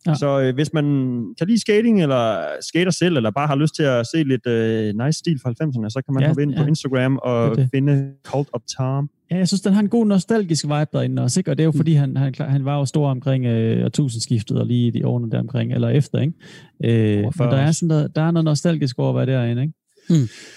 Ja. 0.07 0.15
Så 0.15 0.39
øh, 0.41 0.53
hvis 0.55 0.73
man 0.73 0.85
kan 1.37 1.47
lide 1.47 1.61
skating, 1.61 2.01
eller 2.01 2.45
skater 2.61 2.91
selv, 2.91 3.17
eller 3.17 3.31
bare 3.31 3.47
har 3.47 3.55
lyst 3.55 3.75
til 3.75 3.83
at 3.83 4.07
se 4.15 4.23
lidt 4.23 4.47
øh, 4.47 5.05
nice 5.05 5.19
stil 5.19 5.39
fra 5.43 5.49
90'erne, 5.49 5.89
så 5.89 6.01
kan 6.05 6.13
man 6.13 6.23
Ja, 6.23 6.27
hoppe 6.27 6.41
ind 6.43 6.51
ja. 6.51 6.61
på 6.61 6.67
Instagram 6.67 7.19
og 7.23 7.49
Det 7.49 7.57
det. 7.57 7.69
finde 7.73 8.11
Cult 8.23 8.47
of 8.53 8.61
Tom. 8.77 9.09
Ja, 9.31 9.37
jeg 9.37 9.47
synes, 9.47 9.61
den 9.61 9.73
har 9.73 9.81
en 9.81 9.89
god 9.89 10.05
nostalgisk 10.05 10.65
vibe 10.65 10.87
derinde 10.93 11.21
også, 11.23 11.39
ikke? 11.39 11.51
Og 11.51 11.57
det 11.57 11.63
er 11.63 11.65
jo 11.65 11.71
Mm. 11.71 11.77
fordi, 11.77 11.93
han, 11.93 12.17
han, 12.17 12.33
han 12.39 12.65
var 12.65 12.77
jo 12.77 12.85
stor 12.85 13.09
omkring 13.09 13.45
øh, 13.45 13.85
årtusindskiftet 13.85 14.59
og 14.59 14.65
lige 14.65 14.87
i 14.87 14.91
de 14.91 15.07
årene 15.07 15.31
der 15.31 15.39
omkring, 15.39 15.73
eller 15.73 15.89
efter, 15.89 16.19
ikke? 16.19 16.33
Øh, 16.83 17.17
men 17.23 17.31
der 17.37 17.57
er, 17.57 17.71
sådan 17.71 17.87
noget, 17.87 18.15
der 18.15 18.21
er 18.21 18.31
noget 18.31 18.45
nostalgisk 18.45 18.99
over 18.99 19.09
at 19.09 19.27
være 19.27 19.37
derinde, 19.37 19.61
ikke? 19.61 19.73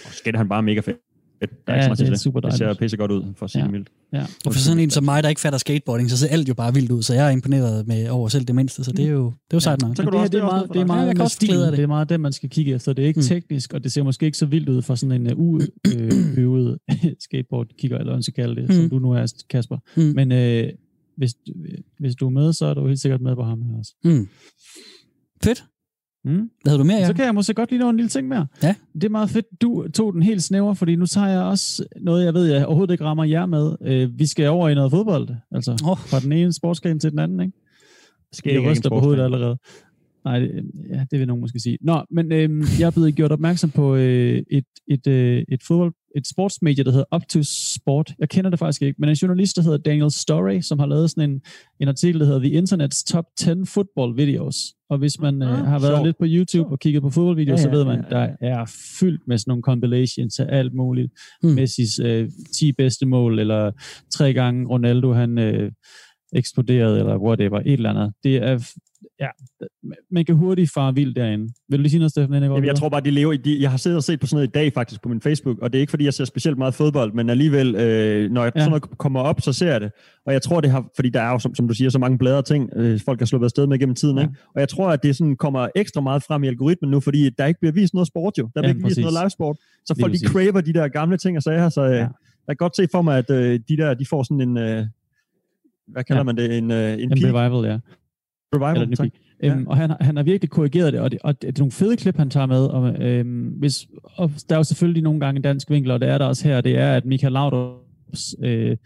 Og 0.07 0.13
skater 0.13 0.39
han 0.39 0.49
bare 0.49 0.63
mega 0.63 0.81
fedt. 0.81 0.97
Der 1.41 1.47
er 1.67 1.73
Ja, 1.73 1.75
ikke 1.75 1.83
så 1.85 1.89
meget 1.89 1.91
det 1.91 1.97
til 1.99 2.07
er 2.07 2.11
det. 2.11 2.21
super 2.21 2.41
Det 2.41 2.53
ser 2.53 2.59
dejligt. 2.65 2.79
pisse 2.81 2.97
godt 2.97 3.11
ud, 3.11 3.23
for 3.37 3.45
at 3.45 3.51
sige 3.51 3.61
Ja. 3.61 3.65
det 3.65 3.73
mildt. 3.73 3.89
Ja. 4.13 4.27
Og 4.47 4.53
for 4.53 4.61
sådan 4.61 4.79
en 4.83 4.91
som 4.91 5.05
mig, 5.05 5.23
der 5.23 5.29
ikke 5.29 5.41
fatter 5.41 5.59
skateboarding, 5.59 6.11
så 6.11 6.17
ser 6.17 6.29
alt 6.29 6.49
jo 6.49 6.55
bare 6.55 6.75
vildt 6.75 6.91
ud, 6.91 7.03
så 7.03 7.15
jeg 7.15 7.27
er 7.27 7.31
imponeret 7.31 7.87
med 7.87 8.09
over 8.09 8.29
selv 8.29 8.45
det 8.45 8.55
mindste, 8.55 8.85
så 8.85 8.93
det 8.93 9.05
er 9.05 9.09
jo, 9.11 9.25
det 9.25 9.33
er 9.33 9.33
jo 9.55 9.61
sejt 9.61 9.83
nok. 9.83 9.97
Så 9.97 10.03
kan 10.03 10.07
det 10.07 10.13
du 10.13 10.19
her, 10.19 10.29
det 10.29 10.35
er 10.35 10.39
det 10.39 10.41
er 10.49 10.53
meget, 10.53 10.69
det 10.73 10.81
er 10.81 10.85
meget 10.87 11.01
Ja, 11.01 11.07
jeg 11.07 11.17
det. 11.71 11.73
Det 11.79 11.83
er 11.83 11.87
meget 11.87 12.09
det, 12.09 12.21
man 12.21 12.33
skal 12.33 12.51
kigge 12.51 12.75
efter. 12.75 12.93
Det 12.93 13.03
er 13.03 13.07
ikke 13.09 13.19
Mm. 13.21 13.25
teknisk, 13.27 13.73
og 13.75 13.85
det 13.85 13.93
ser 13.93 14.03
måske 14.03 14.27
ikke 14.27 14.39
så 14.39 14.47
vildt 14.47 14.69
ud 14.69 14.83
for 14.83 14.95
sådan 14.95 15.27
en 15.27 15.35
uøvet 15.37 16.79
skateboard-kigger, 17.25 17.97
eller 17.99 18.11
hvad 18.11 18.17
man 18.17 18.23
skal 18.23 18.35
kalde 18.35 18.57
det, 18.61 18.69
Mm. 18.69 18.75
som 18.75 18.91
du 18.91 18.99
nu 18.99 19.11
er, 19.13 19.33
Kasper. 19.51 19.79
Mm. 19.97 20.03
Men 20.03 20.33
øh, 20.33 20.69
hvis, 21.17 21.35
hvis 21.99 22.15
du 22.15 22.27
er 22.27 22.31
med, 22.31 22.53
så 22.53 22.67
er 22.67 22.75
du 22.75 22.87
helt 22.87 23.01
sikkert 23.01 23.21
med 23.21 23.35
på 23.37 23.43
ham 23.43 23.63
her 23.63 23.79
også. 23.79 23.93
Mm. 24.05 24.29
Fedt. 25.45 25.65
Mm. 26.25 26.51
Hvad 26.65 26.79
du 26.79 26.85
mere, 26.85 26.97
Ja. 26.97 27.01
ja? 27.01 27.07
Så 27.07 27.13
kan 27.15 27.25
jeg 27.25 27.35
måske 27.35 27.55
godt 27.55 27.71
lige 27.71 27.81
nå 27.81 27.91
en 27.91 27.97
lille 27.97 28.09
ting 28.09 28.29
mere. 28.29 28.47
Ja. 28.63 28.75
Det 28.95 29.05
er 29.05 29.09
meget 29.09 29.31
fedt. 29.31 29.47
Du 29.63 29.89
tog 29.95 30.13
den 30.13 30.23
helt 30.23 30.43
snæver, 30.43 30.75
fordi 30.75 30.97
nu 30.97 31.07
tager 31.07 31.27
jeg 31.29 31.41
også 31.41 31.85
noget, 32.01 32.25
jeg 32.25 32.35
ved, 32.35 32.47
jeg 32.53 32.67
overhovedet 32.67 32.93
ikke 32.95 33.05
rammer 33.05 33.25
jer 33.25 33.47
med. 33.47 33.75
Øh, 33.85 34.19
vi 34.19 34.27
skal 34.27 34.49
over 34.49 34.69
i 34.69 34.75
noget 34.75 34.91
fodbold. 34.91 35.29
Altså 35.53 35.71
Åh. 35.73 35.99
fra 35.99 36.21
den 36.21 36.33
ene 36.33 36.53
sportsgren 36.53 36.99
til 37.01 37.11
den 37.11 37.19
anden, 37.19 37.41
ikke? 37.41 37.53
Skal 38.33 38.51
Jeg 38.51 38.59
ikke 38.59 38.71
ryster 38.71 38.89
på 38.89 38.99
hovedet 39.01 39.23
allerede. 39.25 39.59
Nej, 40.25 40.39
det, 40.39 40.51
ja, 40.91 41.05
det 41.11 41.19
vil 41.19 41.27
nogen 41.27 41.41
måske 41.41 41.61
sige. 41.61 41.79
Nå, 41.81 42.03
men 42.11 42.33
øh, 42.33 42.51
jeg 42.81 42.87
er 42.87 42.91
blevet 42.91 43.15
gjort 43.15 43.33
opmærksom 43.33 43.71
på 43.71 43.95
øh, 43.95 44.43
et, 44.51 44.65
et, 44.89 45.07
øh, 45.07 45.45
et 45.49 45.63
fodbold, 45.67 45.93
et 46.17 46.27
sportsmedie, 46.27 46.85
der 46.85 46.91
hedder 46.91 47.17
Up 47.17 47.23
to 47.29 47.41
Sport. 47.43 48.15
Jeg 48.19 48.29
kender 48.29 48.51
det 48.51 48.59
faktisk 48.59 48.83
ikke, 48.83 48.97
men 48.99 49.09
en 49.09 49.15
journalist, 49.15 49.57
der 49.57 49.63
hedder 49.63 49.79
Daniel 49.79 50.11
Story, 50.11 50.61
som 50.61 50.79
har 50.79 50.87
lavet 50.87 51.11
sådan 51.11 51.31
en, 51.31 51.41
en 51.81 51.89
artikel, 51.89 52.21
der 52.21 52.27
hedder 52.27 52.41
The 52.41 52.61
Internet's 52.63 53.05
Top 53.07 53.25
10 53.39 53.47
Football 53.67 54.17
Videos. 54.17 54.57
Og 54.91 54.99
hvis 54.99 55.21
man 55.21 55.43
øh, 55.43 55.49
Ah, 55.49 55.67
har 55.67 55.79
været 55.79 55.93
sjovt. 55.97 56.07
lidt 56.07 56.19
på 56.19 56.25
YouTube 56.29 56.71
og 56.71 56.79
kigget 56.79 57.03
på 57.03 57.11
fodboldvideoer, 57.11 57.59
Ja, 57.59 57.63
så 57.63 57.69
ja, 57.69 57.75
ved 57.77 57.85
man, 57.85 58.05
ja, 58.11 58.17
der 58.17 58.37
er 58.41 58.65
fyldt 59.01 59.21
med 59.29 59.39
sådan 59.39 59.51
nogle 59.51 59.63
compilations 59.63 60.41
af 60.41 60.47
alt 60.59 60.75
muligt. 60.75 61.13
Hmm. 61.43 61.51
Mm. 61.51 61.55
Messis 61.57 61.99
øh, 61.99 62.29
10 62.59 62.73
bedste 62.73 63.07
mål, 63.07 63.39
eller 63.39 63.73
tre 64.13 64.33
gange 64.33 64.69
Ronaldo, 64.69 65.13
han 65.13 65.39
øh, 65.39 65.73
eksploderede, 66.33 66.99
eller 66.99 67.17
whatever, 67.19 67.59
et 67.61 67.73
eller 67.73 67.91
andet. 67.91 68.13
Det 68.25 68.37
er, 68.37 68.73
ja, 69.21 69.29
man 70.11 70.25
kan 70.25 70.35
hurtigt 70.35 70.71
fare 70.75 70.95
vildt 70.95 71.17
derinde. 71.17 71.49
Vil 71.69 71.79
du 71.79 71.83
lige 71.83 71.91
sige 71.91 71.99
noget, 71.99 72.11
Steffen, 72.11 72.35
inden 72.35 72.43
jeg 72.51 72.51
Jamen, 72.57 72.67
jeg 72.67 72.77
tror 72.77 72.89
bare, 72.89 73.01
de 73.01 73.11
lever 73.11 73.33
i... 73.33 73.37
De, 73.37 73.63
jeg 73.63 73.71
har 73.71 73.77
siddet 73.79 73.97
og 73.97 74.03
set 74.05 74.21
på 74.21 74.27
sådan 74.27 74.37
noget 74.37 74.49
i 74.49 74.51
dag 74.51 74.73
faktisk 74.73 75.03
på 75.03 75.09
min 75.09 75.21
Facebook, 75.21 75.59
og 75.59 75.73
det 75.73 75.79
er 75.79 75.81
ikke 75.81 75.91
fordi, 75.91 76.05
jeg 76.05 76.15
ser 76.15 76.25
specielt 76.25 76.59
meget 76.59 76.75
fodbold, 76.75 77.13
men 77.13 77.31
alligevel, 77.31 77.75
øh, 77.75 78.31
når 78.31 78.43
jeg, 78.45 78.53
Ja. 78.57 78.61
sådan 78.61 78.71
noget 78.71 78.99
kommer 78.99 79.21
op, 79.21 79.41
så 79.41 79.53
ser 79.53 79.71
jeg 79.73 79.81
det. 79.81 79.93
Og 80.27 80.33
jeg 80.33 80.43
tror, 80.43 80.61
det 80.61 80.71
har... 80.71 80.89
Fordi 80.97 81.09
der 81.11 81.21
er 81.21 81.31
jo, 81.31 81.39
som, 81.39 81.55
som 81.55 81.69
du 81.69 81.75
siger, 81.75 81.91
så 81.91 81.99
mange 81.99 82.19
bladre 82.19 82.43
ting, 82.43 82.71
øh, 82.77 83.01
folk 83.05 83.19
har 83.21 83.27
sluppet 83.27 83.45
afsted 83.45 83.67
med 83.67 83.79
gennem 83.79 83.95
tiden, 83.95 84.17
Ja. 84.17 84.23
ikke? 84.23 84.35
Og 84.55 84.61
jeg 84.61 84.69
tror, 84.69 84.89
at 84.91 85.03
det 85.03 85.17
sådan 85.17 85.37
kommer 85.37 85.69
ekstra 85.75 86.01
meget 86.01 86.23
frem 86.23 86.45
i 86.45 86.47
algoritmen 86.49 86.91
nu, 86.91 87.01
fordi 87.01 87.31
der 87.31 87.47
ikke 87.47 87.61
bliver 87.61 87.73
vist 87.73 87.95
noget 87.95 88.07
sport 88.07 88.39
jo. 88.39 88.43
Der 88.45 88.51
bliver 88.61 88.65
Ja, 88.67 88.69
ikke 88.75 88.87
vist 88.89 89.01
noget 89.01 89.15
live 89.23 89.31
sport. 89.31 89.57
Så 89.87 89.95
folk, 90.01 90.13
de 90.13 90.19
craver 90.27 90.61
de 90.61 90.73
der 90.73 90.89
gamle 90.89 91.17
ting 91.17 91.37
og 91.37 91.43
sager, 91.43 91.69
så 91.69 91.85
øh, 91.85 91.91
Ja. 91.93 91.97
jeg 91.99 92.09
kan 92.49 92.57
godt 92.57 92.77
se 92.77 92.89
for 92.93 93.03
mig, 93.03 93.19
at 93.19 93.31
øh, 93.31 93.61
de 93.69 93.77
der, 93.77 93.95
de 93.95 94.07
får 94.07 94.23
sådan 94.23 94.41
en... 94.49 94.57
Øh, 94.59 94.87
hvad 95.87 96.05
kalder 96.05 96.15
Ja. 96.15 96.19
ja. 96.19 96.23
man 96.23 96.37
det? 96.37 96.59
En, 96.59 96.71
øh, 96.71 96.93
en, 96.93 97.01
En 97.01 97.11
peak 97.11 97.35
revival, 97.35 97.71
ja. 97.71 97.79
Revival. 98.55 98.75
Eller 98.83 98.87
en 98.87 98.97
peak. 98.97 99.13
Øhm, 99.43 99.67
og 99.67 99.77
han, 99.77 99.91
har- 99.91 99.99
han 100.01 100.17
har 100.17 100.23
virkelig 100.23 100.51
korrigeret 100.51 100.93
det 100.93 101.01
og, 101.01 101.11
det, 101.11 101.19
og 101.23 101.43
det 101.43 101.49
er 101.49 101.53
nogle 101.59 101.73
fede 101.73 101.97
klip, 101.97 102.17
han 102.17 102.31
tager 102.31 102.47
med. 102.47 102.65
Og, 102.67 103.03
øhm, 103.03 103.47
hvis, 103.49 103.87
og 104.05 104.31
der 104.49 104.55
er 104.55 104.59
jo 104.59 104.65
selvfølgelig 104.65 105.03
nogle 105.03 105.21
gange 105.21 105.43
dansk 105.43 105.71
vinkler, 105.71 105.95
og 105.95 106.01
det 106.01 106.09
er 106.09 106.19
der 106.19 106.25
også 106.25 106.49
her, 106.49 106.61
det 106.61 106.79
er, 106.79 106.93
at 106.97 107.05
Michael 107.05 107.33
Laudrups 107.33 108.35
øh, 108.43 108.77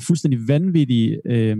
fuldstændig 0.00 0.40
vanvittige 0.48 1.20
øh, 1.24 1.56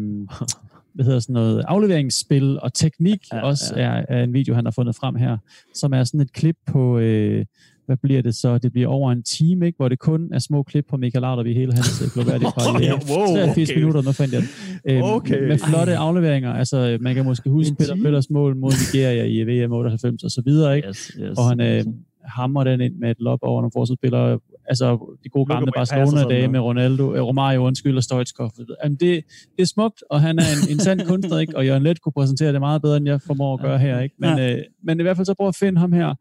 hvad 0.94 1.04
hedder 1.04 1.20
sådan 1.20 1.32
noget, 1.34 1.64
afleveringsspil 1.68 2.60
og 2.60 2.74
teknik 2.74 3.20
ja, 3.32 3.36
Ja, 3.36 3.42
også 3.42 3.74
ja. 3.76 3.82
Er, 3.82 4.04
er 4.08 4.24
en 4.24 4.32
video, 4.32 4.54
han 4.54 4.64
har 4.64 4.72
fundet 4.72 4.96
frem 4.96 5.14
her, 5.14 5.36
som 5.74 5.92
er 5.92 6.04
sådan 6.04 6.20
et 6.20 6.32
klip 6.32 6.56
på, 6.66 6.98
øh, 6.98 7.44
hvad 7.86 7.96
bliver 8.02 8.22
det 8.22 8.34
så? 8.34 8.58
Det 8.58 8.72
bliver 8.72 8.88
over 8.88 9.12
en 9.12 9.22
time, 9.22 9.66
ikke? 9.66 9.76
hvor 9.76 9.88
det 9.88 9.98
kun 9.98 10.32
er 10.32 10.38
små 10.38 10.62
klip 10.62 10.86
på 10.90 10.96
Michael 10.96 11.22
Laudrup 11.22 11.46
i 11.46 11.54
hele 11.54 11.72
hans 11.72 12.02
øh, 12.02 12.08
globale 12.14 12.44
karriere. 12.58 13.00
Wow, 13.10 13.26
83 13.26 13.70
okay. 13.70 13.78
minutter, 13.78 14.02
nu 14.02 14.12
fandt 14.12 14.32
jeg 14.34 14.42
den. 14.42 14.48
Øhm, 14.90 15.02
Okay. 15.02 15.48
Med 15.48 15.58
flotte 15.58 15.96
afleveringer. 15.96 16.52
Altså, 16.52 16.98
man 17.00 17.14
kan 17.14 17.24
måske 17.24 17.50
huske 17.50 17.74
Peter 17.78 17.92
time? 17.94 18.04
Pøllers 18.04 18.30
mål 18.30 18.56
mod 18.56 18.72
Nigeria 18.72 19.24
i 19.24 19.64
VM 19.64 19.72
98 19.72 20.22
og 20.24 20.30
så 20.30 20.42
videre, 20.44 20.76
ikke? 20.76 20.88
Yes, 20.88 21.12
yes. 21.20 21.38
Og 21.38 21.48
han 21.48 21.60
øh, 21.60 21.84
hammer 22.24 22.64
den 22.64 22.80
ind 22.80 22.94
med 22.94 23.10
et 23.10 23.16
lob 23.20 23.38
over 23.42 23.60
nogle 23.60 23.70
forsvarsspillere. 23.74 24.38
Altså, 24.68 25.16
de 25.24 25.28
gode 25.28 25.46
gamle 25.46 25.72
Barcelona-dage 25.76 26.48
med 26.48 26.60
Ronaldo, 26.60 27.14
øh, 27.14 27.22
Romario, 27.22 27.62
undskyld, 27.66 27.96
og 27.96 28.02
Stoichkov. 28.02 28.52
Jamen, 28.84 28.96
det, 28.96 29.24
det 29.56 29.62
er 29.62 29.66
smukt, 29.66 30.02
og 30.10 30.20
han 30.20 30.38
er 30.38 30.42
en, 30.42 30.72
en 30.72 30.80
sand 30.80 31.00
kunstner, 31.08 31.38
ikke? 31.38 31.56
Og 31.56 31.66
Jørgen 31.66 31.82
Let 31.82 32.00
kunne 32.00 32.12
præsentere 32.12 32.52
det 32.52 32.60
meget 32.60 32.82
bedre, 32.82 32.96
end 32.96 33.06
jeg 33.06 33.20
formår 33.22 33.54
at 33.54 33.60
gøre 33.60 33.78
her, 33.78 34.00
ikke? 34.00 34.14
Men, 34.18 34.38
øh, 34.38 34.58
men 34.82 35.00
i 35.00 35.02
hvert 35.02 35.16
fald 35.16 35.26
så 35.26 35.34
prøv 35.34 35.48
at 35.48 35.56
finde 35.56 35.80
ham 35.80 35.92
her. 35.92 36.14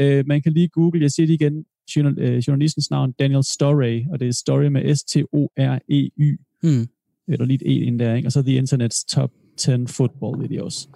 Øh, 0.00 0.24
man 0.26 0.42
kan 0.42 0.52
lige 0.52 0.68
google, 0.68 1.02
jeg 1.02 1.10
siger 1.10 1.26
det 1.26 1.34
igen, 1.34 1.64
journal, 1.96 2.18
øh, 2.18 2.38
journalistens 2.38 2.90
navn, 2.90 3.12
Daniel 3.12 3.44
Story, 3.44 4.02
og 4.12 4.20
det 4.20 4.28
er 4.28 4.32
Story 4.32 4.64
med 4.64 4.94
S-T-O-R-E-Y 4.94 6.38
Mm. 6.62 6.86
eller 7.28 7.44
lige 7.44 7.66
et 7.66 7.72
E 7.72 7.86
ind 7.86 7.98
der, 7.98 8.14
ikke? 8.14 8.28
og 8.28 8.32
så 8.32 8.42
The 8.42 8.58
Internet's 8.62 9.04
Top 9.08 9.30
10 9.56 9.70
Football 9.86 10.42
Videos. 10.42 10.88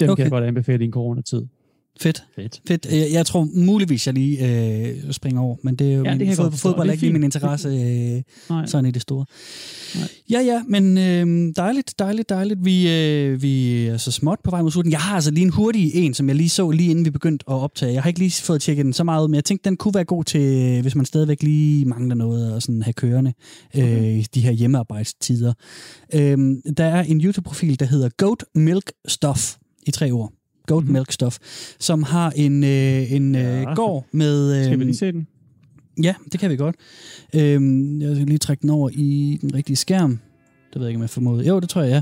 Dem. 0.00 0.08
Okay. 0.10 0.16
kan 0.16 0.22
jeg 0.24 0.30
godt 0.30 0.44
anbefale 0.44 0.84
i 0.84 0.86
en 0.86 0.92
coronatid. 0.92 1.42
Fedt. 2.00 2.24
Fedt. 2.36 2.60
Fedt. 2.68 2.86
Jeg, 2.86 3.08
jeg 3.12 3.26
tror 3.26 3.48
muligvis, 3.54 4.06
jeg 4.06 4.14
lige 4.14 4.38
øh, 4.88 5.12
springer 5.12 5.40
over, 5.40 5.56
men 5.62 5.76
det 5.76 5.92
er 5.92 5.96
jo 5.96 6.04
Ja, 6.04 6.14
det 6.14 6.36
fod, 6.36 6.52
fodbold 6.52 6.86
det 6.86 6.90
er 6.90 6.92
ikke 6.92 7.02
lige 7.02 7.12
min 7.12 7.22
interesse 7.22 7.68
øh, 7.68 8.22
Nej. 8.56 8.66
sådan 8.66 8.86
i 8.86 8.90
det 8.90 9.02
store. 9.02 9.24
Nej. 9.94 10.08
Ja, 10.30 10.40
ja, 10.40 10.62
men 10.68 10.98
øh, 10.98 11.52
dejligt, 11.56 11.98
dejligt, 11.98 12.28
dejligt. 12.28 12.64
Vi, 12.64 12.90
øh, 12.90 13.42
vi 13.42 13.86
er 13.86 13.96
så 13.96 14.10
småt 14.10 14.38
på 14.44 14.50
vej 14.50 14.62
mod 14.62 14.70
slutningen. 14.70 14.92
Jeg 14.92 15.00
har 15.00 15.14
altså 15.14 15.30
lige 15.30 15.44
en 15.44 15.50
hurtig 15.50 15.94
en, 15.94 16.14
som 16.14 16.28
jeg 16.28 16.36
lige 16.36 16.48
så 16.48 16.70
lige 16.70 16.90
inden 16.90 17.04
vi 17.04 17.10
begyndte 17.10 17.44
at 17.48 17.54
optage. 17.54 17.92
Jeg 17.92 18.02
har 18.02 18.08
ikke 18.08 18.20
lige 18.20 18.42
fået 18.42 18.62
tjekket 18.62 18.84
den 18.84 18.92
så 18.92 19.04
meget 19.04 19.22
ud, 19.22 19.28
men 19.28 19.34
jeg 19.34 19.44
tænkte, 19.44 19.70
den 19.70 19.76
kunne 19.76 19.94
være 19.94 20.04
god 20.04 20.24
til, 20.24 20.82
hvis 20.82 20.94
man 20.94 21.06
stadigvæk 21.06 21.42
lige 21.42 21.84
mangler 21.84 22.14
noget 22.14 22.54
og 22.54 22.62
sådan 22.62 22.82
have 22.82 22.92
kørende 22.92 23.32
øh, 23.76 24.18
i 24.18 24.22
de 24.34 24.40
her 24.40 24.52
hjemmearbejdstider. 24.52 25.52
Øh, 26.14 26.38
der 26.76 26.84
er 26.84 27.02
en 27.02 27.20
YouTube-profil, 27.20 27.80
der 27.80 27.86
hedder 27.86 28.08
Goat 28.16 28.44
Milk 28.54 28.92
Stuff 29.08 29.56
i 29.86 29.90
tre 29.90 30.10
ord. 30.10 30.32
Goat 30.66 30.84
Mhm. 30.84 30.92
Milk 30.92 31.12
Stuff, 31.12 31.38
som 31.78 32.02
har 32.02 32.32
en, 32.36 32.64
øh, 32.64 33.12
en 33.12 33.34
øh, 33.34 33.42
Ja. 33.42 33.74
gård 33.74 34.04
med... 34.12 34.58
Øh, 34.58 34.64
Skal 34.66 34.78
vi 34.78 34.84
lige 34.84 34.96
se 34.96 35.12
den? 35.12 35.26
Ja, 36.02 36.14
det 36.32 36.40
kan 36.40 36.50
vi 36.50 36.56
godt. 36.56 36.76
Øhm, 37.34 38.00
jeg 38.00 38.14
skal 38.16 38.26
lige 38.26 38.38
trække 38.38 38.62
den 38.62 38.70
over 38.70 38.90
i 38.92 39.38
den 39.40 39.54
rigtige 39.54 39.76
skærm. 39.76 40.10
Det 40.72 40.80
ved 40.80 40.86
jeg 40.86 40.90
ikke, 40.90 40.98
om 40.98 41.02
jeg 41.02 41.10
formoder. 41.10 41.44
Jo, 41.44 41.60
det 41.60 41.68
tror 41.68 41.82
jeg, 41.82 41.90
ja. 41.90 42.00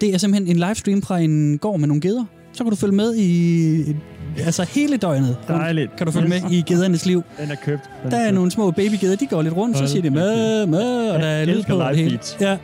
Det 0.00 0.14
er 0.14 0.18
simpelthen 0.18 0.56
en 0.56 0.66
livestream 0.68 1.02
fra 1.02 1.18
en 1.18 1.58
gård 1.58 1.80
med 1.80 1.88
nogle 1.88 2.00
geder. 2.00 2.24
Så 2.52 2.64
kan 2.64 2.70
du 2.70 2.76
følge 2.76 2.94
med 2.94 3.16
i 3.16 3.96
altså 4.38 4.62
hele 4.62 4.96
døgnet. 4.96 5.36
Dejligt. 5.48 5.96
Kan 5.96 6.06
du 6.06 6.12
følge 6.12 6.28
med 6.28 6.40
i 6.50 6.62
gedernes 6.66 7.06
liv. 7.06 7.22
Den 7.40 7.50
er 7.50 7.54
købt. 7.64 7.82
Den 8.02 8.10
Der 8.10 8.16
er 8.16 8.30
nogle 8.32 8.50
små 8.50 8.70
babygeder, 8.70 9.16
de 9.16 9.26
går 9.26 9.42
lidt 9.42 9.56
rundt, 9.56 9.76
så 9.78 9.86
siger 9.86 10.02
de 10.02 10.10
med, 10.10 10.66
med, 10.66 11.10
og 11.10 11.20
der 11.20 11.26
er 11.26 11.44
lyd 11.44 11.62
på 11.68 11.78
det 11.88 11.96
hele. 11.96 12.18
Ja. 12.40 12.58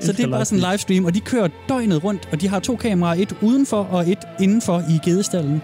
Så 0.00 0.12
det 0.12 0.20
er 0.20 0.28
bare 0.28 0.44
sådan 0.44 0.64
en 0.64 0.70
livestream, 0.70 1.04
og 1.04 1.14
de 1.14 1.20
kører 1.20 1.48
døgnet 1.68 2.04
rundt, 2.04 2.28
og 2.32 2.40
de 2.40 2.48
har 2.48 2.60
to 2.60 2.76
kameraer, 2.76 3.22
et 3.22 3.36
udenfor 3.42 3.82
og 3.82 4.10
et 4.10 4.18
indenfor 4.40 4.82
i 4.90 5.10
gedestallen. 5.10 5.62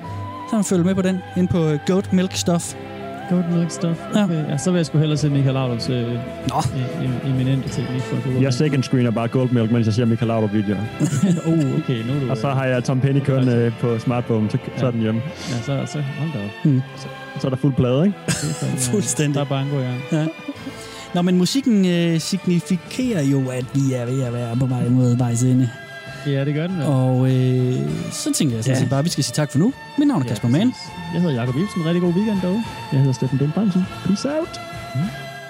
Så 0.51 0.57
man 0.57 0.65
følge 0.65 0.85
med 0.85 0.95
på 0.95 1.03
den, 1.03 1.19
ind 1.37 1.49
på 1.49 1.77
Goat 1.87 2.13
Milk 2.13 2.37
Stuff. 2.37 2.75
Goat 3.31 3.53
milk 3.53 3.71
stuff. 3.71 4.01
Okay. 4.11 4.35
Ja. 4.35 4.51
ja. 4.51 4.57
så 4.59 4.71
vil 4.71 4.79
jeg 4.79 4.87
sgu 4.87 4.99
hellere 4.99 5.19
se 5.19 5.31
Michael 5.31 5.55
Laudrups 5.55 5.89
øh, 5.91 6.13
Nå. 6.49 6.63
eminente 7.31 7.69
teknik 7.69 8.03
for 8.03 8.31
at 8.31 8.43
Jeg 8.43 8.55
second 8.55 8.83
screener 8.83 9.11
bare 9.11 9.29
Gold 9.29 9.51
Milk, 9.51 9.71
mens 9.71 9.87
jeg 9.87 9.95
ser 9.95 10.05
Michael 10.05 10.29
Laudrup 10.29 10.53
videoer. 10.53 10.79
oh, 11.47 11.53
okay, 11.53 12.05
nu 12.07 12.13
er 12.15 12.21
du... 12.21 12.31
Og 12.31 12.37
så 12.37 12.49
har 12.49 12.65
jeg 12.65 12.85
Tom 12.85 13.01
Penny 13.01 13.21
kørende 13.21 13.53
øh, 13.53 13.73
på 13.81 13.99
smartphone, 13.99 14.51
så, 14.51 14.59
så 14.77 14.87
er 14.87 14.91
den 14.91 15.01
hjemme. 15.01 15.23
Ja, 15.51 15.63
så, 15.63 15.93
så 15.93 16.01
hold 16.19 16.33
da 16.33 16.39
op. 16.39 16.51
Hmm. 16.65 16.83
Så, 16.97 17.07
Så 17.41 17.47
er 17.47 17.51
der 17.51 17.57
fuld 17.57 17.75
plade, 17.75 18.07
ikke? 18.07 18.19
Fuldstændig. 18.93 19.35
Der 19.35 19.41
er 19.41 19.45
bango 19.45 19.79
i 19.79 19.83
gang. 19.83 20.01
Ja. 20.13 20.27
Nå, 21.15 21.23
men 21.23 21.37
musikken 21.39 21.87
øh, 21.87 22.21
signifikerer 22.21 23.23
jo, 23.23 23.49
at 23.51 23.65
vi 23.75 23.93
er 23.93 24.05
ved 24.05 24.23
at 24.23 24.33
være 24.33 24.57
på 24.57 24.67
vej 24.67 24.89
mod 24.89 25.17
vejs 25.17 25.43
ende. 25.43 25.71
Ja, 26.27 26.45
det 26.45 26.55
gør 26.55 26.67
den. 26.67 26.77
vel. 26.79 26.87
Og 26.87 27.35
øh, 27.35 27.91
så 28.13 28.33
tænker 28.35 28.55
jeg 28.57 28.65
sådan 28.65 28.77
Ja. 28.77 28.81
set 28.83 28.91
bare, 28.91 28.99
at 28.99 29.05
vi 29.05 29.11
skal 29.11 29.25
sige 29.25 29.35
tak 29.35 29.53
for 29.53 29.59
nu. 29.59 29.73
Mit 29.99 30.09
navn 30.09 30.23
er 30.23 30.27
Ja, 30.27 30.29
Kasper 30.29 30.49
Mann. 30.49 30.73
Jeg 31.15 31.23
hedder 31.23 31.35
Jakob 31.37 31.57
Ibsen. 31.57 31.85
Rigtig 31.85 32.03
god 32.03 32.13
weekend 32.15 32.41
derude. 32.41 32.63
Jeg 32.93 33.01
hedder 33.01 33.13
Steffen 33.15 33.39
Den 33.39 33.51
Bremsen. 33.55 33.83
Peace 34.07 34.29
out. 34.31 34.61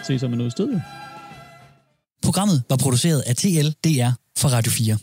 Ses 0.06 0.22
om 0.22 0.32
en 0.32 0.40
uge 0.40 0.46
i 0.46 0.50
studiet. 0.50 0.82
Programmet 2.22 2.62
var 2.70 2.76
produceret 2.76 3.20
af 3.20 3.36
TLDR 3.36 4.10
for 4.38 4.48
Radio 4.48 4.72
4. 4.72 4.96